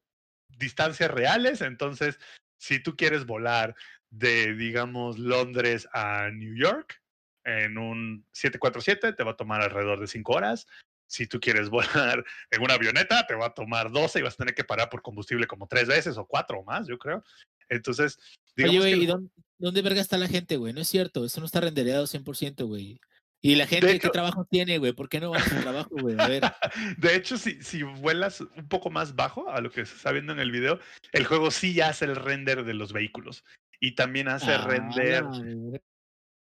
distancias 0.59 1.11
reales. 1.11 1.61
Entonces, 1.61 2.19
si 2.59 2.83
tú 2.83 2.97
quieres 2.97 3.27
volar 3.27 3.75
de, 4.11 4.55
digamos, 4.55 5.19
Londres 5.19 5.89
a 5.93 6.31
New 6.31 6.57
York 6.57 7.01
en 7.45 7.79
un 7.79 8.27
747, 8.33 9.13
te 9.13 9.25
va 9.25 9.33
a 9.33 9.37
tomar 9.37 9.63
alrededor 9.63 10.01
de 10.01 10.07
5 10.07 10.33
horas. 10.33 10.67
Si 11.07 11.27
tú 11.27 11.41
quieres 11.41 11.71
volar 11.71 12.25
en 12.51 12.63
una 12.63 12.75
avioneta, 12.75 13.27
te 13.27 13.35
va 13.35 13.47
a 13.47 13.55
tomar 13.55 13.91
12 13.91 14.19
y 14.19 14.23
vas 14.23 14.35
a 14.35 14.39
tener 14.39 14.55
que 14.55 14.65
parar 14.65 14.89
por 14.91 15.03
combustible 15.03 15.47
como 15.47 15.67
tres 15.67 15.89
veces 15.89 16.19
o 16.19 16.27
cuatro 16.27 16.61
o 16.61 16.65
más, 16.65 16.87
yo 16.87 16.99
creo. 16.99 17.25
Entonces, 17.69 18.19
Oye, 18.57 18.67
digamos 18.67 18.79
güey, 18.81 18.95
que 18.95 19.01
¿y 19.01 19.07
dónde, 19.07 19.31
dónde 19.59 19.83
verga 19.83 20.01
está 20.01 20.19
la 20.19 20.29
gente, 20.29 20.57
güey? 20.57 20.73
No 20.73 20.81
es 20.81 20.89
cierto, 20.89 21.25
eso 21.25 21.41
no 21.41 21.47
está 21.47 21.61
rendereado 21.61 22.07
100%, 22.07 22.67
güey. 22.67 23.01
¿Y 23.41 23.55
la 23.55 23.67
gente 23.69 23.91
hecho- 23.93 24.09
qué 24.09 24.09
trabajo 24.11 24.45
tiene, 24.51 24.79
güey? 24.79 24.93
¿Por 24.93 25.09
qué 25.09 25.21
no 25.21 25.31
va 25.31 25.37
a 25.39 25.45
su 25.49 25.55
trabajo, 25.61 25.91
güey? 25.91 26.17
A 26.19 26.27
ver. 26.27 26.43
De 26.99 27.15
hecho, 27.15 27.39
si, 27.39 27.63
si 27.63 27.85
vuelas 27.85 28.41
un 28.41 28.69
poco 28.69 28.91
más 28.91 29.15
bajo 29.15 29.49
a 29.49 29.61
lo 29.61 29.71
que 29.71 29.87
se 29.87 29.95
está 29.95 30.11
viendo 30.11 30.33
en 30.33 30.41
el 30.41 30.51
video, 30.51 30.81
el 31.13 31.25
juego 31.25 31.51
sí 31.53 31.81
hace 31.81 32.05
el 32.07 32.17
render 32.17 32.65
de 32.65 32.75
los 32.75 32.93
vehículos. 32.93 33.45
Y 33.81 33.95
también 33.95 34.27
hace 34.27 34.51
Ah, 34.51 34.67
render. 34.67 35.25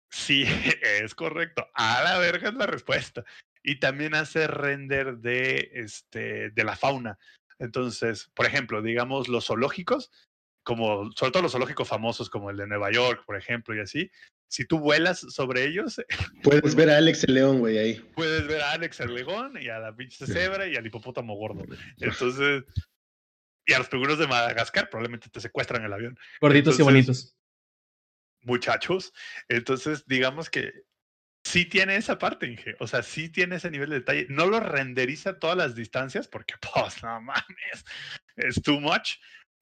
Sí, 0.09 0.43
es 1.03 1.13
correcto. 1.13 1.67
A 1.75 2.01
la 2.03 2.17
verga 2.17 2.49
es 2.49 2.55
la 2.55 2.65
respuesta. 2.65 3.23
Y 3.63 3.79
también 3.79 4.15
hace 4.15 4.47
render 4.47 5.17
de, 5.17 5.69
este, 5.73 6.49
de 6.49 6.63
la 6.63 6.75
fauna. 6.75 7.19
Entonces, 7.59 8.31
por 8.33 8.45
ejemplo, 8.45 8.81
digamos 8.81 9.27
los 9.27 9.45
zoológicos, 9.47 10.09
como 10.67 11.09
sobre 11.13 11.31
todo 11.31 11.43
los 11.43 11.53
zoológicos 11.53 11.87
famosos 11.87 12.29
como 12.29 12.49
el 12.49 12.57
de 12.57 12.67
Nueva 12.67 12.91
York, 12.91 13.23
por 13.25 13.37
ejemplo, 13.37 13.73
y 13.73 13.79
así. 13.79 14.11
Si 14.49 14.65
tú 14.65 14.79
vuelas 14.79 15.19
sobre 15.19 15.63
ellos, 15.63 16.01
Puedes 16.43 16.75
ver 16.75 16.89
a 16.89 16.97
Alex 16.97 17.23
el 17.23 17.35
León, 17.35 17.59
güey, 17.59 17.77
ahí. 17.77 17.93
puedes 18.15 18.45
ver 18.47 18.61
a 18.61 18.71
Alex 18.71 18.99
el 18.99 19.15
legón 19.15 19.53
y 19.61 19.69
a 19.69 19.79
la 19.79 19.95
pinche 19.95 20.27
cebra 20.27 20.67
y 20.67 20.75
al 20.75 20.85
hipopótamo 20.85 21.35
gordo. 21.35 21.63
Entonces, 22.01 22.65
y 23.65 23.73
a 23.73 23.77
los 23.77 23.87
pingüinos 23.87 24.19
de 24.19 24.27
Madagascar 24.27 24.89
probablemente 24.89 25.29
te 25.29 25.39
secuestran 25.39 25.85
el 25.85 25.93
avión. 25.93 26.19
Gorditos 26.41 26.77
y 26.77 26.83
bonitos. 26.83 27.37
muchachos. 28.41 29.13
Entonces, 29.47 30.05
digamos 30.05 30.49
que 30.49 30.73
sí 31.45 31.63
tiene 31.63 31.95
esa 31.95 32.19
parte, 32.19 32.45
Inge. 32.45 32.75
O 32.81 32.87
sea, 32.87 33.03
sí 33.03 33.29
tiene 33.29 33.55
ese 33.55 33.71
nivel 33.71 33.91
de 33.91 33.99
detalle. 33.99 34.27
No 34.29 34.47
lo 34.47 34.59
renderiza 34.59 35.29
a 35.29 35.39
todas 35.39 35.55
las 35.55 35.75
distancias 35.75 36.27
porque, 36.27 36.55
pues, 36.73 37.01
no 37.03 37.21
mames, 37.21 37.85
es 38.35 38.61
too 38.61 38.81
much. 38.81 39.15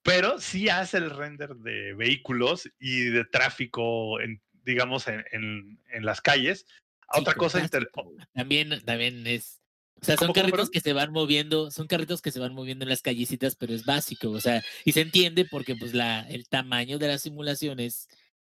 Pero 0.06 0.40
sí 0.40 0.68
hace 0.68 0.96
el 0.98 1.10
render 1.10 1.56
de 1.56 1.92
vehículos 1.94 2.70
y 2.78 3.06
de 3.06 3.24
tráfico, 3.24 4.20
en, 4.20 4.40
digamos, 4.64 5.08
en, 5.08 5.24
en- 5.32 5.80
en 5.90 6.04
las 6.04 6.20
calles. 6.22 6.64
Sí, 7.12 7.20
Otra 7.20 7.34
cosa 7.34 7.60
inter-. 7.60 7.90
También, 8.32 8.80
también 8.84 9.26
es. 9.26 9.60
O 10.00 10.04
sea, 10.04 10.16
son 10.16 10.28
¿Cómo, 10.28 10.34
cómo, 10.34 10.44
carritos 10.44 10.70
que 10.70 10.80
se 10.80 10.92
van 10.92 11.10
moviendo, 11.10 11.70
son 11.70 11.86
carritos 11.86 12.22
que 12.22 12.30
se 12.30 12.38
van 12.38 12.54
moviendo 12.54 12.84
en 12.84 12.90
las 12.90 13.02
callecitas, 13.02 13.56
pero 13.56 13.72
es 13.74 13.84
básico, 13.84 14.30
o 14.30 14.40
sea, 14.40 14.62
y 14.84 14.92
se 14.92 15.00
entiende 15.00 15.46
porque 15.46 15.74
pues 15.74 15.94
la, 15.94 16.20
el 16.28 16.46
tamaño 16.48 16.98
de 16.98 17.08
la 17.08 17.16
simulación 17.18 17.80
es 17.80 18.06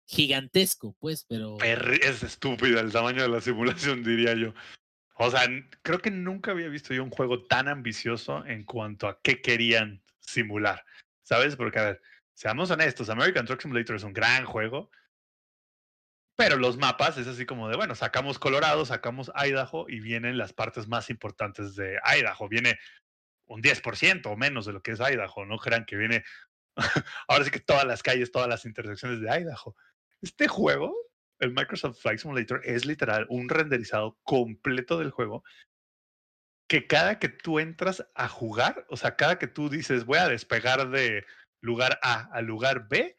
gigantesco, 0.06 0.96
pues, 0.98 1.24
pero 1.28 1.56
es 1.60 2.22
estúpido 2.24 2.80
el 2.80 2.90
tamaño 2.90 3.22
de 3.22 3.28
la 3.28 3.40
simulación, 3.40 4.02
diría 4.02 4.34
yo. 4.34 4.54
O 5.18 5.30
sea, 5.30 5.42
creo 5.82 6.00
que 6.00 6.10
nunca 6.10 6.50
había 6.50 6.68
visto 6.68 6.92
yo 6.92 7.02
un 7.04 7.10
juego 7.10 7.44
tan 7.44 7.68
ambicioso 7.68 8.44
en 8.44 8.64
cuanto 8.64 9.06
a 9.08 9.20
qué 9.22 9.40
querían 9.40 10.02
simular. 10.18 10.84
¿Sabes? 11.26 11.56
Porque, 11.56 11.80
a 11.80 11.84
ver, 11.84 12.02
seamos 12.34 12.70
honestos, 12.70 13.10
American 13.10 13.46
Truck 13.46 13.60
Simulator 13.60 13.96
es 13.96 14.04
un 14.04 14.12
gran 14.12 14.44
juego, 14.44 14.92
pero 16.36 16.56
los 16.56 16.76
mapas 16.76 17.18
es 17.18 17.26
así 17.26 17.44
como 17.46 17.68
de, 17.68 17.76
bueno, 17.76 17.96
sacamos 17.96 18.38
Colorado, 18.38 18.86
sacamos 18.86 19.32
Idaho 19.34 19.86
y 19.88 19.98
vienen 19.98 20.38
las 20.38 20.52
partes 20.52 20.86
más 20.86 21.10
importantes 21.10 21.74
de 21.74 21.98
Idaho. 22.04 22.48
Viene 22.48 22.78
un 23.46 23.60
10% 23.60 24.26
o 24.26 24.36
menos 24.36 24.66
de 24.66 24.72
lo 24.72 24.82
que 24.82 24.92
es 24.92 25.00
Idaho, 25.00 25.44
no 25.46 25.58
crean 25.58 25.84
que 25.84 25.96
viene, 25.96 26.22
ahora 27.26 27.44
sí 27.44 27.50
que 27.50 27.58
todas 27.58 27.86
las 27.86 28.04
calles, 28.04 28.30
todas 28.30 28.48
las 28.48 28.64
intersecciones 28.64 29.20
de 29.20 29.28
Idaho. 29.28 29.74
Este 30.22 30.46
juego, 30.46 30.94
el 31.40 31.52
Microsoft 31.52 32.00
Flight 32.00 32.20
Simulator, 32.20 32.60
es 32.64 32.84
literal 32.84 33.26
un 33.30 33.48
renderizado 33.48 34.16
completo 34.22 35.00
del 35.00 35.10
juego 35.10 35.42
que 36.68 36.86
cada 36.86 37.18
que 37.18 37.28
tú 37.28 37.58
entras 37.60 38.06
a 38.14 38.28
jugar, 38.28 38.86
o 38.88 38.96
sea, 38.96 39.16
cada 39.16 39.38
que 39.38 39.46
tú 39.46 39.68
dices 39.68 40.04
voy 40.04 40.18
a 40.18 40.28
despegar 40.28 40.90
de 40.90 41.24
lugar 41.60 41.98
A 42.02 42.28
al 42.32 42.46
lugar 42.46 42.88
B, 42.88 43.16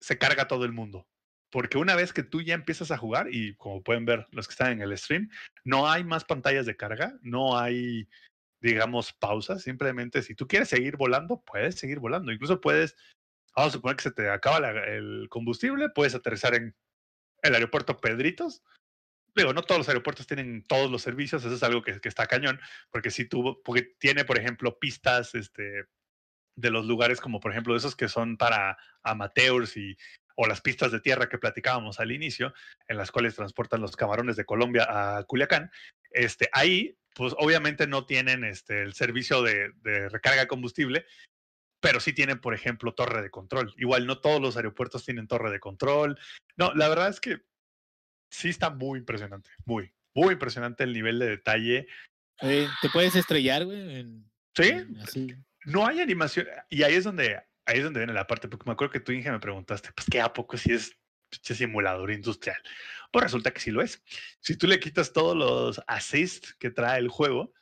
se 0.00 0.18
carga 0.18 0.48
todo 0.48 0.64
el 0.64 0.72
mundo. 0.72 1.08
Porque 1.50 1.78
una 1.78 1.94
vez 1.96 2.12
que 2.12 2.22
tú 2.22 2.42
ya 2.42 2.54
empiezas 2.54 2.90
a 2.90 2.98
jugar, 2.98 3.28
y 3.32 3.54
como 3.56 3.82
pueden 3.82 4.04
ver 4.04 4.26
los 4.30 4.46
que 4.46 4.52
están 4.52 4.72
en 4.72 4.82
el 4.82 4.96
stream, 4.98 5.30
no 5.64 5.88
hay 5.88 6.04
más 6.04 6.24
pantallas 6.24 6.66
de 6.66 6.76
carga, 6.76 7.18
no 7.22 7.58
hay, 7.58 8.08
digamos, 8.60 9.12
pausas. 9.12 9.62
Simplemente 9.62 10.22
si 10.22 10.34
tú 10.34 10.46
quieres 10.46 10.68
seguir 10.68 10.96
volando, 10.96 11.42
puedes 11.42 11.76
seguir 11.76 11.98
volando. 11.98 12.32
Incluso 12.32 12.60
puedes, 12.60 12.96
vamos 13.54 13.72
a 13.72 13.76
suponer 13.76 13.96
que 13.96 14.02
se 14.02 14.10
te 14.10 14.28
acaba 14.28 14.60
la- 14.60 14.84
el 14.84 15.28
combustible, 15.30 15.88
puedes 15.88 16.14
aterrizar 16.14 16.54
en 16.54 16.76
el 17.42 17.54
aeropuerto 17.54 17.96
Pedritos. 17.98 18.62
Digo, 19.36 19.52
no 19.52 19.62
todos 19.62 19.80
los 19.80 19.88
aeropuertos 19.88 20.26
tienen 20.26 20.64
todos 20.64 20.90
los 20.90 21.02
servicios, 21.02 21.44
eso 21.44 21.54
es 21.54 21.62
algo 21.62 21.82
que, 21.82 22.00
está 22.02 22.26
cañón, 22.26 22.58
porque 22.90 23.10
si 23.10 23.26
tú, 23.26 23.60
porque 23.62 23.82
tiene, 23.98 24.24
por 24.24 24.38
ejemplo, 24.38 24.78
pistas 24.78 25.34
este, 25.34 25.84
de 26.56 26.70
los 26.70 26.86
lugares 26.86 27.20
como, 27.20 27.38
por 27.38 27.52
ejemplo, 27.52 27.76
esos 27.76 27.94
que 27.94 28.08
son 28.08 28.38
para 28.38 28.78
amateurs 29.02 29.76
y, 29.76 29.94
o 30.36 30.46
las 30.46 30.62
pistas 30.62 30.90
de 30.90 31.00
tierra 31.00 31.28
que 31.28 31.36
platicábamos 31.36 32.00
al 32.00 32.12
inicio, 32.12 32.54
en 32.88 32.96
las 32.96 33.10
cuales 33.10 33.36
transportan 33.36 33.82
los 33.82 33.94
camarones 33.94 34.36
de 34.36 34.46
Colombia 34.46 34.86
a 34.88 35.22
Culiacán, 35.24 35.70
este, 36.12 36.48
ahí, 36.52 36.96
pues 37.14 37.34
obviamente 37.36 37.86
no 37.86 38.06
tienen 38.06 38.42
este, 38.42 38.82
el 38.82 38.94
servicio 38.94 39.42
de, 39.42 39.70
de 39.82 40.08
recarga 40.08 40.40
de 40.40 40.48
combustible, 40.48 41.04
pero 41.80 42.00
sí 42.00 42.14
tienen, 42.14 42.40
por 42.40 42.54
ejemplo, 42.54 42.94
torre 42.94 43.20
de 43.20 43.30
control. 43.30 43.74
Igual 43.76 44.06
no 44.06 44.18
todos 44.18 44.40
los 44.40 44.56
aeropuertos 44.56 45.04
tienen 45.04 45.28
torre 45.28 45.50
de 45.50 45.60
control. 45.60 46.18
No, 46.56 46.72
la 46.74 46.88
verdad 46.88 47.10
es 47.10 47.20
que 47.20 47.42
sí 48.30 48.48
está 48.48 48.70
muy 48.70 48.98
impresionante, 49.00 49.50
muy, 49.64 49.92
muy 50.14 50.32
impresionante 50.34 50.84
el 50.84 50.92
nivel 50.92 51.18
de 51.18 51.28
detalle. 51.28 51.86
eh, 52.42 52.68
te 52.82 52.90
puedes 52.90 53.14
estrellar, 53.14 53.64
güey. 53.64 54.00
en- 54.00 54.30
Sí, 54.54 54.68
en 54.68 54.96
así. 55.00 55.36
no 55.64 55.86
hay 55.86 56.00
animación. 56.00 56.46
Y 56.70 56.82
ahí 56.82 56.94
es 56.94 57.04
donde, 57.04 57.36
ahí 57.66 57.78
es 57.78 57.84
donde 57.84 58.00
viene 58.00 58.12
la 58.14 58.26
parte, 58.26 58.48
porque 58.48 58.64
me 58.66 58.72
acuerdo 58.72 58.92
que 58.92 59.00
tú, 59.00 59.12
Inge, 59.12 59.30
me 59.30 59.40
preguntaste, 59.40 59.90
pues 59.92 60.06
que 60.10 60.20
a 60.20 60.32
poco 60.32 60.56
si 60.56 60.72
es 60.72 60.96
simulador 61.42 62.10
industrial. 62.10 62.56
Pues 63.12 63.24
resulta 63.24 63.50
que 63.52 63.60
sí 63.60 63.70
lo 63.70 63.82
es. 63.82 64.02
Si 64.40 64.56
tú 64.56 64.66
le 64.66 64.80
quitas 64.80 65.12
todos 65.12 65.36
los 65.36 65.82
assists 65.86 66.54
que 66.54 66.70
trae 66.70 66.98
el 66.98 67.08
juego, 67.08 67.52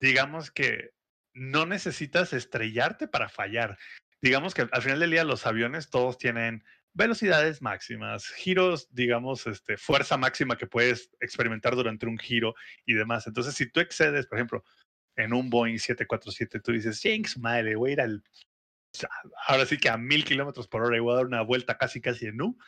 digamos 0.00 0.50
que 0.50 0.92
no 1.34 1.66
necesitas 1.66 2.32
estrellarte 2.32 3.08
para 3.08 3.28
fallar. 3.28 3.78
Digamos 4.22 4.54
que 4.54 4.68
al 4.70 4.82
final 4.82 5.00
del 5.00 5.10
día 5.12 5.24
los 5.24 5.46
aviones 5.46 5.88
todos 5.90 6.18
tienen 6.18 6.64
velocidades 6.92 7.62
máximas, 7.62 8.26
giros, 8.28 8.88
digamos, 8.92 9.46
este, 9.46 9.76
fuerza 9.76 10.16
máxima 10.16 10.56
que 10.56 10.66
puedes 10.66 11.10
experimentar 11.20 11.74
durante 11.76 12.06
un 12.06 12.18
giro 12.18 12.54
y 12.84 12.94
demás. 12.94 13.26
Entonces, 13.26 13.54
si 13.54 13.70
tú 13.70 13.80
excedes, 13.80 14.26
por 14.26 14.38
ejemplo, 14.38 14.64
en 15.16 15.32
un 15.32 15.50
Boeing 15.50 15.78
747, 15.78 16.60
tú 16.60 16.72
dices, 16.72 17.00
jinx, 17.00 17.38
madre, 17.38 17.76
voy 17.76 17.90
a 17.90 17.92
ir 17.94 18.00
al... 18.00 18.24
Ahora 19.46 19.66
sí 19.66 19.78
que 19.78 19.88
a 19.88 19.96
mil 19.96 20.24
kilómetros 20.24 20.66
por 20.66 20.82
hora 20.82 20.96
y 20.96 21.00
voy 21.00 21.12
a 21.12 21.16
dar 21.16 21.26
una 21.26 21.42
vuelta 21.42 21.78
casi, 21.78 22.00
casi 22.00 22.26
en 22.26 22.40
U. 22.42 22.58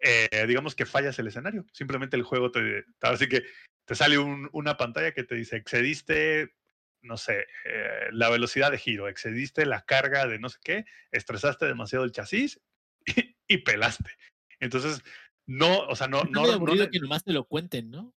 Eh, 0.00 0.44
digamos 0.46 0.74
que 0.74 0.84
fallas 0.84 1.18
el 1.18 1.28
escenario. 1.28 1.64
Simplemente 1.72 2.16
el 2.16 2.22
juego 2.22 2.50
te... 2.50 2.84
Ahora 3.00 3.16
sí 3.16 3.28
que 3.28 3.44
te 3.86 3.94
sale 3.94 4.18
un- 4.18 4.50
una 4.52 4.76
pantalla 4.76 5.12
que 5.12 5.24
te 5.24 5.34
dice, 5.34 5.56
excediste, 5.56 6.54
no 7.02 7.16
sé, 7.16 7.46
eh, 7.64 8.08
la 8.10 8.28
velocidad 8.28 8.70
de 8.70 8.78
giro, 8.78 9.08
excediste 9.08 9.64
la 9.64 9.82
carga 9.84 10.26
de 10.26 10.38
no 10.38 10.48
sé 10.48 10.58
qué, 10.62 10.84
estresaste 11.12 11.66
demasiado 11.66 12.04
el 12.04 12.12
chasis 12.12 12.60
y, 13.06 13.35
y 13.48 13.58
pelaste. 13.58 14.10
Entonces, 14.60 15.02
no, 15.46 15.80
o 15.86 15.96
sea, 15.96 16.08
no... 16.08 16.18
Está 16.18 16.30
no, 16.30 16.46
no 16.46 16.52
aburrido 16.52 16.84
ne- 16.84 16.90
que 16.90 17.00
nomás 17.00 17.24
te 17.24 17.32
lo 17.32 17.44
cuenten, 17.44 17.90
¿no? 17.90 18.14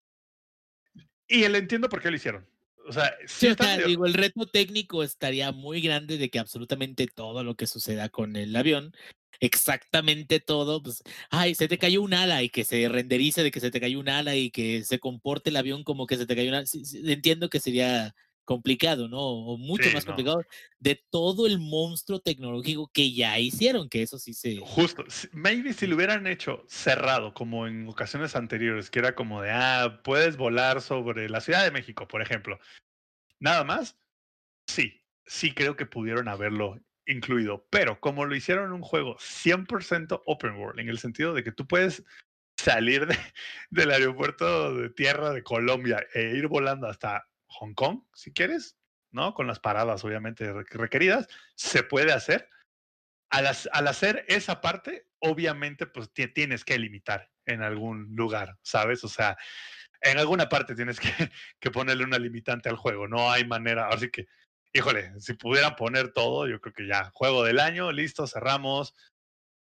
y 1.28 1.44
el 1.44 1.56
entiendo 1.56 1.88
por 1.88 2.00
qué 2.00 2.10
lo 2.10 2.16
hicieron. 2.16 2.46
O 2.88 2.92
sea, 2.92 3.16
sí 3.26 3.46
Sí, 3.46 3.48
o 3.48 3.54
sea, 3.54 3.78
digo, 3.78 4.06
el 4.06 4.14
reto 4.14 4.46
técnico 4.46 5.02
estaría 5.02 5.50
muy 5.50 5.80
grande 5.80 6.18
de 6.18 6.30
que 6.30 6.38
absolutamente 6.38 7.06
todo 7.08 7.42
lo 7.42 7.56
que 7.56 7.66
suceda 7.66 8.08
con 8.08 8.36
el 8.36 8.54
avión, 8.54 8.94
exactamente 9.40 10.38
todo, 10.38 10.82
pues, 10.82 11.02
ay, 11.30 11.54
se 11.56 11.66
te 11.66 11.78
cayó 11.78 12.00
un 12.02 12.14
ala 12.14 12.42
y 12.42 12.48
que 12.48 12.64
se 12.64 12.88
renderice 12.88 13.42
de 13.42 13.50
que 13.50 13.60
se 13.60 13.72
te 13.72 13.80
cayó 13.80 13.98
un 13.98 14.08
ala 14.08 14.36
y 14.36 14.50
que 14.50 14.84
se 14.84 15.00
comporte 15.00 15.50
el 15.50 15.56
avión 15.56 15.82
como 15.82 16.06
que 16.06 16.16
se 16.16 16.26
te 16.26 16.36
cayó 16.36 16.64
sí, 16.64 16.84
sí, 16.84 17.02
entiendo 17.10 17.50
que 17.50 17.58
sería 17.58 18.14
complicado, 18.46 19.08
¿no? 19.08 19.20
O 19.20 19.58
mucho 19.58 19.90
Sí, 19.90 19.94
más 19.94 20.06
no. 20.06 20.14
complicado 20.14 20.42
de 20.78 21.04
todo 21.10 21.46
el 21.46 21.58
monstruo 21.58 22.20
tecnológico 22.20 22.90
que 22.94 23.12
ya 23.12 23.38
hicieron, 23.38 23.90
que 23.90 24.00
eso 24.00 24.18
sí 24.18 24.32
se... 24.32 24.56
Justo, 24.60 25.04
maybe 25.32 25.74
si 25.74 25.86
lo 25.86 25.96
hubieran 25.96 26.26
hecho 26.26 26.64
cerrado, 26.66 27.34
como 27.34 27.66
en 27.66 27.86
ocasiones 27.86 28.34
anteriores, 28.34 28.90
que 28.90 29.00
era 29.00 29.14
como 29.14 29.42
de, 29.42 29.50
ah, 29.50 30.00
puedes 30.02 30.38
volar 30.38 30.80
sobre 30.80 31.28
la 31.28 31.42
Ciudad 31.42 31.64
de 31.64 31.70
México, 31.70 32.08
por 32.08 32.22
ejemplo. 32.22 32.58
Nada 33.38 33.64
más, 33.64 33.98
sí, 34.66 35.02
sí 35.26 35.52
creo 35.52 35.76
que 35.76 35.84
pudieron 35.84 36.28
haberlo 36.28 36.80
incluido, 37.06 37.66
pero 37.70 38.00
como 38.00 38.24
lo 38.24 38.34
hicieron 38.34 38.72
un 38.72 38.82
juego 38.82 39.16
100% 39.18 40.22
open 40.24 40.56
world, 40.56 40.80
en 40.80 40.88
el 40.88 40.98
sentido 40.98 41.34
de 41.34 41.44
que 41.44 41.52
tú 41.52 41.66
puedes 41.66 42.02
salir 42.56 43.06
de- 43.06 43.18
del 43.70 43.90
aeropuerto 43.90 44.74
de 44.74 44.88
tierra 44.90 45.32
de 45.32 45.42
Colombia 45.42 46.06
e 46.14 46.36
ir 46.36 46.48
volando 46.48 46.86
hasta 46.88 47.28
Hong 47.48 47.74
Kong, 47.74 48.02
si 48.14 48.32
quieres, 48.32 48.76
¿no? 49.10 49.34
Con 49.34 49.46
las 49.46 49.60
paradas 49.60 50.04
obviamente 50.04 50.52
re- 50.52 50.64
requeridas, 50.70 51.28
se 51.54 51.82
puede 51.82 52.12
hacer 52.12 52.48
al, 53.30 53.46
hac- 53.46 53.68
al 53.72 53.88
hacer 53.88 54.24
esa 54.28 54.60
parte, 54.60 55.08
obviamente, 55.18 55.86
pues 55.86 56.12
ti- 56.12 56.28
tienes 56.28 56.64
que 56.64 56.78
limitar 56.78 57.30
en 57.44 57.62
algún 57.62 58.14
lugar, 58.16 58.58
¿sabes? 58.62 59.02
O 59.04 59.08
sea, 59.08 59.36
en 60.00 60.18
alguna 60.18 60.48
parte 60.48 60.74
tienes 60.74 61.00
que, 61.00 61.08
que 61.60 61.70
ponerle 61.70 62.04
una 62.04 62.18
limitante 62.18 62.68
al 62.68 62.76
juego. 62.76 63.08
No 63.08 63.30
hay 63.30 63.44
manera. 63.46 63.88
Así 63.88 64.10
que, 64.10 64.26
híjole, 64.72 65.18
si 65.20 65.34
pudieran 65.34 65.74
poner 65.76 66.12
todo, 66.12 66.46
yo 66.48 66.60
creo 66.60 66.74
que 66.74 66.86
ya, 66.86 67.10
juego 67.14 67.44
del 67.44 67.60
año, 67.60 67.92
listo, 67.92 68.26
cerramos. 68.26 68.94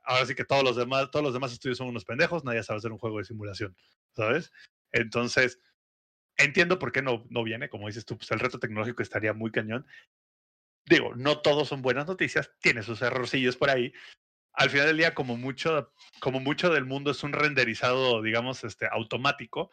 Ahora 0.03 0.25
sí 0.25 0.33
que 0.35 0.45
todos 0.45 0.63
los 0.63 0.75
demás, 0.75 1.11
todos 1.11 1.23
los 1.23 1.33
demás 1.33 1.51
estudios 1.53 1.77
son 1.77 1.87
unos 1.87 2.05
pendejos, 2.05 2.43
nadie 2.43 2.63
sabe 2.63 2.77
hacer 2.79 2.91
un 2.91 2.97
juego 2.97 3.19
de 3.19 3.25
simulación, 3.25 3.75
¿sabes? 4.15 4.51
Entonces, 4.91 5.59
entiendo 6.39 6.79
por 6.79 6.91
qué 6.91 7.01
no, 7.01 7.25
no 7.29 7.43
viene, 7.43 7.69
como 7.69 7.87
dices 7.87 8.05
tú, 8.05 8.17
pues 8.17 8.31
el 8.31 8.39
reto 8.39 8.59
tecnológico 8.59 9.03
estaría 9.03 9.33
muy 9.33 9.51
cañón. 9.51 9.85
Digo, 10.85 11.13
no 11.15 11.39
todos 11.39 11.67
son 11.67 11.81
buenas 11.83 12.07
noticias, 12.07 12.51
tiene 12.61 12.81
sus 12.81 13.01
errorcillos 13.01 13.55
por 13.57 13.69
ahí. 13.69 13.93
Al 14.53 14.69
final 14.69 14.87
del 14.87 14.97
día, 14.97 15.13
como 15.13 15.37
mucho, 15.37 15.93
como 16.19 16.39
mucho 16.39 16.71
del 16.71 16.85
mundo 16.85 17.11
es 17.11 17.23
un 17.23 17.33
renderizado, 17.33 18.21
digamos, 18.23 18.63
este, 18.63 18.87
automático, 18.91 19.69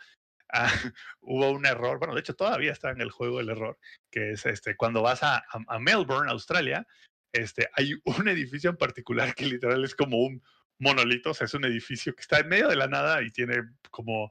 ah, 0.52 0.66
hubo 1.20 1.50
un 1.50 1.64
error, 1.64 1.98
bueno, 1.98 2.14
de 2.14 2.20
hecho 2.20 2.34
todavía 2.36 2.72
está 2.72 2.90
en 2.90 3.00
el 3.00 3.10
juego 3.10 3.40
el 3.40 3.48
error, 3.48 3.78
que 4.10 4.32
es 4.32 4.44
este, 4.44 4.76
cuando 4.76 5.00
vas 5.02 5.22
a, 5.22 5.42
a- 5.68 5.78
Melbourne, 5.78 6.30
Australia, 6.30 6.86
este, 7.32 7.68
hay 7.74 7.94
un 8.04 8.28
edificio 8.28 8.68
en 8.70 8.76
particular 8.76 9.34
que 9.34 9.46
literal 9.46 9.82
es 9.84 9.94
como 9.94 10.18
un 10.18 10.42
monolito, 10.78 11.30
o 11.30 11.34
sea, 11.34 11.46
es 11.46 11.54
un 11.54 11.64
edificio 11.64 12.14
que 12.14 12.20
está 12.20 12.40
en 12.40 12.48
medio 12.48 12.68
de 12.68 12.76
la 12.76 12.86
nada 12.88 13.22
y 13.22 13.30
tiene 13.30 13.62
como 13.90 14.30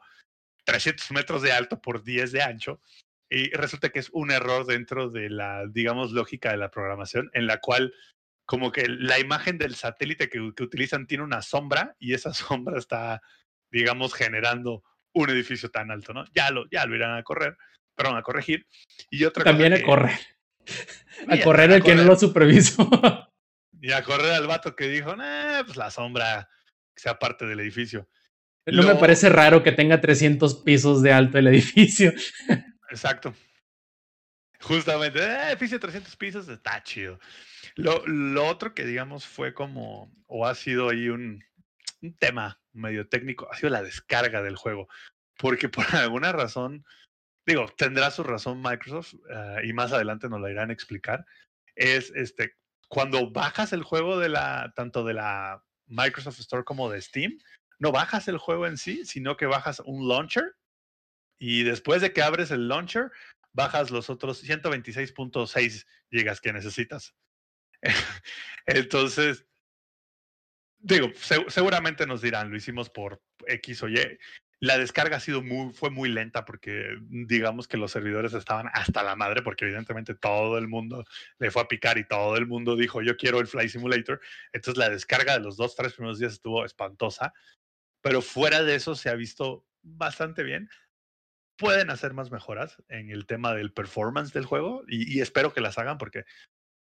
300 0.65 1.11
metros 1.11 1.41
de 1.41 1.51
alto 1.51 1.81
por 1.81 2.03
10 2.03 2.31
de 2.31 2.41
ancho. 2.41 2.81
Y 3.29 3.49
resulta 3.51 3.89
que 3.89 3.99
es 3.99 4.09
un 4.11 4.31
error 4.31 4.65
dentro 4.65 5.09
de 5.09 5.29
la, 5.29 5.65
digamos, 5.67 6.11
lógica 6.11 6.51
de 6.51 6.57
la 6.57 6.69
programación, 6.69 7.29
en 7.33 7.47
la 7.47 7.59
cual 7.59 7.93
como 8.45 8.71
que 8.71 8.87
la 8.87 9.17
imagen 9.19 9.57
del 9.57 9.75
satélite 9.75 10.29
que, 10.29 10.51
que 10.55 10.63
utilizan 10.63 11.07
tiene 11.07 11.23
una 11.23 11.41
sombra 11.41 11.95
y 11.99 12.13
esa 12.13 12.33
sombra 12.33 12.77
está, 12.77 13.21
digamos, 13.71 14.13
generando 14.13 14.83
un 15.13 15.29
edificio 15.29 15.71
tan 15.71 15.89
alto, 15.91 16.13
¿no? 16.13 16.25
Ya 16.33 16.51
lo, 16.51 16.69
ya 16.69 16.85
lo 16.85 16.95
irán 16.95 17.17
a 17.17 17.23
correr, 17.23 17.57
perdón, 17.95 18.17
a 18.17 18.21
corregir. 18.21 18.67
Y 19.09 19.23
otra 19.23 19.43
También 19.43 19.71
cosa 19.71 19.75
a 19.75 19.79
que- 19.79 19.85
correr. 19.85 20.19
A 21.29 21.41
correr 21.41 21.71
a 21.71 21.75
el 21.75 21.83
que 21.83 21.95
no 21.95 22.03
lo 22.03 22.15
supervisó. 22.15 22.89
Y 23.81 23.91
a 23.91 24.01
correr 24.03 24.31
al 24.31 24.47
vato 24.47 24.75
que 24.75 24.87
dijo, 24.87 25.15
nah, 25.15 25.63
pues 25.63 25.77
la 25.77 25.91
sombra 25.91 26.49
que 26.95 27.01
sea 27.01 27.19
parte 27.19 27.45
del 27.45 27.59
edificio. 27.59 28.09
No 28.65 28.83
me 28.83 28.95
parece 28.95 29.29
raro 29.29 29.61
que 29.61 29.71
tenga 29.71 30.01
300 30.01 30.55
pisos 30.63 31.01
de 31.01 31.13
alto 31.13 31.37
el 31.37 31.47
edificio. 31.47 32.13
Exacto. 32.89 33.33
Justamente, 34.61 35.19
eh, 35.19 35.51
edificio 35.51 35.77
de 35.77 35.81
300 35.81 36.15
pisos 36.15 36.47
está 36.47 36.81
chido. 36.83 37.19
Lo, 37.75 38.05
lo 38.07 38.47
otro 38.47 38.73
que 38.73 38.85
digamos 38.85 39.25
fue 39.25 39.53
como, 39.53 40.11
o 40.27 40.47
ha 40.47 40.55
sido 40.55 40.89
ahí 40.89 41.09
un, 41.09 41.43
un 42.01 42.17
tema 42.17 42.59
medio 42.73 43.07
técnico, 43.07 43.47
ha 43.51 43.57
sido 43.57 43.69
la 43.69 43.83
descarga 43.83 44.41
del 44.41 44.55
juego. 44.55 44.87
Porque 45.37 45.69
por 45.69 45.85
alguna 45.95 46.31
razón, 46.31 46.85
digo, 47.45 47.67
tendrá 47.77 48.11
su 48.11 48.23
razón 48.23 48.61
Microsoft 48.61 49.13
ah, 49.31 49.57
y 49.63 49.73
más 49.73 49.91
adelante 49.91 50.29
nos 50.29 50.41
la 50.41 50.51
irán 50.51 50.69
a 50.69 50.73
explicar. 50.73 51.25
Es 51.75 52.11
este, 52.15 52.55
cuando 52.87 53.31
bajas 53.31 53.73
el 53.73 53.83
juego 53.83 54.19
de 54.19 54.29
la, 54.29 54.73
tanto 54.75 55.03
de 55.03 55.13
la 55.13 55.63
Microsoft 55.87 56.39
Store 56.39 56.63
como 56.63 56.89
de 56.89 57.01
Steam, 57.01 57.37
no 57.79 57.91
bajas 57.91 58.27
el 58.27 58.37
juego 58.37 58.67
en 58.67 58.77
sí, 58.77 59.05
sino 59.05 59.37
que 59.37 59.45
bajas 59.45 59.81
un 59.85 60.07
launcher 60.07 60.55
y 61.37 61.63
después 61.63 62.01
de 62.01 62.13
que 62.13 62.21
abres 62.21 62.51
el 62.51 62.67
launcher, 62.67 63.11
bajas 63.53 63.91
los 63.91 64.09
otros 64.09 64.43
126.6 64.43 65.85
gigas 66.11 66.41
que 66.41 66.53
necesitas. 66.53 67.15
Entonces, 68.65 69.45
digo, 70.79 71.09
se- 71.15 71.49
seguramente 71.49 72.05
nos 72.05 72.21
dirán, 72.21 72.49
lo 72.51 72.57
hicimos 72.57 72.89
por 72.89 73.21
X 73.47 73.83
o 73.83 73.89
Y. 73.89 74.17
La 74.61 74.77
descarga 74.77 75.17
ha 75.17 75.19
sido 75.19 75.43
muy, 75.43 75.73
fue 75.73 75.89
muy 75.89 76.09
lenta 76.09 76.45
porque 76.45 76.97
digamos 77.01 77.67
que 77.67 77.77
los 77.77 77.91
servidores 77.91 78.33
estaban 78.33 78.69
hasta 78.73 79.03
la 79.03 79.15
madre, 79.15 79.41
porque 79.41 79.65
evidentemente 79.65 80.15
todo 80.15 80.57
el 80.57 80.67
mundo 80.69 81.03
le 81.39 81.51
fue 81.51 81.61
a 81.61 81.67
picar 81.67 81.97
y 81.97 82.07
todo 82.07 82.37
el 82.37 82.47
mundo 82.47 82.75
dijo, 82.77 83.01
yo 83.01 83.17
quiero 83.17 83.39
el 83.41 83.47
Fly 83.47 83.67
Simulator. 83.69 84.21
Entonces 84.53 84.77
la 84.79 84.89
descarga 84.89 85.33
de 85.33 85.41
los 85.43 85.57
dos, 85.57 85.75
tres 85.75 85.93
primeros 85.93 86.19
días 86.19 86.33
estuvo 86.33 86.63
espantosa, 86.65 87.33
pero 88.05 88.21
fuera 88.21 88.61
de 88.61 88.75
eso 88.75 88.93
se 88.93 89.09
ha 89.09 89.15
visto 89.15 89.65
bastante 89.81 90.43
bien. 90.43 90.69
Pueden 91.57 91.89
hacer 91.89 92.13
más 92.13 92.29
mejoras 92.29 92.77
en 92.87 93.09
el 93.09 93.25
tema 93.25 93.55
del 93.55 93.73
performance 93.73 94.31
del 94.31 94.45
juego 94.45 94.83
y, 94.87 95.21
espero 95.21 95.53
que 95.53 95.59
las 95.59 95.79
hagan 95.79 95.97
porque, 95.97 96.23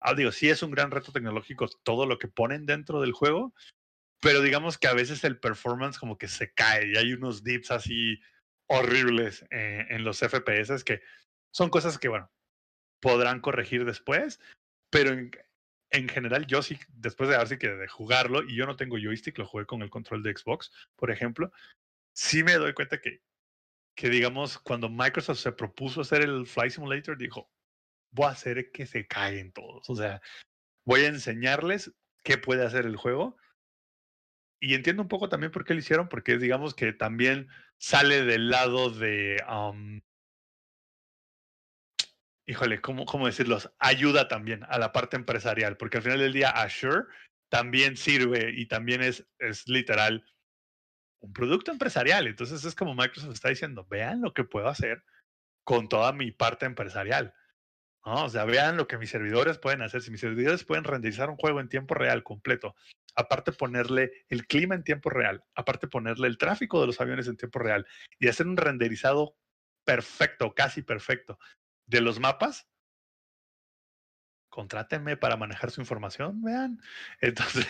ah, 0.00 0.14
digo, 0.14 0.32
sí 0.32 0.48
es 0.48 0.62
un 0.62 0.70
gran 0.70 0.90
reto 0.90 1.12
tecnológico 1.12 1.68
todo 1.82 2.06
lo 2.06 2.18
que 2.18 2.28
ponen 2.28 2.64
dentro 2.64 3.02
del 3.02 3.12
juego, 3.12 3.52
pero 4.22 4.40
digamos 4.40 4.78
que 4.78 4.88
a 4.88 4.94
veces 4.94 5.22
el 5.24 5.38
performance 5.38 5.98
como 5.98 6.16
que 6.16 6.26
se 6.26 6.54
cae 6.54 6.88
y 6.88 6.96
hay 6.96 7.12
unos 7.12 7.44
dips 7.44 7.70
así 7.70 8.18
horribles 8.66 9.44
eh, 9.50 9.88
en 9.90 10.04
los 10.04 10.20
FPS 10.20 10.84
que 10.84 11.02
son 11.52 11.68
cosas 11.68 11.98
que, 11.98 12.08
bueno, 12.08 12.32
podrán 12.98 13.42
corregir 13.42 13.84
después, 13.84 14.40
pero 14.88 15.10
en, 15.10 15.30
en 15.90 16.08
general 16.08 16.46
yo 16.46 16.62
sí, 16.62 16.78
después 16.88 17.28
de 17.28 17.36
así 17.36 17.58
que 17.58 17.68
de 17.68 17.88
jugarlo, 17.88 18.42
y 18.42 18.56
yo 18.56 18.66
no 18.66 18.76
tengo 18.76 18.96
joystick, 18.98 19.38
lo 19.38 19.46
jugué 19.46 19.66
con 19.66 19.82
el 19.82 19.90
control 19.90 20.22
de 20.22 20.36
Xbox, 20.36 20.70
por 20.96 21.10
ejemplo, 21.10 21.52
sí 22.12 22.42
me 22.44 22.54
doy 22.54 22.74
cuenta 22.74 23.00
que 23.00 23.22
que 24.00 24.08
digamos, 24.08 24.58
cuando 24.58 24.88
Microsoft 24.88 25.40
se 25.40 25.52
propuso 25.52 26.00
hacer 26.00 26.22
el 26.22 26.46
Flight 26.46 26.72
Simulator, 26.72 27.18
dijo, 27.18 27.50
voy 28.12 28.26
a 28.26 28.30
hacer 28.30 28.70
que 28.72 28.86
se 28.86 29.06
caigan 29.06 29.52
todos. 29.52 29.90
O 29.90 29.94
sea, 29.94 30.22
voy 30.86 31.02
a 31.02 31.08
enseñarles 31.08 31.92
qué 32.22 32.38
puede 32.38 32.64
hacer 32.64 32.86
el 32.86 32.96
juego. 32.96 33.36
Y 34.58 34.74
entiendo 34.74 35.02
un 35.02 35.08
poco 35.08 35.28
también 35.28 35.52
por 35.52 35.66
qué 35.66 35.74
lo 35.74 35.80
hicieron, 35.80 36.08
porque 36.08 36.38
digamos 36.38 36.74
que 36.74 36.94
también 36.94 37.48
sale 37.76 38.24
del 38.24 38.48
lado 38.48 38.88
de, 38.88 39.36
híjole, 42.50 42.80
¿cómo, 42.80 43.04
¿cómo 43.04 43.26
decirlos? 43.26 43.70
Ayuda 43.78 44.26
también 44.26 44.64
a 44.68 44.78
la 44.78 44.90
parte 44.90 45.16
empresarial, 45.16 45.76
porque 45.76 45.98
al 45.98 46.02
final 46.02 46.18
del 46.18 46.32
día 46.32 46.50
Azure 46.50 47.04
también 47.48 47.96
sirve 47.96 48.52
y 48.56 48.66
también 48.66 49.02
es, 49.02 49.24
es 49.38 49.68
literal 49.68 50.24
un 51.20 51.32
producto 51.32 51.70
empresarial. 51.70 52.26
Entonces 52.26 52.64
es 52.64 52.74
como 52.74 52.94
Microsoft 52.94 53.34
está 53.34 53.50
diciendo, 53.50 53.86
vean 53.88 54.20
lo 54.20 54.34
que 54.34 54.42
puedo 54.42 54.66
hacer 54.66 55.04
con 55.62 55.88
toda 55.88 56.12
mi 56.12 56.32
parte 56.32 56.66
empresarial. 56.66 57.34
¿no? 58.04 58.24
O 58.24 58.28
sea, 58.28 58.44
vean 58.44 58.76
lo 58.76 58.88
que 58.88 58.98
mis 58.98 59.10
servidores 59.10 59.58
pueden 59.58 59.82
hacer. 59.82 60.02
Si 60.02 60.10
mis 60.10 60.20
servidores 60.20 60.64
pueden 60.64 60.84
renderizar 60.84 61.30
un 61.30 61.36
juego 61.36 61.60
en 61.60 61.68
tiempo 61.68 61.94
real 61.94 62.24
completo, 62.24 62.74
aparte 63.14 63.52
ponerle 63.52 64.24
el 64.28 64.48
clima 64.48 64.74
en 64.74 64.82
tiempo 64.82 65.08
real, 65.08 65.44
aparte 65.54 65.86
ponerle 65.86 66.26
el 66.26 66.36
tráfico 66.36 66.80
de 66.80 66.88
los 66.88 67.00
aviones 67.00 67.28
en 67.28 67.36
tiempo 67.36 67.60
real 67.60 67.86
y 68.18 68.26
hacer 68.26 68.48
un 68.48 68.56
renderizado 68.56 69.36
perfecto, 69.84 70.52
casi 70.52 70.82
perfecto 70.82 71.38
de 71.90 72.00
los 72.00 72.20
mapas, 72.20 72.68
contrátenme 74.48 75.16
para 75.16 75.36
manejar 75.36 75.70
su 75.70 75.80
información, 75.80 76.42
vean. 76.42 76.80
Entonces, 77.20 77.66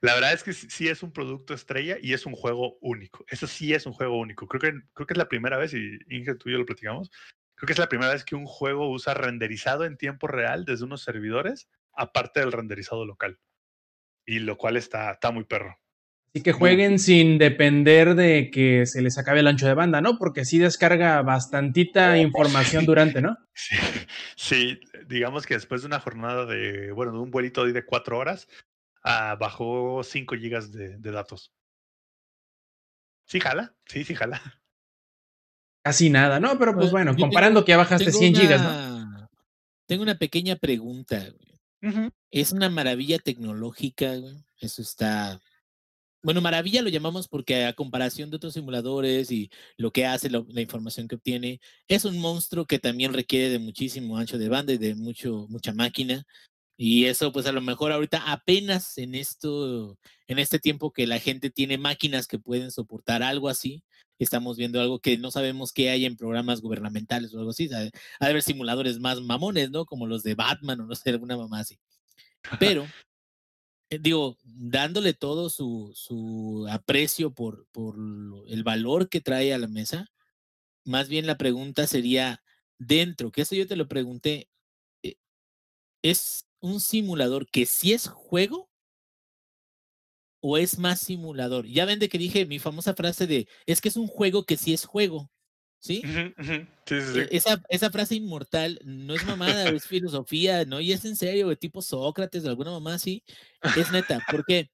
la 0.00 0.14
verdad 0.14 0.34
es 0.34 0.42
que 0.42 0.52
sí, 0.52 0.88
es 0.88 1.02
un 1.02 1.12
producto 1.12 1.54
estrella 1.54 1.96
y 2.00 2.12
es 2.12 2.26
un 2.26 2.34
juego 2.34 2.78
único. 2.80 3.24
Eso 3.28 3.46
sí 3.46 3.72
es 3.72 3.86
un 3.86 3.94
juego 3.94 4.18
único. 4.18 4.46
Creo 4.46 4.60
que, 4.60 4.80
creo 4.92 5.06
que 5.06 5.14
es 5.14 5.18
la 5.18 5.28
primera 5.28 5.56
vez, 5.56 5.74
y 5.74 5.98
Inge, 6.08 6.34
tú 6.34 6.48
y 6.48 6.52
yo 6.52 6.58
lo 6.58 6.66
platicamos, 6.66 7.10
creo 7.54 7.66
que 7.66 7.72
es 7.72 7.78
la 7.78 7.88
primera 7.88 8.12
vez 8.12 8.24
que 8.24 8.36
un 8.36 8.46
juego 8.46 8.90
usa 8.90 9.14
renderizado 9.14 9.84
en 9.84 9.96
tiempo 9.96 10.26
real 10.26 10.64
desde 10.64 10.84
unos 10.84 11.02
servidores, 11.02 11.68
aparte 11.92 12.40
del 12.40 12.52
renderizado 12.52 13.06
local. 13.06 13.40
Y 14.26 14.40
lo 14.40 14.56
cual 14.56 14.76
está, 14.76 15.12
está 15.12 15.30
muy 15.30 15.44
perro. 15.44 15.78
Así 16.34 16.42
que 16.42 16.50
jueguen 16.52 16.98
sin 16.98 17.38
depender 17.38 18.16
de 18.16 18.50
que 18.50 18.86
se 18.86 19.00
les 19.02 19.18
acabe 19.18 19.38
el 19.38 19.46
ancho 19.46 19.66
de 19.68 19.74
banda, 19.74 20.00
¿no? 20.00 20.18
Porque 20.18 20.44
sí 20.44 20.58
descarga 20.58 21.22
bastantita 21.22 22.18
información 22.18 22.84
durante, 22.86 23.22
¿no? 23.22 23.36
Sí, 23.54 23.76
sí, 24.36 24.80
digamos 25.06 25.46
que 25.46 25.54
después 25.54 25.82
de 25.82 25.86
una 25.86 26.00
jornada 26.00 26.44
de, 26.44 26.90
bueno, 26.90 27.12
de 27.12 27.18
un 27.18 27.30
vuelito 27.30 27.64
de 27.64 27.84
cuatro 27.84 28.18
horas, 28.18 28.48
ah, 29.04 29.36
bajó 29.38 30.02
5 30.02 30.34
gigas 30.34 30.72
de, 30.72 30.98
de 30.98 31.10
datos. 31.12 31.52
Sí, 33.26 33.38
jala, 33.38 33.76
sí, 33.86 34.02
sí, 34.02 34.16
jala. 34.16 34.42
Casi 35.84 36.10
nada, 36.10 36.40
¿no? 36.40 36.58
Pero 36.58 36.74
pues 36.74 36.90
bueno, 36.90 37.12
Yo 37.12 37.16
tengo- 37.16 37.26
comparando 37.28 37.64
que 37.64 37.70
ya 37.72 37.76
bajaste 37.76 38.06
tengo 38.06 38.18
100 38.18 38.34
gigas, 38.34 38.60
¿no? 38.60 38.68
una- 38.70 39.30
Tengo 39.86 40.02
una 40.02 40.18
pequeña 40.18 40.56
pregunta. 40.56 41.20
güey. 41.80 42.10
Es 42.32 42.50
una 42.52 42.68
maravilla 42.70 43.18
tecnológica, 43.20 44.16
güey. 44.16 44.34
Eso 44.58 44.82
está. 44.82 45.40
Bueno, 46.24 46.40
maravilla 46.40 46.80
lo 46.80 46.88
llamamos 46.88 47.28
porque 47.28 47.66
a 47.66 47.74
comparación 47.74 48.30
de 48.30 48.36
otros 48.36 48.54
simuladores 48.54 49.30
y 49.30 49.50
lo 49.76 49.90
que 49.92 50.06
hace, 50.06 50.30
lo- 50.30 50.46
la 50.48 50.62
información 50.62 51.06
que 51.06 51.16
obtiene, 51.16 51.60
es 51.86 52.06
un 52.06 52.18
monstruo 52.18 52.64
que 52.66 52.78
también 52.78 53.12
requiere 53.12 53.50
de 53.50 53.58
muchísimo 53.58 54.16
ancho 54.16 54.38
de 54.38 54.48
banda 54.48 54.72
y 54.72 54.78
de 54.78 54.94
mucho, 54.94 55.46
mucha 55.50 55.74
máquina. 55.74 56.24
Y 56.78 57.04
eso, 57.06 57.30
pues 57.32 57.46
a 57.46 57.52
lo 57.52 57.60
mejor 57.60 57.92
ahorita 57.92 58.32
apenas 58.32 58.96
en 58.98 59.14
esto, 59.14 59.98
en 60.26 60.38
este 60.38 60.58
tiempo 60.58 60.92
que 60.92 61.06
la 61.06 61.18
gente 61.20 61.50
tiene 61.50 61.76
máquinas 61.78 62.26
que 62.26 62.38
pueden 62.38 62.70
soportar 62.70 63.22
algo 63.22 63.50
así, 63.50 63.82
estamos 64.18 64.56
viendo 64.56 64.80
algo 64.80 65.00
que 65.00 65.18
no 65.18 65.30
sabemos 65.30 65.72
qué 65.72 65.90
hay 65.90 66.06
en 66.06 66.16
programas 66.16 66.62
gubernamentales 66.62 67.34
o 67.34 67.38
algo 67.38 67.50
así. 67.50 67.68
Ha 67.72 67.80
de 67.80 67.90
ha 68.20 68.24
de 68.26 68.30
haber 68.30 68.42
simuladores 68.42 68.98
más 68.98 69.20
mamones, 69.20 69.70
¿no? 69.70 69.84
Como 69.84 70.06
los 70.06 70.22
de 70.22 70.34
Batman 70.36 70.80
o 70.80 70.86
no 70.86 70.94
sé, 70.94 71.10
alguna 71.10 71.36
mamá 71.36 71.60
así. 71.60 71.78
Pero, 72.58 72.86
digo, 74.00 74.38
dándole 74.44 75.14
todo 75.14 75.50
su, 75.50 75.92
su 75.94 76.66
aprecio 76.70 77.32
por, 77.32 77.66
por 77.72 77.96
el 78.48 78.62
valor 78.64 79.08
que 79.08 79.20
trae 79.20 79.52
a 79.54 79.58
la 79.58 79.68
mesa, 79.68 80.10
más 80.84 81.08
bien 81.08 81.26
la 81.26 81.36
pregunta 81.36 81.86
sería, 81.86 82.42
dentro, 82.78 83.30
que 83.32 83.42
eso 83.42 83.54
yo 83.54 83.66
te 83.66 83.76
lo 83.76 83.88
pregunté, 83.88 84.48
eh, 85.02 85.16
¿es 86.02 86.46
un 86.60 86.80
simulador 86.80 87.48
que 87.50 87.66
sí 87.66 87.92
es 87.92 88.08
juego 88.08 88.70
o 90.40 90.58
es 90.58 90.78
más 90.78 91.00
simulador? 91.00 91.66
Ya 91.66 91.84
ven 91.84 91.98
de 91.98 92.08
que 92.08 92.18
dije 92.18 92.46
mi 92.46 92.58
famosa 92.58 92.94
frase 92.94 93.26
de, 93.26 93.48
es 93.66 93.80
que 93.80 93.88
es 93.88 93.96
un 93.96 94.06
juego 94.06 94.44
que 94.44 94.56
sí 94.56 94.74
es 94.74 94.84
juego, 94.84 95.30
¿sí? 95.84 96.08
Ujú, 96.08 96.32
ujú. 96.38 96.66
Sí, 96.86 97.00
sí, 97.00 97.12
sí. 97.14 97.20
E- 97.20 97.28
Esa, 97.30 97.62
esa 97.68 97.90
frase 97.90 98.16
inmortal 98.16 98.78
no 98.84 99.14
es 99.14 99.24
mamada, 99.24 99.68
es 99.70 99.86
filosofía, 99.88 100.64
¿no? 100.64 100.80
Y 100.80 100.92
es 100.92 101.04
en 101.04 101.16
serio, 101.16 101.48
de 101.48 101.56
tipo 101.56 101.82
Sócrates, 101.82 102.42
de 102.42 102.48
alguna 102.50 102.70
mamá 102.72 102.94
así. 102.94 103.22
Es 103.74 103.90
neta. 103.90 104.20
¿Por 104.22 104.44
qué? 104.44 104.70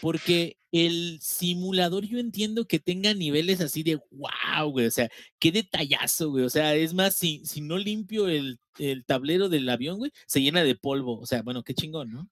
Porque 0.00 0.58
el 0.72 1.18
simulador 1.22 2.04
yo 2.06 2.18
entiendo 2.18 2.66
que 2.66 2.78
tenga 2.80 3.14
niveles 3.14 3.60
así 3.60 3.82
de 3.82 3.96
wow, 4.10 4.70
güey. 4.72 4.86
O 4.86 4.90
sea, 4.90 5.10
qué 5.40 5.52
detallazo, 5.52 6.30
güey. 6.30 6.44
O 6.44 6.50
sea, 6.50 6.74
es 6.76 6.94
más, 6.94 7.16
si, 7.16 7.44
si 7.44 7.60
no 7.62 7.78
limpio 7.78 8.28
el, 8.28 8.58
el 8.78 9.04
tablero 9.04 9.48
del 9.48 9.68
avión, 9.68 9.98
güey, 9.98 10.12
se 10.26 10.42
llena 10.42 10.64
de 10.64 10.76
polvo. 10.76 11.18
O 11.20 11.26
sea, 11.26 11.42
bueno, 11.42 11.62
qué 11.64 11.74
chingón, 11.74 12.10
¿no? 12.12 12.30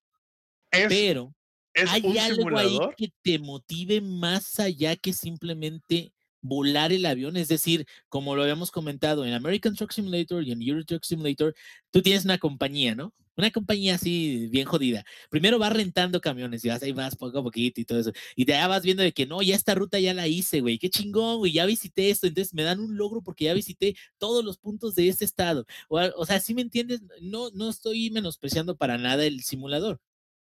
Es, 0.71 0.89
Pero 0.91 1.35
es 1.75 1.91
hay 1.91 2.19
algo 2.19 2.59
ahí 2.59 2.81
simulador. 2.81 2.95
que 2.97 3.09
te 3.23 3.39
motive 3.39 4.01
más 4.01 4.59
allá 4.61 4.97
que 4.97 5.13
simplemente 5.13 6.13
volar 6.41 6.93
el 6.93 7.07
avión, 7.07 7.37
es 7.37 7.49
decir, 7.49 7.87
como 8.09 8.37
lo 8.37 8.43
habíamos 8.43 8.71
comentado 8.71 9.25
en 9.25 9.33
American 9.35 9.75
Truck 9.75 9.93
Simulator 9.93 10.45
y 10.45 10.53
en 10.53 10.63
Euro 10.63 10.85
Truck 10.85 11.05
Simulator, 11.05 11.55
tú 11.91 12.03
tienes 12.03 12.25
una 12.25 12.39
compañía, 12.39 12.95
¿no? 12.95 13.15
Una 13.39 13.53
compañía 13.53 13.95
así 13.95 14.49
bien 14.51 14.67
jodida. 14.67 15.05
Primero 15.31 15.61
vas 15.61 15.73
rentando 15.73 16.21
camiones 16.21 16.65
y 16.65 16.69
vas 16.69 16.83
ahí 16.83 16.91
vas 16.91 17.15
poco 17.15 17.39
a 17.39 17.43
poquito 17.45 17.81
y 17.81 17.85
todo 17.85 18.01
eso. 18.01 18.13
Y 18.35 18.45
ya 18.45 18.67
vas 18.67 18.83
viendo 18.83 19.05
de 19.05 19.13
que 19.13 19.27
no, 19.27 19.43
ya 19.43 19.55
esta 19.55 19.77
ruta 19.77 20.01
ya 20.01 20.13
la 20.13 20.27
hice, 20.27 20.61
güey. 20.61 20.77
Qué 20.77 20.91
chingón, 20.91 21.39
güey. 21.39 21.53
Ya 21.53 21.65
visité 21.65 22.11
esto. 22.11 22.27
Entonces 22.27 22.53
me 22.53 22.65
dan 22.65 22.81
un 22.81 22.97
logro 22.97 23.23
porque 23.23 23.45
ya 23.45 23.55
visité 23.55 23.95
todos 24.19 24.45
los 24.45 24.59
puntos 24.59 24.97
de 24.97 25.09
este 25.09 25.25
estado. 25.25 25.67
O, 25.89 26.27
sea, 26.27 26.41
si 26.41 26.53
me 26.53 26.63
entiendes, 26.63 27.01
no, 27.21 27.51
no 27.53 27.71
estoy 27.71 28.11
menospreciando 28.11 28.77
para 28.77 28.99
nada 28.99 29.25
el 29.25 29.43
simulador, 29.45 30.01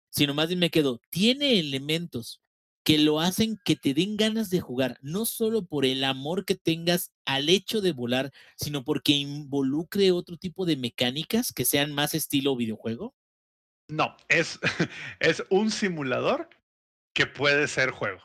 sino 0.09 0.33
más 0.33 0.47
bien 0.47 0.59
me 0.59 0.71
quedo, 0.71 0.99
tiene 1.11 1.59
elementos 1.59 2.41
que 2.87 2.97
lo 2.97 3.19
hacen 3.19 3.59
que 3.65 3.75
te 3.75 3.93
den 3.93 4.15
ganas 4.15 4.49
de 4.49 4.61
jugar, 4.61 4.97
no 5.01 5.25
solo 5.25 5.65
por 5.65 5.83
el 5.83 6.05
amor 6.05 6.45
que 6.45 6.55
tengas 6.55 7.11
al 7.25 7.49
hecho 7.49 7.81
de 7.81 7.91
volar, 7.91 8.31
sino 8.55 8.85
porque 8.85 9.11
involucre 9.11 10.13
otro 10.13 10.37
tipo 10.37 10.65
de 10.65 10.77
mecánicas 10.77 11.51
que 11.51 11.65
sean 11.65 11.91
más 11.91 12.13
estilo 12.13 12.55
videojuego? 12.55 13.13
No, 13.89 14.15
es, 14.29 14.57
es 15.19 15.43
un 15.49 15.69
simulador 15.69 16.49
que 17.13 17.25
puede 17.25 17.67
ser 17.67 17.91
juego. 17.91 18.21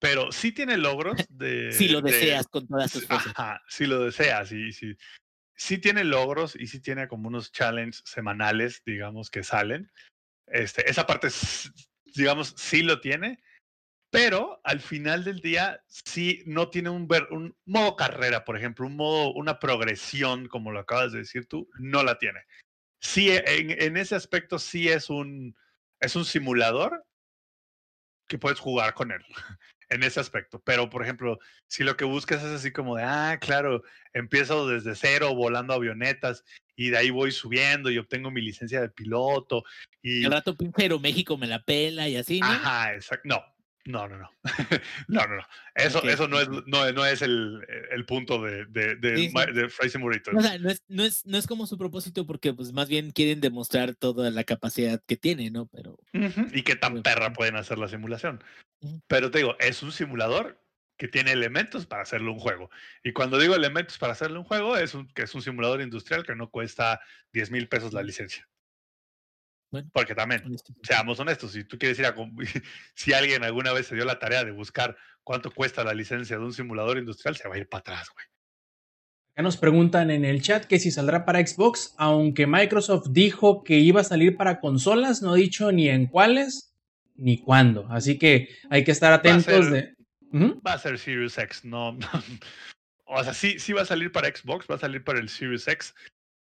Pero 0.00 0.32
sí 0.32 0.50
tiene 0.50 0.76
logros 0.76 1.14
de. 1.28 1.70
si 1.70 1.86
lo 1.86 2.00
de- 2.00 2.10
deseas 2.10 2.48
con 2.48 2.66
todas 2.66 2.90
tus 2.90 3.06
fuerzas. 3.06 3.32
Ajá, 3.36 3.62
si 3.68 3.86
lo 3.86 4.00
deseas, 4.00 4.50
y 4.50 4.72
sí, 4.72 4.96
sí 5.54 5.78
tiene 5.78 6.02
logros 6.02 6.56
y 6.56 6.66
sí 6.66 6.80
tiene 6.80 7.06
como 7.06 7.28
unos 7.28 7.52
challenges 7.52 8.02
semanales, 8.06 8.82
digamos, 8.84 9.30
que 9.30 9.44
salen. 9.44 9.92
Este, 10.48 10.90
esa 10.90 11.06
parte, 11.06 11.28
digamos, 12.16 12.54
sí 12.56 12.82
lo 12.82 13.00
tiene, 13.00 13.42
pero 14.10 14.60
al 14.64 14.80
final 14.80 15.24
del 15.24 15.40
día 15.40 15.82
sí 15.86 16.42
no 16.46 16.70
tiene 16.70 16.90
un, 16.90 17.06
modo 17.64 17.96
carrera, 17.96 18.44
por 18.44 18.56
ejemplo, 18.56 18.86
un 18.86 18.96
modo, 18.96 19.32
una 19.34 19.58
progresión, 19.58 20.48
como 20.48 20.72
lo 20.72 20.80
acabas 20.80 21.12
de 21.12 21.18
decir 21.18 21.46
tú, 21.46 21.68
no 21.78 22.02
la 22.02 22.18
tiene. 22.18 22.40
Sí, 23.00 23.28
en, 23.30 23.70
en 23.70 23.96
ese 23.96 24.14
aspecto 24.14 24.58
sí 24.58 24.88
es 24.88 25.10
un, 25.10 25.56
es 26.00 26.16
un 26.16 26.24
simulador 26.24 27.04
que 28.26 28.38
puedes 28.38 28.58
jugar 28.58 28.94
con 28.94 29.12
él 29.12 29.22
en 29.88 30.02
ese 30.02 30.20
aspecto. 30.20 30.60
Pero, 30.64 30.90
por 30.90 31.02
ejemplo, 31.02 31.38
si 31.68 31.84
lo 31.84 31.96
que 31.96 32.04
buscas 32.04 32.42
es 32.42 32.50
así 32.50 32.72
como 32.72 32.96
de, 32.96 33.04
ah, 33.04 33.38
claro, 33.40 33.82
empiezo 34.12 34.68
desde 34.68 34.94
cero 34.94 35.34
volando 35.34 35.74
avionetas 35.74 36.44
y 36.76 36.90
de 36.90 36.98
ahí 36.98 37.10
voy 37.10 37.32
subiendo 37.32 37.90
y 37.90 37.98
obtengo 37.98 38.30
mi 38.30 38.42
licencia 38.42 38.80
de 38.80 38.88
piloto 38.90 39.64
y... 40.02 40.24
El 40.24 40.32
rato 40.32 40.56
pinche 40.56 40.88
México 40.98 41.36
me 41.36 41.46
la 41.46 41.62
pela 41.62 42.08
y 42.08 42.16
así, 42.16 42.40
¿no? 42.40 42.46
Ajá, 42.46 42.94
exacto. 42.94 43.28
No, 43.28 43.42
no, 43.86 44.08
no, 44.08 44.18
no. 44.18 44.30
no, 45.08 45.26
no, 45.26 45.36
no. 45.36 45.42
Eso, 45.74 46.02
eso 46.02 46.26
no 46.26 46.40
es, 46.40 46.48
no, 46.48 46.90
no 46.92 47.06
es 47.06 47.22
el, 47.22 47.64
el 47.92 48.04
punto 48.04 48.42
de, 48.42 48.66
de, 48.66 48.96
de, 48.96 49.16
Sí, 49.16 49.30
sí. 49.30 49.52
De 49.52 49.88
Simulator. 49.88 50.36
O 50.36 50.40
sea, 50.40 50.58
no 50.58 50.70
es, 50.70 50.82
no, 50.88 51.04
es, 51.04 51.24
no 51.24 51.38
es 51.38 51.46
como 51.46 51.66
su 51.66 51.78
propósito 51.78 52.26
porque 52.26 52.52
pues 52.52 52.72
más 52.72 52.88
bien 52.88 53.12
quieren 53.12 53.40
demostrar 53.40 53.94
toda 53.94 54.30
la 54.30 54.44
capacidad 54.44 55.00
que 55.06 55.16
tiene, 55.16 55.50
¿no? 55.50 55.66
Pero 55.66 55.98
Y 56.52 56.62
qué 56.62 56.74
tan 56.74 56.94
Pero- 56.94 57.02
perra 57.04 57.32
pueden 57.32 57.56
hacer 57.56 57.78
la 57.78 57.88
simulación. 57.88 58.42
Pero 59.06 59.30
te 59.30 59.38
digo, 59.38 59.56
es 59.58 59.82
un 59.82 59.92
simulador 59.92 60.60
que 60.96 61.08
tiene 61.08 61.32
elementos 61.32 61.86
para 61.86 62.02
hacerlo 62.02 62.32
un 62.32 62.38
juego. 62.38 62.70
Y 63.02 63.12
cuando 63.12 63.38
digo 63.38 63.54
elementos 63.54 63.98
para 63.98 64.12
hacerlo 64.12 64.40
un 64.40 64.46
juego, 64.46 64.76
es 64.76 64.94
un, 64.94 65.08
que 65.08 65.22
es 65.22 65.34
un 65.34 65.42
simulador 65.42 65.80
industrial 65.80 66.24
que 66.24 66.34
no 66.34 66.50
cuesta 66.50 67.00
10 67.32 67.50
mil 67.50 67.68
pesos 67.68 67.92
la 67.92 68.02
licencia. 68.02 68.48
Bueno. 69.70 69.90
Porque 69.92 70.14
también, 70.14 70.42
honesto. 70.44 70.72
seamos 70.82 71.18
honestos, 71.18 71.52
si 71.52 71.64
tú 71.64 71.78
quieres 71.78 71.98
ir 71.98 72.06
a... 72.06 72.14
Si 72.94 73.12
alguien 73.12 73.44
alguna 73.44 73.72
vez 73.72 73.86
se 73.86 73.94
dio 73.94 74.04
la 74.04 74.18
tarea 74.18 74.44
de 74.44 74.52
buscar 74.52 74.96
cuánto 75.22 75.50
cuesta 75.50 75.84
la 75.84 75.92
licencia 75.92 76.38
de 76.38 76.44
un 76.44 76.52
simulador 76.52 76.98
industrial, 76.98 77.36
se 77.36 77.48
va 77.48 77.56
a 77.56 77.58
ir 77.58 77.68
para 77.68 77.80
atrás, 77.80 78.08
güey. 78.14 78.24
Acá 79.32 79.42
nos 79.42 79.58
preguntan 79.58 80.10
en 80.10 80.24
el 80.24 80.40
chat 80.40 80.64
que 80.64 80.78
si 80.78 80.90
saldrá 80.90 81.26
para 81.26 81.46
Xbox, 81.46 81.94
aunque 81.98 82.46
Microsoft 82.46 83.08
dijo 83.10 83.64
que 83.64 83.74
iba 83.74 84.00
a 84.00 84.04
salir 84.04 84.38
para 84.38 84.60
consolas, 84.60 85.20
no 85.20 85.32
ha 85.32 85.36
dicho 85.36 85.72
ni 85.72 85.90
en 85.90 86.06
cuáles 86.06 86.74
ni 87.18 87.38
cuándo. 87.38 87.86
Así 87.90 88.18
que 88.18 88.48
hay 88.70 88.84
que 88.84 88.92
estar 88.92 89.12
atentos 89.12 89.44
ser- 89.44 89.64
de... 89.70 89.94
Ujú. 90.32 90.60
Va 90.66 90.74
a 90.74 90.78
ser 90.78 90.98
Series 90.98 91.36
X, 91.38 91.64
no... 91.64 91.98
o 93.06 93.24
sea, 93.24 93.32
sí, 93.34 93.58
sí 93.58 93.72
va 93.72 93.82
a 93.82 93.86
salir 93.86 94.12
para 94.12 94.28
Xbox, 94.28 94.66
va 94.70 94.74
a 94.76 94.78
salir 94.78 95.02
para 95.04 95.18
el 95.18 95.28
Series 95.28 95.66
X. 95.68 95.94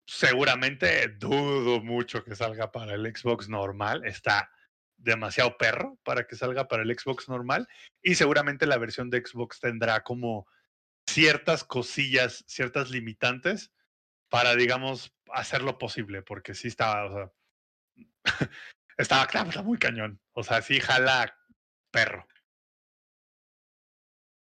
Seguramente 0.06 1.08
dudo 1.08 1.80
mucho 1.80 2.24
que 2.24 2.34
salga 2.34 2.72
para 2.72 2.94
el 2.94 3.06
Xbox 3.16 3.48
normal. 3.48 4.04
Está 4.04 4.50
demasiado 4.96 5.56
perro 5.56 5.98
para 6.02 6.26
que 6.26 6.34
salga 6.36 6.66
para 6.66 6.82
el 6.82 6.98
Xbox 6.98 7.28
normal. 7.28 7.68
Y 8.02 8.16
seguramente 8.16 8.66
la 8.66 8.76
versión 8.76 9.08
de 9.08 9.22
Xbox 9.24 9.60
tendrá 9.60 10.02
como 10.02 10.48
ciertas 11.08 11.62
cosillas, 11.64 12.44
ciertas 12.48 12.90
limitantes 12.90 13.72
para, 14.28 14.56
digamos, 14.56 15.14
hacerlo 15.32 15.78
posible. 15.78 16.22
Porque 16.22 16.54
sí 16.54 16.66
está, 16.68 17.04
o 17.04 17.14
sea, 17.14 17.32
está, 18.98 19.22
está 19.22 19.62
muy 19.62 19.78
cañón. 19.78 20.20
O 20.40 20.42
sea, 20.42 20.62
sí 20.62 20.80
jala 20.80 21.34
perro. 21.92 22.24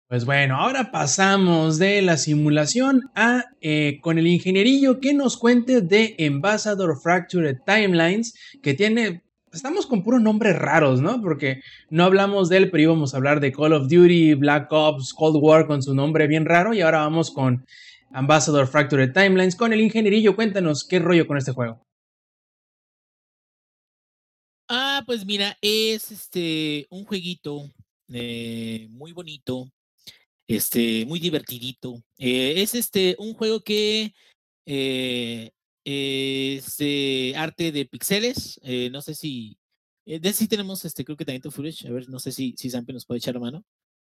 Pues 0.07 0.25
bueno, 0.25 0.57
ahora 0.57 0.91
pasamos 0.91 1.79
de 1.79 2.03
la 2.03 2.17
simulación 2.17 3.09
a 3.15 3.45
eh, 3.61 3.97
con 4.01 4.19
el 4.19 4.27
ingenierillo 4.27 4.99
que 4.99 5.15
nos 5.15 5.37
cuente 5.37 5.81
de 5.81 6.15
Ambassador 6.27 7.01
Fractured 7.01 7.57
Timelines, 7.65 8.35
que 8.61 8.75
tiene, 8.75 9.23
estamos 9.51 9.87
con 9.87 10.03
puros 10.03 10.21
nombres 10.21 10.55
raros, 10.59 11.01
¿no? 11.01 11.19
Porque 11.19 11.63
no 11.89 12.03
hablamos 12.03 12.49
de 12.49 12.57
él, 12.57 12.69
pero 12.69 12.83
íbamos 12.83 13.15
a 13.15 13.17
hablar 13.17 13.39
de 13.39 13.51
Call 13.51 13.73
of 13.73 13.87
Duty, 13.87 14.35
Black 14.35 14.71
Ops, 14.71 15.15
Cold 15.15 15.37
War 15.41 15.65
con 15.65 15.81
su 15.81 15.95
nombre 15.95 16.27
bien 16.27 16.45
raro 16.45 16.75
y 16.75 16.81
ahora 16.81 16.99
vamos 16.99 17.31
con 17.31 17.65
Ambassador 18.11 18.67
Fractured 18.67 19.13
Timelines. 19.13 19.55
Con 19.55 19.73
el 19.73 19.81
ingenierillo, 19.81 20.35
cuéntanos 20.35 20.85
qué 20.87 20.99
rollo 20.99 21.25
con 21.25 21.37
este 21.37 21.53
juego. 21.53 21.81
Pues 25.05 25.25
mira, 25.25 25.57
es 25.61 26.11
este 26.11 26.87
un 26.89 27.05
jueguito 27.05 27.69
eh, 28.09 28.87
muy 28.91 29.13
bonito, 29.13 29.71
este, 30.47 31.05
muy 31.05 31.19
divertidito. 31.19 32.03
Eh, 32.17 32.61
es 32.61 32.75
este 32.75 33.15
un 33.19 33.33
juego 33.33 33.61
que 33.61 34.13
eh, 34.65 35.51
es 35.85 37.35
arte 37.35 37.71
de 37.71 37.85
pixeles. 37.85 38.59
no 38.91 39.01
sé 39.01 39.15
si 39.15 39.57
de 40.05 40.17
ese 40.29 40.33
sí 40.39 40.47
tenemos 40.47 40.83
este, 40.85 41.05
creo 41.05 41.17
que 41.17 41.25
también 41.25 41.41
tu 41.41 41.51
footage. 41.51 41.87
A 41.87 41.91
ver, 41.91 42.09
no 42.09 42.19
sé 42.19 42.31
si, 42.31 42.55
si 42.57 42.69
Sampe 42.69 42.93
nos 42.93 43.05
puede 43.05 43.19
echar 43.19 43.39
mano. 43.39 43.63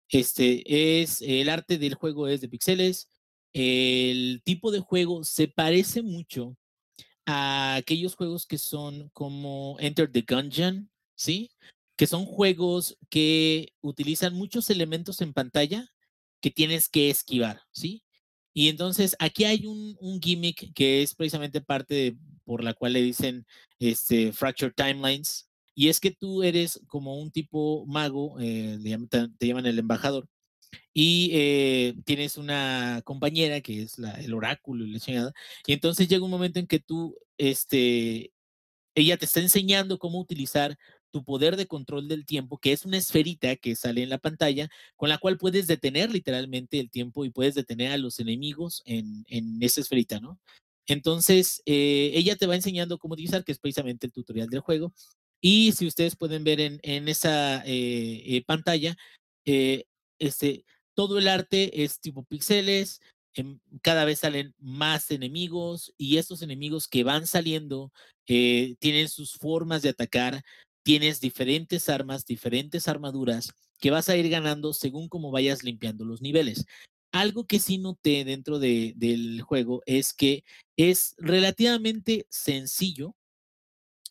Este 0.08 1.00
es 1.00 1.22
el 1.22 1.48
arte 1.48 1.78
del 1.78 1.94
juego 1.94 2.28
es 2.28 2.40
de 2.40 2.48
pixeles. 2.48 3.08
El 3.52 4.42
tipo 4.44 4.70
de 4.72 4.80
juego 4.80 5.24
se 5.24 5.48
parece 5.48 6.02
mucho 6.02 6.56
a 7.26 7.76
aquellos 7.76 8.16
juegos 8.16 8.46
que 8.46 8.58
son 8.58 9.10
como 9.12 9.76
Enter 9.80 10.10
the 10.10 10.24
Gungeon, 10.28 10.90
¿sí? 11.16 11.50
Que 11.96 12.06
son 12.06 12.24
juegos 12.26 12.96
que 13.10 13.72
utilizan 13.80 14.34
muchos 14.34 14.70
elementos 14.70 15.20
en 15.20 15.32
pantalla 15.32 15.88
que 16.40 16.50
tienes 16.50 16.88
que 16.88 17.10
esquivar, 17.10 17.62
¿sí? 17.72 18.04
Y 18.54 18.68
entonces 18.68 19.16
aquí 19.18 19.44
hay 19.44 19.66
un, 19.66 19.96
gimmick 20.20 20.72
que 20.74 21.02
es 21.02 21.14
precisamente 21.14 21.60
parte 21.60 21.94
de- 21.94 22.16
por 22.44 22.62
la 22.62 22.74
cual 22.74 22.92
le 22.92 23.02
dicen 23.02 23.46
este, 23.78 24.32
Fracture 24.32 24.72
Timelines, 24.72 25.48
y 25.74 25.88
es 25.88 26.00
que 26.00 26.12
tú 26.12 26.42
eres 26.42 26.80
como 26.86 27.20
un 27.20 27.30
tipo 27.32 27.84
mago, 27.86 28.36
eh, 28.40 28.78
te 29.38 29.46
llaman 29.46 29.66
el 29.66 29.78
embajador, 29.78 30.28
y 30.92 31.30
eh, 31.32 31.94
tienes 32.04 32.36
una 32.36 33.02
compañera 33.04 33.60
que 33.60 33.82
es 33.82 33.96
el 33.98 34.34
oráculo 34.34 34.84
y 34.84 34.92
la 34.92 35.00
chingada, 35.00 35.32
y 35.66 35.72
entonces 35.72 36.08
llega 36.08 36.24
un 36.24 36.30
momento 36.30 36.58
en 36.58 36.66
que 36.66 36.80
tú, 36.80 37.16
este, 37.38 38.32
ella 38.94 39.16
te 39.16 39.24
está 39.24 39.40
enseñando 39.40 39.98
cómo 39.98 40.20
utilizar 40.20 40.76
tu 41.10 41.24
poder 41.24 41.56
de 41.56 41.66
control 41.66 42.08
del 42.08 42.26
tiempo, 42.26 42.58
que 42.58 42.72
es 42.72 42.84
una 42.84 42.96
esferita 42.96 43.54
que 43.56 43.76
sale 43.76 44.02
en 44.02 44.08
la 44.08 44.18
pantalla, 44.18 44.68
con 44.96 45.08
la 45.08 45.18
cual 45.18 45.38
puedes 45.38 45.68
detener 45.68 46.10
literalmente 46.10 46.80
el 46.80 46.90
tiempo 46.90 47.24
y 47.24 47.30
puedes 47.30 47.54
detener 47.54 47.92
a 47.92 47.98
los 47.98 48.18
enemigos 48.18 48.82
en, 48.84 49.24
en 49.28 49.62
esa 49.62 49.80
esferita, 49.80 50.18
¿no? 50.18 50.40
Entonces, 50.86 51.62
eh, 51.66 52.10
ella 52.14 52.36
te 52.36 52.46
va 52.46 52.56
enseñando 52.56 52.98
cómo 52.98 53.14
utilizar, 53.14 53.44
que 53.44 53.52
es 53.52 53.58
precisamente 53.58 54.06
el 54.06 54.12
tutorial 54.12 54.48
del 54.48 54.60
juego. 54.60 54.92
Y 55.40 55.72
si 55.72 55.86
ustedes 55.86 56.16
pueden 56.16 56.42
ver 56.42 56.60
en, 56.60 56.80
en 56.82 57.08
esa 57.08 57.62
eh, 57.64 58.22
eh, 58.26 58.44
pantalla, 58.44 58.96
eh, 59.44 59.84
este, 60.18 60.64
todo 60.94 61.18
el 61.18 61.28
arte 61.28 61.84
es 61.84 62.00
tipo 62.00 62.24
píxeles, 62.24 63.00
em, 63.34 63.58
cada 63.82 64.04
vez 64.04 64.20
salen 64.20 64.54
más 64.58 65.10
enemigos 65.10 65.92
y 65.98 66.18
estos 66.18 66.42
enemigos 66.42 66.88
que 66.88 67.04
van 67.04 67.26
saliendo 67.26 67.92
eh, 68.26 68.76
tienen 68.78 69.08
sus 69.08 69.34
formas 69.34 69.82
de 69.82 69.90
atacar, 69.90 70.42
tienes 70.82 71.20
diferentes 71.20 71.88
armas, 71.88 72.24
diferentes 72.26 72.88
armaduras 72.88 73.52
que 73.80 73.90
vas 73.90 74.08
a 74.08 74.16
ir 74.16 74.28
ganando 74.30 74.72
según 74.72 75.08
cómo 75.08 75.30
vayas 75.30 75.62
limpiando 75.64 76.04
los 76.04 76.22
niveles. 76.22 76.64
Algo 77.12 77.46
que 77.46 77.58
sí 77.60 77.78
noté 77.78 78.24
dentro 78.24 78.58
de- 78.58 78.92
del 78.96 79.40
juego 79.42 79.82
es 79.86 80.12
que 80.14 80.44
es 80.76 81.14
relativamente 81.18 82.26
sencillo 82.30 83.14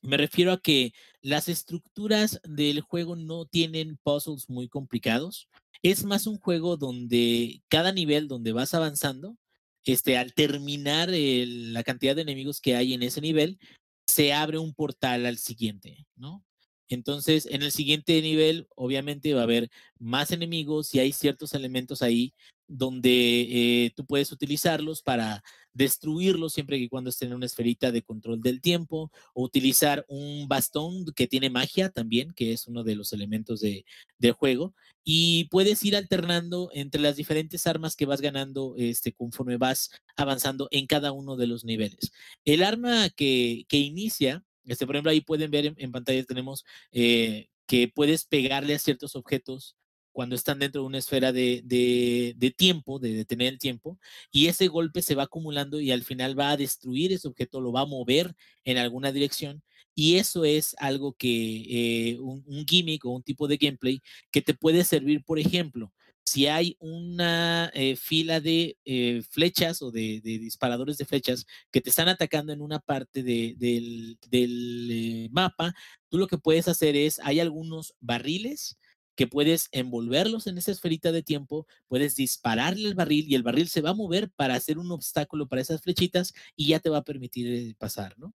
Me 0.04 0.18
refiero 0.18 0.52
a 0.52 0.60
que 0.60 0.94
las 1.22 1.48
estructuras 1.48 2.42
del 2.44 2.82
juego 2.82 3.16
no 3.16 3.46
tienen 3.46 3.98
puzzles 4.04 4.50
muy 4.50 4.68
complicados. 4.68 5.48
Es 5.82 6.04
más 6.04 6.28
un 6.28 6.38
juego 6.38 6.76
donde 6.76 7.62
cada 7.70 7.94
nivel 7.94 8.28
donde 8.28 8.52
vas 8.52 8.74
avanzando, 8.74 9.38
este, 9.86 10.18
al 10.18 10.34
terminar 10.34 11.10
la 11.12 11.84
cantidad 11.84 12.16
de 12.16 12.22
enemigos 12.24 12.60
que 12.60 12.76
hay 12.76 12.94
en 12.94 13.02
ese 13.02 13.22
nivel, 13.22 13.58
se 14.06 14.34
abre 14.34 14.58
un 14.58 14.74
portal 14.74 15.26
al 15.26 15.38
siguiente, 15.38 16.06
¿no? 16.18 16.44
Entonces, 16.90 17.46
en 17.46 17.64
el 17.64 17.72
siguiente 17.72 18.22
nivel, 18.22 18.68
obviamente 18.76 19.34
va 19.34 19.42
a 19.42 19.44
haber 19.46 19.70
más 20.00 20.32
enemigos 20.32 20.94
y 20.94 21.00
hay 21.00 21.14
ciertos 21.14 21.54
elementos 21.54 22.02
ahí 22.02 22.34
donde 22.74 23.86
eh, 23.86 23.94
tú 23.96 24.06
puedes 24.06 24.32
utilizarlos 24.32 25.02
para 25.04 25.44
destruirlos 25.74 26.54
siempre 26.54 26.78
y 26.78 26.90
cuando 26.90 27.10
estén 27.10 27.30
en 27.30 27.36
una 27.36 27.46
esferita 27.46 27.92
de 27.92 28.02
control 28.02 28.42
del 28.42 28.62
tiempo 28.62 29.12
o 29.34 29.44
utilizar 29.44 30.06
un 30.08 30.48
bastón 30.48 31.06
que 31.16 31.28
tiene 31.28 31.50
magia 31.50 31.90
también, 31.90 32.32
que 32.34 32.54
es 32.54 32.68
uno 32.68 32.84
de 32.84 32.96
los 32.96 33.14
elementos 33.14 33.60
de, 33.60 33.86
del 34.18 34.34
juego. 34.34 34.74
Y 35.04 35.46
puedes 35.46 35.84
ir 35.84 35.96
alternando 35.96 36.70
entre 36.74 37.02
las 37.02 37.16
diferentes 37.16 37.68
armas 37.68 37.96
que 37.96 38.06
vas 38.06 38.22
ganando 38.22 38.76
este, 38.78 39.14
conforme 39.14 39.58
vas 39.58 39.92
avanzando 40.16 40.68
en 40.72 40.88
cada 40.88 41.12
uno 41.12 41.36
de 41.36 41.48
los 41.48 41.66
niveles. 41.66 42.12
El 42.46 42.64
arma 42.64 43.10
que, 43.10 43.66
que 43.68 43.78
inicia, 43.78 44.44
este, 44.66 44.86
por 44.86 44.96
ejemplo, 44.96 45.12
ahí 45.12 45.22
pueden 45.22 45.52
ver 45.52 45.66
en, 45.68 45.76
en 45.78 45.92
pantalla, 45.92 46.24
tenemos 46.24 46.64
eh, 46.92 47.50
que 47.68 47.88
puedes 47.88 48.26
pegarle 48.26 48.76
a 48.76 48.80
ciertos 48.80 49.16
objetos 49.16 49.76
cuando 50.14 50.36
están 50.36 50.60
dentro 50.60 50.82
de 50.82 50.88
una 50.88 51.00
esfera 51.00 51.32
de, 51.34 52.54
tiempo, 52.58 53.00
de 53.00 53.14
detener 53.14 53.54
el 53.54 53.60
tiempo, 53.60 54.00
y 54.32 54.48
ese 54.48 54.68
golpe 54.68 55.02
se 55.02 55.16
va 55.16 55.24
acumulando 55.24 55.82
y 55.82 55.92
al 55.92 56.04
final 56.04 56.40
va 56.40 56.52
a 56.52 56.58
destruir 56.58 57.12
ese 57.12 57.28
objeto, 57.28 57.60
lo 57.62 57.72
va 57.74 57.82
a 57.82 57.86
mover 57.86 58.36
en 58.64 58.78
alguna 58.78 59.12
dirección. 59.12 59.64
Y 59.96 60.16
eso 60.18 60.46
es 60.46 60.76
algo 60.80 61.14
que, 61.14 62.12
eh, 62.14 62.20
un, 62.20 62.44
un 62.48 62.66
gimmick 62.66 63.06
o 63.06 63.12
un 63.12 63.24
tipo 63.24 63.48
de 63.48 63.58
gameplay 63.58 64.02
que 64.32 64.42
te 64.42 64.54
puede 64.54 64.84
servir, 64.84 65.24
por 65.24 65.40
ejemplo, 65.40 65.92
si 66.26 66.48
hay 66.48 66.78
una 66.80 67.70
eh, 67.74 67.96
fila 67.96 68.40
de 68.40 68.78
eh, 68.86 69.22
flechas 69.30 69.82
o 69.82 69.92
de, 69.92 70.22
de, 70.22 70.40
disparadores 70.40 70.98
de 70.98 71.06
flechas 71.06 71.46
que 71.72 71.82
te 71.82 71.90
están 71.90 72.08
atacando 72.08 72.54
en 72.54 72.62
una 72.62 72.80
parte 72.80 73.24
de, 73.24 73.56
del, 73.58 74.18
del 74.30 75.30
mapa, 75.32 75.74
tú 76.10 76.18
lo 76.18 76.28
que 76.28 76.38
puedes 76.38 76.68
hacer 76.68 76.96
es, 76.96 77.20
hay 77.24 77.40
algunos 77.40 77.94
barriles 78.00 78.78
que 79.16 79.28
puedes 79.28 79.70
envolverlos 79.72 80.48
en 80.48 80.58
esa 80.58 80.72
esferita 80.72 81.12
de 81.12 81.24
tiempo, 81.24 81.68
puedes 81.88 82.16
dispararle 82.16 82.88
el 82.88 82.96
barril 82.96 83.26
y 83.28 83.36
el 83.36 83.44
barril 83.44 83.70
se 83.70 83.82
va 83.82 83.92
a 83.92 83.96
mover 83.96 84.32
para 84.32 84.56
hacer 84.56 84.78
un 84.78 84.92
obstáculo 84.92 85.48
para 85.48 85.62
esas 85.62 85.82
flechitas 85.82 86.34
y 86.56 86.68
ya 86.68 86.80
te 86.80 86.90
va 86.90 87.00
a 87.00 87.04
permitir 87.04 87.48
eh, 87.48 87.76
pasar, 87.78 88.18
¿no? 88.18 88.34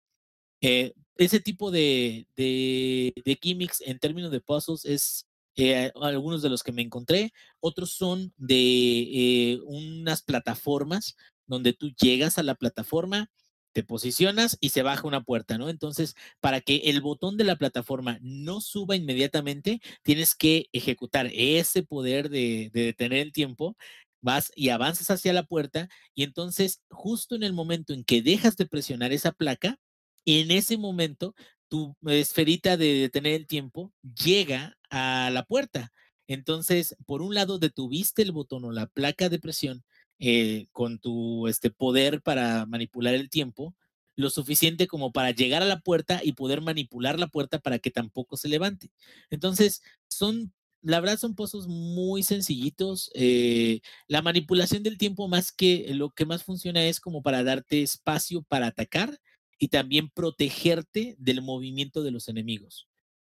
Eh, 0.61 0.93
ese 1.17 1.39
tipo 1.39 1.71
de, 1.71 2.27
de, 2.35 3.13
de, 3.23 3.39
gimmicks 3.41 3.81
en 3.81 3.99
términos 3.99 4.31
de 4.31 4.41
puzzles 4.41 4.85
es 4.85 5.27
eh, 5.55 5.91
algunos 6.01 6.41
de 6.43 6.49
los 6.49 6.63
que 6.63 6.71
me 6.71 6.83
encontré. 6.83 7.33
Otros 7.59 7.91
son 7.91 8.33
de 8.37 8.55
eh, 8.55 9.59
unas 9.65 10.21
plataformas 10.21 11.15
donde 11.47 11.73
tú 11.73 11.91
llegas 11.99 12.37
a 12.37 12.43
la 12.43 12.55
plataforma, 12.55 13.31
te 13.73 13.83
posicionas 13.83 14.57
y 14.59 14.69
se 14.69 14.83
baja 14.83 15.07
una 15.07 15.21
puerta, 15.23 15.57
¿no? 15.57 15.69
Entonces, 15.69 16.15
para 16.39 16.61
que 16.61 16.77
el 16.85 17.01
botón 17.01 17.37
de 17.37 17.43
la 17.43 17.55
plataforma 17.57 18.17
no 18.21 18.61
suba 18.61 18.95
inmediatamente, 18.95 19.81
tienes 20.03 20.35
que 20.35 20.67
ejecutar 20.73 21.29
ese 21.33 21.83
poder 21.83 22.29
de, 22.29 22.69
de 22.73 22.83
detener 22.85 23.19
el 23.19 23.33
tiempo 23.33 23.75
vas 24.21 24.51
y 24.55 24.69
avanzas 24.69 25.11
hacia 25.11 25.33
la 25.33 25.43
puerta 25.43 25.89
y 26.15 26.23
entonces 26.23 26.81
justo 26.89 27.35
en 27.35 27.43
el 27.43 27.53
momento 27.53 27.93
en 27.93 28.03
que 28.03 28.21
dejas 28.21 28.57
de 28.57 28.65
presionar 28.65 29.13
esa 29.13 29.31
placa, 29.31 29.77
en 30.25 30.51
ese 30.51 30.77
momento 30.77 31.35
tu 31.69 31.95
esferita 32.07 32.77
de 32.77 32.93
detener 32.95 33.33
el 33.33 33.47
tiempo 33.47 33.93
llega 34.03 34.77
a 34.89 35.29
la 35.31 35.43
puerta. 35.43 35.91
Entonces, 36.27 36.95
por 37.05 37.21
un 37.21 37.33
lado, 37.33 37.59
detuviste 37.59 38.21
el 38.21 38.31
botón 38.31 38.65
o 38.65 38.71
la 38.71 38.87
placa 38.87 39.29
de 39.29 39.39
presión 39.39 39.83
eh, 40.19 40.67
con 40.71 40.99
tu 40.99 41.47
este, 41.47 41.69
poder 41.69 42.21
para 42.21 42.65
manipular 42.65 43.13
el 43.13 43.29
tiempo, 43.29 43.75
lo 44.15 44.29
suficiente 44.29 44.87
como 44.87 45.11
para 45.11 45.31
llegar 45.31 45.61
a 45.61 45.65
la 45.65 45.79
puerta 45.79 46.21
y 46.23 46.33
poder 46.33 46.61
manipular 46.61 47.19
la 47.19 47.27
puerta 47.27 47.59
para 47.59 47.79
que 47.79 47.91
tampoco 47.91 48.35
se 48.35 48.49
levante. 48.49 48.91
Entonces, 49.29 49.83
son, 50.09 50.53
la 50.81 50.99
verdad, 50.99 51.19
son 51.19 51.35
pozos 51.35 51.67
muy 51.67 52.23
sencillitos. 52.23 53.11
Eh, 53.13 53.81
la 54.07 54.21
manipulación 54.23 54.83
del 54.83 54.97
tiempo 54.97 55.27
más 55.27 55.51
que 55.51 55.93
lo 55.93 56.09
que 56.09 56.25
más 56.25 56.43
funciona 56.43 56.83
es 56.85 56.99
como 56.99 57.21
para 57.21 57.43
darte 57.43 57.83
espacio 57.83 58.41
para 58.41 58.67
atacar 58.67 59.19
y 59.59 59.69
también 59.69 60.09
protegerte 60.09 61.15
del 61.19 61.41
movimiento 61.41 62.03
de 62.03 62.11
los 62.11 62.27
enemigos. 62.27 62.87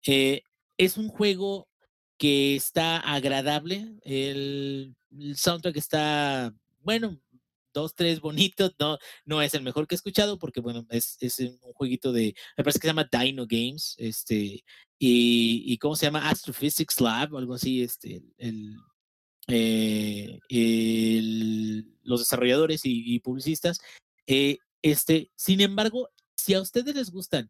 Eh, 0.06 0.44
es 0.78 0.98
un 0.98 1.10
juego 1.10 1.68
que 2.18 2.56
está 2.56 2.98
agradable, 2.98 3.96
el, 4.04 4.96
el, 5.12 5.38
soundtrack 5.38 5.78
está, 5.78 6.54
bueno, 6.88 7.20
dos, 7.74 7.94
tres 7.94 8.22
bonitos, 8.22 8.74
no, 8.80 8.98
no 9.26 9.42
es 9.42 9.54
el 9.54 9.62
mejor 9.62 9.88
que 9.88 9.96
he 9.96 9.98
escuchado 9.98 10.40
porque, 10.40 10.62
bueno, 10.62 10.88
es, 10.90 11.18
es 11.20 11.38
un 11.40 11.60
jueguito 11.74 12.14
de, 12.14 12.34
me 12.56 12.64
parece 12.64 12.80
que 12.80 12.88
se 12.88 12.94
llama 12.94 13.10
Dino 13.12 13.46
Games, 13.46 13.96
este, 13.98 14.64
y, 14.98 15.64
y 15.66 15.78
¿cómo 15.80 15.98
se 15.98 16.06
llama? 16.06 16.30
Astrophysics 16.30 17.02
Lab, 17.02 17.36
algo 17.36 17.56
así, 17.56 17.84
este, 17.84 18.24
el, 18.38 18.78
eh, 19.50 20.40
el, 20.48 21.94
los 22.04 22.22
desarrolladores 22.22 22.82
y, 22.86 23.20
publicistas, 23.20 23.80
eh, 24.28 24.60
este, 24.82 25.30
sin 25.36 25.60
embargo, 25.60 26.10
si 26.38 26.54
a 26.54 26.62
ustedes 26.62 26.96
les 26.96 27.12
gustan 27.12 27.50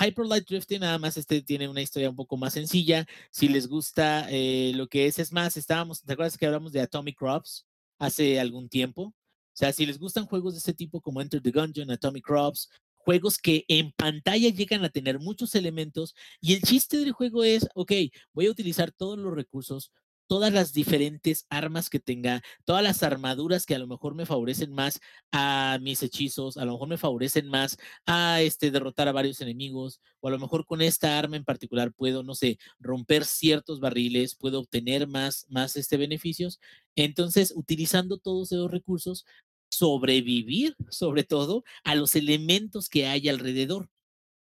Hyper 0.00 0.26
Light 0.26 0.48
Drifting, 0.48 0.80
nada 0.80 0.98
más 0.98 1.16
este 1.16 1.40
tiene 1.40 1.68
una 1.68 1.82
historia 1.82 2.10
un 2.10 2.16
poco 2.16 2.36
más 2.36 2.54
sencilla. 2.54 3.06
Si 3.30 3.48
les 3.48 3.68
gusta 3.68 4.26
eh, 4.30 4.72
lo 4.74 4.88
que 4.88 5.06
es, 5.06 5.20
es 5.20 5.32
más, 5.32 5.56
estábamos, 5.56 6.02
¿te 6.02 6.12
acuerdas 6.12 6.36
que 6.36 6.46
hablamos 6.46 6.72
de 6.72 6.80
Atomic 6.80 7.16
Crops 7.16 7.65
hace 7.98 8.40
algún 8.40 8.68
tiempo? 8.68 9.02
O 9.02 9.58
sea, 9.58 9.72
si 9.72 9.86
les 9.86 9.98
gustan 9.98 10.26
juegos 10.26 10.54
de 10.54 10.58
este 10.58 10.74
tipo 10.74 11.00
como 11.00 11.20
Enter 11.20 11.40
the 11.40 11.50
Gungeon, 11.50 11.90
Atomic 11.90 12.24
Crops, 12.24 12.68
juegos 12.94 13.38
que 13.38 13.64
en 13.68 13.92
pantalla 13.92 14.50
llegan 14.50 14.84
a 14.84 14.90
tener 14.90 15.18
muchos 15.18 15.54
elementos 15.54 16.14
y 16.40 16.54
el 16.54 16.60
chiste 16.60 16.98
del 16.98 17.12
juego 17.12 17.44
es, 17.44 17.66
ok, 17.74 17.92
voy 18.32 18.46
a 18.46 18.50
utilizar 18.50 18.92
todos 18.92 19.18
los 19.18 19.34
recursos, 19.34 19.92
todas 20.26 20.52
las 20.52 20.72
diferentes 20.72 21.46
armas 21.50 21.90
que 21.90 22.00
tenga, 22.00 22.42
todas 22.64 22.82
las 22.82 23.02
armaduras 23.02 23.66
que 23.66 23.74
a 23.74 23.78
lo 23.78 23.86
mejor 23.86 24.14
me 24.14 24.26
favorecen 24.26 24.72
más 24.72 25.00
a 25.32 25.78
mis 25.80 26.02
hechizos, 26.02 26.56
a 26.56 26.64
lo 26.64 26.72
mejor 26.72 26.88
me 26.88 26.98
favorecen 26.98 27.48
más 27.48 27.76
a 28.06 28.40
este 28.42 28.70
derrotar 28.70 29.08
a 29.08 29.12
varios 29.12 29.40
enemigos, 29.40 30.00
o 30.20 30.28
a 30.28 30.30
lo 30.30 30.38
mejor 30.38 30.66
con 30.66 30.82
esta 30.82 31.18
arma 31.18 31.36
en 31.36 31.44
particular 31.44 31.92
puedo, 31.92 32.22
no 32.22 32.34
sé, 32.34 32.58
romper 32.78 33.24
ciertos 33.24 33.80
barriles, 33.80 34.34
puedo 34.34 34.60
obtener 34.60 35.06
más, 35.06 35.46
más 35.48 35.76
este 35.76 35.96
beneficios. 35.96 36.60
Entonces, 36.96 37.52
utilizando 37.54 38.18
todos 38.18 38.52
esos 38.52 38.70
recursos, 38.70 39.24
sobrevivir 39.70 40.76
sobre 40.90 41.24
todo 41.24 41.64
a 41.84 41.94
los 41.94 42.16
elementos 42.16 42.88
que 42.88 43.06
hay 43.06 43.28
alrededor. 43.28 43.88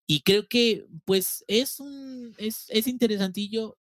Y 0.08 0.22
creo 0.22 0.48
que 0.48 0.86
pues 1.06 1.44
es 1.48 1.80
un 1.80 2.36
es, 2.38 2.66
es 2.70 2.88
interesantillo 2.88 3.78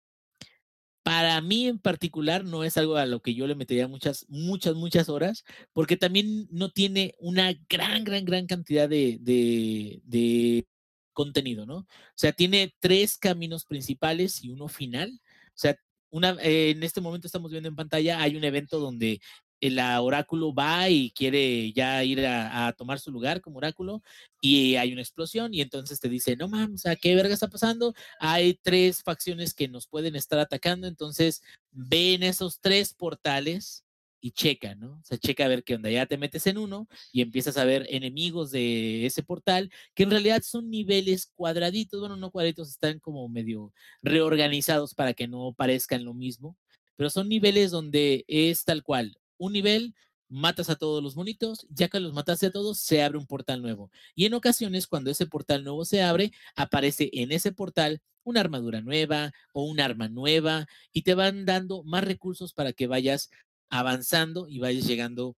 para 1.02 1.40
mí 1.40 1.66
en 1.66 1.78
particular 1.78 2.44
no 2.44 2.64
es 2.64 2.76
algo 2.76 2.96
a 2.96 3.06
lo 3.06 3.20
que 3.22 3.34
yo 3.34 3.46
le 3.46 3.54
metería 3.54 3.88
muchas, 3.88 4.26
muchas, 4.28 4.74
muchas 4.74 5.08
horas, 5.08 5.44
porque 5.72 5.96
también 5.96 6.46
no 6.50 6.70
tiene 6.70 7.14
una 7.18 7.54
gran, 7.68 8.04
gran, 8.04 8.24
gran 8.24 8.46
cantidad 8.46 8.88
de, 8.88 9.18
de, 9.20 10.66
contenido, 11.12 11.66
¿no? 11.66 11.78
O 11.78 11.86
sea, 12.14 12.32
tiene 12.32 12.74
tres 12.80 13.18
caminos 13.18 13.64
principales 13.64 14.42
y 14.44 14.50
uno 14.50 14.68
final. 14.68 15.20
O 15.48 15.52
sea, 15.54 15.76
una, 16.10 16.36
eh, 16.42 16.70
en 16.70 16.82
este 16.82 17.00
momento 17.00 17.26
estamos 17.26 17.50
viendo 17.50 17.68
en 17.68 17.76
pantalla, 17.76 18.20
hay 18.20 18.36
un 18.36 18.44
evento 18.44 18.78
donde 18.78 19.20
el 19.60 19.78
oráculo 19.78 20.54
va 20.54 20.88
y 20.88 21.10
quiere 21.10 21.72
ya 21.72 22.02
ir 22.04 22.26
a, 22.26 22.68
a, 22.68 22.72
tomar 22.72 22.98
su 22.98 23.10
lugar 23.10 23.40
como 23.40 23.58
oráculo 23.58 24.02
y 24.40 24.76
hay 24.76 24.92
una 24.92 25.02
explosión 25.02 25.52
y 25.54 25.60
entonces 25.60 26.00
te 26.00 26.08
dice, 26.08 26.36
no 26.36 26.48
mames, 26.48 26.82
sea, 26.82 26.96
¿qué 26.96 27.14
verga 27.14 27.34
está 27.34 27.48
pasando? 27.48 27.94
Hay 28.18 28.54
tres 28.54 29.02
facciones 29.02 29.54
que 29.54 29.68
nos 29.68 29.86
pueden 29.86 30.16
estar 30.16 30.38
atacando, 30.38 30.86
entonces 30.86 31.42
ven 31.70 32.22
esos 32.22 32.60
tres 32.60 32.94
portales 32.94 33.84
y 34.20 34.32
checa, 34.32 34.74
¿no? 34.74 34.94
O 34.94 35.04
sea, 35.04 35.18
checa 35.18 35.44
a 35.44 35.48
ver 35.48 35.64
qué 35.64 35.74
onda, 35.74 35.90
ya 35.90 36.06
te 36.06 36.18
metes 36.18 36.46
en 36.46 36.58
uno 36.58 36.88
y 37.12 37.22
empiezas 37.22 37.56
a 37.56 37.64
ver 37.64 37.86
enemigos 37.88 38.50
de 38.50 39.06
ese 39.06 39.22
portal, 39.22 39.70
que 39.94 40.02
en 40.02 40.10
realidad 40.10 40.42
son 40.42 40.70
niveles 40.70 41.26
cuadraditos, 41.34 42.00
bueno, 42.00 42.16
no 42.16 42.30
cuadraditos, 42.30 42.68
están 42.70 42.98
como 43.00 43.28
medio 43.28 43.72
reorganizados 44.02 44.94
para 44.94 45.14
que 45.14 45.28
no 45.28 45.54
parezcan 45.56 46.04
lo 46.04 46.14
mismo, 46.14 46.56
pero 46.96 47.10
son 47.10 47.28
niveles 47.28 47.70
donde 47.70 48.24
es 48.28 48.64
tal 48.64 48.82
cual, 48.82 49.16
un 49.40 49.54
nivel, 49.54 49.94
matas 50.28 50.70
a 50.70 50.76
todos 50.76 51.02
los 51.02 51.16
monitos, 51.16 51.66
ya 51.70 51.88
que 51.88 51.98
los 51.98 52.12
mataste 52.12 52.46
a 52.46 52.52
todos, 52.52 52.78
se 52.78 53.02
abre 53.02 53.18
un 53.18 53.26
portal 53.26 53.62
nuevo. 53.62 53.90
Y 54.14 54.26
en 54.26 54.34
ocasiones, 54.34 54.86
cuando 54.86 55.10
ese 55.10 55.26
portal 55.26 55.64
nuevo 55.64 55.84
se 55.84 56.02
abre, 56.02 56.30
aparece 56.54 57.10
en 57.12 57.32
ese 57.32 57.52
portal 57.52 58.00
una 58.22 58.40
armadura 58.40 58.80
nueva 58.82 59.32
o 59.52 59.64
un 59.64 59.80
arma 59.80 60.08
nueva 60.08 60.66
y 60.92 61.02
te 61.02 61.14
van 61.14 61.46
dando 61.46 61.82
más 61.84 62.04
recursos 62.04 62.52
para 62.52 62.72
que 62.72 62.86
vayas 62.86 63.30
avanzando 63.70 64.46
y 64.48 64.58
vayas 64.60 64.86
llegando 64.86 65.36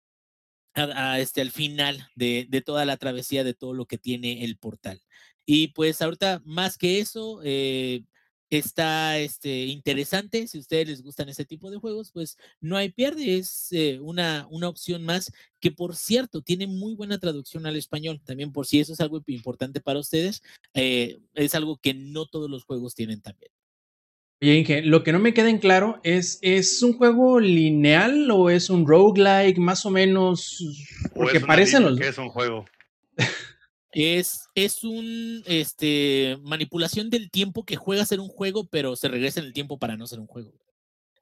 a, 0.74 1.20
este, 1.20 1.43
al 1.43 1.51
final 1.51 2.09
de, 2.16 2.47
de, 2.49 2.61
toda 2.62 2.85
la 2.85 2.97
travesía 2.97 3.45
de 3.45 3.55
todo 3.55 3.74
lo 3.74 3.87
que 3.87 3.99
tiene 3.99 4.45
el 4.45 4.57
portal. 4.59 5.03
Y 5.47 5.69
pues 5.69 6.03
ahorita, 6.03 6.43
más 6.45 6.79
que 6.79 6.99
eso, 7.01 7.41
eh, 7.45 8.05
está 8.59 9.19
este, 9.19 9.66
interesante. 9.66 10.47
Si 10.47 10.59
a 10.59 10.61
ustedes 10.61 10.89
les 10.89 11.03
gustan 11.03 11.29
ese 11.29 11.45
tipo 11.45 11.70
de 11.70 11.79
juegos, 11.79 12.11
pues 12.12 12.37
no 12.61 12.77
hay 12.77 12.91
pierde. 12.91 13.39
Es 13.39 13.69
eh, 13.73 13.99
una, 14.01 14.47
una 14.51 14.69
opción 14.69 15.05
más 15.05 15.33
que, 15.61 15.70
por 15.70 15.97
cierto, 15.97 16.43
tiene 16.43 16.66
muy 16.66 16.95
buena 16.95 17.19
traducción 17.19 17.66
al 17.66 17.77
español. 17.77 18.20
También 18.24 18.53
por 18.53 18.66
si 18.66 18.81
eso 18.81 18.93
es 18.93 19.01
algo 19.01 19.23
importante 19.27 19.81
para 19.81 20.01
ustedes, 20.01 20.43
eh, 20.74 21.20
es 21.35 21.55
algo 21.55 21.79
que 21.79 21.95
no 21.95 22.27
todos 22.27 22.51
los 22.51 22.65
juegos 22.65 22.95
tienen 22.95 23.20
también. 23.20 23.51
Oye, 24.43 24.57
Inge, 24.57 24.83
lo 24.83 25.05
que 25.05 25.12
no 25.12 25.20
me 25.20 25.35
queda 25.35 25.51
en 25.51 25.59
claro 25.59 26.01
es, 26.03 26.41
¿es 26.43 26.83
un 26.83 26.95
juego 26.95 27.39
lineal 27.39 28.29
o 28.33 28.51
es 28.51 28.70
un 28.70 28.87
roguelike 28.87 29.59
más 29.59 29.87
o 29.87 29.91
menos? 29.91 30.59
Porque 31.15 31.39
parecen 31.39 31.85
los... 31.85 31.97
Que 31.97 32.09
es 32.09 32.19
un 32.19 32.29
juego. 32.29 32.65
Es, 33.93 34.48
es 34.55 34.85
un 34.85 35.43
este 35.47 36.39
manipulación 36.43 37.10
del 37.10 37.31
tiempo 37.31 37.64
que 37.64 37.77
juega 37.77 38.02
a 38.02 38.06
ser 38.06 38.20
un 38.20 38.28
juego, 38.28 38.66
pero 38.66 38.97
se 38.97 39.09
regresa 39.09 39.40
en 39.40 39.47
el 39.47 39.52
tiempo 39.52 39.78
para 39.78 39.97
no 39.97 40.06
ser 40.06 40.19
un 40.19 40.27
juego. 40.27 40.52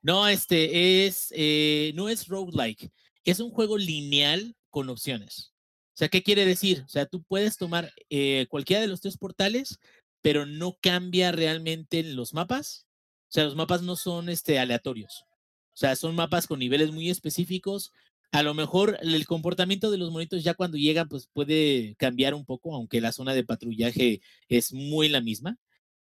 No, 0.02 0.28
este 0.28 1.06
es 1.06 1.32
eh, 1.36 1.92
no 1.97 2.09
es 2.09 2.28
roguelike, 2.28 2.90
es 3.24 3.40
un 3.40 3.51
juego 3.51 3.76
lineal 3.76 4.56
con 4.70 4.88
opciones. 4.88 5.52
O 5.94 5.97
sea, 6.01 6.09
¿qué 6.09 6.22
quiere 6.22 6.47
decir? 6.47 6.84
O 6.86 6.88
sea, 6.88 7.06
tú 7.06 7.22
puedes 7.22 7.56
tomar 7.56 7.92
eh, 8.09 8.47
cualquiera 8.48 8.80
de 8.80 8.88
los 8.88 9.01
tres 9.01 9.18
portales, 9.18 9.78
pero 10.22 10.47
no 10.47 10.78
cambia 10.80 11.32
realmente 11.32 12.02
los 12.02 12.32
mapas. 12.32 12.86
O 13.28 13.32
sea, 13.32 13.44
los 13.44 13.56
mapas 13.56 13.82
no 13.82 13.97
son 13.97 14.28
este, 14.28 14.59
aleatorios. 14.59 15.26
O 15.72 15.76
sea, 15.76 15.97
son 15.97 16.14
mapas 16.14 16.47
con 16.47 16.59
niveles 16.59 16.90
muy 16.92 17.10
específicos 17.10 17.92
a 18.32 18.43
lo 18.43 18.55
mejor 18.55 18.98
el 19.02 19.27
comportamiento 19.27 19.90
de 19.90 19.98
los 19.98 20.11
monitos 20.11 20.44
ya 20.44 20.55
cuando 20.55 20.77
llegan 20.78 21.09
pues 21.09 21.28
puede 21.32 21.97
cambiar 21.98 22.35
un 22.35 22.44
poco, 22.44 22.74
aunque 22.74 23.01
la 23.01 23.12
zona 23.12 23.35
de 23.35 23.44
patrullaje 23.44 24.20
es 24.48 24.73
muy 24.73 25.09
la 25.09 25.20
misma, 25.20 25.59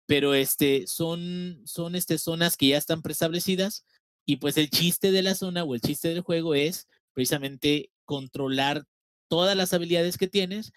pero 0.06 0.34
este 0.34 0.86
son 0.86 1.62
son 1.64 1.94
este 1.94 2.18
zonas 2.18 2.56
que 2.56 2.68
ya 2.68 2.78
están 2.78 3.02
preestablecidas 3.02 3.84
y 4.26 4.36
pues 4.36 4.56
el 4.58 4.70
chiste 4.70 5.12
de 5.12 5.22
la 5.22 5.34
zona 5.34 5.64
o 5.64 5.74
el 5.74 5.80
chiste 5.80 6.08
del 6.08 6.22
juego 6.22 6.54
es 6.54 6.88
precisamente 7.14 7.90
controlar 8.04 8.84
todas 9.28 9.56
las 9.56 9.72
habilidades 9.72 10.18
que 10.18 10.28
tienes 10.28 10.72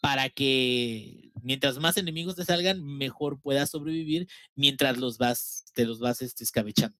para 0.00 0.28
que 0.30 1.32
mientras 1.42 1.78
más 1.78 1.96
enemigos 1.96 2.36
te 2.36 2.44
salgan, 2.44 2.84
mejor 2.84 3.40
puedas 3.40 3.70
sobrevivir 3.70 4.28
mientras 4.54 4.98
los 4.98 5.18
vas, 5.18 5.64
te 5.74 5.84
los 5.84 6.00
vas 6.00 6.22
este, 6.22 6.44
escabechando. 6.44 6.96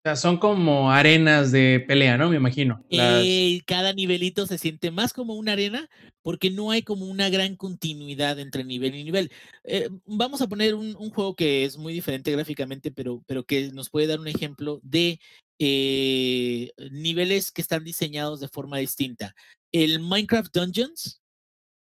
O 0.00 0.02
sea, 0.02 0.16
son 0.16 0.38
como 0.38 0.90
arenas 0.90 1.52
de 1.52 1.84
pelea, 1.86 2.16
¿no? 2.16 2.30
Me 2.30 2.36
imagino. 2.36 2.82
Eh, 2.88 3.60
cada 3.66 3.92
nivelito 3.92 4.46
se 4.46 4.56
siente 4.56 4.90
más 4.90 5.12
como 5.12 5.34
una 5.34 5.52
arena 5.52 5.90
porque 6.22 6.50
no 6.50 6.70
hay 6.70 6.82
como 6.82 7.04
una 7.04 7.28
gran 7.28 7.54
continuidad 7.54 8.38
entre 8.38 8.64
nivel 8.64 8.94
y 8.94 9.04
nivel. 9.04 9.30
Eh, 9.64 9.90
vamos 10.06 10.40
a 10.40 10.48
poner 10.48 10.74
un, 10.74 10.94
juego 11.10 11.36
que 11.36 11.66
es 11.66 11.76
muy 11.76 11.92
diferente 11.92 12.32
gráficamente, 12.32 12.90
pero, 12.90 13.22
pero 13.26 13.44
que 13.44 13.70
nos 13.72 13.90
puede 13.90 14.06
dar 14.06 14.20
un 14.20 14.28
ejemplo 14.28 14.80
de 14.82 15.20
eh, 15.58 16.70
niveles 16.90 17.52
que 17.52 17.60
están 17.60 17.84
diseñados 17.84 18.40
de 18.40 18.48
forma 18.48 18.78
distinta. 18.78 19.34
El 19.70 20.00
Minecraft 20.00 20.50
Dungeons 20.56 21.19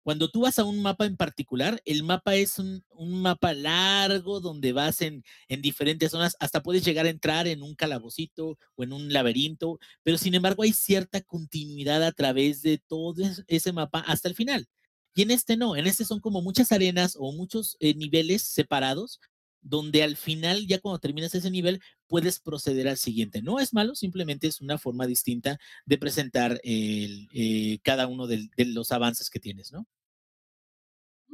cuando 0.02 0.28
tú 0.28 0.42
vas 0.42 0.58
a 0.58 0.64
un 0.64 0.82
mapa 0.82 1.06
en 1.06 1.16
particular, 1.16 1.80
el 1.84 2.02
mapa 2.02 2.34
es 2.34 2.58
un, 2.58 2.84
mapa 2.98 3.54
largo 3.54 4.40
donde 4.40 4.72
vas 4.72 5.00
en, 5.00 5.24
en, 5.48 5.62
diferentes 5.62 6.10
zonas, 6.10 6.36
hasta 6.40 6.62
puedes 6.62 6.84
llegar 6.84 7.06
a 7.06 7.10
entrar 7.10 7.46
en 7.46 7.62
un 7.62 7.74
calabocito 7.74 8.58
o 8.74 8.82
en 8.82 8.92
un 8.92 9.12
laberinto, 9.12 9.78
pero 10.02 10.18
sin 10.18 10.34
embargo 10.34 10.62
hay 10.64 10.72
cierta 10.72 11.20
continuidad 11.20 12.02
a 12.02 12.12
través 12.12 12.62
de 12.62 12.78
todo 12.78 13.22
ese 13.46 13.72
mapa 13.72 14.00
hasta 14.00 14.28
el 14.28 14.34
final. 14.34 14.66
Y 15.14 15.22
en 15.22 15.30
este 15.30 15.56
no, 15.56 15.76
en 15.76 15.86
este 15.86 16.04
son 16.04 16.20
como 16.20 16.40
muchas 16.40 16.72
arenas 16.72 17.16
o 17.18 17.32
muchos 17.32 17.76
eh, 17.80 17.94
niveles 17.94 18.42
separados, 18.42 19.20
donde 19.62 20.02
al 20.02 20.16
final, 20.16 20.66
ya 20.66 20.80
cuando 20.80 20.98
terminas 20.98 21.34
ese 21.34 21.50
nivel, 21.50 21.80
puedes 22.06 22.40
proceder 22.40 22.88
al 22.88 22.96
siguiente. 22.96 23.42
No 23.42 23.60
es 23.60 23.72
malo, 23.72 23.94
simplemente 23.94 24.46
es 24.46 24.60
una 24.60 24.78
forma 24.78 25.06
distinta 25.06 25.58
de 25.86 25.98
presentar 25.98 26.60
el, 26.62 27.28
eh, 27.32 27.78
cada 27.82 28.06
uno 28.06 28.26
de, 28.26 28.48
los 28.56 28.92
avances 28.92 29.30
que 29.30 29.40
tienes, 29.40 29.72
¿no? 29.72 29.86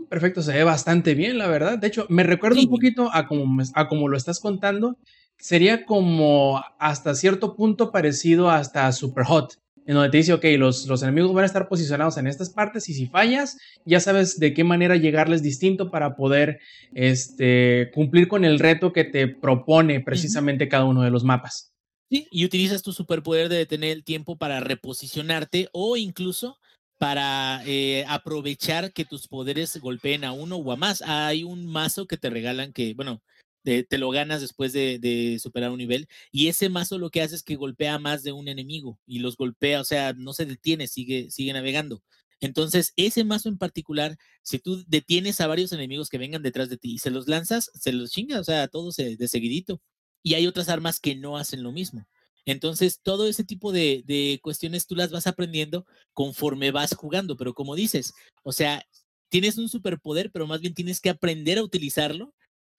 Perfecto, 0.08 0.42
se 0.42 0.52
ve 0.52 0.64
bastante 0.64 1.14
bien, 1.14 1.38
la 1.38 1.48
verdad. 1.48 1.78
De 1.78 1.88
hecho, 1.88 2.06
me 2.08 2.22
recuerda 2.22 2.60
un 2.60 2.70
poquito 2.70 3.10
a 3.12 3.26
como, 3.26 3.62
a 3.74 3.88
como 3.88 4.08
lo 4.08 4.16
estás 4.16 4.40
contando. 4.40 4.96
Sería 5.38 5.84
como 5.84 6.62
hasta 6.78 7.14
cierto 7.14 7.54
punto 7.56 7.90
parecido 7.90 8.50
hasta 8.50 8.90
Super 8.92 9.24
Hot 9.24 9.58
en 9.88 9.94
donde 9.94 10.10
te 10.10 10.18
dice, 10.18 10.34
ok, 10.34 10.44
los, 10.58 10.86
los 10.86 11.02
enemigos 11.02 11.32
van 11.32 11.44
a 11.44 11.46
estar 11.46 11.66
posicionados 11.66 12.18
en 12.18 12.26
estas 12.26 12.50
partes 12.50 12.90
y 12.90 12.94
si 12.94 13.06
fallas, 13.06 13.56
ya 13.86 14.00
sabes 14.00 14.38
de 14.38 14.52
qué 14.52 14.62
manera 14.62 14.96
llegarles 14.96 15.42
distinto 15.42 15.90
para 15.90 16.14
poder 16.14 16.60
este, 16.92 17.90
cumplir 17.94 18.28
con 18.28 18.44
el 18.44 18.58
reto 18.58 18.92
que 18.92 19.04
te 19.04 19.28
propone 19.28 20.00
precisamente 20.00 20.68
cada 20.68 20.84
uno 20.84 21.00
de 21.00 21.10
los 21.10 21.24
mapas. 21.24 21.72
Sí, 22.10 22.28
y 22.30 22.44
utilizas 22.44 22.82
tu 22.82 22.92
superpoder 22.92 23.48
de 23.48 23.56
detener 23.56 23.92
el 23.92 24.04
tiempo 24.04 24.36
para 24.36 24.60
reposicionarte 24.60 25.70
o 25.72 25.96
incluso 25.96 26.58
para 26.98 27.62
eh, 27.64 28.04
aprovechar 28.08 28.92
que 28.92 29.06
tus 29.06 29.26
poderes 29.26 29.74
golpeen 29.80 30.24
a 30.24 30.32
uno 30.32 30.56
o 30.56 30.70
a 30.70 30.76
más. 30.76 31.00
Hay 31.00 31.44
un 31.44 31.64
mazo 31.66 32.06
que 32.06 32.18
te 32.18 32.28
regalan 32.28 32.74
que, 32.74 32.92
bueno, 32.92 33.22
te, 33.62 33.86
lo 33.98 34.10
ganas 34.10 34.40
después 34.40 34.72
de, 34.72 35.38
superar 35.40 35.70
un 35.70 35.78
nivel. 35.78 36.08
Y 36.32 36.48
ese 36.48 36.68
mazo 36.68 36.98
lo 36.98 37.10
que 37.10 37.22
hace 37.22 37.34
es 37.34 37.42
que 37.42 37.56
golpea 37.56 37.98
más 37.98 38.22
de 38.22 38.32
un 38.32 38.48
enemigo 38.48 38.98
y 39.06 39.18
los 39.20 39.36
golpea, 39.36 39.80
o 39.80 39.84
sea, 39.84 40.12
no 40.14 40.32
se 40.32 40.46
detiene, 40.46 40.86
sigue, 40.88 41.30
sigue 41.30 41.52
navegando. 41.52 42.02
Entonces, 42.40 42.92
ese 42.96 43.24
mazo 43.24 43.48
en 43.48 43.58
particular, 43.58 44.16
si 44.42 44.58
tú 44.58 44.84
detienes 44.86 45.40
a 45.40 45.48
varios 45.48 45.72
enemigos 45.72 46.08
que 46.08 46.18
vengan 46.18 46.42
detrás 46.42 46.68
de 46.68 46.78
ti 46.78 46.94
y 46.94 46.98
se 46.98 47.10
los 47.10 47.26
lanzas, 47.28 47.70
se 47.74 47.92
los 47.92 48.10
chinga, 48.12 48.40
o 48.40 48.44
sea, 48.44 48.68
todos 48.68 48.96
de 48.96 49.28
seguidito. 49.28 49.80
Y 50.22 50.34
hay 50.34 50.46
otras 50.46 50.68
armas 50.68 51.00
que 51.00 51.16
no 51.16 51.36
hacen 51.36 51.62
lo 51.62 51.72
mismo. 51.72 52.06
Entonces, 52.48 53.00
todo 53.02 53.28
ese 53.28 53.44
tipo 53.44 53.72
de, 53.72 54.40
cuestiones 54.42 54.86
tú 54.86 54.96
las 54.96 55.10
vas 55.10 55.26
aprendiendo 55.26 55.84
conforme 56.14 56.70
vas 56.70 56.94
jugando, 56.94 57.36
pero 57.36 57.52
como 57.52 57.74
dices, 57.76 58.14
o 58.42 58.52
sea, 58.52 58.82
tienes 59.28 59.58
un 59.58 59.68
superpoder, 59.68 60.30
pero 60.32 60.46
más 60.46 60.62
bien 60.62 60.72
tienes 60.72 61.00
que 61.02 61.10
aprender 61.10 61.58
a 61.58 61.62
utilizarlo 61.62 62.34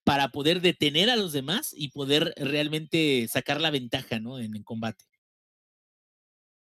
para 0.10 0.30
poder 0.30 0.60
detener 0.60 1.12
a 1.12 1.16
los 1.16 1.34
demás 1.34 1.72
y 1.72 1.90
poder 1.90 2.34
realmente 2.36 3.28
sacar 3.28 3.62
la 3.62 3.70
ventaja 3.70 4.20
¿no? 4.20 4.40
en, 4.40 4.56
el 4.56 4.64
combate. 4.64 5.06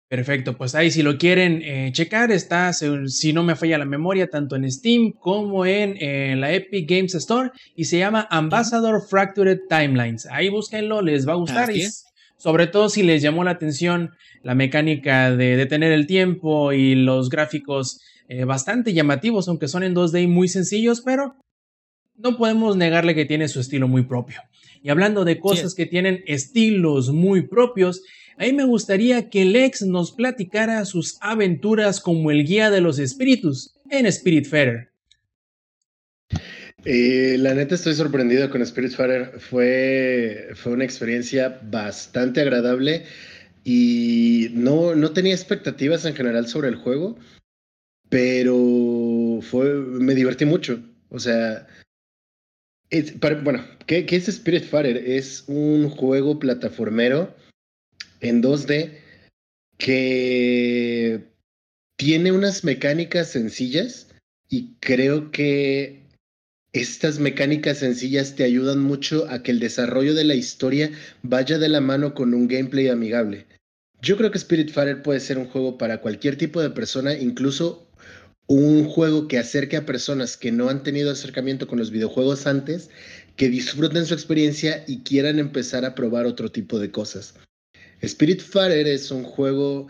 Perfecto, 0.09 0.57
pues 0.57 0.77
ahí 0.77 0.93
si 0.93 1.03
lo 1.03 1.19
quieren 1.19 1.61
eh, 1.61 1.91
checar, 1.93 2.31
está, 2.31 2.73
si 2.73 3.33
no 3.33 3.43
me 3.43 3.57
falla 3.57 3.77
la 3.77 3.87
memoria, 3.87 4.31
tanto 4.31 4.55
en 4.55 4.71
Steam 4.71 5.11
como 5.11 5.67
en, 5.67 6.41
la 6.41 6.53
Epic 6.53 6.89
Games 6.89 7.17
Store 7.17 7.51
y 7.75 7.87
se 7.87 7.99
llama 7.99 8.29
Ambassador 8.31 9.03
Fractured 9.05 9.63
Timelines. 9.69 10.27
Ahí 10.27 10.49
búsquenlo, 10.49 11.03
les 11.03 11.27
va 11.27 11.33
a 11.33 11.37
gustar 11.37 11.73
y 11.75 11.89
sobre 12.37 12.69
todo 12.69 12.89
si 12.89 13.03
les 13.03 13.21
llamó 13.21 13.43
la 13.43 13.51
atención 13.51 14.13
la 14.45 14.55
mecánica 14.55 15.35
de 15.35 15.57
detener 15.57 15.91
el 15.91 16.07
tiempo 16.07 16.73
y 16.73 16.95
los 16.95 17.31
gráficos 17.31 18.01
eh, 18.29 18.45
bastante 18.45 18.93
llamativos, 18.93 19.49
aunque 19.49 19.67
son 19.67 19.83
en 19.83 19.97
2D 19.97 20.29
muy 20.29 20.47
sencillos, 20.47 21.01
pero 21.01 21.35
no 22.17 22.37
podemos 22.37 22.77
negarle 22.77 23.15
que 23.15 23.25
tiene 23.25 23.49
su 23.49 23.61
estilo 23.61 23.89
muy 23.89 24.03
propio. 24.03 24.41
Y 24.83 24.91
hablando 24.91 25.25
de 25.25 25.41
cosas 25.41 25.75
que 25.75 25.87
tienen 25.87 26.23
estilos 26.27 27.11
muy 27.11 27.43
propios, 27.43 28.03
ahí 28.37 28.53
me 28.53 28.65
gustaría 28.65 29.31
que 29.31 29.45
Lex 29.45 29.83
nos 29.83 30.13
platicara 30.13 30.85
sus 30.85 31.17
aventuras 31.21 32.01
como 32.01 32.31
el 32.31 32.45
guía 32.45 32.71
de 32.71 32.81
los 32.81 32.99
espíritus 32.99 33.75
en 33.91 34.11
Spiritfarer. 34.11 34.91
Eh, 36.85 37.37
la 37.39 37.55
neta 37.55 37.75
estoy 37.77 37.95
sorprendido 37.95 38.51
con 38.51 38.65
Spiritfarer. 38.65 39.41
Fue, 39.41 40.51
fue 40.55 40.73
una 40.73 40.85
experiencia 40.85 41.61
bastante 41.63 42.43
agradable 42.43 43.05
y 43.65 44.49
no, 44.53 44.95
no 44.95 45.13
tenía 45.13 45.35
expectativas 45.35 46.05
en 46.05 46.15
general 46.15 46.47
sobre 46.47 46.69
el 46.69 46.77
juego, 46.77 47.17
pero 48.11 49.41
fue, 49.41 49.75
me 49.75 50.15
divertí 50.15 50.45
mucho. 50.45 50.83
O 51.09 51.19
sea, 51.19 51.67
bueno, 53.43 53.65
¿qué, 53.87 54.07
¿qué, 54.07 54.17
es 54.17 54.27
Spiritfarer? 54.27 54.97
Es 54.97 55.45
un 55.47 55.89
juego 55.91 56.39
plataformero 56.39 57.35
en 58.21 58.43
2D 58.43 58.99
que 59.79 61.25
tiene 61.97 62.33
unas 62.33 62.65
mecánicas 62.65 63.31
sencillas 63.31 64.09
y 64.49 64.75
creo 64.81 65.31
que 65.31 66.05
estas 66.73 67.21
mecánicas 67.21 67.79
sencillas 67.79 68.35
te 68.35 68.45
ayudan 68.45 68.81
mucho 68.81 69.29
a 69.31 69.43
que 69.43 69.53
el 69.53 69.61
desarrollo 69.61 70.15
de 70.15 70.25
la 70.25 70.35
historia 70.35 70.91
vaya 71.23 71.59
de 71.59 71.69
la 71.69 71.81
mano 71.81 72.15
con 72.15 72.35
un 72.35 72.49
gameplay 72.49 72.89
amigable. 72.89 73.47
Yo 74.03 74.17
creo 74.17 74.31
que 74.31 74.39
Spiritfarer 74.39 75.03
puede 75.03 75.21
ser 75.21 75.39
un 75.39 75.47
juego 75.47 75.79
para 75.79 76.01
cualquier 76.01 76.37
tipo 76.37 76.61
de 76.61 76.71
persona, 76.71 77.15
incluso 77.15 77.84
un 78.47 78.85
juego 78.85 79.29
que 79.29 79.39
acerque 79.39 79.77
a 79.77 79.87
personas 79.87 80.37
que 80.37 80.53
no 80.53 80.69
han 80.69 80.83
tenido 80.83 81.11
acercamiento 81.11 81.67
con 81.67 81.79
los 81.79 81.91
videojuegos 81.91 82.47
antes, 82.47 82.91
que 83.37 83.49
disfruten 83.49 84.07
su 84.07 84.15
experiencia 84.15 84.85
y 84.87 85.01
quieran 85.01 85.39
empezar 85.39 85.85
a 85.85 85.95
probar 85.95 86.27
otro 86.27 86.51
tipo 86.51 86.79
de 86.79 86.91
cosas. 86.91 87.35
Spiritfarer 88.03 88.87
es 88.87 89.11
un 89.11 89.25
juego 89.25 89.89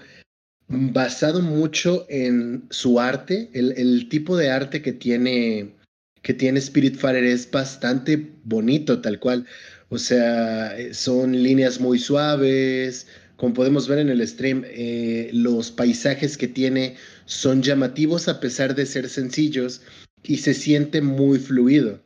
basado 0.69 1.41
mucho 1.43 2.07
en 2.09 2.65
su 2.71 3.01
arte, 3.01 3.51
el, 3.53 4.09
tipo 4.09 4.37
de 4.37 4.51
arte 4.51 4.83
que 4.83 4.93
tiene 4.93 5.75
que 6.23 6.33
tiene 6.33 6.59
Spiritfarer 6.59 7.23
es 7.25 7.51
bastante 7.51 8.31
bonito, 8.45 9.03
tal 9.03 9.21
cual. 9.21 9.47
O 9.91 9.99
sea, 9.99 10.75
son 10.93 11.43
líneas 11.43 11.81
muy 11.81 11.99
suaves. 11.99 13.07
Como 13.37 13.53
podemos 13.53 13.87
ver 13.89 13.99
en 13.99 14.09
el 14.09 14.27
stream, 14.27 14.65
eh, 14.65 15.29
los 15.35 15.71
paisajes 15.71 16.39
que 16.39 16.49
tiene 16.49 16.97
son 17.27 17.63
llamativos 17.63 18.29
a 18.29 18.41
pesar 18.41 18.75
de 18.75 18.87
ser 18.87 19.09
sencillos 19.09 19.83
y 20.23 20.39
se 20.39 20.55
siente 20.55 21.01
muy 21.01 21.39
fluido. 21.39 22.03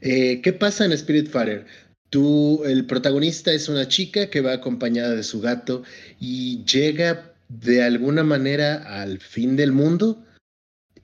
Eh, 0.00 0.40
¿Qué 0.42 0.52
pasa 0.52 0.84
en 0.84 0.96
Spiritfarer? 0.96 1.66
Tú, 2.10 2.62
el 2.64 2.86
protagonista 2.86 3.52
es 3.52 3.68
una 3.68 3.88
chica 3.88 4.30
que 4.30 4.40
va 4.40 4.52
acompañada 4.52 5.14
de 5.14 5.22
su 5.22 5.40
gato 5.40 5.82
y 6.20 6.64
llega 6.64 7.34
de 7.48 7.82
alguna 7.82 8.22
manera 8.22 9.02
al 9.02 9.18
fin 9.18 9.56
del 9.56 9.72
mundo 9.72 10.24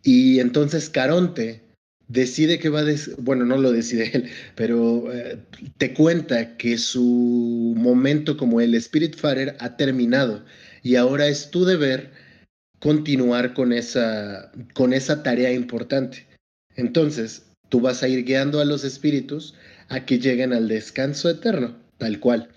y 0.03 0.41
entonces 0.41 0.91
Caronte 0.91 1.63
decide 2.09 2.59
que 2.59 2.69
va 2.69 2.81
a, 2.81 2.85
bueno, 3.19 3.45
no 3.45 3.57
lo 3.57 3.73
decide 3.73 4.11
él, 4.13 4.31
pero 4.55 5.13
eh, 5.13 5.39
te 5.79 5.95
cuenta 5.95 6.57
que 6.57 6.79
su 6.79 7.75
momento 7.77 8.37
como 8.37 8.61
el 8.61 8.81
Spiritfarer 8.81 9.57
ha 9.61 9.77
terminado 9.77 10.45
y 10.83 10.97
ahora 10.97 11.27
es 11.29 11.51
tu 11.51 11.65
deber 11.65 12.12
continuar 12.83 13.55
con 13.55 13.73
esa, 13.73 14.51
con 14.75 14.93
esa 14.93 15.23
tarea 15.23 15.53
importante. 15.53 16.27
Entonces, 16.75 17.47
tú 17.69 17.81
vas 17.81 18.03
a 18.03 18.09
ir 18.09 18.25
guiando 18.25 18.59
a 18.59 18.65
los 18.65 18.83
espíritus 18.83 19.55
a 19.89 20.05
que 20.05 20.19
lleguen 20.19 20.53
al 20.53 20.67
descanso 20.67 21.31
eterno, 21.31 21.77
tal 21.99 22.19
cual. 22.19 22.49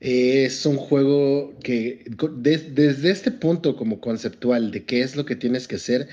Es 0.00 0.66
un 0.66 0.76
juego 0.76 1.54
que 1.62 2.04
desde 2.38 3.10
este 3.12 3.30
punto 3.30 3.76
como 3.76 4.00
conceptual 4.00 4.72
de 4.72 4.84
qué 4.84 5.02
es 5.02 5.14
lo 5.14 5.24
que 5.24 5.36
tienes 5.36 5.68
que 5.68 5.76
hacer, 5.76 6.08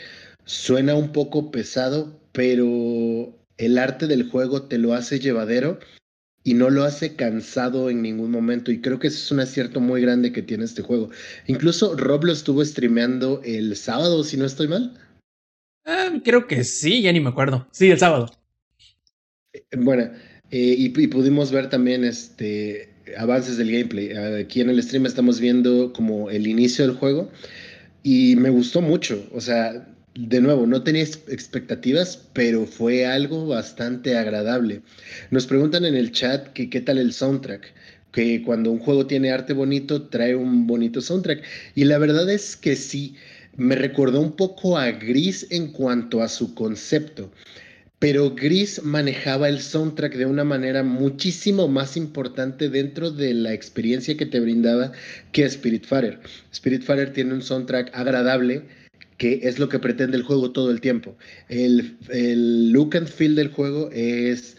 suena 0.45 0.93
un 0.93 1.11
poco 1.11 1.49
pesado, 1.49 2.21
pero 2.31 3.35
el 3.57 3.80
arte 3.80 4.05
del 4.05 4.30
juego 4.30 4.67
te 4.67 4.77
lo 4.77 4.93
hace 4.93 5.19
llevadero 5.19 5.80
y 6.49 6.55
no 6.55 6.71
lo 6.71 6.84
hace 6.84 7.15
cansado 7.15 7.91
en 7.91 8.01
ningún 8.01 8.31
momento. 8.31 8.71
Y 8.71 8.81
creo 8.81 8.97
que 8.97 9.09
ese 9.09 9.17
es 9.17 9.31
un 9.31 9.39
acierto 9.39 9.80
muy 9.80 10.01
grande 10.01 10.31
que 10.31 10.41
tiene 10.41 10.65
este 10.65 10.81
juego. 10.81 11.11
Incluso 11.45 11.95
Rob 11.95 12.23
lo 12.23 12.34
estuvo 12.34 12.65
streameando 12.65 13.39
el 13.45 13.76
sábado, 13.76 14.23
si 14.23 14.35
no 14.35 14.45
estoy 14.45 14.67
mal. 14.67 14.97
Ah, 15.85 16.09
creo 16.23 16.47
que 16.47 16.63
sí, 16.63 17.03
ya 17.03 17.13
ni 17.13 17.19
me 17.19 17.30
acuerdo. 17.30 17.67
Sí, 17.69 17.91
el 17.91 17.99
sábado. 17.99 18.31
Eh, 19.53 19.61
bueno, 19.77 20.09
eh, 20.49 20.76
y, 20.76 20.89
pudimos 20.89 21.51
ver 21.51 21.69
también 21.69 22.03
este, 22.03 22.95
avances 23.15 23.57
del 23.57 23.71
gameplay. 23.71 24.13
Aquí 24.41 24.61
en 24.61 24.71
el 24.71 24.81
stream 24.81 25.05
estamos 25.05 25.39
viendo 25.39 25.93
como 25.93 26.31
el 26.31 26.47
inicio 26.47 26.88
del 26.88 26.95
juego 26.95 27.30
y 28.01 28.35
me 28.38 28.49
gustó 28.49 28.81
mucho. 28.81 29.23
O 29.34 29.39
sea, 29.39 29.88
de 30.27 30.41
nuevo, 30.41 30.67
no 30.67 30.83
tenía 30.83 31.03
expectativas, 31.03 32.27
pero 32.33 32.65
fue 32.65 33.05
algo 33.05 33.47
bastante 33.47 34.17
agradable. 34.17 34.81
Nos 35.31 35.47
preguntan 35.47 35.85
en 35.85 35.95
el 35.95 36.11
chat 36.11 36.49
qué 36.49 36.81
tal 36.81 36.97
el 36.97 37.13
soundtrack, 37.13 37.73
que 38.11 38.41
cuando 38.43 38.71
un 38.71 38.79
juego 38.79 39.07
tiene 39.07 39.31
arte 39.31 39.53
bonito, 39.53 40.09
trae 40.09 40.35
un 40.35 40.67
bonito 40.67 40.99
soundtrack. 40.99 41.41
Y 41.75 41.85
la 41.85 41.97
verdad 41.99 42.29
es 42.29 42.57
que 42.57 42.75
sí, 42.75 43.15
me 43.55 43.75
recordó 43.75 44.19
un 44.19 44.35
poco 44.35 44.77
a 44.77 44.91
Gris 44.91 45.47
en 45.51 45.71
cuanto 45.71 46.21
a 46.21 46.27
su 46.27 46.53
concepto 46.53 47.31
pero 47.99 48.33
Gris 48.33 48.81
manejaba 48.81 49.49
el 49.49 49.59
soundtrack 49.59 50.15
de 50.15 50.25
una 50.25 50.45
manera 50.45 50.83
muchísimo 50.83 51.67
más 51.67 51.97
importante 51.97 52.69
dentro 52.69 53.11
de 53.11 53.33
la 53.33 53.53
experiencia 53.53 54.15
que 54.15 54.25
te 54.25 54.39
brindaba 54.39 54.93
que 55.33 55.47
Spiritfarer. 55.49 56.19
Spiritfarer 56.53 57.11
tiene 57.11 57.33
un 57.33 57.41
soundtrack 57.41 57.91
agradable, 57.93 58.63
que 59.19 59.41
es 59.43 59.59
lo 59.59 59.69
que 59.69 59.77
pretende 59.77 60.17
el 60.17 60.23
juego 60.23 60.51
todo 60.51 60.71
el 60.71 60.81
tiempo. 60.81 61.15
El, 61.49 61.97
el 62.09 62.71
look 62.71 62.95
and 62.97 63.07
feel 63.07 63.35
del 63.35 63.49
juego 63.49 63.91
es 63.91 64.57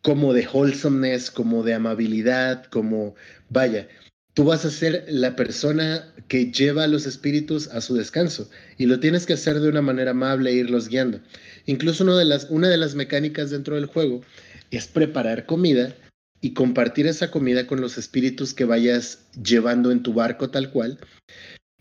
como 0.00 0.32
de 0.32 0.46
wholesomeness, 0.46 1.32
como 1.32 1.64
de 1.64 1.74
amabilidad, 1.74 2.64
como, 2.66 3.16
vaya, 3.50 3.88
tú 4.34 4.44
vas 4.44 4.64
a 4.64 4.70
ser 4.70 5.04
la 5.08 5.34
persona 5.34 6.14
que 6.28 6.52
lleva 6.52 6.84
a 6.84 6.86
los 6.86 7.04
espíritus 7.04 7.66
a 7.68 7.80
su 7.80 7.96
descanso 7.96 8.48
y 8.78 8.86
lo 8.86 9.00
tienes 9.00 9.26
que 9.26 9.32
hacer 9.32 9.58
de 9.58 9.68
una 9.68 9.82
manera 9.82 10.12
amable 10.12 10.50
e 10.50 10.54
irlos 10.54 10.88
guiando. 10.88 11.20
Incluso 11.66 12.04
una 12.04 12.16
de 12.16 12.26
las, 12.26 12.46
una 12.48 12.68
de 12.68 12.76
las 12.76 12.94
mecánicas 12.94 13.50
dentro 13.50 13.74
del 13.74 13.86
juego 13.86 14.22
es 14.70 14.86
preparar 14.86 15.46
comida 15.46 15.96
y 16.40 16.54
compartir 16.54 17.08
esa 17.08 17.32
comida 17.32 17.66
con 17.66 17.80
los 17.80 17.98
espíritus 17.98 18.54
que 18.54 18.64
vayas 18.64 19.26
llevando 19.42 19.90
en 19.90 20.04
tu 20.04 20.14
barco 20.14 20.50
tal 20.50 20.70
cual. 20.70 21.00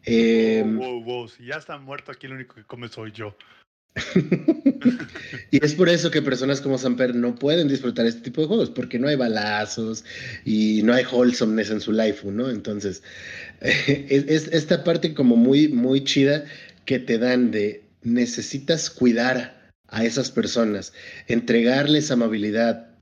Em, 0.06 0.77
wow, 0.77 1.03
wow, 1.03 1.27
Si 1.27 1.45
ya 1.45 1.56
está 1.56 1.77
muerto 1.77 2.11
aquí, 2.11 2.27
el 2.27 2.34
único 2.34 2.56
que 2.56 2.64
come 2.64 2.88
soy 2.88 3.11
yo. 3.11 3.36
y 5.52 5.64
es 5.64 5.73
por 5.73 5.88
eso 5.88 6.11
que 6.11 6.22
personas 6.22 6.60
como 6.60 6.77
Samper 6.77 7.15
no 7.15 7.36
pueden 7.36 7.69
disfrutar 7.69 8.06
este 8.06 8.22
tipo 8.22 8.41
de 8.41 8.48
juegos, 8.48 8.69
porque 8.69 8.99
no 8.99 9.07
hay 9.07 9.15
balazos 9.15 10.03
y 10.44 10.82
no 10.84 10.94
hay 10.94 11.06
wholesomeness 11.06 11.69
en 11.72 11.82
su 11.82 11.91
life, 11.94 12.30
¿no? 12.30 12.49
Entonces, 12.49 13.03
es, 13.61 14.48
esta 14.49 14.84
parte 14.84 15.14
como 15.14 15.36
muy, 15.36 15.69
muy 15.69 16.03
chida 16.03 16.45
que 16.86 16.99
te 16.99 17.18
dan 17.18 17.52
de 17.52 17.84
necesitas 18.03 18.90
cuidar 18.90 19.72
a 19.88 20.03
esas 20.03 20.30
personas, 20.30 20.94
entregarles 21.27 22.11
amabilidad. 22.11 22.94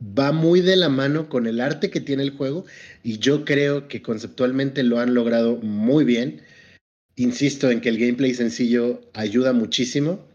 Va 0.00 0.32
muy 0.32 0.60
de 0.60 0.76
la 0.76 0.88
mano 0.88 1.28
con 1.28 1.46
el 1.46 1.60
arte 1.60 1.90
que 1.90 2.00
tiene 2.00 2.22
el 2.22 2.30
juego 2.30 2.66
y 3.02 3.18
yo 3.18 3.44
creo 3.44 3.88
que 3.88 4.02
conceptualmente 4.02 4.82
lo 4.82 4.98
han 5.00 5.14
logrado 5.14 5.56
muy 5.56 6.04
bien 6.04 6.42
Insisto 7.16 7.70
en 7.70 7.80
que 7.80 7.88
el 7.88 7.98
gameplay 7.98 8.34
sencillo 8.34 9.00
ayuda 9.14 9.54
muchísimo. 9.54 10.28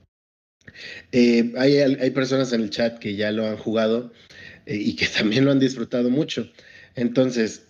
Eh, 1.12 1.54
hay, 1.58 1.78
hay, 1.78 2.10
personas 2.10 2.54
en 2.54 2.62
el 2.62 2.72
chat 2.72 2.98
que 2.98 3.16
ya 3.16 3.32
lo 3.32 3.46
han 3.46 3.58
jugado 3.58 4.12
eh, 4.66 4.78
y 4.78 4.96
que 4.96 5.06
también 5.18 5.46
lo 5.46 5.52
han 5.52 5.60
disfrutado 5.60 6.10
mucho. 6.10 6.52
Entonces, 6.96 7.68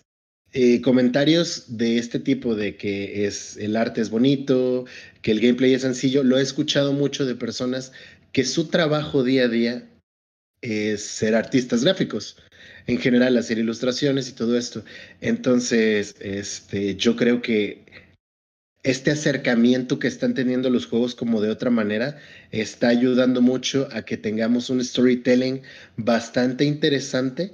eh, 0.53 0.81
comentarios 0.81 1.77
de 1.77 1.97
este 1.97 2.19
tipo 2.19 2.55
de 2.55 2.77
que 2.77 3.25
es 3.25 3.57
el 3.57 3.75
arte 3.75 3.99
es 3.99 4.09
bonito, 4.09 4.85
que 5.21 5.31
el 5.31 5.41
gameplay 5.41 5.73
es 5.73 5.81
sencillo, 5.81 6.23
lo 6.23 6.37
he 6.37 6.41
escuchado 6.41 6.93
mucho 6.93 7.25
de 7.25 7.35
personas 7.35 7.91
que 8.31 8.45
su 8.45 8.69
trabajo 8.69 9.23
día 9.23 9.45
a 9.45 9.49
día 9.49 9.89
es 10.61 11.03
ser 11.03 11.35
artistas 11.35 11.83
gráficos. 11.83 12.37
En 12.87 12.97
general, 12.97 13.37
hacer 13.37 13.57
ilustraciones 13.57 14.29
y 14.29 14.33
todo 14.33 14.57
esto. 14.57 14.83
Entonces, 15.19 16.15
este, 16.19 16.95
yo 16.95 17.15
creo 17.15 17.41
que 17.41 17.85
este 18.83 19.11
acercamiento 19.11 19.99
que 19.99 20.07
están 20.07 20.33
teniendo 20.33 20.69
los 20.69 20.87
juegos 20.87 21.13
como 21.13 21.41
de 21.41 21.51
otra 21.51 21.69
manera 21.69 22.17
está 22.51 22.87
ayudando 22.87 23.41
mucho 23.41 23.87
a 23.91 24.03
que 24.03 24.17
tengamos 24.17 24.69
un 24.69 24.83
storytelling 24.83 25.61
bastante 25.97 26.65
interesante 26.65 27.51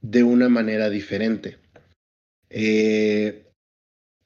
de 0.00 0.22
una 0.22 0.48
manera 0.48 0.88
diferente. 0.88 1.58
Eh, 2.50 3.44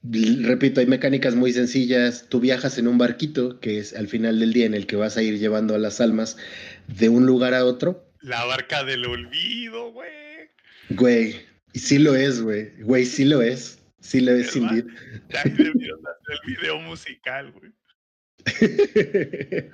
repito, 0.02 0.80
hay 0.80 0.86
mecánicas 0.86 1.34
muy 1.34 1.52
sencillas. 1.52 2.26
Tú 2.28 2.40
viajas 2.40 2.76
en 2.76 2.86
un 2.86 2.98
barquito, 2.98 3.58
que 3.60 3.78
es 3.78 3.94
al 3.94 4.08
final 4.08 4.38
del 4.38 4.52
día 4.52 4.66
en 4.66 4.74
el 4.74 4.86
que 4.86 4.96
vas 4.96 5.16
a 5.16 5.22
ir 5.22 5.38
llevando 5.38 5.74
a 5.74 5.78
las 5.78 6.02
almas 6.02 6.36
de 6.86 7.08
un 7.08 7.24
lugar 7.24 7.54
a 7.54 7.64
otro. 7.64 8.11
La 8.22 8.44
barca 8.44 8.84
del 8.84 9.04
olvido, 9.06 9.92
güey. 9.92 10.10
Güey, 10.90 11.36
y 11.72 11.78
sí 11.78 11.98
lo 11.98 12.14
es, 12.14 12.40
güey. 12.40 12.70
Güey, 12.82 13.04
sí 13.04 13.24
lo 13.24 13.42
es. 13.42 13.82
Sí 14.00 14.20
le 14.20 14.32
ves 14.32 14.50
sin 14.50 14.68
Ya 14.68 15.42
el 15.42 15.72
video 16.44 16.78
musical, 16.80 17.52
güey. 17.52 17.72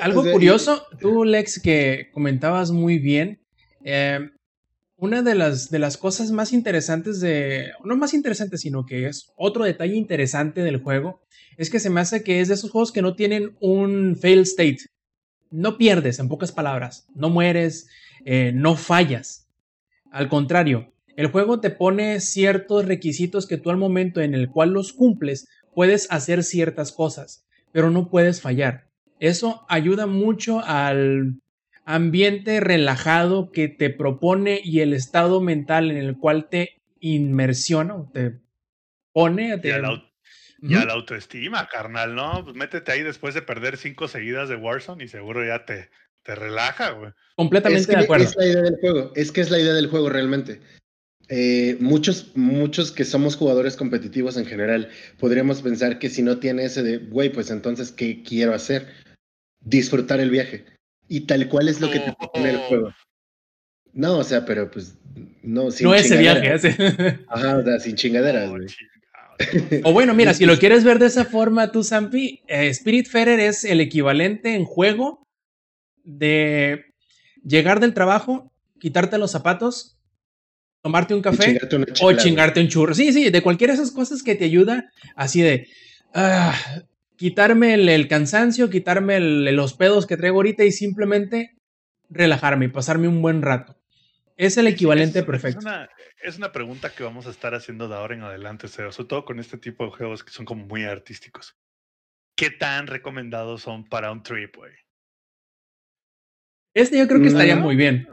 Algo 0.00 0.30
curioso, 0.30 0.86
tú, 1.00 1.24
Lex, 1.24 1.60
que 1.60 2.10
comentabas 2.12 2.70
muy 2.70 2.98
bien. 2.98 3.40
Em, 3.82 4.30
una 4.96 5.22
de 5.22 5.34
las, 5.34 5.70
de 5.70 5.80
las 5.80 5.96
cosas 5.96 6.30
más 6.30 6.52
interesantes 6.52 7.20
de. 7.20 7.72
No 7.84 7.96
más 7.96 8.14
interesantes, 8.14 8.60
sino 8.60 8.86
que 8.86 9.06
es 9.06 9.32
otro 9.36 9.64
detalle 9.64 9.96
interesante 9.96 10.62
del 10.62 10.78
juego. 10.78 11.20
Es 11.56 11.70
que 11.70 11.80
se 11.80 11.90
me 11.90 12.00
hace 12.00 12.22
que 12.22 12.40
es 12.40 12.48
de 12.48 12.54
esos 12.54 12.70
juegos 12.70 12.92
que 12.92 13.02
no 13.02 13.16
tienen 13.16 13.56
un 13.60 14.16
fail 14.16 14.40
state. 14.40 14.78
No 15.50 15.78
pierdes, 15.78 16.18
en 16.18 16.28
pocas 16.28 16.52
palabras. 16.52 17.08
No 17.14 17.30
mueres, 17.30 17.88
eh, 18.24 18.52
no 18.54 18.76
fallas. 18.76 19.48
Al 20.10 20.28
contrario, 20.28 20.92
el 21.16 21.28
juego 21.28 21.60
te 21.60 21.70
pone 21.70 22.20
ciertos 22.20 22.84
requisitos 22.84 23.46
que 23.46 23.56
tú 23.56 23.70
al 23.70 23.76
momento 23.76 24.20
en 24.20 24.34
el 24.34 24.50
cual 24.50 24.70
los 24.70 24.92
cumples 24.92 25.48
puedes 25.74 26.10
hacer 26.10 26.42
ciertas 26.42 26.92
cosas, 26.92 27.46
pero 27.72 27.90
no 27.90 28.10
puedes 28.10 28.40
fallar. 28.40 28.86
Eso 29.18 29.64
ayuda 29.68 30.06
mucho 30.06 30.62
al 30.64 31.40
ambiente 31.84 32.60
relajado 32.60 33.50
que 33.50 33.68
te 33.68 33.90
propone 33.90 34.60
y 34.62 34.80
el 34.80 34.92
estado 34.92 35.40
mental 35.40 35.90
en 35.90 35.96
el 35.96 36.18
cual 36.18 36.48
te 36.48 36.80
inmersiona 37.00 38.04
te 38.12 38.40
pone. 39.12 39.58
Y, 39.62 39.70
a 39.70 39.78
la, 39.78 40.05
autoestima, 40.90 41.68
carnal, 41.68 42.14
¿no? 42.14 42.44
Pues 42.44 42.56
métete 42.56 42.92
ahí 42.92 43.02
después 43.02 43.34
de 43.34 43.42
perder 43.42 43.76
cinco 43.76 44.08
seguidas 44.08 44.48
de 44.48 44.56
Warzone 44.56 45.04
y 45.04 45.08
seguro 45.08 45.44
ya 45.46 45.64
te, 45.64 45.90
te 46.22 46.34
relaja, 46.34 46.90
güey. 46.90 47.12
Completamente 47.36 47.92
de 47.96 48.02
acuerdo. 48.04 48.24
Es 48.24 48.36
la 48.36 48.46
idea 48.46 48.62
del 48.62 48.76
juego, 48.80 49.12
es 49.14 49.32
que 49.32 49.40
es 49.40 49.50
la 49.50 49.58
idea 49.58 49.74
del 49.74 49.88
juego 49.88 50.08
realmente. 50.08 50.60
Eh, 51.28 51.76
muchos, 51.80 52.30
muchos 52.36 52.92
que 52.92 53.04
somos 53.04 53.34
jugadores 53.36 53.76
competitivos 53.76 54.36
en 54.36 54.46
general, 54.46 54.88
podríamos 55.18 55.60
pensar 55.62 55.98
que 55.98 56.08
si 56.08 56.22
no 56.22 56.38
tiene 56.38 56.64
ese 56.64 56.82
de, 56.84 56.98
güey, 56.98 57.30
pues 57.30 57.50
entonces, 57.50 57.90
¿qué 57.92 58.22
quiero 58.22 58.54
hacer? 58.54 58.86
disfrutar 59.60 60.20
el 60.20 60.30
viaje. 60.30 60.64
Y 61.08 61.22
tal 61.22 61.48
cual 61.48 61.68
es 61.68 61.80
lo 61.80 61.90
que 61.90 61.98
te 61.98 62.12
propone 62.12 62.50
el 62.50 62.56
Oh. 62.56 62.68
juego. 62.68 62.94
No, 63.92 64.18
o 64.18 64.22
sea, 64.24 64.44
pero 64.44 64.70
pues 64.70 64.96
no, 65.42 65.72
sin 65.72 65.88
no 65.88 65.94
ese 65.94 66.16
viaje. 66.18 66.40
chingaderas. 66.40 66.64
ese. 66.64 67.24
Ajá, 67.28 67.56
o 67.58 67.64
sea, 67.64 67.80
sin 67.80 67.96
chingaderas, 67.96 68.48
Oh, 68.48 68.50
güey. 68.52 68.66
O 69.84 69.92
bueno, 69.92 70.14
mira, 70.14 70.34
si 70.34 70.46
lo 70.46 70.56
quieres 70.58 70.84
ver 70.84 70.98
de 70.98 71.06
esa 71.06 71.24
forma, 71.24 71.70
tú, 71.72 71.84
Zampi, 71.84 72.40
eh, 72.48 72.68
Spirit 72.68 73.08
Farer 73.08 73.40
es 73.40 73.64
el 73.64 73.80
equivalente 73.80 74.54
en 74.54 74.64
juego 74.64 75.26
de 76.04 76.84
llegar 77.44 77.80
del 77.80 77.94
trabajo, 77.94 78.52
quitarte 78.80 79.18
los 79.18 79.30
zapatos, 79.32 79.98
tomarte 80.82 81.14
un 81.14 81.22
café 81.22 81.44
chingarte 81.58 81.76
o 82.00 82.12
chingarte 82.12 82.60
un 82.60 82.68
churro. 82.68 82.94
Sí, 82.94 83.12
sí, 83.12 83.30
de 83.30 83.42
cualquiera 83.42 83.72
de 83.74 83.80
esas 83.82 83.92
cosas 83.92 84.22
que 84.22 84.34
te 84.34 84.44
ayuda 84.44 84.90
así 85.16 85.42
de 85.42 85.66
ah, 86.14 86.54
quitarme 87.16 87.74
el, 87.74 87.88
el 87.88 88.08
cansancio, 88.08 88.70
quitarme 88.70 89.16
el- 89.16 89.44
los 89.56 89.74
pedos 89.74 90.06
que 90.06 90.16
traigo 90.16 90.36
ahorita 90.36 90.64
y 90.64 90.72
simplemente 90.72 91.56
relajarme 92.08 92.66
y 92.66 92.68
pasarme 92.68 93.08
un 93.08 93.20
buen 93.22 93.42
rato. 93.42 93.75
Es 94.36 94.56
el 94.58 94.66
equivalente 94.66 95.20
Es- 95.20 95.24
perfecto. 95.24 95.58
Es 95.60 95.64
una, 95.64 95.88
es 96.22 96.36
una 96.36 96.52
pregunta 96.52 96.94
que 96.94 97.02
vamos 97.02 97.26
a 97.26 97.30
estar 97.30 97.54
haciendo 97.54 97.88
de 97.88 97.94
ahora 97.94 98.14
en 98.14 98.22
adelante, 98.22 98.68
sobre 98.68 98.90
todo 99.06 99.24
con 99.24 99.40
este 99.40 99.56
tipo 99.58 99.84
de 99.84 99.90
juegos 99.92 100.22
que 100.22 100.30
son 100.30 100.44
como 100.44 100.66
muy 100.66 100.84
artísticos. 100.84 101.56
¿Qué 102.36 102.50
tan 102.50 102.86
recomendados 102.86 103.62
son 103.62 103.88
para 103.88 104.12
un 104.12 104.22
trip, 104.22 104.54
güey? 104.56 104.72
Este 106.74 106.98
yo 106.98 107.08
creo 107.08 107.22
que 107.22 107.28
estaría 107.28 107.54
No. 107.56 107.62
muy 107.62 107.76
bien. 107.76 108.06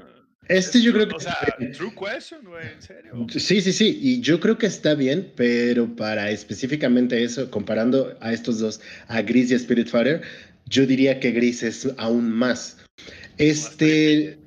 Este 0.48 0.82
yo 0.82 0.92
creo 0.94 1.08
que 1.08 1.16
O 1.16 1.20
sea, 1.20 1.38
true 1.78 1.94
question, 1.94 2.44
güey, 2.46 2.68
en 2.74 2.82
serio. 2.82 3.28
Sí, 3.30 3.62
sí, 3.62 3.72
sí, 3.74 3.98
y 4.02 4.22
yo 4.22 4.40
creo 4.42 4.58
que 4.58 4.66
está 4.66 4.94
bien, 4.94 5.32
pero 5.36 5.94
para 5.96 6.30
específicamente 6.32 7.22
eso, 7.24 7.50
comparando 7.50 8.18
a 8.22 8.34
estos 8.34 8.60
dos, 8.60 8.82
a 9.08 9.22
Gris 9.22 9.52
y 9.52 9.56
a 9.56 9.60
Spiritfarer, 9.60 10.22
yo 10.66 10.86
diría 10.86 11.20
que 11.20 11.32
Gris 11.32 11.64
es 11.64 11.88
aún 11.98 12.30
más. 12.32 12.78
Este 13.38 14.38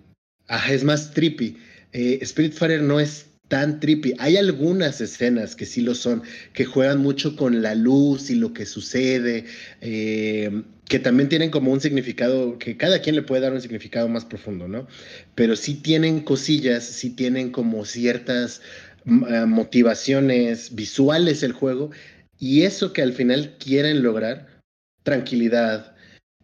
ajá, 0.49 0.73
es 0.73 0.85
más 0.85 1.13
trippy. 1.13 1.59
Eh, 1.99 2.21
Spiritfarer 2.27 2.83
no 2.83 3.01
es 3.01 3.25
tan 3.49 3.81
trippy. 3.81 4.13
Hay 4.19 4.37
algunas 4.37 5.01
escenas 5.01 5.57
que 5.57 5.65
sí 5.65 5.81
lo 5.81 5.95
son, 5.95 6.23
que 6.53 6.67
juegan 6.67 6.99
mucho 6.99 7.37
con 7.37 7.63
la 7.63 7.75
luz 7.75 8.29
y 8.29 8.35
lo 8.35 8.53
que 8.53 8.67
sucede, 8.67 9.47
eh, 9.81 10.63
que 10.85 10.99
también 10.99 11.31
tienen 11.31 11.51
como 11.51 11.73
un 11.73 11.81
significado, 11.81 12.59
que 12.59 12.77
cada 12.77 13.01
quien 13.01 13.17
le 13.17 13.23
puede 13.23 13.41
dar 13.41 13.55
un 13.55 13.63
significado 13.63 14.11
más 14.11 14.27
profundo, 14.27 14.69
¿no? 14.69 14.87
Pero 15.35 15.57
sí 15.57 15.77
tienen 15.77 16.21
cosillas, 16.21 16.85
sí 16.85 17.09
tienen 17.09 17.51
como 17.51 17.87
ciertas 17.87 18.61
mm, 19.07 19.25
eh, 19.33 19.47
motivaciones 19.47 20.75
visuales 20.75 21.43
el 21.43 21.53
juego, 21.53 21.93
y 22.39 22.65
eso 22.65 22.93
que 22.93 23.01
al 23.01 23.15
final 23.15 23.57
quieren 23.59 24.03
lograr, 24.03 24.61
tranquilidad, 25.03 25.97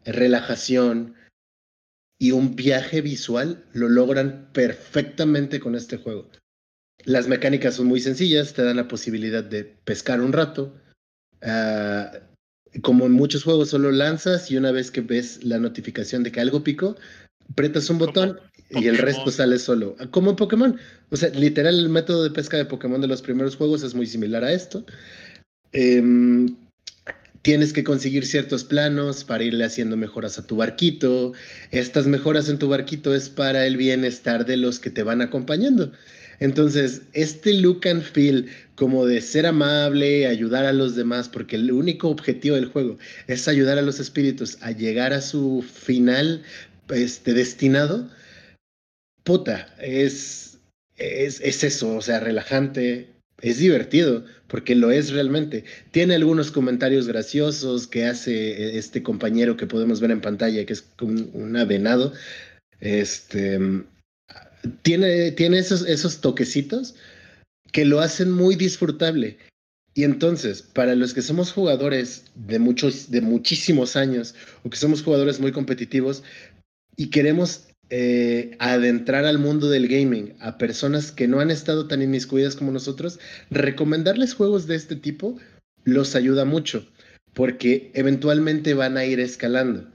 relajación 0.06 1.14
y 2.22 2.30
un 2.30 2.54
viaje 2.54 3.00
visual, 3.00 3.64
lo 3.72 3.88
logran 3.88 4.46
perfectamente 4.52 5.58
con 5.58 5.74
este 5.74 5.96
juego. 5.96 6.30
Las 7.04 7.26
mecánicas 7.26 7.74
son 7.74 7.86
muy 7.88 7.98
sencillas, 7.98 8.54
te 8.54 8.62
dan 8.62 8.76
la 8.76 8.86
posibilidad 8.86 9.42
de 9.42 9.64
pescar 9.64 10.20
un 10.20 10.32
rato. 10.32 10.72
ah, 11.42 12.12
como 12.80 13.06
en 13.06 13.12
muchos 13.12 13.42
juegos, 13.42 13.70
solo 13.70 13.90
lanzas 13.90 14.52
y 14.52 14.56
una 14.56 14.70
vez 14.70 14.92
que 14.92 15.00
ves 15.00 15.42
la 15.42 15.58
notificación 15.58 16.22
de 16.22 16.30
que 16.30 16.40
algo 16.40 16.62
picó, 16.62 16.94
apretas 17.50 17.90
un 17.90 17.98
botón 17.98 18.38
y 18.70 18.86
el 18.86 18.98
resto 18.98 19.32
sale 19.32 19.58
solo. 19.58 19.96
Como 20.12 20.30
en 20.30 20.36
Pokémon. 20.36 20.78
O 21.10 21.16
sea, 21.16 21.30
literal, 21.30 21.76
el 21.76 21.88
método 21.88 22.22
de 22.22 22.30
pesca 22.30 22.56
de 22.56 22.66
Pokémon 22.66 23.00
de 23.00 23.08
los 23.08 23.20
primeros 23.20 23.56
juegos 23.56 23.82
es 23.82 23.96
muy 23.96 24.06
similar 24.06 24.44
a 24.44 24.52
esto. 24.52 24.86
Em, 25.72 26.54
tienes 27.42 27.72
que 27.72 27.84
conseguir 27.84 28.26
ciertos 28.26 28.64
planos 28.64 29.24
para 29.24 29.44
irle 29.44 29.64
haciendo 29.64 29.96
mejoras 29.96 30.38
a 30.38 30.46
tu 30.46 30.56
barquito. 30.56 31.32
Estas 31.70 32.06
mejoras 32.06 32.48
en 32.48 32.58
tu 32.58 32.68
barquito 32.68 33.14
es 33.14 33.28
para 33.28 33.66
el 33.66 33.76
bienestar 33.76 34.46
de 34.46 34.56
los 34.56 34.78
que 34.78 34.90
te 34.90 35.02
van 35.02 35.20
acompañando. 35.20 35.92
Entonces, 36.38 37.02
este 37.12 37.52
look 37.54 37.86
and 37.86 38.02
feel 38.02 38.48
como 38.74 39.06
de 39.06 39.20
ser 39.20 39.46
amable, 39.46 40.26
ayudar 40.26 40.64
a 40.64 40.72
los 40.72 40.96
demás, 40.96 41.28
porque 41.28 41.56
el 41.56 41.70
único 41.70 42.08
objetivo 42.08 42.56
del 42.56 42.66
juego 42.66 42.98
es 43.28 43.46
ayudar 43.46 43.78
a 43.78 43.82
los 43.82 44.00
espíritus 44.00 44.58
a 44.60 44.72
llegar 44.72 45.12
a 45.12 45.20
su 45.20 45.62
final 45.62 46.42
este, 46.88 47.32
destinado, 47.32 48.10
puta, 49.22 49.72
es, 49.80 50.58
es, 50.96 51.40
es 51.40 51.62
eso, 51.64 51.96
o 51.96 52.02
sea, 52.02 52.18
relajante, 52.18 53.11
es 53.42 53.58
divertido, 53.58 54.24
porque 54.46 54.74
lo 54.74 54.90
es 54.90 55.10
realmente. 55.10 55.64
Tiene 55.90 56.14
algunos 56.14 56.50
comentarios 56.50 57.08
graciosos 57.08 57.86
que 57.86 58.06
hace 58.06 58.78
este 58.78 59.02
compañero 59.02 59.56
que 59.56 59.66
podemos 59.66 60.00
ver 60.00 60.12
en 60.12 60.20
pantalla, 60.20 60.64
que 60.64 60.72
es 60.72 60.84
un, 61.00 61.30
un 61.34 61.56
avenado. 61.56 62.12
Este, 62.80 63.58
tiene, 64.82 65.32
tiene 65.32 65.58
esos, 65.58 65.86
esos 65.86 66.20
toquecitos 66.20 66.94
que 67.72 67.84
lo 67.84 68.00
hacen 68.00 68.30
muy 68.30 68.54
disfrutable. 68.54 69.38
Y 69.94 70.04
entonces, 70.04 70.62
para 70.62 70.94
los 70.94 71.12
que 71.12 71.20
somos 71.20 71.52
jugadores 71.52 72.24
de 72.34 72.58
muchos, 72.58 73.10
de 73.10 73.20
muchísimos 73.20 73.96
años, 73.96 74.34
o 74.62 74.70
que 74.70 74.76
somos 74.76 75.02
jugadores 75.02 75.40
muy 75.40 75.52
competitivos, 75.52 76.22
y 76.96 77.10
queremos 77.10 77.66
eh, 77.94 78.56
adentrar 78.58 79.26
al 79.26 79.38
mundo 79.38 79.68
del 79.68 79.86
gaming 79.86 80.32
a 80.40 80.56
personas 80.56 81.12
que 81.12 81.28
no 81.28 81.40
han 81.40 81.50
estado 81.50 81.88
tan 81.88 82.00
inmiscuidas 82.00 82.56
como 82.56 82.72
nosotros, 82.72 83.20
recomendarles 83.50 84.32
juegos 84.32 84.66
de 84.66 84.76
este 84.76 84.96
tipo 84.96 85.38
los 85.84 86.16
ayuda 86.16 86.46
mucho, 86.46 86.86
porque 87.34 87.90
eventualmente 87.92 88.72
van 88.72 88.96
a 88.96 89.04
ir 89.04 89.20
escalando 89.20 89.90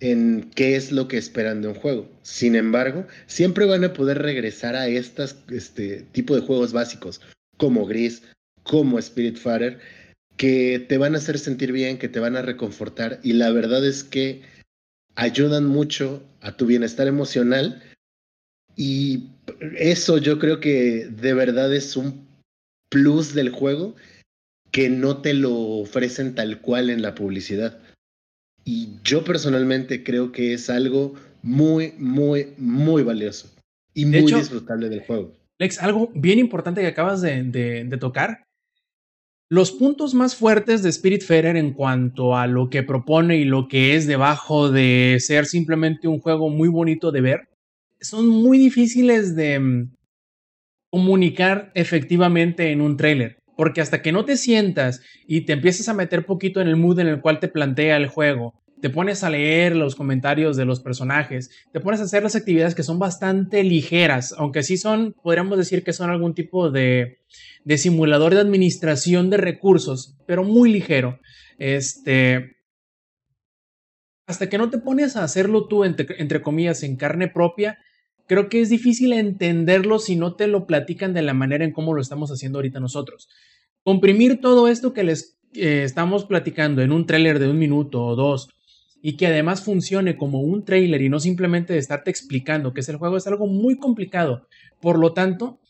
en 0.00 0.50
qué 0.56 0.74
es 0.74 0.90
lo 0.90 1.06
que 1.06 1.16
esperan 1.16 1.62
de 1.62 1.68
un 1.68 1.74
juego. 1.74 2.10
Sin 2.22 2.56
embargo, 2.56 3.06
siempre 3.26 3.66
van 3.66 3.84
a 3.84 3.92
poder 3.92 4.18
regresar 4.18 4.74
a 4.74 4.88
estas 4.88 5.36
este 5.48 6.04
tipo 6.10 6.34
de 6.34 6.42
juegos 6.42 6.72
básicos, 6.72 7.20
como 7.56 7.86
Gris, 7.86 8.24
como 8.64 9.00
Spiritfarer, 9.00 9.78
que 10.36 10.84
te 10.88 10.98
van 10.98 11.14
a 11.14 11.18
hacer 11.18 11.38
sentir 11.38 11.70
bien, 11.70 11.98
que 11.98 12.08
te 12.08 12.18
van 12.18 12.34
a 12.34 12.42
reconfortar, 12.42 13.20
y 13.22 13.34
la 13.34 13.52
verdad 13.52 13.86
es 13.86 14.02
que 14.02 14.42
ayudan 15.14 15.66
mucho 15.66 16.22
a 16.40 16.56
tu 16.56 16.66
bienestar 16.66 17.06
emocional, 17.06 17.82
y 18.76 19.28
eso 19.76 20.18
yo 20.18 20.38
creo 20.38 20.60
que 20.60 21.06
de 21.10 21.34
verdad 21.34 21.74
es 21.74 21.96
un 21.96 22.26
plus 22.88 23.34
del 23.34 23.50
juego 23.50 23.94
que 24.70 24.88
no 24.88 25.18
te 25.20 25.34
lo 25.34 25.52
ofrecen 25.54 26.34
tal 26.34 26.60
cual 26.60 26.88
en 26.90 27.02
la 27.02 27.14
publicidad. 27.14 27.78
Y 28.64 28.90
yo 29.04 29.24
personalmente 29.24 30.02
creo 30.04 30.32
que 30.32 30.54
es 30.54 30.70
algo 30.70 31.14
muy, 31.42 31.92
muy, 31.98 32.54
muy 32.56 33.02
valioso 33.02 33.52
y 33.92 34.04
De 34.04 34.20
muy 34.22 34.30
hecho- 34.30 34.38
disfrutable 34.38 34.88
del 34.88 35.00
juego. 35.00 35.36
Lex, 35.58 35.78
algo 35.82 36.10
bien 36.14 36.38
importante 36.38 36.80
que 36.80 36.86
acabas 36.86 37.20
de, 37.20 37.42
de- 37.42 37.84
de 37.84 37.96
tocar. 37.98 38.44
Los 39.52 39.70
puntos 39.70 40.14
más 40.14 40.34
fuertes 40.34 40.82
de 40.82 40.90
Spiritfarer 40.90 41.58
en 41.58 41.74
cuanto 41.74 42.34
a 42.34 42.46
lo 42.46 42.70
que 42.70 42.82
propone 42.82 43.36
y 43.36 43.44
lo 43.44 43.68
que 43.68 43.96
es 43.96 44.06
debajo 44.06 44.70
de 44.70 45.18
ser 45.20 45.44
simplemente 45.44 46.08
un 46.08 46.20
juego 46.20 46.48
muy 46.48 46.68
bonito 46.68 47.12
de 47.12 47.20
ver, 47.20 47.40
son 48.00 48.28
muy 48.28 48.56
difíciles 48.56 49.36
de 49.36 49.60
mm, 49.60 49.94
comunicar 50.88 51.70
efectivamente 51.74 52.72
en 52.72 52.80
un 52.80 52.96
tráiler. 52.96 53.40
Porque 53.54 53.82
hasta 53.82 54.00
que 54.00 54.10
no 54.10 54.24
te 54.24 54.38
sientas 54.38 55.02
y 55.26 55.42
te 55.42 55.52
empiezas 55.52 55.86
a 55.90 55.92
meter 55.92 56.24
poquito 56.24 56.62
en 56.62 56.68
el 56.68 56.76
mood 56.76 57.00
en 57.00 57.08
el 57.08 57.20
cual 57.20 57.38
te 57.38 57.48
plantea 57.48 57.98
el 57.98 58.06
juego, 58.06 58.54
te 58.82 58.90
pones 58.90 59.22
a 59.22 59.30
leer 59.30 59.76
los 59.76 59.94
comentarios 59.94 60.56
de 60.56 60.64
los 60.64 60.80
personajes, 60.80 61.52
te 61.72 61.78
pones 61.78 62.00
a 62.00 62.02
hacer 62.02 62.24
las 62.24 62.34
actividades 62.34 62.74
que 62.74 62.82
son 62.82 62.98
bastante 62.98 63.62
ligeras, 63.62 64.34
aunque 64.36 64.64
sí 64.64 64.76
son, 64.76 65.14
podríamos 65.22 65.56
decir 65.56 65.84
que 65.84 65.92
son 65.92 66.10
algún 66.10 66.34
tipo 66.34 66.68
de, 66.68 67.20
de 67.64 67.78
simulador 67.78 68.34
de 68.34 68.40
administración 68.40 69.30
de 69.30 69.36
recursos, 69.36 70.16
pero 70.26 70.42
muy 70.42 70.72
ligero. 70.72 71.20
Este, 71.58 72.56
hasta 74.26 74.48
que 74.48 74.58
no 74.58 74.68
te 74.68 74.78
pones 74.78 75.14
a 75.14 75.22
hacerlo 75.22 75.68
tú, 75.68 75.84
entre, 75.84 76.42
comillas, 76.42 76.82
en 76.82 76.96
carne 76.96 77.28
propia, 77.28 77.78
creo 78.26 78.48
que 78.48 78.60
es 78.60 78.68
difícil 78.68 79.12
entenderlo 79.12 80.00
si 80.00 80.16
no 80.16 80.34
te 80.34 80.48
lo 80.48 80.66
platican 80.66 81.14
de 81.14 81.22
la 81.22 81.34
manera 81.34 81.64
en 81.64 81.72
cómo 81.72 81.94
lo 81.94 82.02
estamos 82.02 82.32
haciendo 82.32 82.58
ahorita 82.58 82.80
nosotros. 82.80 83.28
Comprimir 83.84 84.40
todo 84.40 84.66
esto 84.66 84.92
que 84.92 85.04
les 85.04 85.38
eh, 85.54 85.84
estamos 85.84 86.24
platicando 86.24 86.82
en 86.82 86.90
un 86.90 87.06
tráiler 87.06 87.38
de 87.38 87.48
un 87.48 87.60
minuto 87.60 88.04
o 88.04 88.16
dos 88.16 88.48
y 89.02 89.16
que 89.16 89.26
además 89.26 89.62
funcione 89.62 90.16
como 90.16 90.40
un 90.40 90.64
tráiler 90.64 91.02
y 91.02 91.08
no 91.08 91.18
simplemente 91.18 91.72
de 91.72 91.80
estarte 91.80 92.10
explicando 92.10 92.72
que 92.72 92.80
es 92.80 92.88
el 92.88 92.96
juego 92.96 93.16
es 93.16 93.26
algo 93.26 93.48
muy 93.48 93.76
complicado. 93.76 94.46
Por 94.80 94.98
lo 94.98 95.12
tanto, 95.12 95.60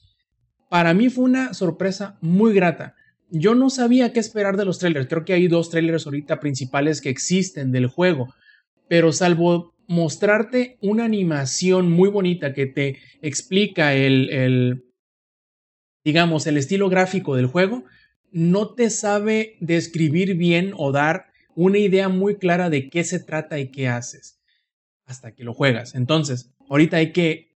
para 0.69 0.93
mí 0.93 1.09
fue 1.09 1.25
una 1.25 1.55
sorpresa 1.55 2.19
muy 2.21 2.53
grata. 2.53 2.95
Yo 3.31 3.55
no 3.55 3.71
sabía 3.71 4.13
qué 4.13 4.21
esperar 4.21 4.59
de 4.59 4.67
los 4.67 4.79
trailers. 4.79 5.09
Creo 5.09 5.25
que 5.25 5.33
hay 5.33 5.49
dos 5.49 5.71
trailers 5.71 6.05
ahorita 6.05 6.41
principales 6.41 7.01
que 7.01 7.09
existen 7.09 7.73
del 7.73 7.87
juego. 7.87 8.35
Pero 8.87 9.13
salvo 9.13 9.75
mostrarte 9.89 10.77
una 10.83 11.07
animación 11.07 11.91
muy 11.91 12.11
bonita 12.11 12.53
que 12.53 12.67
te 12.67 12.99
explica 13.23 13.95
el, 13.95 14.29
el, 14.29 14.85
digamos, 16.05 16.47
el 16.47 16.59
estilo 16.59 16.91
gráfico 16.91 17.35
del 17.35 17.47
juego, 17.47 17.85
no 18.31 18.75
te 18.75 18.91
sabe 18.91 19.57
describir 19.61 20.37
bien 20.37 20.73
o 20.77 20.93
dar 20.93 21.32
una 21.55 21.79
idea 21.79 22.09
muy 22.09 22.37
clara 22.37 22.71
de 22.71 22.89
qué 22.89 23.05
se 23.05 23.21
trata 23.21 23.59
y 23.59 23.71
qué 23.71 23.89
haces 23.89 24.41
hasta 25.05 25.33
que 25.33 25.45
lo 25.45 25.55
juegas. 25.55 25.95
Entonces, 25.95 26.53
ahorita 26.69 26.99
hay 26.99 27.13
que 27.13 27.53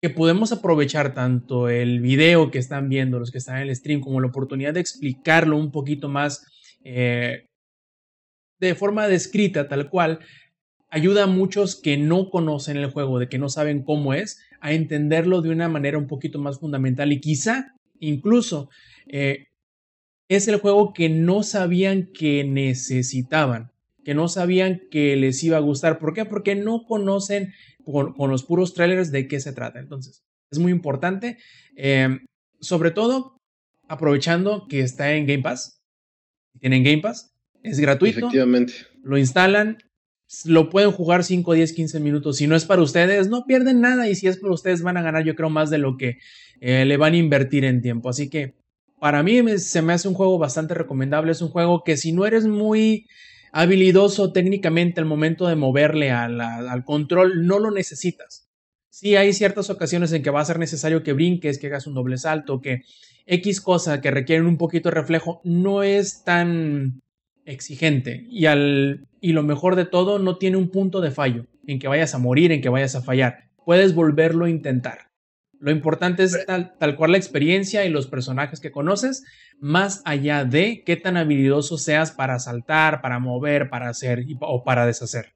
que 0.00 0.10
podemos 0.10 0.50
aprovechar 0.50 1.12
tanto 1.14 1.68
el 1.68 2.00
video 2.00 2.50
que 2.50 2.58
están 2.58 2.88
viendo 2.88 3.18
los 3.18 3.30
que 3.30 3.38
están 3.38 3.56
en 3.56 3.68
el 3.68 3.76
stream 3.76 4.00
como 4.00 4.20
la 4.20 4.28
oportunidad 4.28 4.72
de 4.72 4.80
explicarlo 4.80 5.58
un 5.58 5.70
poquito 5.70 6.08
más 6.08 6.46
eh, 6.84 7.46
de 8.58 8.74
forma 8.74 9.08
descrita, 9.08 9.68
tal 9.68 9.90
cual, 9.90 10.20
ayuda 10.88 11.24
a 11.24 11.26
muchos 11.26 11.76
que 11.76 11.98
no 11.98 12.30
conocen 12.30 12.78
el 12.78 12.90
juego, 12.90 13.18
de 13.18 13.28
que 13.28 13.38
no 13.38 13.48
saben 13.50 13.82
cómo 13.82 14.14
es, 14.14 14.40
a 14.60 14.72
entenderlo 14.72 15.42
de 15.42 15.50
una 15.50 15.68
manera 15.68 15.98
un 15.98 16.06
poquito 16.06 16.38
más 16.38 16.58
fundamental 16.58 17.12
y 17.12 17.20
quizá 17.20 17.74
incluso 17.98 18.70
eh, 19.06 19.48
es 20.30 20.46
el 20.46 20.58
juego 20.58 20.92
que 20.92 21.08
no 21.08 21.42
sabían 21.42 22.08
que 22.14 22.44
necesitaban, 22.44 23.72
que 24.04 24.14
no 24.14 24.28
sabían 24.28 24.80
que 24.88 25.16
les 25.16 25.42
iba 25.42 25.56
a 25.56 25.60
gustar. 25.60 25.98
¿Por 25.98 26.14
qué? 26.14 26.24
Porque 26.24 26.54
no 26.54 26.84
conocen 26.86 27.52
con, 27.84 28.14
los 28.30 28.44
puros 28.44 28.72
trailers 28.72 29.10
de 29.10 29.26
qué 29.26 29.40
se 29.40 29.52
trata. 29.52 29.80
Entonces, 29.80 30.22
es 30.52 30.60
muy 30.60 30.70
importante. 30.70 31.38
Em, 31.74 32.24
sobre 32.60 32.92
todo, 32.92 33.38
aprovechando 33.88 34.68
que 34.68 34.82
está 34.82 35.14
en 35.14 35.26
Game 35.26 35.42
Pass. 35.42 35.82
Tienen 36.60 36.84
Game 36.84 37.02
Pass. 37.02 37.34
Es 37.64 37.80
gratuito. 37.80 38.20
Efectivamente. 38.20 38.74
Lo 39.02 39.18
instalan. 39.18 39.78
Lo 40.44 40.70
pueden 40.70 40.92
jugar 40.92 41.24
5, 41.24 41.54
10, 41.54 41.72
15 41.72 41.98
minutos. 41.98 42.36
Si 42.36 42.46
no 42.46 42.54
es 42.54 42.64
para 42.66 42.82
ustedes, 42.82 43.28
no 43.28 43.46
pierden 43.46 43.80
nada. 43.80 44.08
Y 44.08 44.14
si 44.14 44.28
es 44.28 44.36
para 44.36 44.54
ustedes, 44.54 44.82
van 44.82 44.96
a 44.96 45.02
ganar, 45.02 45.24
yo 45.24 45.34
creo, 45.34 45.50
más 45.50 45.70
de 45.70 45.78
lo 45.78 45.96
que 45.96 46.18
eh, 46.60 46.84
le 46.84 46.96
van 46.98 47.14
a 47.14 47.16
invertir 47.16 47.64
en 47.64 47.82
tiempo. 47.82 48.08
Así 48.08 48.30
que 48.30 48.59
para 49.00 49.22
mí 49.22 49.42
se 49.58 49.82
me 49.82 49.94
hace 49.94 50.06
un 50.06 50.14
juego 50.14 50.38
bastante 50.38 50.74
recomendable. 50.74 51.32
Es 51.32 51.42
un 51.42 51.48
juego 51.48 51.82
que 51.84 51.96
si 51.96 52.12
no 52.12 52.26
eres 52.26 52.46
muy 52.46 53.06
habilidoso 53.50 54.32
técnicamente 54.32 55.00
al 55.00 55.06
momento 55.06 55.48
de 55.48 55.56
moverle 55.56 56.12
al 56.12 56.84
control, 56.84 57.46
no 57.46 57.58
lo 57.58 57.70
necesitas. 57.70 58.48
Sí, 58.90 59.16
hay 59.16 59.32
ciertas 59.32 59.70
ocasiones 59.70 60.12
en 60.12 60.22
que 60.22 60.30
va 60.30 60.40
a 60.40 60.44
ser 60.44 60.58
necesario 60.58 61.02
que 61.02 61.14
brinques, 61.14 61.58
que 61.58 61.68
hagas 61.68 61.86
un 61.86 61.94
doble 61.94 62.18
salto, 62.18 62.60
que 62.60 62.82
X 63.26 63.60
cosa 63.60 64.00
que 64.00 64.10
requieren 64.10 64.46
un 64.46 64.58
poquito 64.58 64.90
de 64.90 64.96
reflejo 64.96 65.40
no 65.44 65.82
es 65.82 66.22
tan 66.24 67.00
exigente 67.46 68.26
y, 68.28 68.46
al, 68.46 69.08
y 69.20 69.32
lo 69.32 69.42
mejor 69.42 69.76
de 69.76 69.86
todo 69.86 70.18
no 70.18 70.36
tiene 70.36 70.56
un 70.56 70.70
punto 70.70 71.00
de 71.00 71.10
fallo 71.10 71.46
en 71.66 71.78
que 71.78 71.88
vayas 71.88 72.14
a 72.14 72.18
morir, 72.18 72.52
en 72.52 72.60
que 72.60 72.68
vayas 72.68 72.94
a 72.94 73.02
fallar. 73.02 73.48
Puedes 73.64 73.94
volverlo 73.94 74.44
a 74.44 74.50
intentar. 74.50 75.09
Lo 75.60 75.70
importante 75.70 76.22
es 76.22 76.46
tal, 76.46 76.74
tal, 76.78 76.96
cual 76.96 77.12
la 77.12 77.18
experiencia 77.18 77.84
y 77.84 77.90
los 77.90 78.06
personajes 78.06 78.60
que 78.60 78.72
conoces, 78.72 79.24
más 79.60 80.00
allá 80.06 80.46
de 80.46 80.82
qué 80.86 80.96
tan 80.96 81.18
habilidoso 81.18 81.76
seas 81.76 82.12
para 82.12 82.38
saltar, 82.38 83.02
para 83.02 83.18
mover, 83.18 83.68
para 83.68 83.90
hacer 83.90 84.24
o 84.40 84.64
para 84.64 84.86
deshacer. 84.86 85.34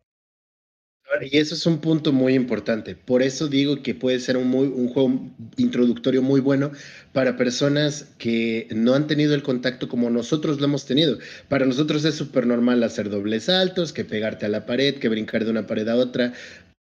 Y 1.30 1.36
eso 1.36 1.54
es 1.54 1.66
un 1.66 1.78
punto 1.78 2.10
muy 2.12 2.34
importante. 2.34 2.96
Por 2.96 3.22
eso 3.22 3.48
digo 3.48 3.82
que 3.82 3.94
puede 3.94 4.18
ser 4.18 4.38
un, 4.38 4.48
muy, 4.48 4.66
un 4.66 4.88
juego 4.88 5.30
introductorio 5.58 6.22
muy 6.22 6.40
bueno 6.40 6.72
para 7.12 7.36
personas 7.36 8.08
que 8.18 8.66
no 8.74 8.94
han 8.94 9.06
tenido 9.06 9.34
el 9.34 9.42
contacto 9.42 9.88
como 9.88 10.08
nosotros 10.10 10.58
lo 10.58 10.64
hemos 10.64 10.86
tenido. 10.86 11.18
Para 11.48 11.66
nosotros 11.66 12.04
es 12.06 12.14
súper 12.14 12.46
normal 12.46 12.82
hacer 12.82 13.10
dobles 13.10 13.44
saltos, 13.44 13.92
que 13.92 14.04
pegarte 14.04 14.46
a 14.46 14.48
la 14.48 14.64
pared, 14.64 14.96
que 14.96 15.10
brincar 15.10 15.44
de 15.44 15.50
una 15.50 15.66
pared 15.66 15.86
a 15.88 15.96
otra. 15.96 16.32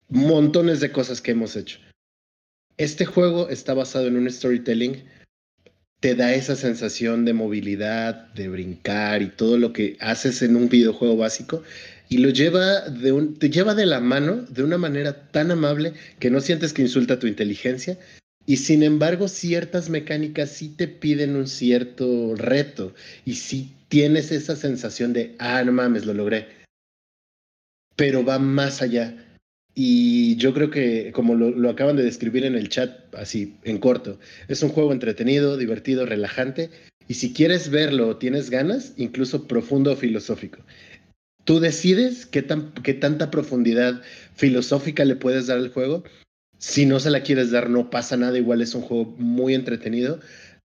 Montones 0.08 0.80
de 0.80 0.90
cosas 0.90 1.20
que 1.20 1.32
hemos 1.32 1.54
hecho 1.54 1.78
este 2.78 3.04
juego 3.04 3.48
está 3.48 3.74
basado 3.74 4.06
en 4.06 4.16
un 4.16 4.30
storytelling, 4.30 5.04
te 6.00 6.14
da 6.14 6.34
esa 6.34 6.56
sensación 6.56 7.24
de 7.24 7.32
movilidad, 7.32 8.32
de 8.34 8.48
brincar 8.48 9.22
y 9.22 9.28
todo 9.28 9.58
lo 9.58 9.72
que 9.72 9.96
haces 10.00 10.42
en 10.42 10.56
un 10.56 10.68
videojuego 10.68 11.16
básico 11.16 11.62
y 12.08 12.18
lo 12.18 12.30
lleva 12.30 12.82
de 12.82 13.12
un, 13.12 13.38
te 13.38 13.50
lleva 13.50 13.74
de 13.74 13.86
la 13.86 14.00
mano 14.00 14.44
de 14.48 14.62
una 14.62 14.78
manera 14.78 15.30
tan 15.30 15.50
amable 15.50 15.94
que 16.18 16.30
no 16.30 16.40
sientes 16.40 16.72
que 16.72 16.82
insulta 16.82 17.18
tu 17.18 17.26
inteligencia 17.26 17.98
y 18.44 18.58
sin 18.58 18.82
embargo 18.82 19.26
ciertas 19.26 19.88
mecánicas 19.90 20.50
sí 20.50 20.68
te 20.68 20.86
piden 20.86 21.34
un 21.34 21.48
cierto 21.48 22.34
reto 22.36 22.94
y 23.24 23.34
sí 23.34 23.72
tienes 23.88 24.30
esa 24.30 24.54
sensación 24.54 25.12
de, 25.12 25.34
ah, 25.38 25.62
no 25.64 25.72
mames, 25.72 26.06
lo 26.06 26.14
logré. 26.14 26.46
Pero 27.96 28.24
va 28.24 28.38
más 28.38 28.82
allá 28.82 29.25
y 29.78 30.36
yo 30.36 30.54
creo 30.54 30.70
que, 30.70 31.12
como 31.12 31.34
lo, 31.34 31.68
acaban 31.68 31.96
de 31.96 32.02
describir 32.02 32.46
en 32.46 32.54
el 32.54 32.70
chat, 32.70 33.14
así, 33.14 33.58
en 33.62 33.76
corto, 33.76 34.18
es 34.48 34.62
un 34.62 34.70
juego 34.70 34.90
entretenido, 34.90 35.58
divertido, 35.58 36.06
relajante. 36.06 36.70
Y 37.08 37.14
si 37.14 37.34
quieres 37.34 37.68
verlo, 37.68 38.16
tienes 38.16 38.48
ganas, 38.48 38.94
incluso 38.96 39.46
profundo 39.46 39.94
filosófico. 39.94 40.60
Tú 41.44 41.60
decides 41.60 42.24
qué, 42.24 42.40
tan, 42.40 42.72
qué 42.72 42.94
tanta 42.94 43.30
profundidad 43.30 44.00
filosófica 44.34 45.04
le 45.04 45.14
puedes 45.14 45.46
dar 45.46 45.58
al 45.58 45.68
juego. 45.68 46.04
Si 46.56 46.86
no 46.86 46.98
se 46.98 47.10
la 47.10 47.22
quieres 47.22 47.50
dar, 47.50 47.68
no 47.68 47.90
pasa 47.90 48.16
nada. 48.16 48.38
Igual 48.38 48.62
es 48.62 48.74
un 48.74 48.80
juego 48.80 49.14
muy 49.18 49.52
entretenido 49.52 50.20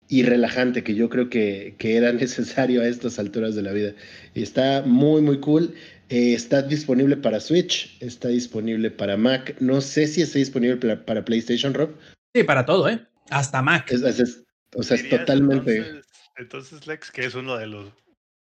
y 0.10 0.24
relajante 0.24 0.84
que 0.84 0.96
yo 0.96 1.08
creo 1.08 1.30
que, 1.30 1.76
que 1.78 1.96
era 1.96 2.12
necesario 2.12 2.82
a 2.82 2.88
estas 2.90 3.20
alturas 3.20 3.56
de 3.56 3.62
la 3.62 3.72
vida. 3.72 3.94
Y 4.34 4.44
está 4.44 4.84
muy, 4.86 5.22
muy 5.22 5.40
cool. 5.40 5.74
Eh, 6.10 6.34
está 6.34 6.62
disponible 6.62 7.18
para 7.18 7.40
Switch, 7.40 7.98
está 8.02 8.30
disponible 8.30 8.92
para 8.92 9.18
Mac. 9.18 9.56
No 9.60 9.82
sé 9.82 10.08
si 10.08 10.22
está 10.22 10.40
disponible 10.40 10.78
para, 10.98 11.26
PlayStation, 11.26 11.74
Rob. 11.74 11.96
Sí, 12.34 12.44
para 12.44 12.66
todo, 12.66 12.88
¿eh? 12.88 13.06
Hasta 13.30 13.62
Mac. 13.62 13.92
o 13.94 14.84
sea, 14.84 14.96
es 14.96 15.10
totalmente. 15.10 16.02
Entonces, 16.38 16.88
Lex, 16.88 17.12
que 17.12 17.26
es 17.26 17.36
uno 17.36 17.58
de 17.58 17.68
los 17.68 17.92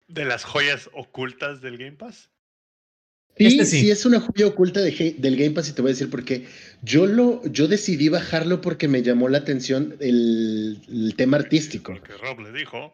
de 0.07 0.25
las 0.25 0.43
joyas 0.43 0.89
ocultas 0.93 1.61
del 1.61 1.77
Game 1.77 1.93
Pass. 1.93 2.29
Sí, 3.37 3.45
este 3.45 3.65
sí. 3.65 3.91
es 3.91 4.05
una 4.05 4.19
joya 4.19 4.47
oculta 4.47 4.81
de, 4.81 5.15
del 5.17 5.35
Game 5.35 5.51
Pass 5.51 5.69
y 5.69 5.73
te 5.73 5.81
voy 5.81 5.89
a 5.89 5.93
decir 5.93 6.09
por 6.09 6.25
qué. 6.25 6.47
Yo, 6.81 7.05
lo, 7.05 7.45
yo 7.45 7.67
decidí 7.67 8.09
bajarlo 8.09 8.61
porque 8.61 8.87
me 8.87 9.03
llamó 9.03 9.29
la 9.29 9.39
atención 9.39 9.95
el, 9.99 11.13
tema 11.17 11.37
artístico. 11.37 11.93
Porque 11.93 12.13
Rob 12.13 12.39
le 12.39 12.51
dijo. 12.51 12.91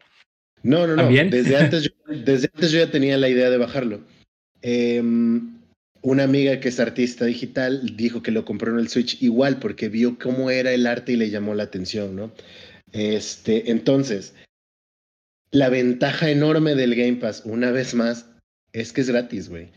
No, 0.62 0.86
no, 0.86 0.96
no. 0.96 1.08
Desde 1.08 1.56
antes, 1.58 1.90
desde 2.06 2.50
antes 2.52 2.72
yo 2.72 2.78
ya 2.78 2.90
tenía 2.90 3.16
la 3.16 3.28
idea 3.28 3.48
de 3.48 3.56
bajarlo. 3.56 4.00
Em, 4.66 5.58
una 6.00 6.22
amiga 6.22 6.58
que 6.58 6.70
es 6.70 6.80
artista 6.80 7.26
digital 7.26 7.96
dijo 7.96 8.22
que 8.22 8.30
lo 8.30 8.46
compró 8.46 8.72
en 8.72 8.78
el 8.78 8.88
Switch 8.88 9.22
igual 9.22 9.58
porque 9.58 9.90
vio 9.90 10.18
cómo 10.18 10.48
era 10.48 10.72
el 10.72 10.86
arte 10.86 11.12
y 11.12 11.16
le 11.16 11.28
llamó 11.28 11.54
la 11.54 11.64
atención, 11.64 12.16
¿no? 12.16 12.32
Este, 12.92 13.70
entonces, 13.70 14.32
la 15.50 15.68
ventaja 15.68 16.30
enorme 16.30 16.74
del 16.76 16.94
Game 16.94 17.16
Pass, 17.16 17.42
una 17.44 17.72
vez 17.72 17.92
más, 17.92 18.24
es 18.72 18.94
que 18.94 19.02
es 19.02 19.10
gratis, 19.10 19.50
güey. 19.50 19.70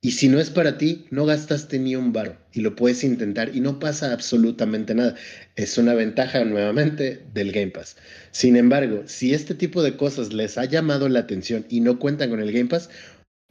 Y 0.00 0.12
si 0.12 0.28
no 0.28 0.38
es 0.38 0.48
para 0.48 0.78
ti, 0.78 1.06
no 1.10 1.26
gastaste 1.26 1.80
ni 1.80 1.96
un 1.96 2.12
bar 2.12 2.46
y 2.52 2.60
lo 2.60 2.76
puedes 2.76 3.02
intentar 3.02 3.54
y 3.54 3.60
no 3.60 3.80
pasa 3.80 4.12
absolutamente 4.12 4.94
nada. 4.94 5.16
Es 5.56 5.76
una 5.76 5.94
ventaja 5.94 6.44
nuevamente 6.44 7.26
del 7.34 7.50
Game 7.50 7.72
Pass. 7.72 7.96
Sin 8.30 8.56
embargo, 8.56 9.02
si 9.06 9.34
este 9.34 9.56
tipo 9.56 9.82
de 9.82 9.96
cosas 9.96 10.32
les 10.32 10.56
ha 10.56 10.66
llamado 10.66 11.08
la 11.08 11.18
atención 11.18 11.66
y 11.68 11.80
no 11.80 11.98
cuentan 11.98 12.30
con 12.30 12.40
el 12.40 12.52
Game 12.52 12.68
Pass, 12.68 12.88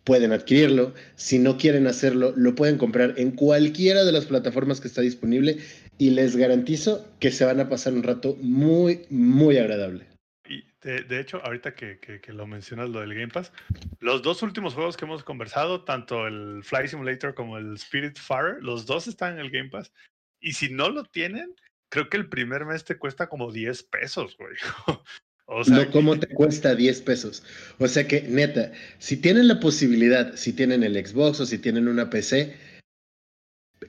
pueden 0.04 0.32
adquirirlo. 0.32 0.94
Si 1.16 1.40
no 1.40 1.58
quieren 1.58 1.88
hacerlo, 1.88 2.34
lo 2.36 2.56
pueden 2.56 2.78
comprar 2.78 3.16
en 3.18 3.32
cualquiera 3.32 4.04
de 4.04 4.12
las 4.12 4.26
plataformas 4.26 4.82
que 4.82 4.88
está 4.88 5.02
disponible 5.02 5.58
y 5.98 6.12
les 6.12 6.36
garantizo 6.36 7.06
que 7.20 7.32
se 7.32 7.46
van 7.46 7.60
a 7.60 7.70
pasar 7.70 7.94
un 7.94 8.04
rato 8.04 8.36
muy, 8.42 9.06
muy 9.10 9.58
agradable. 9.58 10.08
Y 10.48 10.64
de, 10.82 11.20
hecho, 11.20 11.44
ahorita 11.44 11.76
que, 11.76 12.00
que, 12.00 12.34
lo 12.34 12.48
mencionas, 12.48 12.90
lo 12.90 13.02
del 13.02 13.14
Game 13.14 13.28
Pass, 13.28 13.52
los 14.00 14.22
dos 14.22 14.42
últimos 14.42 14.74
juegos 14.74 14.98
que 14.98 15.06
hemos 15.06 15.24
conversado, 15.24 15.84
tanto 15.84 16.26
el 16.26 16.64
Fly 16.64 16.88
Simulator 16.88 17.36
como 17.36 17.58
el 17.58 17.76
Spirit 17.76 18.18
Farer, 18.18 18.64
los 18.64 18.86
dos 18.86 19.08
están 19.08 19.34
en 19.34 19.40
el 19.40 19.52
Game 19.52 19.70
Pass. 19.70 19.92
Y 20.40 20.54
si 20.54 20.70
no 20.70 20.90
lo 20.90 21.04
tienen, 21.04 21.54
creo 21.90 22.10
que 22.10 22.18
el 22.18 22.30
primer 22.30 22.66
mes 22.66 22.86
te 22.86 22.98
cuesta 22.98 23.28
como 23.28 23.52
10 23.52 23.84
pesos, 23.84 24.38
güey. 24.38 24.56
O 25.52 25.64
sea, 25.64 25.78
no 25.78 25.92
como 25.92 26.20
te 26.20 26.28
cuesta 26.28 26.76
10 26.76 27.02
pesos. 27.02 27.42
O 27.80 27.88
sea 27.88 28.08
que, 28.08 28.22
neta, 28.22 28.72
si 29.00 29.18
tienen 29.18 29.48
la 29.48 29.60
posibilidad, 29.60 30.36
si 30.36 30.54
tienen 30.54 30.84
el 30.84 30.94
Xbox 31.06 31.40
o 31.40 31.46
si 31.46 31.58
tienen 31.58 31.88
una 31.88 32.12
PC, 32.12 32.56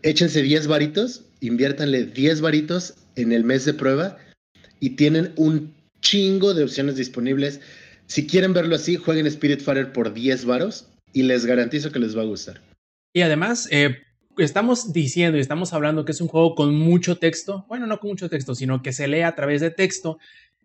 échense 0.02 0.42
10 0.42 0.66
varitos, 0.68 1.26
inviértanle 1.40 2.06
10 2.06 2.40
varitos 2.40 2.94
en 3.16 3.32
el 3.32 3.44
mes 3.44 3.66
de 3.66 3.74
prueba 3.74 4.16
y 4.80 4.90
tienen 4.90 5.32
un 5.36 5.74
chingo 6.00 6.54
de 6.54 6.64
opciones 6.64 6.96
disponibles. 6.96 7.60
Si 8.06 8.26
quieren 8.26 8.54
verlo 8.54 8.76
así, 8.76 8.96
jueguen 8.96 9.26
Spirit 9.26 9.60
Fighter 9.60 9.92
por 9.92 10.14
10 10.14 10.46
varos 10.46 10.88
y 11.12 11.24
les 11.24 11.44
garantizo 11.44 11.92
que 11.92 11.98
les 11.98 12.16
va 12.16 12.22
a 12.22 12.26
gustar. 12.26 12.62
Y 13.12 13.20
además, 13.20 13.68
eh, 13.70 13.98
estamos 14.38 14.94
diciendo 14.94 15.36
y 15.36 15.42
estamos 15.42 15.74
hablando 15.74 16.06
que 16.06 16.12
es 16.12 16.22
un 16.22 16.28
juego 16.28 16.54
con 16.54 16.74
mucho 16.74 17.16
texto. 17.16 17.66
Bueno, 17.68 17.86
no 17.86 18.00
con 18.00 18.08
mucho 18.10 18.30
texto, 18.30 18.54
sino 18.54 18.82
que 18.82 18.92
se 18.92 19.08
lee 19.08 19.22
a 19.22 19.34
través 19.34 19.60
de 19.60 19.70
texto 19.70 20.18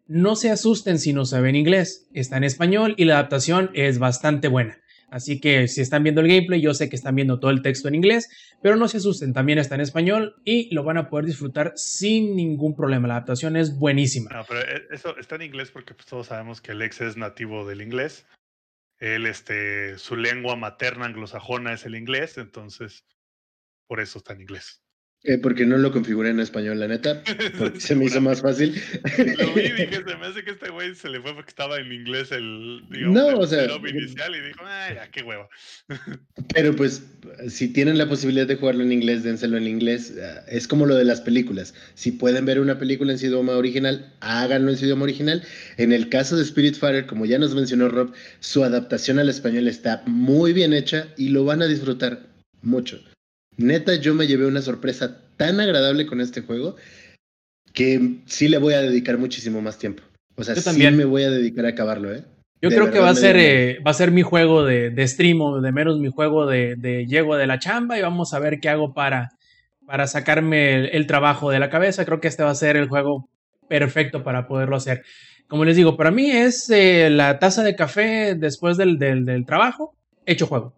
no 0.07 0.35
se 0.35 0.51
asusten 0.51 0.99
si 0.99 1.13
no 1.13 1.25
saben 1.25 1.55
inglés, 1.55 2.07
está 2.13 2.37
en 2.37 2.43
español 2.43 2.93
y 2.97 3.05
la 3.05 3.15
adaptación 3.15 3.71
es 3.73 3.99
bastante 3.99 4.47
buena. 4.47 4.79
Así 5.09 5.39
que 5.39 5.67
si 5.67 5.81
están 5.81 6.03
viendo 6.03 6.21
el 6.21 6.27
gameplay, 6.27 6.61
yo 6.61 6.73
sé 6.73 6.89
que 6.89 6.95
están 6.95 7.15
viendo 7.15 7.39
todo 7.39 7.51
el 7.51 7.61
texto 7.61 7.87
en 7.87 7.95
inglés, 7.95 8.29
pero 8.61 8.75
no 8.75 8.87
se 8.87 8.97
asusten, 8.97 9.33
también 9.33 9.59
está 9.59 9.75
en 9.75 9.81
español 9.81 10.35
y 10.43 10.73
lo 10.73 10.83
van 10.83 10.97
a 10.97 11.09
poder 11.09 11.25
disfrutar 11.25 11.73
sin 11.75 12.35
ningún 12.35 12.75
problema. 12.75 13.07
La 13.07 13.15
adaptación 13.15 13.55
es 13.55 13.77
buenísima. 13.77 14.31
No, 14.31 14.43
pero 14.45 14.61
eh, 14.61 14.87
eso 14.91 15.17
está 15.17 15.35
en 15.35 15.43
inglés 15.43 15.71
porque 15.71 15.93
pues, 15.93 16.05
todos 16.07 16.27
sabemos 16.27 16.61
que 16.61 16.71
el 16.71 16.81
ex 16.81 17.01
es 17.01 17.17
nativo 17.17 17.67
del 17.67 17.81
inglés. 17.81 18.27
Él, 18.97 19.25
este, 19.25 19.97
su 19.97 20.15
lengua 20.15 20.55
materna 20.55 21.05
anglosajona 21.05 21.73
es 21.73 21.85
el 21.85 21.95
inglés, 21.95 22.37
entonces 22.37 23.05
por 23.87 23.99
eso 23.99 24.17
está 24.17 24.33
en 24.33 24.41
inglés. 24.41 24.84
Eh, 25.27 25.39
porque 25.39 25.65
no 25.65 25.79
lo 25.79 25.91
configuré 25.91 26.29
en 26.29 26.39
español, 26.39 26.79
la 26.79 26.87
neta, 26.87 27.23
porque 27.57 27.79
se 27.79 27.95
me 27.95 28.05
hizo 28.05 28.21
más 28.21 28.41
fácil. 28.41 28.79
Lo 29.39 29.53
vi 29.55 29.61
y 29.61 29.71
dije, 29.71 30.03
se 30.07 30.15
me 30.17 30.27
hace 30.27 30.43
que 30.43 30.51
este 30.51 30.69
güey 30.69 30.93
se 30.93 31.09
le 31.09 31.19
fue 31.19 31.33
porque 31.33 31.49
estaba 31.49 31.79
en 31.79 31.91
inglés 31.91 32.31
el, 32.31 32.83
digamos, 32.91 33.15
No, 33.15 33.29
el 33.31 33.35
o 33.35 33.47
sea, 33.47 33.61
setup 33.61 33.87
inicial 33.87 34.35
y 34.35 34.41
dijo, 34.41 34.59
ay, 34.63 34.95
ya, 34.95 35.09
qué 35.09 35.23
hueva. 35.23 35.49
Pero 36.53 36.75
pues, 36.75 37.03
si 37.49 37.67
tienen 37.69 37.97
la 37.97 38.07
posibilidad 38.07 38.45
de 38.45 38.55
jugarlo 38.55 38.83
en 38.83 38.91
inglés, 38.91 39.23
dénselo 39.23 39.57
en 39.57 39.67
inglés. 39.67 40.13
Ah, 40.21 40.43
Es 40.47 40.67
como 40.67 40.85
lo 40.85 40.95
de 40.95 41.05
las 41.05 41.21
películas. 41.21 41.73
Si 41.95 42.11
pueden 42.11 42.45
ver 42.45 42.59
una 42.59 42.77
película 42.77 43.11
en 43.11 43.17
su 43.17 43.25
idioma 43.25 43.53
original, 43.53 44.13
háganlo 44.19 44.69
en 44.69 44.77
su 44.77 44.85
idioma 44.85 45.05
original. 45.05 45.43
En 45.77 45.91
el 45.91 46.09
caso 46.09 46.37
de 46.37 46.45
Spiritfarer, 46.45 47.07
como 47.07 47.25
ya 47.25 47.39
nos 47.39 47.55
mencionó 47.55 47.89
Rob, 47.89 48.13
su 48.41 48.63
adaptación 48.63 49.17
al 49.17 49.29
español 49.29 49.67
está 49.67 50.03
muy 50.05 50.53
bien 50.53 50.71
hecha 50.71 51.07
y 51.17 51.29
lo 51.29 51.45
van 51.45 51.63
a 51.63 51.67
disfrutar 51.67 52.27
mucho. 52.61 53.01
Neta, 53.57 53.95
yo 53.95 54.13
me 54.13 54.27
llevé 54.27 54.45
una 54.45 54.61
sorpresa 54.61 55.21
tan 55.37 55.59
agradable 55.59 56.05
con 56.05 56.21
este 56.21 56.41
juego 56.41 56.75
que 57.73 58.19
sí 58.25 58.47
le 58.47 58.57
voy 58.57 58.73
a 58.73 58.81
dedicar 58.81 59.17
muchísimo 59.17 59.61
más 59.61 59.77
tiempo. 59.77 60.03
O 60.35 60.43
sea, 60.43 60.55
Yo 60.55 60.61
sí 60.61 60.65
también. 60.65 60.95
me 60.97 61.05
voy 61.05 61.23
a 61.23 61.29
dedicar 61.29 61.65
a 61.65 61.69
acabarlo, 61.69 62.13
¿eh? 62.13 62.23
Yo 62.61 62.69
De 62.69 62.75
creo 62.75 62.91
que 62.91 62.99
va 62.99 63.09
a 63.09 63.15
ser, 63.15 63.35
eh, 63.37 63.79
va 63.85 63.91
a 63.91 63.95
ser 63.95 64.11
mi 64.11 64.21
juego 64.21 64.63
de, 64.63 64.89
de 64.89 65.07
stream 65.07 65.41
o 65.41 65.61
de 65.61 65.71
menos 65.71 65.99
mi 65.99 66.09
juego 66.09 66.45
de, 66.47 66.75
de 66.77 67.05
llego 67.05 67.35
de 67.35 67.47
la 67.47 67.59
chamba 67.59 67.97
y 67.97 68.01
vamos 68.01 68.33
a 68.33 68.39
ver 68.39 68.59
qué 68.59 68.69
hago 68.69 68.93
para, 68.93 69.31
para 69.85 70.07
sacarme 70.07 70.73
el, 70.73 70.85
el 70.93 71.07
trabajo 71.07 71.51
de 71.51 71.59
la 71.59 71.69
cabeza. 71.69 72.05
Creo 72.05 72.19
que 72.21 72.27
este 72.29 72.43
va 72.43 72.51
a 72.51 72.55
ser 72.55 72.77
el 72.77 72.87
juego 72.87 73.29
perfecto 73.67 74.23
para 74.23 74.47
poderlo 74.47 74.77
hacer. 74.77 75.03
Como 75.47 75.65
les 75.65 75.75
digo, 75.75 75.95
para 75.97 76.11
mí 76.11 76.31
es 76.31 76.69
eh, 76.69 77.09
la 77.11 77.39
taza 77.39 77.63
de 77.63 77.75
café 77.75 78.35
después 78.35 78.77
del, 78.77 78.97
del, 78.97 79.25
del 79.25 79.45
trabajo, 79.45 79.93
hecho 80.25 80.47
juego. 80.47 80.73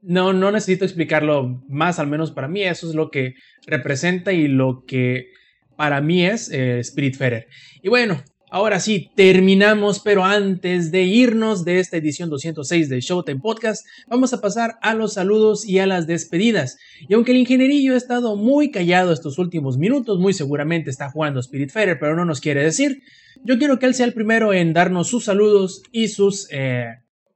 No, 0.00 0.32
no 0.32 0.52
necesito 0.52 0.84
explicarlo 0.84 1.62
más, 1.68 1.98
al 1.98 2.06
menos 2.06 2.30
para 2.30 2.48
mí, 2.48 2.62
eso 2.62 2.88
es 2.88 2.94
lo 2.94 3.10
que 3.10 3.34
representa 3.66 4.32
y 4.32 4.46
lo 4.46 4.84
que 4.86 5.30
para 5.76 6.00
mí 6.00 6.24
es 6.24 6.50
eh, 6.52 6.82
Spiritfarer. 6.82 7.46
Y 7.82 7.88
bueno, 7.88 8.22
ahora 8.50 8.80
sí, 8.80 9.10
terminamos, 9.14 10.00
pero 10.00 10.24
antes 10.24 10.90
de 10.90 11.02
irnos 11.02 11.64
de 11.64 11.78
esta 11.78 11.96
edición 11.96 12.30
206 12.30 12.88
de 12.88 13.00
Showtime 13.00 13.40
Podcast, 13.40 13.86
vamos 14.08 14.32
a 14.32 14.40
pasar 14.40 14.76
a 14.82 14.94
los 14.94 15.14
saludos 15.14 15.66
y 15.66 15.78
a 15.78 15.86
las 15.86 16.06
despedidas. 16.06 16.78
Y 17.08 17.14
aunque 17.14 17.32
el 17.32 17.38
ingenierillo 17.38 17.94
ha 17.94 17.96
estado 17.96 18.36
muy 18.36 18.70
callado 18.70 19.12
estos 19.12 19.38
últimos 19.38 19.78
minutos, 19.78 20.18
muy 20.18 20.32
seguramente 20.32 20.90
está 20.90 21.10
jugando 21.10 21.42
Spiritfarer, 21.42 21.98
pero 21.98 22.16
no 22.16 22.24
nos 22.24 22.40
quiere 22.40 22.62
decir, 22.62 23.02
yo 23.44 23.58
quiero 23.58 23.78
que 23.78 23.86
él 23.86 23.94
sea 23.94 24.06
el 24.06 24.14
primero 24.14 24.52
en 24.52 24.72
darnos 24.72 25.08
sus 25.08 25.24
saludos 25.24 25.82
y 25.92 26.08
sus, 26.08 26.48
eh, 26.50 26.86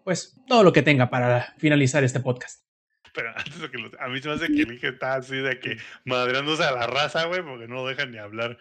pues, 0.05 0.37
todo 0.47 0.62
lo 0.62 0.73
que 0.73 0.83
tenga 0.83 1.11
para 1.11 1.55
finalizar 1.59 2.05
este 2.05 2.20
podcast. 2.20 2.65
Pero 3.15 3.31
antes 3.37 3.61
de 3.61 3.70
que 3.70 3.79
los, 3.79 3.93
a 4.01 4.09
mí 4.09 4.20
se 4.20 4.29
me 4.29 4.35
hace 4.35 4.47
que 4.47 4.62
el 4.62 4.73
Inge 4.73 4.89
está 4.89 5.16
así 5.16 5.37
de 5.37 5.61
que 5.61 5.77
madreándose 6.05 6.65
a 6.65 6.73
la 6.73 6.87
raza, 6.87 7.24
güey, 7.27 7.43
porque 7.43 7.69
no 7.69 7.77
lo 7.77 7.87
dejan 7.87 8.11
ni 8.11 8.19
hablar. 8.19 8.59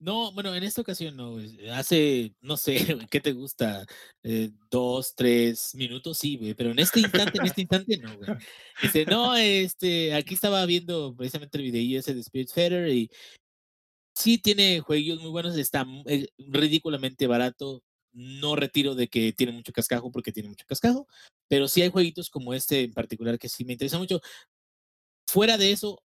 No, 0.00 0.30
bueno, 0.32 0.54
en 0.54 0.62
esta 0.62 0.80
ocasión 0.80 1.16
no. 1.16 1.32
güey. 1.32 1.68
Hace, 1.70 2.32
no 2.40 2.56
sé, 2.56 2.76
¿qué 3.10 3.20
te 3.20 3.32
gusta? 3.32 3.84
Eh, 4.22 4.50
dos, 4.70 5.14
tres 5.14 5.74
minutos, 5.74 6.18
sí, 6.18 6.36
güey. 6.36 6.54
Pero 6.54 6.70
en 6.70 6.78
este 6.78 7.00
instante, 7.00 7.38
en 7.38 7.46
este 7.46 7.62
instante, 7.62 7.98
no, 7.98 8.16
güey. 8.16 8.30
Este, 8.82 9.04
no, 9.06 9.36
este, 9.36 10.14
aquí 10.14 10.34
estaba 10.34 10.64
viendo 10.66 11.14
precisamente 11.16 11.58
el 11.58 11.64
video 11.64 11.98
ese 11.98 12.14
de 12.14 12.20
Spirit 12.20 12.50
Feather 12.50 12.88
y 12.88 13.10
sí 14.14 14.38
tiene 14.38 14.80
juegos 14.80 15.20
muy 15.20 15.30
buenos, 15.30 15.56
está 15.56 15.84
eh, 16.06 16.28
ridículamente 16.38 17.26
barato. 17.26 17.82
No 18.12 18.56
retiro 18.56 18.94
de 18.94 19.08
que 19.08 19.32
tiene 19.32 19.52
mucho 19.52 19.72
cascajo 19.72 20.10
porque 20.10 20.32
tiene 20.32 20.48
mucho 20.48 20.64
cascajo, 20.66 21.06
pero 21.48 21.68
sí 21.68 21.82
hay 21.82 21.90
jueguitos 21.90 22.30
como 22.30 22.54
este 22.54 22.82
en 22.82 22.92
particular 22.92 23.38
que 23.38 23.48
sí 23.48 23.64
me 23.64 23.74
interesa 23.74 23.98
mucho. 23.98 24.20
Fuera 25.26 25.58
de 25.58 25.72
eso, 25.72 26.02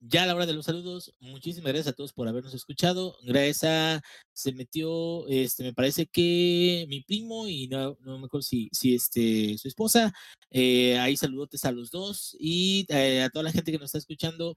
ya 0.00 0.24
a 0.24 0.26
la 0.26 0.34
hora 0.34 0.46
de 0.46 0.52
los 0.52 0.66
saludos, 0.66 1.14
muchísimas 1.20 1.72
gracias 1.72 1.92
a 1.92 1.96
todos 1.96 2.12
por 2.12 2.28
habernos 2.28 2.54
escuchado. 2.54 3.16
Gracias 3.22 4.02
se 4.32 4.52
metió, 4.52 5.26
este, 5.28 5.62
me 5.64 5.72
parece 5.72 6.06
que 6.06 6.86
mi 6.88 7.02
primo 7.02 7.48
y 7.48 7.68
no, 7.68 7.96
no 8.00 8.18
me 8.18 8.26
acuerdo 8.26 8.42
si, 8.42 8.68
si 8.72 8.94
este, 8.94 9.56
su 9.58 9.68
esposa. 9.68 10.12
eh, 10.50 10.98
ahí 10.98 11.16
saludotes 11.16 11.64
a 11.64 11.72
los 11.72 11.90
dos 11.90 12.36
y 12.38 12.86
eh, 12.90 13.22
a 13.22 13.30
toda 13.30 13.44
la 13.44 13.52
gente 13.52 13.72
que 13.72 13.78
nos 13.78 13.86
está 13.86 13.98
escuchando. 13.98 14.56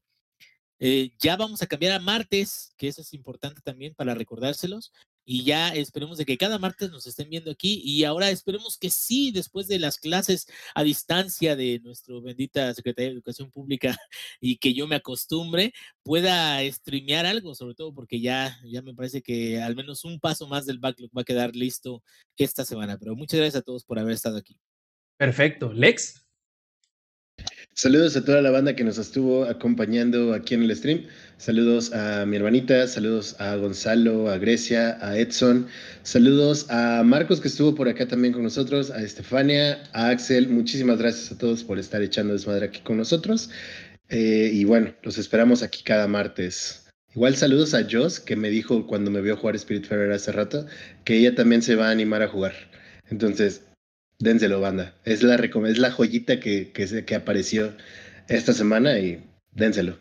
Eh, 0.79 1.11
ya 1.19 1.35
vamos 1.35 1.61
a 1.61 1.67
cambiar 1.67 1.93
a 1.93 1.99
martes, 1.99 2.73
que 2.77 2.87
eso 2.87 3.01
es 3.01 3.13
importante 3.13 3.61
también 3.61 3.93
para 3.95 4.15
recordárselos. 4.15 4.91
Y 5.31 5.43
ya 5.43 5.69
esperemos 5.69 6.17
de 6.17 6.25
que 6.25 6.39
cada 6.39 6.57
martes 6.57 6.89
nos 6.89 7.05
estén 7.05 7.29
viendo 7.29 7.51
aquí. 7.51 7.79
Y 7.85 8.03
ahora 8.03 8.31
esperemos 8.31 8.79
que 8.79 8.89
sí, 8.89 9.29
después 9.31 9.67
de 9.67 9.77
las 9.77 9.99
clases 9.99 10.47
a 10.73 10.81
distancia 10.81 11.55
de 11.55 11.79
nuestra 11.83 12.19
bendita 12.19 12.73
Secretaría 12.73 13.09
de 13.09 13.13
Educación 13.13 13.51
Pública 13.51 13.95
y 14.41 14.57
que 14.57 14.73
yo 14.73 14.87
me 14.87 14.95
acostumbre, 14.95 15.71
pueda 16.01 16.59
streamear 16.71 17.27
algo, 17.27 17.53
sobre 17.53 17.75
todo 17.75 17.93
porque 17.93 18.19
ya, 18.19 18.57
ya 18.65 18.81
me 18.81 18.95
parece 18.95 19.21
que 19.21 19.61
al 19.61 19.75
menos 19.75 20.03
un 20.03 20.19
paso 20.19 20.47
más 20.47 20.65
del 20.65 20.79
backlog 20.79 21.11
va 21.15 21.21
a 21.21 21.25
quedar 21.25 21.55
listo 21.55 22.01
esta 22.35 22.65
semana. 22.65 22.97
Pero 22.97 23.15
muchas 23.15 23.39
gracias 23.39 23.61
a 23.61 23.63
todos 23.63 23.85
por 23.85 23.99
haber 23.99 24.13
estado 24.13 24.37
aquí. 24.37 24.59
Perfecto. 25.15 25.71
Lex. 25.71 26.25
Saludos 27.81 28.17
a 28.17 28.25
toda 28.25 28.41
la 28.41 28.51
banda 28.51 28.75
que 28.75 28.83
nos 28.83 28.97
estuvo 28.97 29.45
acompañando 29.45 30.33
aquí 30.33 30.53
en 30.53 30.63
el 30.63 30.75
stream. 30.75 31.05
Saludos 31.37 31.93
a 31.93 32.25
mi 32.25 32.35
hermanita, 32.35 32.85
saludos 32.87 33.39
a 33.39 33.55
Gonzalo, 33.55 34.29
a 34.29 34.37
Grecia, 34.37 34.97
a 34.99 35.17
Edson. 35.17 35.65
Saludos 36.03 36.65
a 36.69 37.03
Marcos 37.05 37.39
que 37.39 37.47
estuvo 37.47 37.75
por 37.75 37.87
acá 37.87 38.05
también 38.05 38.33
con 38.33 38.43
nosotros, 38.43 38.91
a 38.91 39.01
Estefania, 39.01 39.81
a 39.93 40.09
Axel. 40.09 40.49
Muchísimas 40.49 40.97
gracias 40.97 41.31
a 41.31 41.37
todos 41.37 41.63
por 41.63 41.79
estar 41.79 42.01
echando 42.01 42.33
desmadre 42.33 42.65
aquí 42.65 42.81
con 42.81 42.97
nosotros. 42.97 43.49
Eh, 44.09 44.51
y 44.51 44.65
bueno, 44.65 44.93
los 45.01 45.17
esperamos 45.17 45.63
aquí 45.63 45.81
cada 45.81 46.05
martes. 46.05 46.85
Igual 47.15 47.37
saludos 47.37 47.73
a 47.73 47.87
Joss, 47.89 48.19
que 48.19 48.35
me 48.35 48.49
dijo 48.49 48.87
cuando 48.87 49.09
me 49.09 49.21
vio 49.21 49.37
jugar 49.37 49.57
Spiritfarer 49.57 50.11
hace 50.11 50.33
rato, 50.33 50.65
que 51.05 51.15
ella 51.15 51.33
también 51.33 51.61
se 51.61 51.75
va 51.75 51.87
a 51.87 51.91
animar 51.91 52.23
a 52.23 52.27
jugar. 52.27 52.55
Entonces, 53.09 53.61
dénselo, 54.19 54.61
banda. 54.61 54.93
Es 55.05 55.23
la, 55.23 55.35
es 55.35 55.77
la 55.77 55.91
joyita 55.91 56.39
que, 56.39 56.71
que, 56.71 56.87
se- 56.87 57.05
que 57.05 57.15
apareció 57.15 57.75
esta 58.27 58.53
semana 58.53 58.99
y 58.99 59.23
dénselo. 59.51 59.97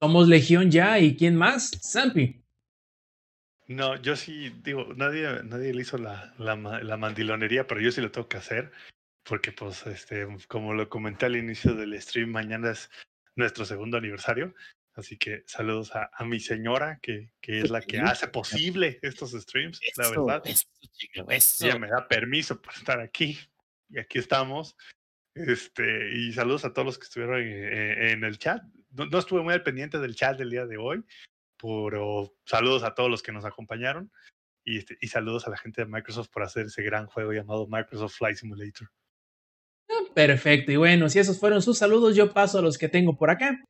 Somos 0.00 0.28
Legión 0.28 0.70
ya. 0.70 0.98
¿Y 0.98 1.16
quién 1.16 1.34
más? 1.34 1.70
Zampi. 1.82 2.42
No, 3.66 4.00
yo 4.00 4.16
sí, 4.16 4.50
digo, 4.62 4.94
nadie, 4.96 5.42
nadie 5.44 5.74
le 5.74 5.82
hizo 5.82 5.98
la, 5.98 6.32
la, 6.38 6.56
la 6.56 6.96
mandilonería, 6.96 7.66
pero 7.66 7.80
yo 7.80 7.90
sí 7.92 8.00
lo 8.00 8.10
tengo 8.10 8.26
que 8.26 8.38
hacer, 8.38 8.70
porque 9.24 9.52
pues, 9.52 9.86
este, 9.86 10.26
como 10.46 10.72
lo 10.72 10.88
comenté 10.88 11.26
al 11.26 11.36
inicio 11.36 11.74
del 11.74 12.00
stream, 12.00 12.30
mañana 12.30 12.70
es 12.70 12.90
nuestro 13.36 13.66
segundo 13.66 13.98
aniversario, 13.98 14.54
así 14.98 15.16
que 15.16 15.42
saludos 15.46 15.94
a, 15.94 16.10
a 16.12 16.24
mi 16.24 16.40
señora, 16.40 16.98
que, 17.00 17.32
que 17.40 17.60
es 17.60 17.70
la 17.70 17.80
que 17.80 17.98
hace 18.00 18.28
posible 18.28 18.98
estos 19.02 19.32
streams, 19.32 19.80
la 19.96 20.04
Eso, 20.04 20.24
verdad. 20.26 20.42
eso, 20.46 20.66
chico, 20.92 21.30
eso. 21.30 21.66
Ella 21.66 21.78
me 21.78 21.88
da 21.88 22.06
permiso 22.08 22.60
para 22.60 22.76
estar 22.76 23.00
aquí, 23.00 23.38
y 23.90 23.98
aquí 23.98 24.18
estamos. 24.18 24.76
Este, 25.34 26.10
y 26.14 26.32
saludos 26.32 26.64
a 26.64 26.72
todos 26.72 26.86
los 26.86 26.98
que 26.98 27.04
estuvieron 27.04 27.40
en, 27.40 27.72
en- 27.72 28.02
en 28.08 28.24
el 28.24 28.38
chat. 28.38 28.62
No, 28.90 29.06
no 29.06 29.18
estuve 29.18 29.42
muy 29.42 29.54
al 29.54 29.62
pendiente 29.62 29.98
del 29.98 30.16
chat 30.16 30.36
del 30.36 30.50
día 30.50 30.66
de 30.66 30.76
hoy, 30.78 31.04
pero 31.60 32.34
saludos 32.44 32.82
a 32.82 32.94
todos 32.94 33.08
los 33.10 33.22
que 33.22 33.32
nos 33.32 33.44
acompañaron. 33.44 34.10
Y, 34.64 34.78
este, 34.78 34.98
y 35.00 35.08
saludos 35.08 35.46
a 35.46 35.50
la 35.50 35.56
gente 35.56 35.82
de 35.82 35.86
Microsoft 35.90 36.28
por 36.30 36.42
hacer 36.42 36.66
ese 36.66 36.82
gran 36.82 37.06
juego 37.06 37.32
llamado 37.32 37.66
Microsoft 37.68 38.16
Flight 38.16 38.36
Simulator. 38.36 38.90
Perfecto. 40.14 40.72
Y 40.72 40.76
bueno, 40.76 41.08
si 41.08 41.18
esos 41.18 41.38
fueron 41.38 41.62
sus 41.62 41.78
saludos, 41.78 42.16
yo 42.16 42.32
paso 42.32 42.58
a 42.58 42.62
los 42.62 42.76
que 42.76 42.88
tengo 42.88 43.16
por 43.16 43.30
acá. 43.30 43.62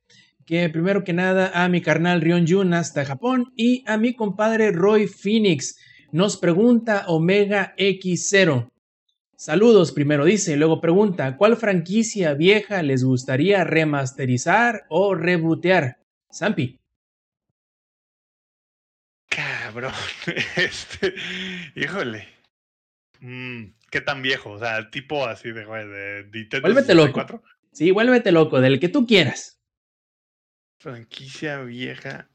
Que 0.49 0.67
primero 0.67 1.03
que 1.03 1.13
nada 1.13 1.63
a 1.63 1.69
mi 1.69 1.79
carnal 1.79 2.21
Rion 2.21 2.47
Jun 2.47 2.73
hasta 2.73 3.05
Japón 3.05 3.53
y 3.55 3.83
a 3.85 3.97
mi 3.97 4.15
compadre 4.15 4.71
Roy 4.71 5.05
Phoenix. 5.05 5.77
Nos 6.11 6.37
pregunta 6.37 7.05
Omega 7.05 7.75
X0. 7.77 8.71
Saludos, 9.35 9.91
primero 9.91 10.25
dice, 10.25 10.53
y 10.53 10.55
luego 10.55 10.81
pregunta, 10.81 11.37
¿cuál 11.37 11.55
franquicia 11.55 12.33
vieja 12.33 12.81
les 12.81 13.03
gustaría 13.03 13.63
remasterizar 13.63 14.87
o 14.89 15.13
rebootear? 15.13 15.99
Zampi. 16.33 16.79
Cabrón, 19.29 19.93
este, 20.55 21.13
híjole. 21.75 22.27
Mm, 23.19 23.65
¿Qué 23.91 24.01
tan 24.01 24.23
viejo? 24.23 24.53
O 24.53 24.57
sea, 24.57 24.89
tipo 24.89 25.27
así 25.27 25.51
de, 25.51 25.65
güey, 25.65 25.87
de 25.87 26.27
Nintendo 26.33 26.67
Vuélvete 26.67 26.95
loco. 26.95 27.19
64. 27.19 27.43
Sí, 27.71 27.91
vuélvete 27.91 28.31
loco, 28.31 28.59
del 28.61 28.79
que 28.79 28.89
tú 28.89 29.05
quieras. 29.05 29.58
Franquicia 30.79 31.61
vieja. 31.63 32.29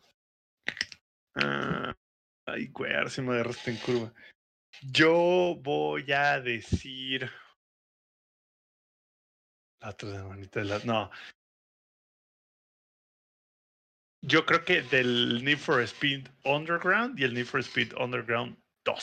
Ah, 1.36 1.94
ay, 2.46 2.68
güey, 2.68 2.94
ahora 2.94 3.10
sí 3.10 3.22
me 3.22 3.32
agarraste 3.34 3.70
en 3.70 3.76
curva. 3.78 4.14
Yo 4.82 5.56
voy 5.62 6.10
a 6.12 6.40
decir. 6.40 7.30
La 9.80 9.90
otra 9.90 10.14
hermanita 10.14 10.60
de 10.60 10.66
la. 10.66 10.78
No. 10.80 11.10
Yo 14.22 14.46
creo 14.46 14.64
que 14.64 14.82
del 14.82 15.44
Need 15.44 15.58
for 15.58 15.82
Speed 15.82 16.28
Underground 16.44 17.18
y 17.20 17.24
el 17.24 17.34
Need 17.34 17.46
for 17.46 17.60
Speed 17.60 17.92
Underground 17.98 18.56
2. 18.84 19.02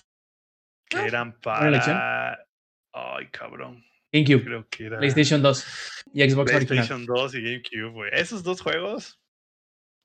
Que 0.90 0.98
Ah, 0.98 1.08
eran 1.08 1.40
para. 1.42 2.48
Ay, 2.94 3.28
cabrón. 3.30 3.86
GameCube, 4.14 4.44
Creo 4.44 4.68
que 4.68 4.86
era 4.88 4.98
PlayStation 4.98 5.42
2 5.42 6.04
y 6.14 6.30
Xbox 6.30 6.54
original. 6.54 6.68
PlayStation 6.68 7.06
2 7.06 7.36
y 7.36 7.42
GameCube, 7.44 7.92
güey. 7.94 8.12
Esos 8.14 8.44
dos 8.44 8.60
juegos, 8.60 9.21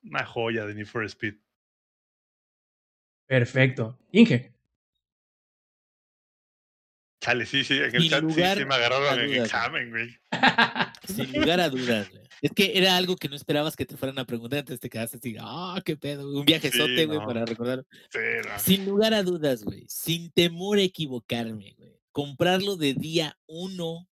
una 0.09 0.25
joya 0.25 0.67
de 0.67 0.75
Need 0.75 0.87
for 0.87 1.05
Speed. 1.05 1.35
Perfecto. 3.27 3.99
Inge. 4.13 4.53
Chale, 7.21 7.47
sí, 7.47 7.65
sí, 7.65 7.79
en 7.79 7.95
el 7.95 8.03
Sin 8.03 8.11
chat 8.11 8.21
sí, 8.21 8.27
lugar 8.27 8.59
sí 8.59 8.65
me 8.65 8.75
a 8.75 8.77
agarraron 8.77 9.21
en 9.21 9.27
dudas. 9.27 9.45
examen, 9.47 9.91
güey. 9.91 10.17
Sin 11.09 11.33
lugar 11.33 11.61
a 11.61 11.69
dudas. 11.71 12.11
güey. 12.11 12.23
Es 12.43 12.53
que 12.53 12.79
era 12.79 12.97
algo 12.97 13.17
que 13.17 13.29
no 13.29 13.35
esperabas 13.37 13.75
que 13.75 13.87
te 13.87 13.97
fueran 13.97 14.19
a 14.19 14.27
preguntar, 14.27 14.61
entonces 14.61 14.81
te 14.81 14.91
quedaste 14.91 15.17
así, 15.17 15.37
ah, 15.41 15.81
qué 15.85 15.97
pedo. 15.97 16.31
Un 16.39 16.45
viajezote, 16.45 17.07
güey, 17.07 17.19
no. 17.19 17.27
para 17.27 17.45
recordar. 17.45 17.85
Sí, 18.11 18.19
no. 18.45 18.59
Sin 18.59 18.85
lugar 18.85 19.15
a 19.15 19.23
dudas, 19.23 19.65
güey. 19.65 19.87
Sin 19.89 20.31
temor 20.31 20.79
a 20.79 20.83
equivocarme, 20.83 21.75
güey. 21.79 21.99
Comprarlo 22.13 22.77
de 22.77 22.95
día 22.95 23.37
uno, 23.47 24.09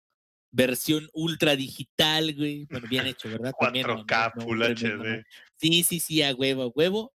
versión 0.51 1.09
ultra 1.13 1.55
digital, 1.55 2.33
güey. 2.33 2.65
Bueno, 2.65 2.87
bien 2.89 3.05
hecho, 3.07 3.29
¿verdad? 3.29 3.53
También, 3.59 3.87
no, 3.87 4.05
4K, 4.05 4.31
no, 4.35 4.41
no, 4.41 4.47
Full 4.47 4.63
HD. 4.63 5.25
Sí, 5.63 5.81
sí, 5.83 6.01
sí, 6.01 6.21
a 6.21 6.35
huevo, 6.35 6.63
a 6.63 6.67
huevo. 6.67 7.13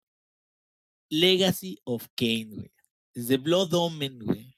Legacy 1.09 1.81
of 1.83 2.07
Kane, 2.15 2.47
güey. 2.55 2.71
Desde 3.13 3.35
Blood 3.35 3.73
Omen, 3.73 4.19
güey. 4.19 4.55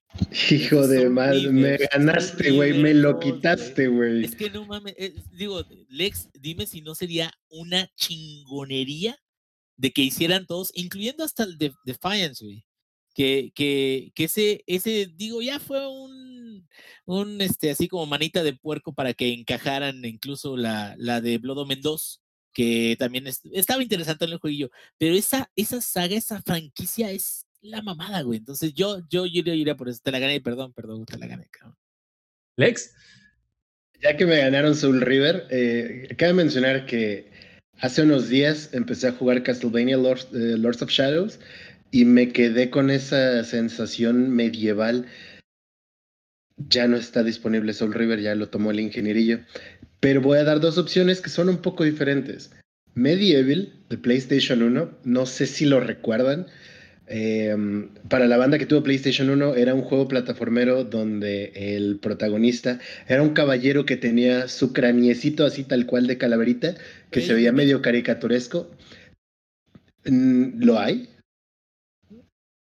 Hijo 0.51 0.87
de 0.87 1.09
madre, 1.09 1.49
me 1.49 1.75
ganaste, 1.77 2.51
güey, 2.51 2.73
me 2.73 2.93
lo 2.93 3.19
quitaste, 3.19 3.87
güey. 3.87 4.25
Es 4.25 4.35
que 4.35 4.51
no 4.51 4.63
mames, 4.65 4.93
eh, 4.95 5.15
digo, 5.31 5.65
Lex, 5.87 6.29
dime 6.33 6.67
si 6.67 6.81
no 6.81 6.93
sería 6.93 7.33
una 7.49 7.89
chingonería 7.95 9.17
de 9.75 9.91
que 9.91 10.03
hicieran 10.03 10.45
todos, 10.45 10.71
incluyendo 10.75 11.23
hasta 11.23 11.43
el 11.43 11.57
de 11.57 11.73
Defiance, 11.83 12.45
güey. 12.45 12.63
Que, 13.15 13.51
que, 13.55 14.11
que 14.13 14.25
ese, 14.25 14.63
ese, 14.67 15.11
digo, 15.15 15.41
ya 15.41 15.59
fue 15.59 15.87
un, 15.87 16.67
un, 17.05 17.41
este, 17.41 17.71
así 17.71 17.87
como 17.87 18.05
manita 18.05 18.43
de 18.43 18.53
puerco 18.53 18.93
para 18.93 19.15
que 19.15 19.33
encajaran 19.33 20.05
incluso 20.05 20.57
la, 20.57 20.93
la 20.99 21.21
de 21.21 21.39
Blood 21.39 21.57
Omen 21.57 21.81
2, 21.81 22.21
que 22.53 22.95
también 22.99 23.27
es- 23.27 23.41
estaba 23.53 23.83
interesante 23.83 24.25
en 24.25 24.31
el 24.31 24.39
jueguillo, 24.39 24.69
pero 24.97 25.15
esa, 25.15 25.51
esa 25.55 25.81
saga, 25.81 26.15
esa 26.15 26.41
franquicia 26.41 27.11
es 27.11 27.45
la 27.61 27.81
mamada, 27.81 28.21
güey. 28.21 28.39
Entonces 28.39 28.73
yo, 28.73 28.99
yo, 29.09 29.25
yo 29.25 29.41
iría, 29.41 29.55
iría 29.55 29.75
por 29.75 29.89
eso, 29.89 29.99
te 30.03 30.11
la 30.11 30.19
gané, 30.19 30.41
perdón, 30.41 30.73
perdón, 30.73 31.05
te 31.05 31.17
la 31.17 31.27
gané, 31.27 31.47
cabrón. 31.49 31.77
Lex. 32.57 32.93
Ya 34.01 34.15
que 34.15 34.25
me 34.25 34.37
ganaron 34.37 34.75
Soul 34.75 35.01
River, 35.01 35.45
eh, 35.49 36.07
cabe 36.17 36.33
mencionar 36.33 36.85
que 36.85 37.31
hace 37.79 38.01
unos 38.01 38.29
días 38.29 38.69
empecé 38.73 39.07
a 39.07 39.11
jugar 39.11 39.43
Castlevania 39.43 39.97
Lords, 39.97 40.27
eh, 40.33 40.57
Lords 40.57 40.81
of 40.81 40.89
Shadows 40.89 41.39
y 41.91 42.05
me 42.05 42.31
quedé 42.31 42.69
con 42.69 42.91
esa 42.91 43.43
sensación 43.43 44.29
medieval. 44.29 45.07
Ya 46.55 46.87
no 46.87 46.97
está 46.97 47.23
disponible 47.23 47.73
Soul 47.73 47.93
River, 47.93 48.21
ya 48.21 48.35
lo 48.35 48.49
tomó 48.49 48.71
el 48.71 48.79
ingenierillo. 48.79 49.39
Pero 49.99 50.21
voy 50.21 50.37
a 50.37 50.43
dar 50.43 50.59
dos 50.59 50.77
opciones 50.77 51.21
que 51.21 51.29
son 51.29 51.49
un 51.49 51.57
poco 51.57 51.83
diferentes. 51.83 52.51
Medieval 52.95 53.73
de 53.89 53.97
PlayStation 53.97 54.61
1, 54.61 54.89
no 55.03 55.25
sé 55.25 55.45
si 55.45 55.65
lo 55.65 55.79
recuerdan. 55.79 56.47
Eh, 57.11 57.55
para 58.07 58.27
la 58.27 58.37
banda 58.37 58.59
que 58.59 58.67
tuvo 58.67 58.83
PlayStation 58.83 59.31
1 59.31 59.55
era 59.55 59.73
un 59.73 59.81
juego 59.81 60.07
plataformero 60.07 60.83
donde 60.83 61.51
el 61.55 61.97
protagonista 61.97 62.79
era 63.07 63.23
un 63.23 63.31
caballero 63.31 63.83
que 63.83 63.97
tenía 63.97 64.47
su 64.47 64.73
craniecito 64.73 65.43
así 65.43 65.63
tal 65.63 65.87
cual 65.87 66.05
de 66.05 66.19
calaverita, 66.19 66.75
que 67.09 67.21
se 67.21 67.33
veía 67.33 67.51
medio 67.51 67.81
caricaturesco. 67.81 68.69
Mm, 70.05 70.63
¿Lo 70.63 70.79
hay? 70.79 71.09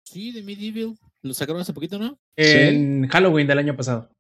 Sí, 0.04 0.32
de 0.32 0.42
Medieval. 0.42 0.96
Lo 1.22 1.34
sacaron 1.34 1.62
hace 1.62 1.72
poquito, 1.72 1.98
¿no? 1.98 2.18
En 2.36 3.06
Halloween 3.09 3.46
del 3.46 3.59
año 3.59 3.76
pasado. 3.76 4.11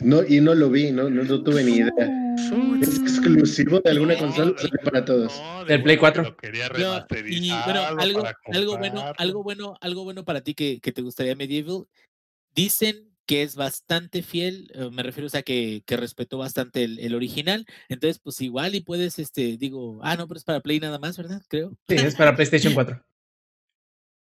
No, 0.00 0.22
y 0.26 0.40
no 0.40 0.54
lo 0.54 0.70
vi, 0.70 0.90
no, 0.92 1.10
no, 1.10 1.22
no 1.24 1.42
tuve 1.42 1.62
ni 1.64 1.72
idea. 1.72 2.34
¿Es 2.80 2.96
exclusivo 2.98 3.80
de 3.80 3.90
alguna 3.90 4.14
No, 4.14 4.20
consola 4.20 4.54
sale 4.58 4.78
para 4.82 5.04
todos? 5.04 5.38
No, 5.38 5.64
Del 5.64 5.78
de 5.78 5.84
Play 5.84 5.96
bueno 5.96 6.12
que 6.12 6.20
4. 6.20 6.22
lo 6.22 6.36
quería 6.36 6.68
No, 6.68 7.06
y 7.26 7.50
bueno, 7.64 7.80
algo, 7.98 8.24
algo 8.52 8.78
bueno, 8.78 9.14
algo 9.18 9.42
bueno, 9.42 9.76
algo 9.80 10.04
bueno 10.04 10.24
para 10.24 10.40
ti 10.40 10.54
que, 10.54 10.80
que 10.80 10.92
te 10.92 11.02
gustaría 11.02 11.36
Medieval. 11.36 11.86
Dicen 12.54 13.10
que 13.26 13.42
es 13.42 13.54
bastante 13.54 14.22
fiel, 14.22 14.72
eh, 14.74 14.88
me 14.90 15.02
refiero 15.04 15.26
o 15.28 15.30
sea 15.30 15.42
que, 15.42 15.82
que 15.86 15.96
respetó 15.96 16.38
bastante 16.38 16.82
el, 16.82 16.98
el 16.98 17.14
original. 17.14 17.66
Entonces, 17.88 18.18
pues 18.18 18.40
igual 18.40 18.74
y 18.74 18.80
puedes, 18.80 19.18
este, 19.18 19.56
digo, 19.56 20.00
ah, 20.02 20.16
no, 20.16 20.26
pero 20.26 20.38
es 20.38 20.44
para 20.44 20.60
Play 20.60 20.80
nada 20.80 20.98
más, 20.98 21.16
¿verdad? 21.16 21.42
Creo. 21.48 21.76
Sí, 21.88 21.94
es 21.96 22.16
para 22.16 22.34
PlayStation 22.34 22.72
4. 22.74 23.04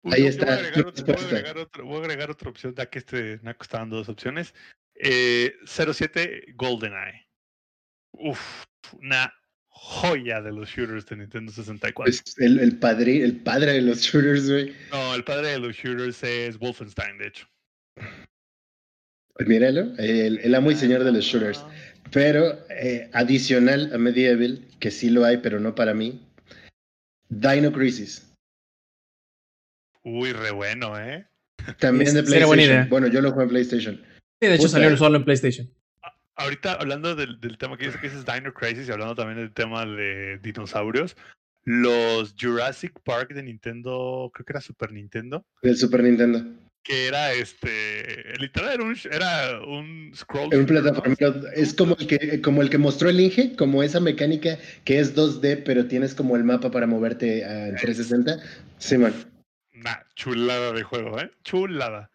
Uy, 0.04 0.12
Ahí 0.14 0.26
está, 0.26 0.44
Voy 0.44 0.54
a, 0.54 0.56
agregar 0.58 0.82
tu 0.82 0.88
otro- 0.88 1.04
voy 1.04 1.12
a 1.14 1.16
respuesta. 1.16 1.36
agregar 1.36 1.58
otro- 1.58 1.84
voy 1.86 1.96
a 1.96 2.00
agregar 2.00 2.30
otra 2.30 2.50
opción, 2.50 2.74
ya 2.76 2.86
que 2.86 2.98
este 2.98 3.40
Naco 3.42 3.62
está 3.62 3.78
dando 3.78 3.96
dos 3.96 4.08
opciones. 4.08 4.54
Eh, 5.04 5.56
07 5.66 6.54
GoldenEye. 6.54 7.26
Uf, 8.12 8.64
una 9.00 9.34
joya 9.66 10.40
de 10.40 10.52
los 10.52 10.68
shooters 10.68 11.04
de 11.06 11.16
Nintendo 11.16 11.50
64. 11.50 12.08
Es 12.08 12.22
el, 12.38 12.60
el, 12.60 12.78
padre, 12.78 13.22
el 13.22 13.36
padre 13.40 13.72
de 13.72 13.82
los 13.82 13.98
shooters, 14.00 14.48
güey. 14.48 14.72
No, 14.92 15.14
el 15.16 15.24
padre 15.24 15.48
de 15.48 15.58
los 15.58 15.74
shooters 15.74 16.22
es 16.22 16.56
Wolfenstein, 16.58 17.18
de 17.18 17.26
hecho. 17.26 17.48
Pues 19.34 19.48
míralo, 19.48 19.92
el, 19.98 20.38
el 20.38 20.54
amo 20.54 20.70
y 20.70 20.76
señor 20.76 21.02
de 21.02 21.10
los 21.10 21.24
shooters. 21.24 21.64
Pero 22.12 22.64
eh, 22.70 23.10
adicional 23.12 23.90
a 23.92 23.98
Medieval, 23.98 24.64
que 24.78 24.92
sí 24.92 25.10
lo 25.10 25.24
hay, 25.24 25.38
pero 25.38 25.58
no 25.58 25.74
para 25.74 25.94
mí, 25.94 26.20
Dino 27.28 27.72
Crisis. 27.72 28.30
Uy, 30.04 30.32
re 30.32 30.52
bueno, 30.52 30.96
¿eh? 31.00 31.26
También 31.78 32.14
de 32.14 32.22
buena 32.22 32.28
PlayStation. 32.28 32.60
idea. 32.60 32.86
Bueno, 32.88 33.06
yo 33.08 33.20
lo 33.20 33.30
juego 33.30 33.42
en 33.42 33.48
PlayStation. 33.48 34.11
Sí, 34.42 34.48
de 34.48 34.54
hecho 34.54 34.64
Puta. 34.64 34.72
salió 34.80 34.96
solo 34.96 35.16
en 35.18 35.24
PlayStation. 35.24 35.70
Ahorita 36.34 36.72
hablando 36.74 37.14
del, 37.14 37.38
del 37.40 37.56
tema 37.58 37.76
que 37.78 37.84
dices, 37.86 38.00
que 38.00 38.08
dices 38.08 38.24
Dino 38.26 38.52
Crisis 38.52 38.88
y 38.88 38.90
hablando 38.90 39.14
también 39.14 39.38
del 39.38 39.52
tema 39.52 39.86
de 39.86 40.38
dinosaurios, 40.42 41.16
los 41.64 42.34
Jurassic 42.40 42.98
Park 43.04 43.32
de 43.34 43.44
Nintendo, 43.44 44.28
creo 44.34 44.44
que 44.44 44.52
era 44.52 44.60
Super 44.60 44.90
Nintendo, 44.90 45.46
Del 45.62 45.76
Super 45.76 46.02
Nintendo. 46.02 46.42
que 46.82 47.06
era 47.06 47.32
este, 47.34 48.36
literal 48.40 48.72
era 48.74 48.82
un, 48.84 48.96
era 49.12 49.60
un 49.64 50.12
scroll. 50.16 50.48
Plataformero. 50.66 51.46
Es 51.54 51.72
como 51.74 51.96
el, 51.96 52.06
que, 52.08 52.40
como 52.42 52.62
el 52.62 52.70
que 52.70 52.78
mostró 52.78 53.10
el 53.10 53.20
Inge, 53.20 53.54
como 53.54 53.84
esa 53.84 54.00
mecánica 54.00 54.58
que 54.84 54.98
es 54.98 55.14
2D, 55.14 55.62
pero 55.64 55.86
tienes 55.86 56.14
como 56.16 56.34
el 56.34 56.42
mapa 56.42 56.72
para 56.72 56.88
moverte 56.88 57.44
a- 57.44 57.68
en 57.68 57.76
360. 57.76 58.38
Sí, 58.78 58.98
man. 58.98 59.14
Nah, 59.72 59.98
chulada 60.16 60.72
de 60.72 60.82
juego, 60.82 61.20
¿eh? 61.20 61.30
Chulada. 61.44 62.10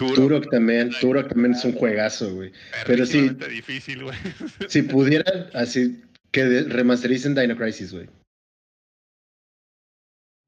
Turok, 0.00 0.14
Turok 0.14 0.50
también. 0.50 0.90
Turok 0.98 1.28
también 1.28 1.52
es 1.52 1.62
un 1.62 1.72
juegazo, 1.72 2.34
güey. 2.34 2.52
pero 2.86 3.04
sí. 3.04 3.18
perrísimamente 3.18 3.48
difícil, 3.48 4.04
güey. 4.04 4.16
Si 4.68 4.82
pudieran, 4.82 5.50
así 5.52 6.02
que 6.30 6.62
remastericen 6.62 7.34
Dino 7.34 7.54
Crisis, 7.54 7.92
güey. 7.92 8.08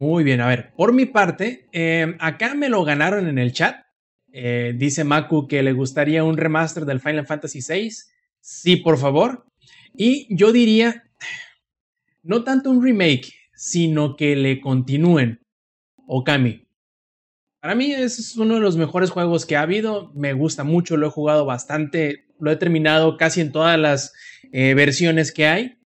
Muy 0.00 0.24
bien, 0.24 0.40
a 0.40 0.48
ver, 0.48 0.72
por 0.74 0.94
mi 0.94 1.04
parte, 1.04 1.68
eh, 1.70 2.16
acá 2.18 2.54
me 2.54 2.70
lo 2.70 2.82
ganaron 2.82 3.28
en 3.28 3.38
el 3.38 3.52
chat. 3.52 3.84
Eh, 4.32 4.72
dice 4.74 5.04
Maku 5.04 5.46
que 5.46 5.62
le 5.62 5.74
gustaría 5.74 6.24
un 6.24 6.38
remaster 6.38 6.86
del 6.86 7.00
Final 7.00 7.26
Fantasy 7.26 7.60
VI. 7.60 7.90
Sí, 8.40 8.76
por 8.76 8.96
favor. 8.96 9.44
Y 9.94 10.34
yo 10.34 10.50
diría, 10.50 11.04
no 12.22 12.42
tanto 12.42 12.70
un 12.70 12.82
remake, 12.82 13.34
sino 13.54 14.16
que 14.16 14.34
le 14.34 14.62
continúen. 14.62 15.40
Okami. 16.06 16.61
Para 17.62 17.76
mí 17.76 17.92
es 17.92 18.36
uno 18.36 18.54
de 18.54 18.60
los 18.60 18.76
mejores 18.76 19.10
juegos 19.10 19.46
que 19.46 19.54
ha 19.54 19.60
habido. 19.60 20.10
Me 20.16 20.32
gusta 20.32 20.64
mucho, 20.64 20.96
lo 20.96 21.06
he 21.06 21.10
jugado 21.10 21.44
bastante. 21.44 22.24
Lo 22.40 22.50
he 22.50 22.56
terminado 22.56 23.16
casi 23.16 23.40
en 23.40 23.52
todas 23.52 23.78
las 23.78 24.12
eh, 24.50 24.74
versiones 24.74 25.30
que 25.30 25.46
hay. 25.46 25.78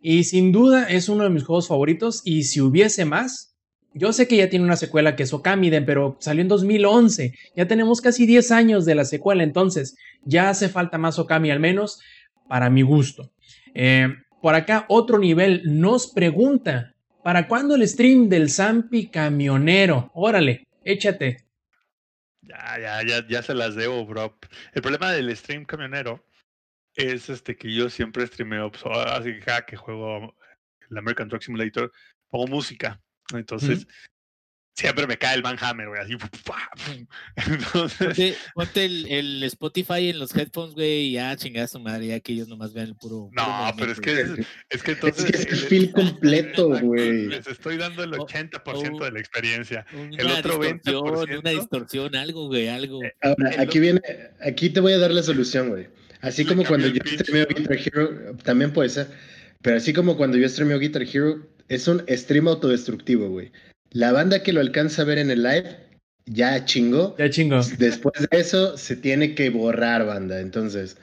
Y 0.00 0.22
sin 0.22 0.52
duda 0.52 0.84
es 0.84 1.08
uno 1.08 1.24
de 1.24 1.30
mis 1.30 1.42
juegos 1.42 1.66
favoritos. 1.66 2.22
Y 2.24 2.44
si 2.44 2.60
hubiese 2.60 3.04
más, 3.04 3.56
yo 3.94 4.12
sé 4.12 4.28
que 4.28 4.36
ya 4.36 4.48
tiene 4.48 4.64
una 4.64 4.76
secuela 4.76 5.16
que 5.16 5.24
es 5.24 5.32
Okamiden, 5.32 5.84
pero 5.84 6.16
salió 6.20 6.40
en 6.40 6.46
2011. 6.46 7.34
Ya 7.56 7.66
tenemos 7.66 8.00
casi 8.00 8.26
10 8.26 8.52
años 8.52 8.84
de 8.84 8.94
la 8.94 9.04
secuela, 9.04 9.42
entonces 9.42 9.96
ya 10.24 10.50
hace 10.50 10.68
falta 10.68 10.98
más 10.98 11.18
Okami, 11.18 11.50
al 11.50 11.58
menos 11.58 11.98
para 12.48 12.70
mi 12.70 12.82
gusto. 12.82 13.32
Eh, 13.74 14.06
por 14.40 14.54
acá, 14.54 14.84
otro 14.88 15.18
nivel 15.18 15.62
nos 15.64 16.06
pregunta: 16.12 16.94
¿para 17.24 17.48
cuándo 17.48 17.74
el 17.74 17.88
stream 17.88 18.28
del 18.28 18.50
Zampi 18.50 19.08
Camionero? 19.08 20.12
Órale, 20.14 20.63
échate. 20.84 21.44
Ya, 22.42 22.78
ya, 22.78 23.02
ya, 23.02 23.26
ya 23.26 23.42
se 23.42 23.54
las 23.54 23.74
debo, 23.74 24.04
bro. 24.04 24.38
El 24.72 24.82
problema 24.82 25.12
del 25.12 25.34
stream 25.36 25.64
camionero 25.64 26.24
es 26.94 27.28
este 27.28 27.56
que 27.56 27.74
yo 27.74 27.88
siempre 27.90 28.26
streameo, 28.26 28.70
pues, 28.70 28.84
así 28.84 29.32
que 29.32 29.40
cada 29.40 29.64
que 29.64 29.76
juego 29.76 30.36
el 30.90 30.98
American 30.98 31.28
Truck 31.28 31.42
Simulator, 31.42 31.92
pongo 32.28 32.46
música. 32.46 33.00
Entonces, 33.32 33.86
siempre 34.74 35.06
me 35.06 35.16
cae 35.16 35.36
el 35.36 35.42
Van 35.42 35.56
Hammer, 35.60 35.88
güey, 35.88 36.00
así. 36.00 36.12
Entonces, 37.36 37.98
Ponte, 37.98 38.36
ponte 38.54 38.84
el, 38.84 39.06
el 39.10 39.42
Spotify 39.44 40.08
en 40.10 40.18
los 40.18 40.34
headphones, 40.36 40.74
güey, 40.74 41.06
y 41.08 41.12
ya 41.12 41.36
chingada 41.36 41.66
su 41.66 41.80
madre, 41.80 42.08
ya 42.08 42.20
que 42.20 42.32
ellos 42.32 42.48
nomás 42.48 42.72
vean 42.74 42.88
el 42.88 42.94
puro. 42.96 43.30
puro 43.30 43.32
no, 43.34 43.72
pero 43.78 43.92
es 43.92 44.00
que, 44.00 44.20
es, 44.20 44.30
es 44.70 44.82
que 44.82 44.92
entonces. 44.92 45.24
que 45.30 45.36
es 45.38 45.44
el 45.46 45.50
les- 45.52 45.66
feel 45.68 45.92
completo, 45.92 46.68
güey. 46.80 47.26
Les 47.26 47.46
estoy 47.46 47.76
dando 47.76 48.02
el 48.04 48.14
O- 48.14 48.26
80% 48.26 49.00
o- 49.00 49.04
de 49.04 49.10
la 49.12 49.20
experiencia. 49.20 49.86
güey. 49.92 50.14
el 50.16 50.26
Una 50.26 50.38
otro 50.38 50.58
distorsión, 50.58 51.04
20%. 51.04 51.38
Una 51.40 51.50
distorsión, 51.50 52.16
algo, 52.16 52.46
güey, 52.48 52.68
algo. 52.68 53.00
Ahora, 53.22 53.50
El 53.50 53.60
aquí 53.60 53.64
otro- 53.78 53.80
viene, 53.80 54.00
aquí 54.40 54.70
te 54.70 54.80
voy 54.80 54.92
a 54.92 54.98
dar 54.98 55.10
la 55.10 55.22
solución, 55.22 55.70
güey. 55.70 55.88
Así 56.20 56.44
como 56.44 56.64
cuando 56.64 56.86
el 56.86 56.94
yo 56.94 57.00
streameo 57.04 57.46
¿no? 57.50 57.54
Guitar 57.56 57.76
Hero, 57.78 58.36
también 58.42 58.72
puede 58.72 58.88
ser, 58.88 59.08
pero 59.60 59.76
así 59.76 59.92
como 59.92 60.16
cuando 60.16 60.38
yo 60.38 60.48
streameo 60.48 60.78
Guitar 60.78 61.02
Hero, 61.02 61.46
es 61.68 61.86
un 61.86 62.02
stream 62.08 62.48
autodestructivo, 62.48 63.28
güey. 63.28 63.52
La 63.94 64.10
banda 64.12 64.42
que 64.42 64.52
lo 64.52 64.60
alcanza 64.60 65.02
a 65.02 65.04
ver 65.04 65.18
en 65.18 65.30
el 65.30 65.42
live 65.44 65.78
ya 66.26 66.64
chingó. 66.64 67.14
Ya 67.16 67.30
chingo. 67.30 67.60
Después 67.78 68.14
de 68.28 68.38
eso 68.40 68.76
se 68.76 68.96
tiene 68.96 69.34
que 69.36 69.50
borrar, 69.50 70.04
banda. 70.04 70.40
Entonces, 70.40 70.96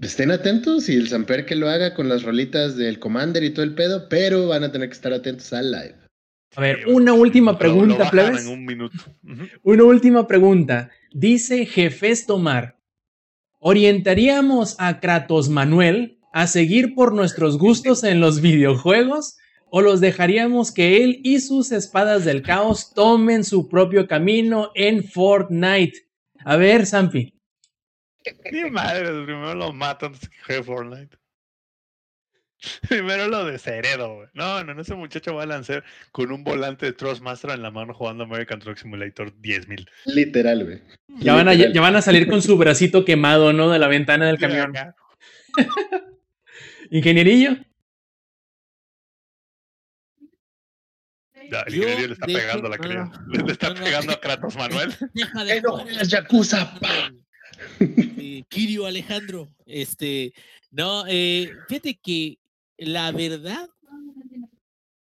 estén 0.00 0.30
atentos 0.30 0.88
y 0.88 0.96
el 0.96 1.08
Samper 1.08 1.44
que 1.44 1.54
lo 1.54 1.68
haga 1.68 1.92
con 1.94 2.08
las 2.08 2.22
rolitas 2.22 2.76
del 2.78 2.98
Commander 2.98 3.44
y 3.44 3.50
todo 3.50 3.64
el 3.64 3.74
pedo, 3.74 4.08
pero 4.08 4.48
van 4.48 4.64
a 4.64 4.72
tener 4.72 4.88
que 4.88 4.94
estar 4.94 5.12
atentos 5.12 5.52
al 5.52 5.70
live. 5.70 5.94
A 6.56 6.60
ver, 6.62 6.86
una 6.88 7.12
última 7.12 7.52
Lo- 7.52 7.52
lo 7.52 7.58
pregunta, 7.58 7.98
bajan 7.98 8.10
plebes. 8.10 8.46
en 8.46 8.52
un 8.52 8.64
minuto. 8.64 8.96
Una 9.62 9.84
última 9.84 10.26
pregunta. 10.26 10.90
Dice 11.12 11.66
Jefes 11.66 12.24
Tomar, 12.26 12.78
¿orientaríamos 13.60 14.76
a 14.78 14.98
Kratos 15.00 15.48
Manuel 15.50 16.18
a 16.32 16.46
seguir 16.46 16.94
por 16.94 17.12
nuestros 17.14 17.58
gustos 17.58 18.02
en 18.04 18.20
los 18.20 18.40
videojuegos 18.40 19.36
o 19.74 19.80
los 19.80 20.00
dejaríamos 20.02 20.70
que 20.70 21.02
él 21.02 21.20
y 21.24 21.40
sus 21.40 21.72
espadas 21.72 22.26
del 22.26 22.42
caos 22.42 22.92
tomen 22.92 23.42
su 23.42 23.70
propio 23.70 24.06
camino 24.06 24.70
en 24.74 25.02
Fortnite? 25.02 25.98
A 26.44 26.56
ver, 26.56 26.84
Zampi. 26.84 27.32
Ni 28.52 28.70
madre, 28.70 29.06
primero 29.24 29.54
lo 29.54 29.72
matan 29.72 30.12
antes 30.12 30.28
que 30.28 30.36
juegue 30.46 30.62
Fortnite. 30.62 31.16
Primero 32.88 33.26
lo 33.28 33.44
desheredo, 33.46 34.14
güey. 34.16 34.28
No, 34.34 34.62
no, 34.62 34.72
no, 34.74 34.82
ese 34.82 34.94
muchacho 34.94 35.34
va 35.34 35.42
a 35.42 35.46
lanzar 35.46 35.82
con 36.12 36.30
un 36.30 36.44
volante 36.44 36.86
de 36.86 36.92
Trustmaster 36.92 37.50
en 37.50 37.62
la 37.62 37.70
mano 37.72 37.92
jugando 37.92 38.22
American 38.24 38.60
Truck 38.60 38.76
Simulator 38.76 39.32
10.000. 39.40 39.88
Literal, 40.04 40.64
güey. 40.64 40.80
Ya 41.18 41.34
van, 41.34 41.48
a, 41.48 41.52
Literal. 41.54 41.72
ya 41.74 41.80
van 41.80 41.96
a 41.96 42.02
salir 42.02 42.28
con 42.28 42.40
su 42.42 42.56
bracito 42.56 43.04
quemado, 43.04 43.52
¿no? 43.52 43.68
De 43.70 43.78
la 43.80 43.88
ventana 43.88 44.26
del 44.26 44.36
Ya, 44.38 44.46
camión. 44.48 44.72
ya. 44.74 44.94
Ingenierillo. 46.90 47.56
Ya, 51.52 51.60
el 51.66 51.74
Yo, 51.74 51.82
ingeniero 51.82 52.06
le 52.08 52.12
está 52.14 52.26
de 52.26 52.32
hecho, 52.32 52.40
pegando 52.40 52.66
a 52.66 52.70
la 52.70 52.76
no, 52.76 52.82
cría. 52.82 53.04
no. 53.04 53.44
Le 53.46 53.52
está 53.52 53.68
No, 53.68 53.74
no. 53.74 53.84
pegando 53.84 54.12
a 54.12 54.20
Kratos 54.20 54.56
Manuel. 54.56 54.94
Deja 55.14 55.44
de 55.44 55.54
¡Que 55.54 55.60
no 55.60 55.70
jugar 55.70 55.84
juegues 55.86 56.08
Yakuza! 56.08 56.80
Eh, 57.78 58.42
Kirio 58.48 58.86
Alejandro, 58.86 59.54
este, 59.66 60.32
no, 60.70 61.04
eh, 61.06 61.52
fíjate 61.68 61.94
que 62.02 62.38
la 62.78 63.12
verdad, 63.12 63.68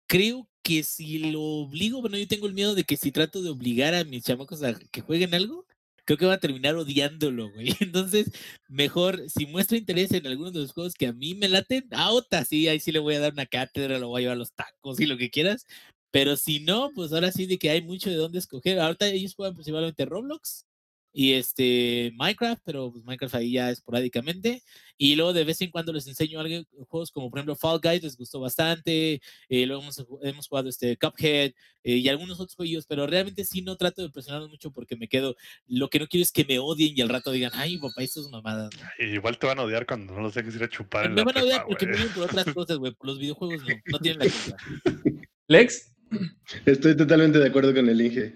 creo 0.08 0.48
que 0.62 0.84
si 0.84 1.32
lo 1.32 1.42
obligo, 1.42 2.02
bueno, 2.02 2.18
yo 2.18 2.28
tengo 2.28 2.48
el 2.48 2.54
miedo 2.54 2.76
de 2.76 2.84
que 2.84 2.98
si 2.98 3.12
trato 3.12 3.42
de 3.42 3.50
obligar 3.50 3.94
a 3.96 4.04
mis 4.04 4.24
chamacos 4.24 4.64
a 4.64 4.74
que 4.92 5.02
jueguen 5.02 5.34
algo, 5.34 5.66
creo 6.06 6.18
que 6.18 6.26
van 6.26 6.36
a 6.36 6.40
terminar 6.40 6.76
odiándolo, 6.76 7.50
güey. 7.52 7.68
Entonces, 7.80 8.32
mejor, 8.68 9.30
si 9.30 9.46
muestra 9.46 9.78
interés 9.78 10.12
en 10.12 10.28
algunos 10.28 10.54
de 10.54 10.60
los 10.60 10.74
juegos 10.74 10.94
que 10.94 11.08
a 11.08 11.14
mí 11.14 11.34
me 11.36 11.50
laten, 11.50 11.88
a 11.92 12.12
otra, 12.12 12.46
sí, 12.46 12.68
ahí 12.68 12.80
sí 12.80 12.92
le 12.92 13.00
voy 13.00 13.16
a 13.16 13.20
dar 13.20 13.34
una 13.34 13.46
cátedra, 13.46 14.00
lo 14.00 14.10
voy 14.10 14.20
a 14.20 14.24
llevar 14.24 14.36
a 14.36 14.40
los 14.40 14.54
tacos 14.54 15.00
y 15.00 15.06
lo 15.06 15.18
que 15.18 15.30
quieras. 15.30 15.66
Pero 16.14 16.36
si 16.36 16.60
no, 16.60 16.92
pues 16.94 17.12
ahora 17.12 17.32
sí 17.32 17.48
de 17.48 17.58
que 17.58 17.72
hay 17.72 17.82
mucho 17.82 18.08
de 18.08 18.18
dónde 18.18 18.38
escoger. 18.38 18.80
Ahorita 18.80 19.08
ellos 19.08 19.34
juegan 19.34 19.56
principalmente 19.56 20.06
Roblox 20.06 20.68
y 21.12 21.34
este 21.34 22.14
Minecraft, 22.16 22.62
pero 22.64 22.92
pues 22.92 23.04
Minecraft 23.04 23.34
ahí 23.34 23.54
ya 23.54 23.72
esporádicamente. 23.72 24.62
Y 24.96 25.16
luego 25.16 25.34
de 25.34 25.44
vez 25.44 25.60
en 25.62 25.72
cuando 25.72 25.92
les 25.92 26.06
enseño 26.06 26.40
algo, 26.40 26.64
juegos 26.88 27.10
como 27.10 27.32
por 27.32 27.40
ejemplo 27.40 27.56
Fall 27.56 27.80
Guys, 27.82 28.04
les 28.04 28.16
gustó 28.16 28.40
bastante. 28.40 29.22
eh, 29.50 29.66
luego 29.66 29.82
hemos, 29.82 30.06
hemos 30.22 30.48
jugado 30.48 30.70
este 30.70 30.96
Cuphead 30.98 31.54
eh, 31.84 31.96
y 31.96 32.08
algunos 32.10 32.40
otros 32.40 32.56
juegos, 32.56 32.86
pero 32.86 33.08
realmente 33.08 33.44
sí 33.44 33.64
no 33.64 33.76
trato 33.76 34.04
de 34.04 34.12
presionarlos 34.12 34.52
mucho 34.52 34.70
porque 34.70 34.96
me 34.96 35.08
quedo. 35.08 35.36
Lo 35.66 35.90
que 35.90 35.98
no 35.98 36.06
quiero 36.06 36.22
es 36.22 36.32
que 36.32 36.46
me 36.46 36.60
odien 36.60 36.94
y 36.96 37.02
al 37.02 37.10
rato 37.10 37.32
digan, 37.32 37.54
ay, 37.56 37.80
papá, 37.80 38.04
esto 38.04 38.22
es 38.22 38.30
mamada. 38.30 38.70
Y 39.00 39.06
igual 39.16 39.40
te 39.40 39.48
van 39.48 39.58
a 39.58 39.64
odiar 39.64 39.88
cuando 39.88 40.14
no 40.14 40.22
los 40.22 40.36
dejes 40.36 40.54
ir 40.54 40.64
a 40.64 40.70
chupar 40.70 41.08
en 41.08 41.16
Me 41.16 41.22
la 41.22 41.24
van 41.24 41.38
a 41.40 41.44
odiar 41.44 41.66
porque 41.68 41.88
me 41.88 41.96
odian 41.96 42.14
por 42.14 42.26
otras 42.26 42.54
cosas, 42.54 42.78
güey. 42.78 42.94
Por 42.94 43.08
los 43.08 43.18
videojuegos 43.18 43.64
no, 43.64 43.76
no 43.88 43.98
tienen 43.98 44.20
la 44.20 44.32
culpa. 44.32 44.58
Lex. 45.48 45.93
Estoy 46.66 46.96
totalmente 46.96 47.40
de 47.40 47.48
acuerdo 47.48 47.74
con 47.74 47.90
el 47.90 48.02
Inge. 48.02 48.34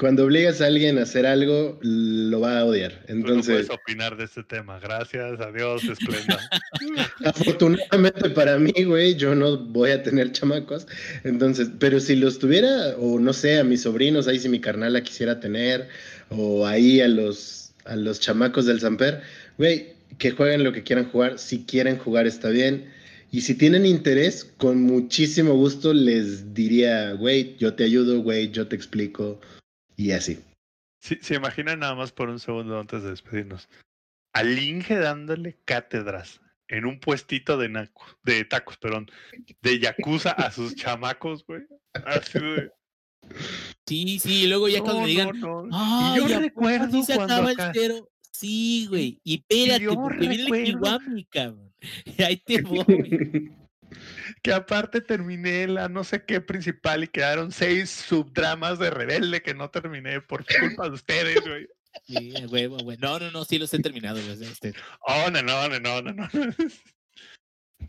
Cuando 0.00 0.24
obligas 0.24 0.62
a 0.62 0.66
alguien 0.66 0.96
a 0.96 1.02
hacer 1.02 1.26
algo, 1.26 1.78
lo 1.82 2.40
va 2.40 2.60
a 2.60 2.64
odiar. 2.64 3.04
Tú 3.06 3.12
no 3.12 3.18
Entonces, 3.18 3.66
puedes 3.66 3.70
opinar 3.70 4.16
de 4.16 4.24
este 4.24 4.42
tema. 4.42 4.80
Gracias, 4.80 5.38
adiós, 5.40 5.84
esplenda. 5.84 6.40
afortunadamente 7.26 8.30
para 8.30 8.58
mí, 8.58 8.72
güey, 8.84 9.14
yo 9.16 9.34
no 9.34 9.58
voy 9.58 9.90
a 9.90 10.02
tener 10.02 10.32
chamacos. 10.32 10.86
Entonces, 11.22 11.68
pero 11.78 12.00
si 12.00 12.16
los 12.16 12.38
tuviera, 12.38 12.96
o 12.96 13.20
no 13.20 13.34
sé, 13.34 13.58
a 13.58 13.64
mis 13.64 13.82
sobrinos, 13.82 14.26
ahí 14.26 14.38
si 14.38 14.48
mi 14.48 14.58
carnal 14.58 14.94
la 14.94 15.02
quisiera 15.02 15.38
tener, 15.38 15.86
o 16.30 16.66
ahí 16.66 17.02
a 17.02 17.08
los, 17.08 17.74
a 17.84 17.94
los 17.94 18.20
chamacos 18.20 18.64
del 18.64 18.80
Samper, 18.80 19.20
güey, 19.58 19.92
que 20.16 20.30
jueguen 20.30 20.64
lo 20.64 20.72
que 20.72 20.82
quieran 20.82 21.10
jugar. 21.10 21.38
Si 21.38 21.66
quieren 21.66 21.98
jugar, 21.98 22.26
está 22.26 22.48
bien. 22.48 22.90
Y 23.30 23.42
si 23.42 23.54
tienen 23.54 23.86
interés, 23.86 24.44
con 24.58 24.82
muchísimo 24.82 25.54
gusto 25.54 25.92
les 25.94 26.52
diría, 26.52 27.12
güey, 27.12 27.56
yo 27.58 27.74
te 27.74 27.84
ayudo, 27.84 28.20
güey, 28.22 28.50
yo 28.50 28.66
te 28.66 28.74
explico. 28.76 29.40
Y 29.96 30.10
así. 30.12 30.40
Si, 31.00 31.16
se 31.16 31.34
imaginan 31.36 31.78
nada 31.80 31.94
más 31.94 32.12
por 32.12 32.28
un 32.28 32.40
segundo 32.40 32.78
antes 32.78 33.02
de 33.02 33.10
despedirnos. 33.10 33.68
Al 34.34 34.58
Inge 34.58 34.96
dándole 34.96 35.58
cátedras 35.64 36.40
en 36.68 36.84
un 36.86 36.98
puestito 37.00 37.56
de, 37.56 37.68
naco- 37.68 38.18
de 38.24 38.44
tacos, 38.44 38.76
perdón, 38.78 39.10
de 39.62 39.78
Yakuza 39.78 40.30
a 40.32 40.50
sus 40.52 40.74
chamacos, 40.76 41.44
güey. 41.46 41.62
Así 42.04 42.38
de, 42.38 42.70
Sí, 43.86 44.18
sí, 44.18 44.44
y 44.44 44.46
luego 44.48 44.68
ya 44.68 44.80
cuando 44.80 45.00
no, 45.02 45.06
digan, 45.06 45.40
no, 45.40 45.62
no. 45.66 45.68
Ay, 45.72 46.14
y 46.14 46.18
yo 46.18 46.24
¿a 46.24 46.28
poco 46.28 46.40
recuerdo 46.40 46.84
así 46.98 47.02
se 47.04 47.14
cuando 47.16 47.34
acaba 47.34 47.50
acá- 47.50 47.66
el 47.68 47.72
cero. 47.74 48.10
Sí, 48.32 48.86
güey. 48.88 49.20
Y 49.24 49.36
espérate, 49.36 49.84
yo 49.84 49.94
porque 49.94 50.28
viene 50.28 50.34
el 50.36 50.44
recuerdo- 50.46 50.64
Kiwami, 50.98 51.24
cabrón. 51.26 51.72
Y 52.04 52.22
ahí 52.22 52.36
te 52.36 52.62
voy. 52.62 52.84
que 54.42 54.52
aparte 54.52 55.00
terminé 55.00 55.66
la 55.66 55.88
no 55.88 56.04
sé 56.04 56.24
qué 56.24 56.40
principal 56.40 57.04
y 57.04 57.08
quedaron 57.08 57.50
seis 57.52 57.90
subdramas 57.90 58.78
de 58.78 58.90
rebelde 58.90 59.42
que 59.42 59.52
no 59.54 59.68
terminé 59.70 60.20
por 60.20 60.44
culpa 60.46 60.84
de 60.88 60.94
ustedes, 60.94 61.40
güey. 61.46 61.66
Sí, 62.06 62.32
huevo, 62.48 62.76
güey. 62.78 62.96
No, 62.98 63.18
no, 63.18 63.32
no, 63.32 63.44
sí 63.44 63.58
los 63.58 63.74
he 63.74 63.80
terminado, 63.80 64.20
güey. 64.22 64.40
Este, 64.44 64.72
Oh, 65.08 65.28
no, 65.28 65.42
no, 65.42 65.68
no, 65.68 65.80
no, 65.80 66.00
no, 66.02 66.12
no. 66.12 66.28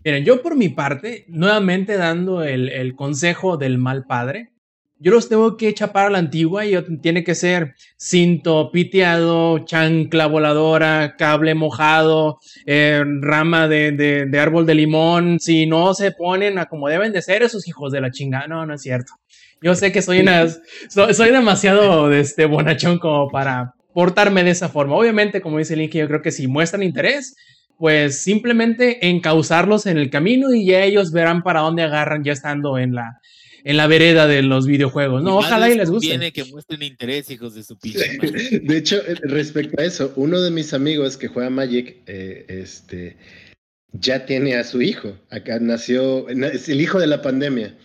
Miren, 0.03 0.26
yo 0.26 0.41
por 0.41 0.55
mi 0.55 0.69
parte, 0.69 1.26
nuevamente 1.27 1.97
dando 1.97 2.43
el, 2.43 2.69
el 2.69 2.95
consejo 2.95 3.57
del 3.57 3.77
mal 3.77 4.05
padre, 4.07 4.53
yo 5.02 5.11
los 5.11 5.28
tengo 5.30 5.57
que 5.57 5.73
chapar 5.73 6.06
a 6.06 6.10
la 6.11 6.19
antigua 6.19 6.65
y 6.65 6.76
tiene 7.02 7.23
que 7.23 7.34
ser 7.34 7.73
cinto 7.98 8.72
piteado, 8.72 9.65
chancla 9.65 10.28
voladora, 10.28 11.15
cable 11.18 11.56
mojado, 11.56 12.38
eh, 12.65 13.03
rama 13.22 13.68
de, 13.68 13.91
de- 13.94 14.26
de 14.28 14.40
árbol 14.40 14.65
de 14.65 14.76
limón. 14.76 15.40
Si 15.40 15.65
no 15.65 15.94
se 15.95 16.11
ponen 16.11 16.60
a 16.60 16.68
como 16.68 16.88
deben 16.88 17.14
de 17.14 17.22
ser 17.22 17.41
esos 17.41 17.68
hijos 17.68 17.91
de 17.91 18.02
la 18.02 18.11
chingada, 18.11 18.48
no, 18.48 18.65
no 18.65 18.76
es 18.76 18.82
cierto. 18.82 19.14
Yo 19.61 19.76
sé 19.76 19.91
que 19.91 20.02
soy, 20.02 20.19
una, 20.19 20.48
soy, 20.90 21.14
soy 21.14 21.32
demasiado 21.32 22.11
este, 22.11 22.45
bonachón 22.45 22.99
como 22.99 23.30
para 23.30 23.73
portarme 23.94 24.44
de 24.44 24.52
esa 24.52 24.69
forma. 24.69 24.95
Obviamente, 24.95 25.41
como 25.41 25.57
dice 25.57 25.76
Linky, 25.76 25.98
yo 25.99 26.07
creo 26.07 26.22
que 26.22 26.32
si 26.32 26.48
muestran 26.48 26.84
interés, 26.84 27.36
pues 27.78 28.22
simplemente 28.23 29.07
encauzarlos 29.10 29.86
en 29.88 29.98
el 29.98 30.10
camino 30.11 30.53
y 30.53 30.65
ya 30.65 30.84
ellos 30.84 31.11
verán 31.11 31.41
para 31.44 31.61
dónde 31.61 31.84
agarran 31.84 32.23
ya 32.23 32.32
estando 32.34 32.78
en 32.78 32.94
la, 32.94 33.19
en 33.63 33.77
la 33.77 33.88
vereda 33.88 34.27
de 34.27 34.41
los 34.41 34.65
videojuegos. 34.67 35.23
No, 35.23 35.38
ojalá 35.38 35.69
y 35.69 35.77
les 35.77 35.89
guste. 35.89 36.07
conviene 36.09 36.31
que 36.31 36.45
muestren 36.45 36.83
interés, 36.83 37.29
hijos 37.29 37.55
de 37.55 37.63
su 37.63 37.77
pinche. 37.77 38.17
De 38.63 38.77
hecho, 38.77 38.97
eh, 38.97 39.15
respecto 39.23 39.81
a 39.81 39.85
eso, 39.85 40.13
uno 40.15 40.41
de 40.41 40.51
mis 40.51 40.73
amigos 40.73 41.17
que 41.17 41.27
juega 41.27 41.49
Magic, 41.49 41.97
eh, 42.07 42.45
este, 42.47 43.17
ya 43.93 44.25
tiene 44.25 44.55
a 44.55 44.63
su 44.63 44.81
hijo. 44.81 45.17
Acá 45.29 45.59
nació, 45.59 46.25
na- 46.33 46.47
es 46.47 46.69
el 46.69 46.81
hijo 46.81 46.99
de 46.99 47.07
la 47.07 47.21
pandemia. 47.21 47.75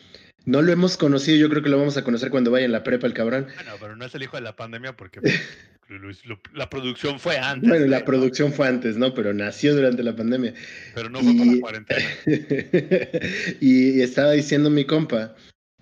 No 0.45 0.63
lo 0.63 0.71
hemos 0.73 0.97
conocido, 0.97 1.37
yo 1.39 1.49
creo 1.51 1.63
que 1.63 1.69
lo 1.71 1.79
vamos 1.79 1.97
a 1.97 2.05
conocer 2.05 2.31
cuando 2.31 2.53
vaya 2.53 2.65
en 2.67 2.73
la 2.73 2.85
prepa 2.85 3.07
el 3.09 3.15
cabrón. 3.15 3.49
Bueno, 3.57 3.73
pero 3.81 3.97
no 3.97 4.05
es 4.05 4.15
el 4.15 4.23
hijo 4.23 4.37
de 4.37 4.43
la 4.43 4.55
pandemia 4.55 4.97
porque 4.97 5.21
pues, 5.21 5.35
lo- 5.89 6.11
lo- 6.25 6.41
la 6.55 6.71
producción 6.71 7.19
fue 7.19 7.37
antes. 7.37 7.69
Bueno, 7.69 7.87
la 7.89 8.05
producción 8.05 8.53
fue 8.53 8.69
antes, 8.69 8.97
¿no? 8.97 9.13
Pero 9.13 9.35
nació 9.35 9.75
durante 9.75 10.05
la 10.05 10.15
pandemia. 10.15 10.55
Pero 10.95 11.11
no 11.11 11.19
fue 11.21 11.35
por 11.37 11.47
la 11.49 11.61
cuarentena. 11.61 12.01
y 13.61 14.01
estaba 14.01 14.33
diciendo 14.33 14.71
mi 14.71 14.85
compa 14.85 15.35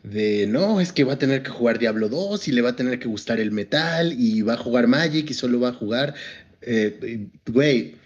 de 0.05 0.47
no, 0.47 0.81
es 0.81 0.93
que 0.93 1.03
va 1.05 1.15
a 1.15 1.19
tener 1.19 1.43
que 1.43 1.51
jugar 1.51 1.79
Diablo 1.79 2.09
2 2.09 2.47
y 2.49 2.53
le 2.53 2.63
va 2.63 2.71
a 2.71 2.77
tener 2.77 2.99
que 2.99 3.09
gustar 3.09 3.41
el 3.41 3.51
metal 3.51 4.13
y 4.13 4.43
va 4.43 4.53
a 4.55 4.57
jugar 4.59 4.87
Magic 4.87 5.31
y 5.31 5.35
solo 5.35 5.59
va 5.61 5.71
a 5.71 5.73
jugar. 5.73 6.15
eh, 6.61 7.27
Güey, 7.47 7.97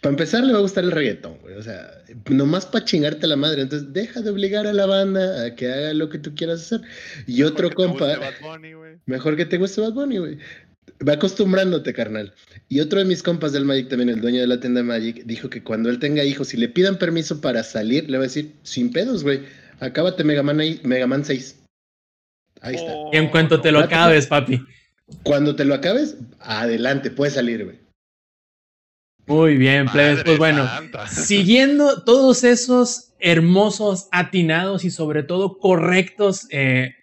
Para 0.00 0.12
empezar, 0.12 0.44
le 0.44 0.52
va 0.52 0.60
a 0.60 0.62
gustar 0.62 0.84
el 0.84 0.92
reggaetón, 0.92 1.38
güey. 1.42 1.56
O 1.56 1.62
sea, 1.62 1.90
nomás 2.30 2.66
para 2.66 2.84
chingarte 2.84 3.26
la 3.26 3.34
madre. 3.36 3.62
Entonces, 3.62 3.92
deja 3.92 4.22
de 4.22 4.30
obligar 4.30 4.66
a 4.68 4.72
la 4.72 4.86
banda 4.86 5.44
a 5.44 5.54
que 5.56 5.66
haga 5.66 5.92
lo 5.92 6.08
que 6.08 6.18
tú 6.20 6.34
quieras 6.36 6.60
hacer. 6.60 6.82
Y 7.26 7.42
otro 7.42 7.68
compa. 7.74 8.16
mejor 9.06 9.36
que 9.36 9.44
te 9.44 9.58
guste 9.58 9.80
Bad 9.80 9.94
Bunny, 9.94 10.18
güey. 10.18 10.38
Va 11.06 11.14
acostumbrándote, 11.14 11.92
carnal. 11.92 12.32
Y 12.68 12.78
otro 12.80 13.00
de 13.00 13.04
mis 13.06 13.22
compas 13.24 13.52
del 13.52 13.64
Magic, 13.64 13.88
también 13.88 14.08
el 14.08 14.20
dueño 14.20 14.40
de 14.40 14.46
la 14.46 14.60
tienda 14.60 14.82
Magic, 14.84 15.24
dijo 15.24 15.50
que 15.50 15.62
cuando 15.64 15.90
él 15.90 15.98
tenga 15.98 16.22
hijos, 16.24 16.48
si 16.48 16.56
le 16.56 16.68
pidan 16.68 16.96
permiso 16.98 17.40
para 17.40 17.64
salir, 17.64 18.08
le 18.08 18.18
va 18.18 18.24
a 18.24 18.28
decir, 18.28 18.52
sin 18.62 18.92
pedos, 18.92 19.24
güey. 19.24 19.40
Acábate 19.80 20.24
Mega 20.24 20.42
Man, 20.42 20.58
Mega 20.82 21.06
Man 21.06 21.24
6. 21.24 21.60
Ahí 22.60 22.74
está. 22.74 22.92
y 23.12 23.16
en 23.16 23.28
cuanto 23.28 23.60
te 23.60 23.70
lo 23.70 23.78
acabes, 23.78 24.26
papi. 24.26 24.60
Cuando 25.22 25.54
te 25.56 25.64
lo 25.64 25.74
acabes, 25.74 26.16
adelante, 26.40 27.10
puedes 27.10 27.34
salir, 27.34 27.64
güey. 27.64 27.78
Muy 29.26 29.56
bien, 29.56 29.86
plebes. 29.86 30.24
Pues 30.24 30.38
bueno, 30.38 30.68
siguiendo 31.10 32.02
todos 32.02 32.44
esos 32.44 33.12
hermosos, 33.20 34.08
atinados 34.10 34.84
y 34.84 34.90
sobre 34.90 35.22
todo 35.22 35.58
correctos, 35.58 36.46
eh, 36.50 36.94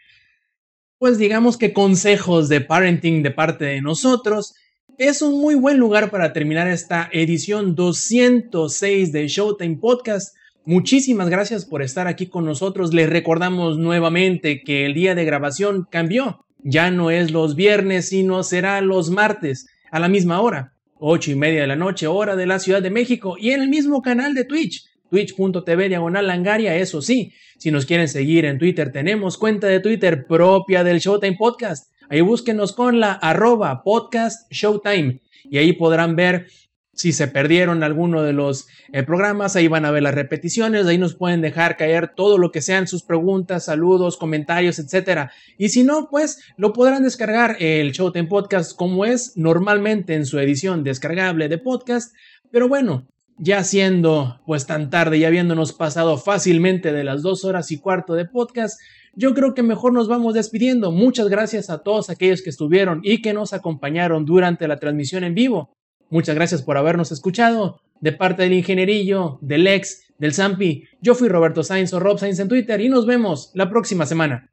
pues 0.97 1.18
digamos 1.18 1.57
que 1.57 1.72
consejos 1.72 2.49
de 2.49 2.61
parenting 2.61 3.22
de 3.22 3.31
parte 3.31 3.65
de 3.65 3.81
nosotros, 3.81 4.56
es 4.97 5.22
un 5.22 5.39
muy 5.39 5.56
buen 5.56 5.77
lugar 5.77 6.10
para 6.10 6.34
terminar 6.34 6.68
esta 6.68 7.10
edición 7.11 7.76
206 7.76 9.11
de 9.11 9.27
Showtime 9.27 9.77
Podcast. 9.77 10.35
Muchísimas 10.68 11.30
gracias 11.30 11.64
por 11.64 11.84
estar 11.84 12.08
aquí 12.08 12.26
con 12.26 12.44
nosotros. 12.44 12.92
Les 12.92 13.08
recordamos 13.08 13.78
nuevamente 13.78 14.64
que 14.64 14.88
el 14.88 14.96
día 14.96 15.14
de 15.14 15.24
grabación 15.24 15.88
cambió. 15.92 16.44
Ya 16.64 16.90
no 16.90 17.12
es 17.12 17.30
los 17.30 17.56
viernes, 17.56 18.10
sino 18.10 18.42
será 18.42 18.82
los 18.82 19.12
martes 19.12 19.68
a 19.92 20.00
la 20.00 20.10
misma 20.10 20.42
hora, 20.42 20.74
ocho 20.98 21.30
y 21.30 21.36
media 21.36 21.62
de 21.62 21.68
la 21.68 21.76
noche, 21.76 22.08
hora 22.08 22.36
de 22.36 22.48
la 22.48 22.58
Ciudad 22.58 22.82
de 22.82 22.90
México, 22.90 23.36
y 23.40 23.52
en 23.52 23.62
el 23.62 23.70
mismo 23.70 24.02
canal 24.02 24.34
de 24.34 24.44
Twitch, 24.44 24.86
twitch.tv 25.12 25.88
diagonal 25.88 26.26
langaria, 26.26 26.76
eso 26.76 27.00
sí. 27.00 27.32
Si 27.60 27.70
nos 27.70 27.86
quieren 27.86 28.08
seguir 28.08 28.46
en 28.46 28.58
Twitter, 28.58 28.92
tenemos 28.92 29.38
cuenta 29.38 29.68
de 29.68 29.80
Twitter 29.80 30.26
propia 30.26 30.84
del 30.84 30.98
Showtime 30.98 31.38
Podcast. 31.38 31.92
Ahí 32.10 32.22
búsquenos 32.22 32.74
con 32.74 33.00
la 33.00 33.14
arroba 33.14 33.84
podcast 33.84 34.52
Showtime 34.52 35.20
y 35.50 35.60
ahí 35.60 35.74
podrán 35.74 36.16
ver 36.16 36.48
si 36.96 37.12
se 37.12 37.28
perdieron 37.28 37.84
alguno 37.84 38.24
de 38.24 38.34
los 38.34 38.68
eh, 38.92 39.04
programas, 39.04 39.56
ahí 39.56 39.68
van 39.68 39.86
a 39.86 39.92
ver 39.92 40.02
las 40.02 40.16
repeticiones, 40.16 40.88
ahí 40.88 40.98
nos 40.98 41.14
pueden 41.14 41.42
dejar 41.42 41.76
caer 41.78 42.14
todo 42.16 42.38
lo 42.38 42.52
que 42.52 42.62
sean 42.62 42.88
sus 42.88 43.04
preguntas, 43.04 43.66
saludos, 43.66 44.18
comentarios, 44.18 44.80
etcétera. 44.80 45.32
Y 45.58 45.70
si 45.70 45.84
no, 45.84 46.08
pues 46.10 46.42
lo 46.58 46.72
podrán 46.74 47.04
descargar 47.04 47.58
el 47.60 47.92
Showtime 47.92 48.28
Podcast 48.28 48.76
como 48.76 49.06
es 49.06 49.34
normalmente 49.36 50.16
en 50.16 50.26
su 50.26 50.40
edición 50.40 50.84
descargable 50.84 51.50
de 51.50 51.58
podcast. 51.58 52.16
Pero 52.50 52.70
bueno, 52.70 53.06
ya 53.38 53.66
siendo 53.66 54.40
pues 54.46 54.66
tan 54.66 54.90
tarde 54.90 55.18
y 55.18 55.26
habiéndonos 55.26 55.74
pasado 55.74 56.18
fácilmente 56.18 56.94
de 56.94 57.04
las 57.04 57.22
dos 57.22 57.44
horas 57.44 57.72
y 57.72 57.80
cuarto 57.80 58.14
de 58.14 58.24
podcast, 58.24 58.80
yo 59.16 59.34
creo 59.34 59.54
que 59.54 59.64
mejor 59.64 59.92
nos 59.92 60.08
vamos 60.08 60.34
despidiendo. 60.34 60.92
Muchas 60.92 61.28
gracias 61.28 61.70
a 61.70 61.80
todos 61.80 62.10
aquellos 62.10 62.42
que 62.42 62.50
estuvieron 62.50 63.02
y 63.04 63.22
que 63.22 63.34
nos 63.34 63.52
acompañaron 63.52 64.24
durante 64.26 64.68
la 64.68 64.78
transmisión 64.78 65.26
en 65.26 65.36
vivo. 65.36 65.74
Muchas 66.10 66.36
gracias 66.36 66.61
por 66.61 66.77
habernos 66.77 67.11
escuchado. 67.11 67.82
De 68.02 68.11
parte 68.11 68.44
del 68.44 68.53
ingenierillo, 68.53 69.40
del 69.41 69.68
ex, 69.68 70.03
del 70.18 70.34
Zampi, 70.34 70.88
yo 71.02 71.15
fui 71.15 71.27
Roberto 71.27 71.64
Sainz 71.64 71.94
o 71.94 71.99
Rob 71.99 72.19
Sainz 72.19 72.40
en 72.40 72.48
Twitter 72.48 72.80
y 72.82 72.90
nos 72.90 73.06
vemos 73.06 73.52
la 73.53 73.69
próxima 73.69 74.06
semana. 74.06 74.49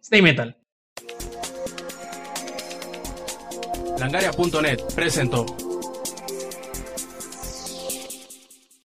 Stay 0.00 0.22
metal. 0.22 0.56
Langaria.net 3.98 4.80
presentó. 4.94 5.46